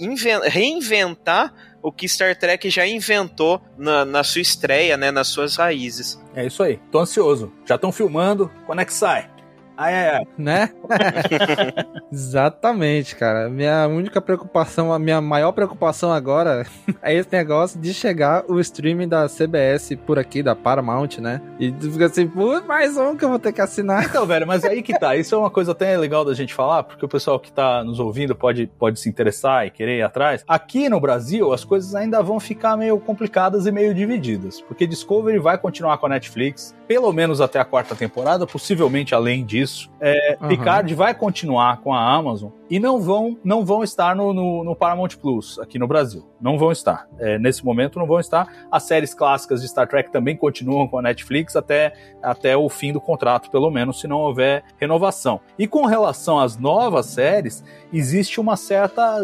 reinventar 0.44 1.52
o 1.82 1.90
que 1.90 2.09
Star 2.09 2.36
Trek 2.36 2.70
já 2.70 2.86
inventou 2.86 3.60
na, 3.77 4.05
na, 4.05 4.23
sua 4.23 4.40
estreia, 4.40 4.97
né? 4.97 5.10
Nas 5.10 5.28
suas 5.28 5.56
raízes. 5.56 6.20
É 6.35 6.47
isso 6.47 6.62
aí. 6.62 6.78
Tô 6.90 7.01
ansioso. 7.01 7.52
Já 7.66 7.74
estão 7.74 7.90
filmando. 7.90 8.51
Quando 8.66 8.81
é 8.81 8.85
que 8.85 8.94
sai? 8.94 9.28
Ai, 9.77 9.94
ai, 9.94 10.09
ai. 10.16 10.27
Né? 10.36 10.70
Exatamente, 12.12 13.16
cara. 13.16 13.49
Minha 13.49 13.86
única 13.86 14.20
preocupação, 14.20 14.93
a 14.93 14.99
minha 14.99 15.20
maior 15.20 15.53
preocupação 15.53 16.12
agora 16.12 16.66
é 17.03 17.15
esse 17.15 17.28
negócio 17.32 17.81
de 17.81 17.94
chegar 17.94 18.44
o 18.49 18.61
streaming 18.61 19.09
da 19.09 19.28
CBS 19.28 19.97
por 20.07 20.19
aqui, 20.19 20.43
da 20.43 20.55
Paramount, 20.55 21.19
né? 21.19 21.40
E 21.59 21.73
tu 21.73 21.90
fica 21.90 22.07
assim, 22.07 22.28
pô, 22.28 22.61
mais 22.62 22.97
um 22.97 23.16
que 23.16 23.24
eu 23.24 23.31
vou 23.31 23.39
ter 23.39 23.53
que 23.53 23.61
assinar. 23.61 24.05
Então, 24.05 24.27
velho, 24.27 24.47
mas 24.47 24.65
aí 24.65 24.82
que 24.82 24.99
tá. 24.99 25.16
Isso 25.16 25.35
é 25.35 25.39
uma 25.39 25.51
coisa 25.51 25.73
até 25.73 25.97
legal 25.97 26.24
da 26.24 26.35
gente 26.35 26.53
falar, 26.53 26.82
porque 26.82 27.05
o 27.05 27.09
pessoal 27.09 27.40
que 27.40 27.51
tá 27.51 27.82
nos 27.82 27.99
ouvindo 27.99 28.35
pode, 28.35 28.66
pode 28.78 29.01
se 29.01 29.09
interessar 29.09 29.66
e 29.66 29.70
querer 29.70 29.99
ir 29.99 30.03
atrás. 30.03 30.44
Aqui 30.47 30.89
no 30.89 31.01
Brasil, 31.01 31.53
as 31.53 31.65
coisas 31.65 31.94
ainda 31.94 32.23
vão 32.23 32.39
ficar 32.39 32.77
meio 32.77 32.99
complicadas 32.99 33.66
e 33.66 33.73
meio 33.73 33.94
divididas, 33.94 34.61
porque 34.61 34.86
Discovery 34.86 35.39
vai 35.39 35.57
continuar 35.57 35.97
com 35.99 36.07
a 36.07 36.11
Netflix, 36.11 36.74
pelo 36.86 37.12
menos 37.12 37.40
até 37.40 37.59
a 37.59 37.65
quarta 37.65 37.94
temporada, 37.94 38.47
possivelmente 38.47 39.15
além 39.15 39.44
disso. 39.44 39.61
É, 40.01 40.39
Uhum. 40.40 40.48
Picard 40.48 40.94
vai 40.94 41.14
continuar 41.14 41.80
com 41.80 41.93
a 41.94 42.14
Amazon 42.14 42.51
e 42.68 42.78
não 42.80 43.01
vão, 43.01 43.39
não 43.44 43.64
vão 43.64 43.82
estar 43.82 44.16
no, 44.16 44.32
no, 44.32 44.64
no 44.64 44.74
Paramount 44.74 45.16
Plus 45.20 45.59
aqui 45.59 45.78
no 45.78 45.86
Brasil. 45.86 46.24
Não 46.40 46.59
vão 46.59 46.72
estar. 46.72 47.06
É, 47.18 47.39
nesse 47.39 47.64
momento 47.64 47.98
não 47.98 48.06
vão 48.06 48.18
estar. 48.18 48.66
As 48.70 48.84
séries 48.84 49.14
clássicas 49.14 49.60
de 49.60 49.68
Star 49.68 49.86
Trek 49.86 50.10
também 50.10 50.36
continuam 50.36 50.89
com 50.89 50.98
a 50.98 51.02
Netflix 51.02 51.55
até, 51.55 51.93
até 52.22 52.56
o 52.56 52.68
fim 52.68 52.93
do 52.93 53.01
contrato, 53.01 53.51
pelo 53.51 53.70
menos, 53.70 54.01
se 54.01 54.09
não 54.09 54.18
houver 54.18 54.64
renovação. 54.78 55.40
E 55.59 55.66
com 55.66 55.86
relação 55.86 56.39
às 56.39 56.56
novas 56.56 57.06
séries, 57.06 57.62
existe 57.93 58.40
uma 58.40 58.56
certa 58.56 59.22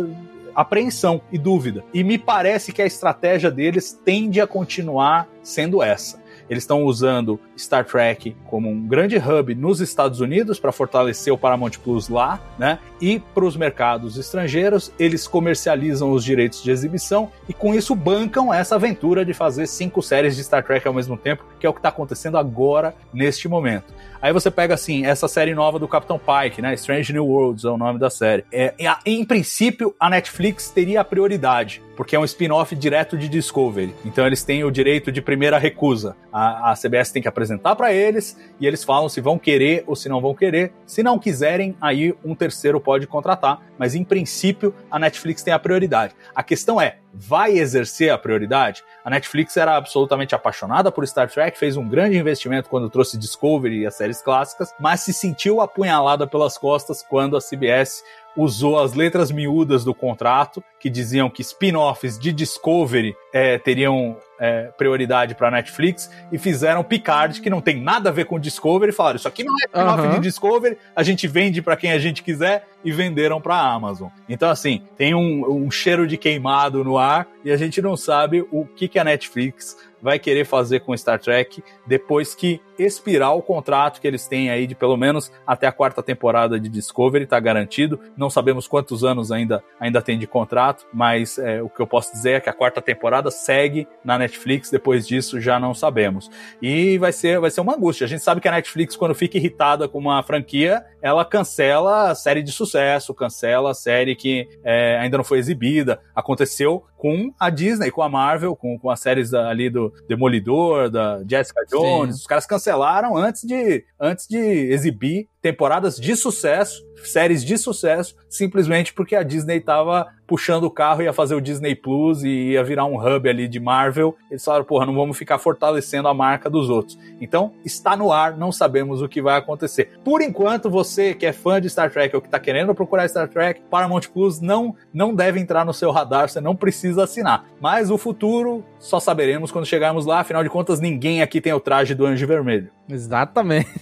apreensão 0.54 1.20
e 1.30 1.38
dúvida. 1.38 1.84
E 1.94 2.02
me 2.02 2.18
parece 2.18 2.72
que 2.72 2.82
a 2.82 2.86
estratégia 2.86 3.50
deles 3.50 3.98
tende 4.04 4.40
a 4.40 4.46
continuar 4.46 5.28
sendo 5.42 5.82
essa. 5.82 6.20
Eles 6.50 6.64
estão 6.64 6.84
usando 6.84 7.38
Star 7.58 7.84
Trek 7.84 8.36
como 8.46 8.68
um 8.68 8.86
grande 8.86 9.16
hub 9.16 9.54
nos 9.54 9.80
Estados 9.80 10.20
Unidos 10.20 10.58
para 10.58 10.72
fortalecer 10.72 11.32
o 11.32 11.38
Paramount 11.38 11.72
Plus 11.82 12.08
lá, 12.08 12.40
né? 12.58 12.78
E 13.00 13.20
para 13.34 13.44
os 13.44 13.56
mercados 13.56 14.16
estrangeiros, 14.18 14.92
eles 14.98 15.26
comercializam 15.26 16.10
os 16.12 16.24
direitos 16.24 16.62
de 16.62 16.70
exibição 16.70 17.30
e 17.48 17.52
com 17.52 17.74
isso 17.74 17.94
bancam 17.94 18.52
essa 18.52 18.74
aventura 18.74 19.24
de 19.24 19.32
fazer 19.32 19.66
cinco 19.66 20.02
séries 20.02 20.36
de 20.36 20.44
Star 20.44 20.64
Trek 20.64 20.86
ao 20.86 20.94
mesmo 20.94 21.16
tempo, 21.16 21.44
que 21.58 21.66
é 21.66 21.70
o 21.70 21.72
que 21.72 21.78
está 21.78 21.88
acontecendo 21.88 22.36
agora, 22.38 22.94
neste 23.12 23.48
momento. 23.48 23.92
Aí 24.20 24.32
você 24.32 24.50
pega 24.50 24.74
assim, 24.74 25.06
essa 25.06 25.28
série 25.28 25.54
nova 25.54 25.78
do 25.78 25.86
Capitão 25.86 26.18
Pike, 26.18 26.60
né? 26.60 26.74
Strange 26.74 27.12
New 27.12 27.26
Worlds 27.26 27.64
é 27.64 27.68
o 27.68 27.78
nome 27.78 27.98
da 27.98 28.10
série. 28.10 28.44
É, 28.52 28.74
em 29.06 29.24
princípio, 29.24 29.94
a 29.98 30.10
Netflix 30.10 30.70
teria 30.70 31.00
a 31.00 31.04
prioridade, 31.04 31.80
porque 31.96 32.16
é 32.16 32.18
um 32.18 32.24
spin-off 32.24 32.74
direto 32.74 33.16
de 33.16 33.28
Discovery. 33.28 33.94
Então 34.04 34.26
eles 34.26 34.42
têm 34.42 34.64
o 34.64 34.70
direito 34.70 35.12
de 35.12 35.22
primeira 35.22 35.58
recusa. 35.58 36.16
A, 36.32 36.72
a 36.72 36.74
CBS 36.74 37.12
tem 37.12 37.22
que 37.22 37.28
apresentar 37.28 37.47
para 37.56 37.92
eles 37.92 38.36
e 38.60 38.66
eles 38.66 38.84
falam 38.84 39.08
se 39.08 39.20
vão 39.20 39.38
querer 39.38 39.84
ou 39.86 39.94
se 39.94 40.08
não 40.08 40.20
vão 40.20 40.34
querer. 40.34 40.72
Se 40.84 41.02
não 41.02 41.18
quiserem, 41.18 41.76
aí 41.80 42.14
um 42.24 42.34
terceiro 42.34 42.80
pode 42.80 43.06
contratar. 43.06 43.62
Mas 43.78 43.94
em 43.94 44.02
princípio, 44.04 44.74
a 44.90 44.98
Netflix 44.98 45.42
tem 45.42 45.54
a 45.54 45.58
prioridade. 45.58 46.14
A 46.34 46.42
questão 46.42 46.80
é, 46.80 46.98
vai 47.14 47.52
exercer 47.52 48.10
a 48.10 48.18
prioridade? 48.18 48.82
A 49.04 49.10
Netflix 49.10 49.56
era 49.56 49.76
absolutamente 49.76 50.34
apaixonada 50.34 50.90
por 50.90 51.06
Star 51.06 51.30
Trek, 51.30 51.58
fez 51.58 51.76
um 51.76 51.88
grande 51.88 52.18
investimento 52.18 52.68
quando 52.68 52.90
trouxe 52.90 53.16
Discovery 53.16 53.80
e 53.80 53.86
as 53.86 53.94
séries 53.94 54.20
clássicas, 54.20 54.74
mas 54.78 55.00
se 55.00 55.12
sentiu 55.12 55.60
apunhalada 55.60 56.26
pelas 56.26 56.58
costas 56.58 57.02
quando 57.02 57.36
a 57.36 57.40
CBS 57.40 58.02
usou 58.36 58.78
as 58.78 58.94
letras 58.94 59.32
miúdas 59.32 59.84
do 59.84 59.92
contrato 59.92 60.62
que 60.78 60.88
diziam 60.88 61.28
que 61.28 61.42
spin-offs 61.42 62.18
de 62.18 62.32
Discovery 62.32 63.16
é, 63.32 63.58
teriam 63.58 64.16
é, 64.38 64.70
prioridade 64.76 65.34
para 65.34 65.50
Netflix 65.50 66.10
e 66.30 66.38
fizeram 66.38 66.84
Picard 66.84 67.40
que 67.40 67.50
não 67.50 67.60
tem 67.60 67.80
nada 67.80 68.10
a 68.10 68.12
ver 68.12 68.24
com 68.24 68.38
Discovery, 68.38 68.92
falaram 68.92 69.16
isso 69.16 69.28
aqui 69.28 69.44
não 69.44 69.54
é 69.54 69.66
spin-off 69.66 70.00
Aham. 70.00 70.14
de 70.14 70.20
Discovery, 70.20 70.78
a 70.94 71.02
gente 71.02 71.26
vende 71.26 71.60
para 71.60 71.76
quem 71.76 71.92
a 71.92 71.98
gente 71.98 72.22
quiser 72.22 72.66
e 72.84 72.92
venderam 72.92 73.40
para 73.40 73.56
a 73.56 73.72
Amazon. 73.72 74.08
Então 74.28 74.48
assim 74.48 74.82
tem 74.96 75.14
um, 75.14 75.64
um 75.64 75.70
cheiro 75.70 76.06
de 76.06 76.16
queimado 76.16 76.84
no 76.84 76.96
ar 76.96 77.26
e 77.44 77.50
a 77.50 77.56
gente 77.56 77.82
não 77.82 77.96
sabe 77.96 78.46
o 78.52 78.64
que, 78.64 78.88
que 78.88 78.98
a 78.98 79.04
Netflix 79.04 79.76
vai 80.00 80.18
querer 80.18 80.44
fazer 80.44 80.80
com 80.80 80.96
Star 80.96 81.18
Trek 81.18 81.62
depois 81.86 82.34
que 82.34 82.60
expirar 82.78 83.34
o 83.34 83.42
contrato 83.42 84.00
que 84.00 84.06
eles 84.06 84.26
têm 84.26 84.50
aí 84.50 84.66
de 84.66 84.74
pelo 84.74 84.96
menos 84.96 85.32
até 85.46 85.66
a 85.66 85.72
quarta 85.72 86.02
temporada 86.02 86.58
de 86.60 86.68
Discovery, 86.68 87.26
tá 87.26 87.38
garantido. 87.40 87.98
Não 88.16 88.30
sabemos 88.30 88.68
quantos 88.68 89.02
anos 89.02 89.32
ainda, 89.32 89.62
ainda 89.80 90.00
tem 90.00 90.18
de 90.18 90.26
contrato, 90.26 90.86
mas 90.92 91.38
é, 91.38 91.60
o 91.60 91.68
que 91.68 91.80
eu 91.80 91.86
posso 91.86 92.12
dizer 92.12 92.32
é 92.32 92.40
que 92.40 92.48
a 92.48 92.52
quarta 92.52 92.80
temporada 92.80 93.17
segue 93.30 93.86
na 94.04 94.18
Netflix, 94.18 94.70
depois 94.70 95.06
disso 95.06 95.40
já 95.40 95.58
não 95.58 95.74
sabemos. 95.74 96.30
E 96.62 96.98
vai 96.98 97.12
ser, 97.12 97.40
vai 97.40 97.50
ser 97.50 97.60
uma 97.60 97.74
angústia. 97.74 98.04
A 98.04 98.08
gente 98.08 98.22
sabe 98.22 98.40
que 98.40 98.48
a 98.48 98.52
Netflix, 98.52 98.96
quando 98.96 99.14
fica 99.14 99.36
irritada 99.36 99.88
com 99.88 99.98
uma 99.98 100.22
franquia, 100.22 100.84
ela 101.02 101.24
cancela 101.24 102.10
a 102.10 102.14
série 102.14 102.42
de 102.42 102.52
sucesso, 102.52 103.14
cancela 103.14 103.70
a 103.70 103.74
série 103.74 104.14
que 104.16 104.48
é, 104.64 104.98
ainda 104.98 105.16
não 105.16 105.24
foi 105.24 105.38
exibida. 105.38 106.00
Aconteceu 106.14 106.84
com 106.98 107.32
a 107.38 107.48
Disney, 107.48 107.90
com 107.90 108.02
a 108.02 108.08
Marvel, 108.08 108.54
com, 108.56 108.78
com 108.78 108.90
as 108.90 109.00
séries 109.00 109.30
da- 109.30 109.48
ali 109.48 109.70
do 109.70 109.92
Demolidor, 110.08 110.90
da 110.90 111.22
Jessica 111.26 111.64
Jones. 111.70 112.16
Sim. 112.16 112.20
Os 112.20 112.26
caras 112.26 112.44
cancelaram 112.44 113.16
antes 113.16 113.42
de, 113.46 113.84
antes 113.98 114.26
de 114.28 114.36
exibir 114.38 115.28
temporadas 115.40 115.96
de 115.96 116.16
sucesso, 116.16 116.82
séries 117.04 117.44
de 117.44 117.56
sucesso, 117.56 118.16
simplesmente 118.28 118.92
porque 118.92 119.14
a 119.14 119.22
Disney 119.22 119.60
tava 119.60 120.08
puxando 120.26 120.64
o 120.64 120.70
carro, 120.70 121.00
ia 121.00 121.12
fazer 121.12 121.34
o 121.36 121.40
Disney 121.40 121.74
Plus 121.76 122.22
e 122.24 122.50
ia 122.50 122.62
virar 122.64 122.84
um 122.84 122.96
hub 122.98 123.28
ali 123.28 123.46
de 123.48 123.58
Marvel. 123.60 124.14
Eles 124.30 124.44
falaram, 124.44 124.64
porra, 124.64 124.84
não 124.84 124.94
vamos 124.94 125.16
ficar 125.16 125.38
fortalecendo 125.38 126.08
a 126.08 126.12
marca 126.12 126.50
dos 126.50 126.68
outros. 126.68 126.98
Então, 127.20 127.52
está 127.64 127.96
no 127.96 128.12
ar, 128.12 128.36
não 128.36 128.50
sabemos 128.52 129.00
o 129.00 129.08
que 129.08 129.22
vai 129.22 129.38
acontecer. 129.38 129.92
Por 130.04 130.20
enquanto, 130.20 130.68
você 130.68 131.14
que 131.14 131.24
é 131.24 131.32
fã 131.32 131.60
de 131.60 131.70
Star 131.70 131.90
Trek 131.90 132.14
ou 132.14 132.20
que 132.20 132.28
tá 132.28 132.38
querendo 132.40 132.74
procurar 132.74 133.08
Star 133.08 133.28
Trek, 133.28 133.62
Paramount 133.70 134.02
Plus 134.12 134.40
não, 134.40 134.74
não 134.92 135.14
deve 135.14 135.38
entrar 135.40 135.64
no 135.64 135.72
seu 135.72 135.90
radar, 135.92 136.28
você 136.28 136.40
não 136.40 136.56
precisa 136.56 136.87
assinar. 136.96 137.44
Mas 137.60 137.90
o 137.90 137.98
futuro 137.98 138.64
só 138.78 139.00
saberemos 139.00 139.50
quando 139.50 139.66
chegarmos 139.66 140.06
lá, 140.06 140.20
afinal 140.20 140.42
de 140.42 140.48
contas, 140.48 140.80
ninguém 140.80 141.20
aqui 141.20 141.40
tem 141.40 141.52
o 141.52 141.60
traje 141.60 141.94
do 141.94 142.06
Anjo 142.06 142.26
Vermelho. 142.26 142.70
Exatamente. 142.88 143.68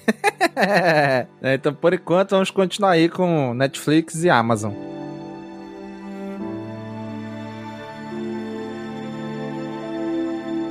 Então, 1.42 1.74
por 1.74 1.92
enquanto, 1.92 2.30
vamos 2.30 2.50
continuar 2.50 2.92
aí 2.92 3.10
com 3.10 3.52
Netflix 3.52 4.24
e 4.24 4.30
Amazon. 4.30 4.72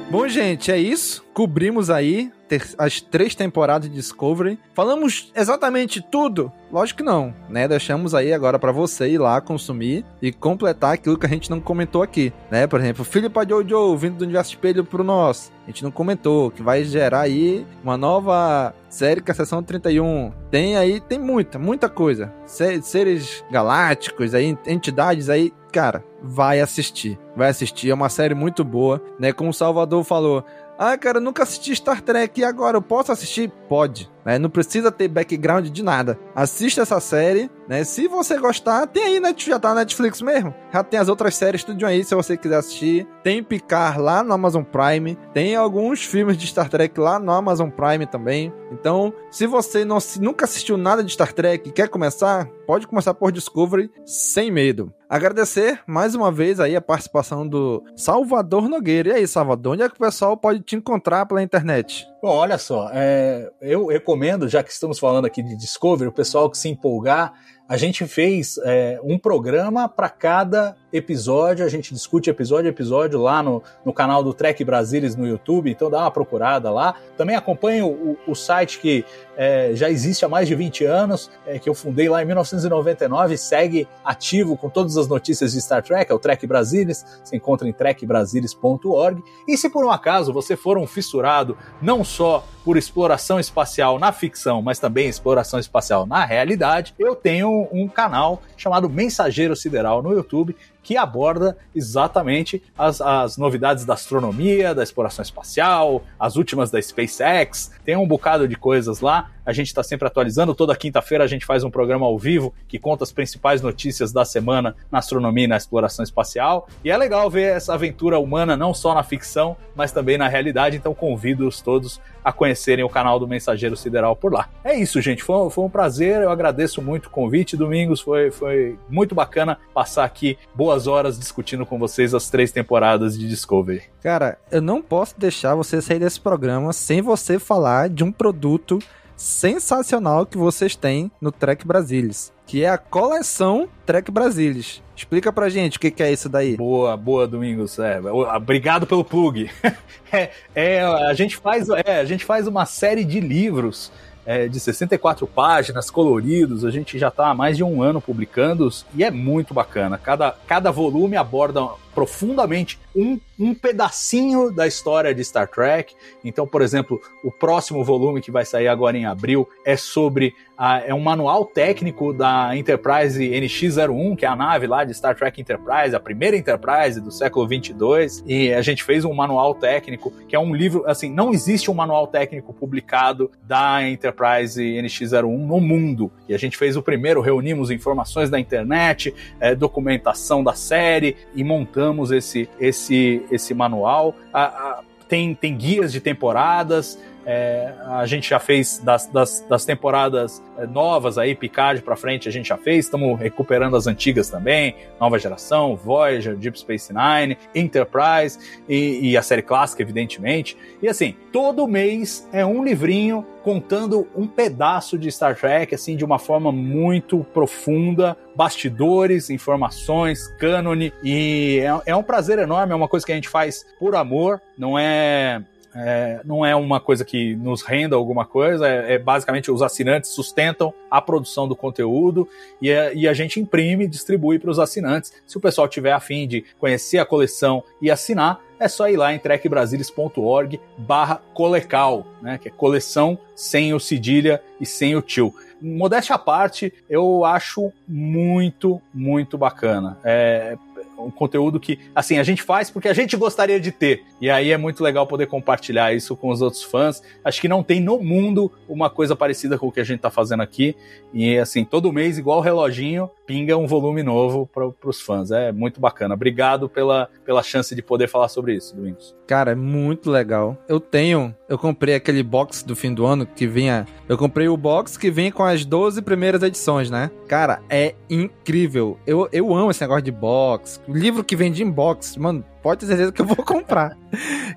Bom, 0.09 0.27
gente, 0.27 0.71
é 0.71 0.77
isso. 0.77 1.23
Cobrimos 1.33 1.89
aí 1.89 2.31
as 2.77 3.01
três 3.01 3.35
temporadas 3.35 3.89
de 3.89 3.95
Discovery. 3.95 4.59
Falamos 4.73 5.31
exatamente 5.35 6.01
tudo? 6.01 6.51
Lógico 6.72 6.97
que 6.97 7.03
não, 7.03 7.34
né? 7.49 7.67
Deixamos 7.67 8.13
aí 8.13 8.34
agora 8.34 8.59
pra 8.59 8.72
você 8.72 9.07
ir 9.09 9.17
lá 9.17 9.39
consumir 9.39 10.05
e 10.22 10.31
completar 10.31 10.93
aquilo 10.93 11.17
que 11.17 11.26
a 11.26 11.30
gente 11.30 11.49
não 11.49 11.59
comentou 11.59 12.01
aqui, 12.03 12.34
né? 12.51 12.67
Por 12.67 12.80
exemplo, 12.80 13.05
Philippa 13.05 13.47
Jojo 13.47 13.95
vindo 13.97 14.17
do 14.17 14.23
Universo 14.23 14.51
Espelho 14.51 14.84
pro 14.84 15.03
nosso. 15.03 15.51
A 15.63 15.67
gente 15.67 15.84
não 15.84 15.91
comentou, 15.91 16.51
que 16.51 16.61
vai 16.61 16.84
gerar 16.84 17.22
aí 17.22 17.65
uma 17.84 17.97
nova 17.97 18.73
série 18.89 19.22
que 19.22 19.31
é 19.31 19.34
a 19.34 19.35
Seção 19.35 19.63
31. 19.63 20.31
Tem 20.51 20.77
aí, 20.77 20.99
tem 20.99 21.17
muita, 21.17 21.57
muita 21.57 21.89
coisa. 21.89 22.31
Seres 22.45 23.43
galácticos 23.49 24.35
aí, 24.35 24.55
entidades 24.67 25.30
aí, 25.30 25.51
cara, 25.72 26.03
vai 26.22 26.59
assistir. 26.59 27.17
Vai 27.35 27.49
assistir, 27.49 27.89
é 27.89 27.93
uma 27.93 28.09
série 28.09 28.35
muito 28.35 28.63
boa, 28.63 29.01
né? 29.19 29.34
Como 29.34 29.49
o 29.49 29.53
Salvador 29.53 30.03
falou, 30.03 30.45
ah, 30.77 30.97
cara, 30.97 31.19
nunca 31.19 31.43
assisti 31.43 31.76
Star 31.76 32.02
Trek 32.02 32.39
e 32.39 32.43
agora 32.43 32.77
eu 32.77 32.81
posso 32.81 33.11
assistir? 33.11 33.52
Pode, 33.69 34.11
né? 34.26 34.38
Não 34.38 34.49
precisa 34.49 34.91
ter 34.91 35.07
background 35.07 35.68
de 35.68 35.84
nada. 35.84 36.19
Assista 36.35 36.81
essa 36.81 36.99
série, 36.99 37.49
né? 37.68 37.84
Se 37.84 38.07
você 38.07 38.38
gostar, 38.38 38.85
tem 38.88 39.03
aí, 39.03 39.19
né? 39.19 39.34
Já 39.38 39.57
tá 39.57 39.69
na 39.69 39.81
Netflix 39.81 40.22
mesmo. 40.22 40.53
Já 40.73 40.84
tem 40.84 40.99
as 40.99 41.07
outras 41.07 41.35
séries, 41.35 41.64
tudo 41.64 41.85
aí, 41.85 42.03
se 42.03 42.14
você 42.14 42.35
quiser 42.35 42.57
assistir. 42.57 43.07
Tem 43.23 43.41
Picar 43.41 43.99
lá 43.99 44.23
no 44.23 44.34
Amazon 44.34 44.64
Prime. 44.64 45.18
Tem 45.34 45.56
alguns 45.56 46.03
filmes 46.03 46.38
de 46.38 46.47
Star 46.47 46.69
Trek 46.69 46.99
lá 46.99 47.19
no 47.19 47.31
Amazon 47.31 47.69
Prime 47.69 48.06
também. 48.06 48.53
Então, 48.71 49.13
se 49.31 49.45
você 49.45 49.85
não, 49.85 49.99
se 49.99 50.21
nunca 50.21 50.45
assistiu 50.45 50.77
nada 50.77 51.03
de 51.03 51.11
Star 51.11 51.33
Trek 51.33 51.69
e 51.69 51.71
quer 51.71 51.89
começar, 51.89 52.47
pode 52.65 52.87
começar 52.87 53.13
por 53.13 53.31
Discovery 53.31 53.91
sem 54.05 54.51
medo. 54.51 54.93
Agradecer 55.07 55.81
mais 55.85 56.15
uma 56.15 56.31
vez 56.31 56.59
aí 56.59 56.75
a 56.75 56.81
participação 56.81 57.47
do 57.47 57.83
Salvador 57.95 58.67
Nogueira. 58.67 59.09
E 59.09 59.13
aí, 59.13 59.27
Salvador, 59.27 59.73
onde 59.73 59.83
é 59.83 59.89
que 59.89 59.95
o 59.95 59.99
pessoal 59.99 60.35
pode 60.35 60.61
te 60.61 60.75
encontrar 60.75 61.25
pela 61.25 61.43
internet? 61.43 62.07
Bom, 62.21 62.29
olha 62.29 62.57
só, 62.57 62.89
é, 62.91 63.51
eu 63.61 63.85
recomendo, 63.85 64.49
já 64.49 64.63
que 64.63 64.71
estamos 64.71 64.97
falando 64.97 65.25
aqui 65.25 65.43
de 65.43 65.55
Discovery, 65.55 66.09
o 66.09 66.13
pessoal 66.13 66.49
que 66.49 66.57
se 66.57 66.67
empolgar, 66.67 67.33
a 67.67 67.77
gente 67.77 68.05
fez 68.05 68.59
é, 68.63 68.99
um 69.03 69.17
programa 69.17 69.89
para 69.89 70.07
cada 70.07 70.75
episódio, 70.93 71.65
a 71.65 71.69
gente 71.69 71.93
discute 71.93 72.29
episódio 72.29 72.69
a 72.69 72.69
episódio 72.69 73.19
lá 73.19 73.43
no, 73.43 73.61
no 73.83 73.91
canal 73.91 74.23
do 74.23 74.33
Trek 74.33 74.63
Brasilis 74.63 75.15
no 75.15 75.27
YouTube, 75.27 75.69
então 75.69 75.89
dá 75.89 75.99
uma 75.99 76.11
procurada 76.11 76.71
lá. 76.71 76.95
Também 77.17 77.35
acompanhe 77.35 77.81
o, 77.81 78.17
o 78.27 78.35
site 78.35 78.79
que 78.79 79.03
é, 79.35 79.71
já 79.73 79.89
existe 79.89 80.23
há 80.23 80.29
mais 80.29 80.47
de 80.47 80.55
20 80.55 80.85
anos, 80.85 81.29
é, 81.45 81.59
que 81.59 81.67
eu 81.67 81.73
fundei 81.73 82.07
lá 82.07 82.21
em 82.21 82.25
1999, 82.25 83.35
segue 83.35 83.87
ativo 84.03 84.55
com 84.55 84.69
todas 84.69 84.95
as 84.95 85.07
notícias 85.07 85.51
de 85.51 85.61
Star 85.61 85.83
Trek, 85.83 86.09
é 86.09 86.15
o 86.15 86.19
Trek 86.19 86.45
Brasilis, 86.47 87.03
se 87.23 87.35
encontra 87.35 87.67
em 87.67 87.73
trekbrasilis.org. 87.73 89.21
E 89.47 89.57
se 89.57 89.69
por 89.69 89.83
um 89.83 89.91
acaso 89.91 90.31
você 90.31 90.55
for 90.55 90.77
um 90.77 90.87
fissurado 90.87 91.57
não 91.81 92.03
só 92.03 92.45
por 92.63 92.77
exploração 92.77 93.39
espacial 93.39 93.99
na 93.99 94.11
ficção, 94.11 94.61
mas 94.61 94.79
também 94.79 95.07
exploração 95.07 95.59
espacial 95.59 96.05
na 96.05 96.25
realidade, 96.25 96.95
eu 96.97 97.15
tenho 97.15 97.55
um 97.72 97.88
canal 97.88 98.41
chamado 98.57 98.90
Mensageiro 98.90 99.56
Sideral 99.56 100.02
no 100.02 100.14
YouTube, 100.14 100.56
que 100.85 100.95
aborda 100.95 101.57
exatamente 101.73 102.61
as, 102.77 103.01
as 103.01 103.37
novidades 103.37 103.85
da 103.85 103.95
astronomia, 103.95 104.73
da 104.75 104.83
exploração 104.83 105.23
espacial, 105.23 106.03
as 106.19 106.35
últimas 106.35 106.69
da 106.69 106.79
SpaceX. 106.79 107.71
Tem 107.83 107.97
um 107.97 108.07
bocado 108.07 108.47
de 108.47 108.55
coisas 108.55 109.01
lá. 109.01 109.31
A 109.43 109.51
gente 109.51 109.67
está 109.67 109.81
sempre 109.81 110.07
atualizando. 110.07 110.53
Toda 110.53 110.75
quinta-feira 110.75 111.23
a 111.23 111.27
gente 111.27 111.43
faz 111.43 111.63
um 111.63 111.71
programa 111.71 112.05
ao 112.05 112.19
vivo 112.19 112.53
que 112.67 112.77
conta 112.77 113.03
as 113.03 113.11
principais 113.11 113.63
notícias 113.63 114.11
da 114.11 114.23
semana 114.23 114.75
na 114.91 114.99
astronomia 114.99 115.45
e 115.45 115.47
na 115.47 115.57
exploração 115.57 116.03
espacial. 116.03 116.67
E 116.83 116.91
é 116.91 116.97
legal 116.97 117.29
ver 117.31 117.55
essa 117.55 117.73
aventura 117.73 118.19
humana 118.19 118.55
não 118.55 118.71
só 118.71 118.93
na 118.93 119.01
ficção, 119.01 119.57
mas 119.75 119.91
também 119.91 120.19
na 120.19 120.27
realidade. 120.27 120.77
Então 120.77 120.93
convido-os 120.93 121.61
todos 121.61 121.99
a 122.23 122.31
conhecerem 122.31 122.83
o 122.83 122.89
canal 122.89 123.19
do 123.19 123.27
Mensageiro 123.27 123.77
Sideral 123.77 124.15
por 124.15 124.33
lá. 124.33 124.49
É 124.63 124.75
isso, 124.75 124.99
gente. 124.99 125.23
Foi, 125.23 125.47
foi 125.51 125.63
um 125.63 125.69
prazer. 125.69 126.23
Eu 126.23 126.31
agradeço 126.31 126.81
muito 126.81 127.05
o 127.05 127.09
convite. 127.11 127.55
Domingos 127.55 128.01
foi, 128.01 128.31
foi 128.31 128.79
muito 128.89 129.13
bacana 129.13 129.59
passar 129.73 130.05
aqui 130.05 130.35
boas 130.55 130.74
horas 130.88 131.18
discutindo 131.18 131.65
com 131.65 131.80
vocês 131.80 132.14
as 132.14 132.30
três 132.30 132.52
temporadas 132.52 133.18
de 133.18 133.27
Discovery. 133.27 133.84
Cara, 134.02 134.38
eu 134.52 134.61
não 134.61 134.81
posso 134.81 135.15
deixar 135.18 135.56
você 135.56 135.81
sair 135.81 135.99
desse 135.99 136.19
programa 136.19 136.73
sem 136.73 137.02
você 137.02 137.39
falar 137.39 137.89
de 137.89 138.03
um 138.03 138.11
produto 138.11 138.80
sensacional 139.15 140.26
que 140.26 140.38
vocês 140.38 140.76
têm 140.76 141.10
no 141.22 141.31
Trek 141.31 141.65
Brasilis, 141.65 142.34
que 142.45 142.64
é 142.64 142.69
a 142.69 142.77
coleção 142.77 143.68
Trek 143.85 144.11
Brasilis. 144.11 144.84
Explica 144.95 145.31
pra 145.31 145.49
gente 145.49 145.77
o 145.77 145.80
que, 145.80 145.91
que 145.91 146.03
é 146.03 146.11
isso 146.11 146.30
daí. 146.30 146.56
Boa, 146.56 146.95
boa, 146.95 147.27
Domingos. 147.27 147.80
É, 147.80 147.99
obrigado 147.99 148.88
pelo 148.88 149.03
plug. 149.03 149.49
é, 150.11 150.30
é, 150.53 150.81
a, 150.81 151.14
gente 151.14 151.38
faz, 151.38 151.68
é, 151.69 151.99
a 151.99 152.06
gente 152.06 152.23
faz 152.23 152.47
uma 152.47 152.65
série 152.65 153.03
de 153.03 153.19
livros 153.19 153.91
é, 154.26 154.47
de 154.47 154.60
64 154.60 155.27
páginas, 155.27 155.89
coloridos. 155.89 156.65
A 156.65 156.72
gente 156.72 156.97
já 156.97 157.10
está 157.10 157.30
há 157.30 157.34
mais 157.34 157.56
de 157.56 157.64
um 157.64 157.81
ano 157.81 158.02
publicando-os 158.02 158.85
e 158.95 159.03
é 159.03 159.11
muito 159.11 159.53
bacana. 159.53 159.97
Cada, 159.97 160.35
cada 160.47 160.72
volume 160.72 161.15
aborda 161.15 161.61
profundamente 161.95 162.77
um, 162.93 163.19
um 163.39 163.55
pedacinho 163.55 164.51
da 164.51 164.67
história 164.67 165.15
de 165.15 165.23
Star 165.23 165.47
Trek. 165.47 165.95
Então, 166.23 166.45
por 166.45 166.61
exemplo, 166.61 167.01
o 167.23 167.31
próximo 167.31 167.84
volume 167.84 168.22
que 168.22 168.30
vai 168.30 168.45
sair 168.45 168.67
agora 168.67 168.97
em 168.97 169.05
abril 169.05 169.47
é 169.65 169.77
sobre 169.77 170.35
a, 170.57 170.80
é 170.80 170.93
um 170.93 170.99
manual 170.99 171.45
técnico 171.45 172.13
da 172.13 172.55
Enterprise 172.55 173.19
NX-01, 173.19 174.15
que 174.15 174.26
é 174.26 174.27
a 174.27 174.35
nave 174.35 174.67
lá 174.67 174.84
de 174.84 174.93
Star 174.93 175.15
Trek 175.15 175.39
Enterprise, 175.39 175.95
a 175.95 175.99
primeira 175.99 176.38
Enterprise 176.38 176.99
do 176.99 177.11
século 177.11 177.47
22. 177.47 178.23
E 178.26 178.53
a 178.53 178.61
gente 178.61 178.84
fez 178.84 179.03
um 179.03 179.13
manual 179.13 179.55
técnico 179.55 180.11
que 180.27 180.35
é 180.35 180.39
um 180.39 180.53
livro, 180.53 180.84
assim, 180.85 181.09
não 181.09 181.31
existe 181.31 181.72
um 181.72 181.73
manual 181.73 182.07
técnico 182.07 182.53
publicado 182.53 183.31
da 183.43 183.88
Enterprise 183.88 184.61
NX-01 184.61 185.23
no 185.23 185.59
mundo. 185.59 186.11
E 186.27 186.34
a 186.34 186.38
gente 186.38 186.57
fez 186.57 186.76
o 186.76 186.81
primeiro, 186.81 187.22
reunimos 187.22 187.72
informações 187.72 188.30
da 188.30 188.39
internet, 188.39 189.13
é, 189.39 189.55
documentação 189.55 190.43
da 190.43 190.53
série 190.53 191.15
e 191.34 191.43
montamos 191.43 191.84
esse, 192.11 192.49
esse, 192.59 193.25
esse 193.31 193.53
manual. 193.53 194.15
A, 194.33 194.43
a, 194.43 194.83
tem, 195.07 195.35
tem 195.35 195.55
guias 195.55 195.91
de 195.91 195.99
temporadas, 195.99 196.99
é, 197.26 197.73
a 197.88 198.06
gente 198.06 198.30
já 198.30 198.39
fez 198.39 198.80
das, 198.80 199.07
das, 199.07 199.43
das 199.49 199.65
temporadas 199.65 200.43
é, 200.57 200.68
novas 200.68 201.18
aí, 201.18 201.34
Picard 201.35 201.81
para 201.81 201.95
frente, 201.95 202.30
a 202.30 202.31
gente 202.31 202.49
já 202.49 202.57
fez. 202.57 202.85
Estamos 202.85 203.19
recuperando 203.19 203.76
as 203.76 203.88
antigas 203.88 204.30
também, 204.30 204.76
nova 204.99 205.18
geração, 205.18 205.76
Voyager, 205.76 206.35
Deep 206.35 206.60
Space 206.60 206.93
Nine, 206.93 207.38
Enterprise 207.53 208.38
e, 208.69 209.11
e 209.11 209.18
a 209.18 209.22
série 209.22 209.41
clássica, 209.41 209.81
evidentemente. 209.81 210.56
E 210.81 210.88
assim, 210.88 211.15
todo 211.31 211.68
mês 211.68 212.27
é 212.31 212.45
um 212.45 212.64
livrinho 212.64 213.26
contando 213.43 214.07
um 214.15 214.27
pedaço 214.27 214.97
de 214.97 215.11
Star 215.11 215.35
Trek, 215.35 215.73
assim, 215.76 215.95
de 215.95 216.03
uma 216.03 216.18
forma 216.18 216.52
muito 216.52 217.23
profunda, 217.31 218.18
bastidores, 218.35 219.30
informações, 219.30 220.27
cânone, 220.39 220.91
e 221.03 221.60
é, 221.61 221.91
é 221.91 221.95
um 221.95 222.02
prazer 222.02 222.39
enorme, 222.39 222.73
é 222.73 222.76
uma 222.76 222.88
coisa 222.88 223.06
que 223.06 223.11
a 223.11 223.15
gente 223.15 223.30
faz 223.30 223.64
por 223.80 223.95
amor, 223.95 224.41
não 224.57 224.77
é 224.80 225.43
é, 225.76 226.22
não 226.23 226.45
é 226.45 226.56
uma 226.56 226.80
coisa 226.80 227.03
que 227.03 227.35
nos 227.35 227.61
renda 227.61 227.95
alguma 227.95 228.26
coisa, 228.26 228.68
é, 228.68 228.93
é 228.93 228.97
basicamente 228.97 229.52
os 229.52 229.61
assinantes 229.61 230.11
sustentam 230.11 230.73
a 230.89 231.02
produção 231.02 231.47
do 231.47 231.56
conteúdo 231.56 232.27
e, 232.61 232.69
é, 232.72 232.93
e 232.95 233.07
a 233.07 233.14
gente 233.14 233.39
imprime 233.39 233.84
e 233.84 233.88
distribui 233.88 234.39
para 234.39 234.49
os 234.49 234.57
assinantes. 234.57 235.11
Se 235.27 235.38
o 235.38 235.41
pessoal 235.41 235.68
tiver 235.68 235.91
afim 235.91 236.27
de 236.27 236.45
conhecer 236.57 236.97
a 236.97 237.06
coleção 237.06 237.61
e 237.81 237.91
assinar, 237.91 238.39
é 238.57 238.69
só 238.69 238.89
ir 238.89 238.95
lá 238.95 239.14
em 239.14 239.19
trekbrasilis.org 239.19 240.61
barra 240.77 241.22
colecal, 241.34 242.07
né, 242.22 242.38
que 242.38 242.47
é 242.47 242.52
coleção 242.52 243.19
sem 243.35 243.73
o 243.73 243.80
cedilha 243.80 244.41
e 244.61 244.65
sem 244.65 244.95
o 244.95 245.02
tio. 245.02 245.34
Modéstia 245.61 246.15
à 246.15 246.19
parte, 246.19 246.73
eu 246.89 247.26
acho 247.26 247.72
muito, 247.88 248.81
muito 248.93 249.38
bacana. 249.38 249.97
É, 250.03 250.57
um 250.97 251.11
conteúdo 251.11 251.60
que, 251.60 251.80
assim, 251.93 252.18
a 252.18 252.23
gente 252.23 252.41
faz 252.41 252.69
porque 252.69 252.88
a 252.88 252.93
gente 252.93 253.15
gostaria 253.18 253.60
de 253.60 253.72
ter. 253.72 254.03
E 254.21 254.29
aí 254.29 254.51
é 254.51 254.57
muito 254.57 254.83
legal 254.83 255.05
poder 255.05 255.27
compartilhar 255.27 255.93
isso 255.93 256.15
com 256.15 256.29
os 256.29 256.41
outros 256.41 256.63
fãs. 256.63 257.01
Acho 257.23 257.41
que 257.41 257.47
não 257.47 257.61
tem 257.61 257.81
no 257.81 257.99
mundo 257.99 258.51
uma 258.67 258.89
coisa 258.89 259.15
parecida 259.15 259.57
com 259.57 259.67
o 259.67 259.71
que 259.71 259.79
a 259.79 259.83
gente 259.83 259.99
tá 259.99 260.09
fazendo 260.09 260.41
aqui. 260.41 260.75
E, 261.13 261.37
assim, 261.37 261.63
todo 261.63 261.91
mês, 261.91 262.17
igual 262.17 262.39
o 262.39 262.41
reloginho, 262.41 263.09
pinga 263.25 263.57
um 263.57 263.67
volume 263.67 264.03
novo 264.03 264.49
para 264.53 264.89
os 264.89 265.01
fãs. 265.01 265.31
É 265.31 265.51
muito 265.51 265.79
bacana. 265.79 266.13
Obrigado 266.13 266.69
pela, 266.69 267.09
pela 267.25 267.43
chance 267.43 267.75
de 267.75 267.81
poder 267.81 268.07
falar 268.07 268.27
sobre 268.29 268.53
isso, 268.53 268.75
Domingos. 268.75 269.15
Cara, 269.27 269.51
é 269.51 269.55
muito 269.55 270.11
legal. 270.11 270.57
Eu 270.67 270.79
tenho, 270.79 271.35
eu 271.49 271.57
comprei 271.57 271.95
aquele 271.95 272.21
box 272.21 272.63
do 272.63 272.75
fim 272.75 272.93
do 272.93 273.05
ano 273.05 273.25
que 273.25 273.47
vinha. 273.47 273.85
Eu 274.07 274.17
comprei 274.17 274.47
o 274.47 274.57
box 274.57 274.97
que 274.97 275.09
vem 275.09 275.31
com 275.31 275.43
as 275.43 275.65
12 275.65 276.01
primeiras 276.01 276.43
edições, 276.43 276.89
né? 276.89 277.09
Cara, 277.27 277.61
é 277.69 277.95
incrível. 278.09 278.99
Eu, 279.05 279.27
eu 279.31 279.53
amo 279.53 279.71
esse 279.71 279.81
negócio 279.81 280.03
de 280.03 280.11
box. 280.11 280.79
Livro 280.87 281.23
que 281.23 281.35
vem 281.35 281.51
de 281.51 281.63
inbox, 281.63 282.17
mano, 282.17 282.43
pode 282.65 282.79
ter 282.79 282.87
certeza 282.87 283.11
que 283.11 283.21
eu 283.21 283.27
vou 283.27 283.37
comprar. 283.45 283.95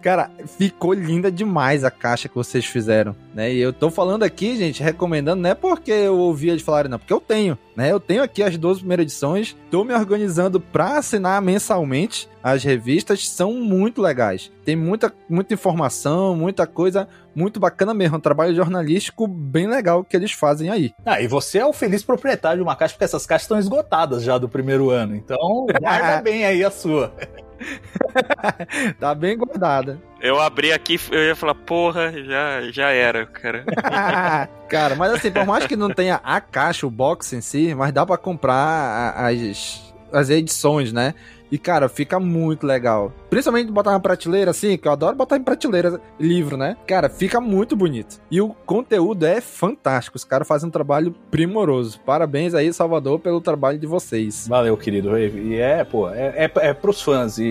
Cara, 0.01 0.30
ficou 0.56 0.94
linda 0.94 1.30
demais 1.30 1.85
a 1.85 1.90
caixa 1.90 2.26
que 2.26 2.35
vocês 2.35 2.64
fizeram, 2.64 3.14
né? 3.35 3.52
E 3.52 3.59
eu 3.59 3.70
tô 3.70 3.90
falando 3.90 4.22
aqui, 4.22 4.56
gente, 4.56 4.82
recomendando, 4.82 5.43
não 5.43 5.51
é 5.51 5.55
porque 5.55 5.90
eu 5.90 6.16
ouvi 6.16 6.48
eles 6.48 6.62
falarem, 6.62 6.90
não, 6.90 6.98
porque 6.98 7.12
eu 7.12 7.20
tenho, 7.20 7.59
né? 7.76 7.93
Eu 7.93 8.01
tenho 8.01 8.22
aqui 8.22 8.43
as 8.43 8.56
12 8.56 8.80
primeiras 8.80 9.02
edições, 9.02 9.55
tô 9.70 9.85
me 9.85 9.93
organizando 9.93 10.59
pra 10.59 10.97
assinar 10.97 11.43
mensalmente. 11.43 12.26
As 12.43 12.64
revistas 12.64 13.28
são 13.28 13.52
muito 13.52 14.01
legais. 14.01 14.51
Tem 14.64 14.74
muita, 14.74 15.12
muita 15.28 15.52
informação, 15.52 16.35
muita 16.35 16.66
coisa 16.66 17.06
muito 17.35 17.60
bacana 17.60 17.93
mesmo. 17.93 18.16
Um 18.16 18.20
trabalho 18.20 18.55
jornalístico 18.55 19.26
bem 19.26 19.66
legal 19.66 20.02
que 20.02 20.16
eles 20.16 20.32
fazem 20.32 20.70
aí. 20.70 20.94
Ah, 21.05 21.20
e 21.20 21.26
você 21.26 21.59
é 21.59 21.66
o 21.66 21.74
feliz 21.74 22.02
proprietário 22.02 22.59
de 22.59 22.62
uma 22.62 22.76
caixa, 22.76 22.94
porque 22.94 23.05
essas 23.05 23.26
caixas 23.26 23.44
estão 23.44 23.59
esgotadas 23.59 24.22
já 24.22 24.39
do 24.39 24.48
primeiro 24.48 24.89
ano. 24.89 25.14
Então, 25.14 25.66
guarda 25.78 26.22
bem 26.22 26.47
aí 26.47 26.64
a 26.64 26.70
sua. 26.70 27.12
tá 28.98 29.14
bem 29.14 29.36
guardada. 29.36 30.01
Eu 30.20 30.40
abri 30.40 30.72
aqui 30.72 30.98
eu 31.10 31.22
ia 31.22 31.36
falar, 31.36 31.55
porra, 31.55 32.12
já, 32.24 32.70
já 32.70 32.90
era, 32.90 33.26
cara. 33.26 33.64
cara, 34.68 34.94
mas 34.94 35.12
assim, 35.12 35.30
por 35.30 35.47
mais 35.47 35.66
que 35.66 35.76
não 35.76 35.90
tenha 35.90 36.20
a 36.22 36.40
caixa, 36.40 36.86
o 36.86 36.90
box 36.90 37.32
em 37.35 37.40
si, 37.40 37.74
mas 37.74 37.93
dá 37.93 38.05
para 38.05 38.16
comprar 38.16 39.14
as, 39.16 39.94
as 40.12 40.30
edições, 40.30 40.93
né? 40.93 41.14
E, 41.51 41.59
cara, 41.59 41.89
fica 41.89 42.20
muito 42.20 42.66
legal. 42.66 43.12
Principalmente 43.31 43.73
botar 43.73 43.93
na 43.93 44.01
prateleira, 44.01 44.51
assim, 44.51 44.77
que 44.77 44.87
eu 44.87 44.93
adoro 44.93 45.16
botar 45.16 45.37
em 45.37 45.43
prateleira 45.43 46.01
livro, 46.19 46.57
né? 46.57 46.77
Cara, 46.87 47.09
fica 47.09 47.41
muito 47.41 47.75
bonito. 47.75 48.20
E 48.31 48.41
o 48.41 48.51
conteúdo 48.66 49.25
é 49.25 49.41
fantástico. 49.41 50.16
Os 50.16 50.25
caras 50.25 50.47
fazem 50.47 50.69
um 50.69 50.73
trabalho 50.73 51.15
primoroso. 51.31 52.01
Parabéns 52.01 52.55
aí, 52.55 52.73
Salvador, 52.73 53.19
pelo 53.19 53.41
trabalho 53.41 53.79
de 53.79 53.87
vocês. 53.87 54.47
Valeu, 54.49 54.77
querido. 54.77 55.16
E 55.19 55.59
é, 55.59 55.85
pô, 55.85 56.11
é, 56.11 56.45
é, 56.45 56.53
é 56.69 56.75
pros 56.75 57.01
fãs. 57.01 57.39
E 57.39 57.45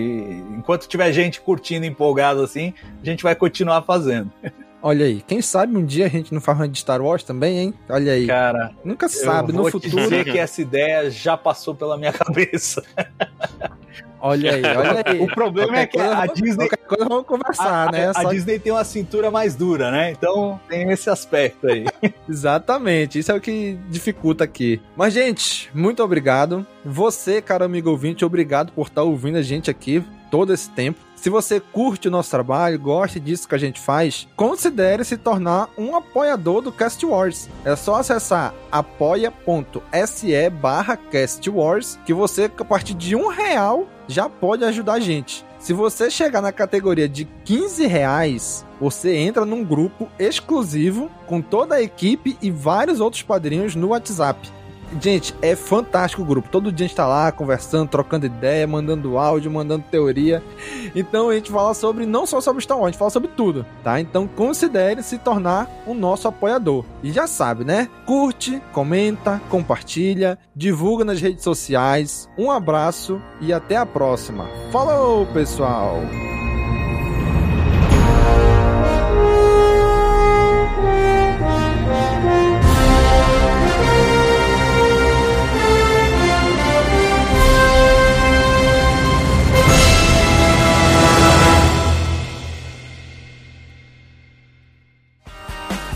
enquanto 0.56 0.86
tiver 0.86 1.12
gente 1.12 1.40
curtindo, 1.40 1.86
empolgado 1.86 2.42
assim, 2.42 2.72
a 3.02 3.04
gente 3.04 3.22
vai 3.22 3.34
continuar 3.34 3.82
fazendo. 3.82 4.30
Olha 4.80 5.06
aí, 5.06 5.22
quem 5.26 5.42
sabe 5.42 5.76
um 5.76 5.84
dia 5.84 6.06
a 6.06 6.08
gente 6.08 6.32
não 6.32 6.40
faz 6.40 6.56
uma 6.58 6.68
de 6.68 6.78
Star 6.78 7.02
Wars 7.02 7.24
também, 7.24 7.58
hein? 7.58 7.74
Olha 7.88 8.12
aí. 8.12 8.26
Cara, 8.26 8.70
nunca 8.84 9.08
sabe, 9.08 9.52
no 9.52 9.68
futuro. 9.70 10.02
dizer 10.02 10.24
que 10.24 10.38
essa 10.38 10.62
ideia 10.62 11.10
já 11.10 11.36
passou 11.36 11.74
pela 11.74 11.96
minha 11.98 12.12
cabeça. 12.14 12.82
Olha 14.20 14.54
aí, 14.54 14.62
olha 14.64 15.02
aí. 15.06 15.20
O 15.20 15.26
problema 15.28 15.68
Qualquer 15.68 15.82
é 15.82 15.86
que 15.86 16.00
a 16.00 16.26
Disney. 16.26 16.68
qualquer 16.68 16.86
coisa 16.86 17.04
vamos 17.08 17.26
conversar, 17.26 17.88
a, 17.88 17.92
né? 17.92 18.06
a- 18.14 18.20
a 18.20 18.24
Disney 18.24 18.58
tem 18.58 18.72
uma 18.72 18.82
cintura 18.84 19.30
mais 19.30 19.54
dura, 19.54 19.90
né? 19.90 20.10
Então 20.10 20.60
tem 20.68 20.90
esse 20.90 21.08
aspecto 21.08 21.68
aí. 21.68 21.84
Exatamente, 22.28 23.18
isso 23.18 23.30
é 23.30 23.34
o 23.34 23.40
que 23.40 23.78
dificulta 23.88 24.42
aqui. 24.44 24.80
Mas, 24.96 25.12
gente, 25.14 25.70
muito 25.74 26.02
obrigado. 26.02 26.66
Você, 26.84 27.40
cara 27.42 27.64
amigo 27.64 27.90
ouvinte, 27.90 28.24
obrigado 28.24 28.72
por 28.72 28.88
estar 28.88 29.02
ouvindo 29.02 29.38
a 29.38 29.42
gente 29.42 29.70
aqui 29.70 30.02
todo 30.30 30.52
esse 30.52 30.68
tempo. 30.70 30.98
Se 31.20 31.28
você 31.28 31.58
curte 31.58 32.06
o 32.06 32.10
nosso 32.12 32.30
trabalho, 32.30 32.78
gosta 32.78 33.18
disso 33.18 33.48
que 33.48 33.54
a 33.56 33.58
gente 33.58 33.80
faz, 33.80 34.28
considere 34.36 35.04
se 35.04 35.16
tornar 35.16 35.68
um 35.76 35.96
apoiador 35.96 36.62
do 36.62 36.70
Cast 36.70 37.04
Wars. 37.04 37.50
É 37.64 37.74
só 37.74 37.96
acessar 37.96 38.54
apoia.se 38.70 40.50
barra 40.50 40.96
Cast 40.96 41.50
Wars 41.50 41.98
que 42.06 42.14
você, 42.14 42.44
a 42.44 42.64
partir 42.64 42.94
de 42.94 43.16
um 43.16 43.26
real, 43.26 43.88
já 44.06 44.28
pode 44.28 44.64
ajudar 44.64 44.94
a 44.94 45.00
gente. 45.00 45.44
Se 45.58 45.72
você 45.72 46.08
chegar 46.08 46.40
na 46.40 46.52
categoria 46.52 47.08
de 47.08 47.24
15 47.44 47.84
reais, 47.88 48.64
você 48.80 49.16
entra 49.16 49.44
num 49.44 49.64
grupo 49.64 50.08
exclusivo 50.20 51.10
com 51.26 51.42
toda 51.42 51.74
a 51.74 51.82
equipe 51.82 52.38
e 52.40 52.48
vários 52.48 53.00
outros 53.00 53.24
padrinhos 53.24 53.74
no 53.74 53.88
WhatsApp. 53.88 54.48
Gente, 55.00 55.34
é 55.42 55.54
fantástico 55.54 56.22
o 56.22 56.24
grupo. 56.24 56.48
Todo 56.48 56.72
dia 56.72 56.86
a 56.86 56.88
gente 56.88 56.96
tá 56.96 57.06
lá 57.06 57.30
conversando, 57.30 57.88
trocando 57.88 58.26
ideia, 58.26 58.66
mandando 58.66 59.18
áudio, 59.18 59.50
mandando 59.50 59.84
teoria. 59.90 60.42
Então 60.94 61.28
a 61.28 61.34
gente 61.34 61.50
fala 61.50 61.74
sobre, 61.74 62.06
não 62.06 62.26
só 62.26 62.40
sobre 62.40 62.62
Star 62.62 62.78
Wars, 62.78 62.88
a 62.88 62.90
gente 62.90 62.98
fala 62.98 63.10
sobre 63.10 63.28
tudo, 63.28 63.66
tá? 63.84 64.00
Então 64.00 64.26
considere 64.26 65.02
se 65.02 65.18
tornar 65.18 65.68
o 65.86 65.94
nosso 65.94 66.26
apoiador. 66.26 66.84
E 67.02 67.12
já 67.12 67.26
sabe, 67.26 67.64
né? 67.64 67.88
Curte, 68.06 68.62
comenta, 68.72 69.40
compartilha, 69.50 70.38
divulga 70.54 71.04
nas 71.04 71.20
redes 71.20 71.44
sociais. 71.44 72.28
Um 72.38 72.50
abraço 72.50 73.20
e 73.40 73.52
até 73.52 73.76
a 73.76 73.86
próxima. 73.86 74.48
Falou, 74.72 75.26
pessoal! 75.26 75.98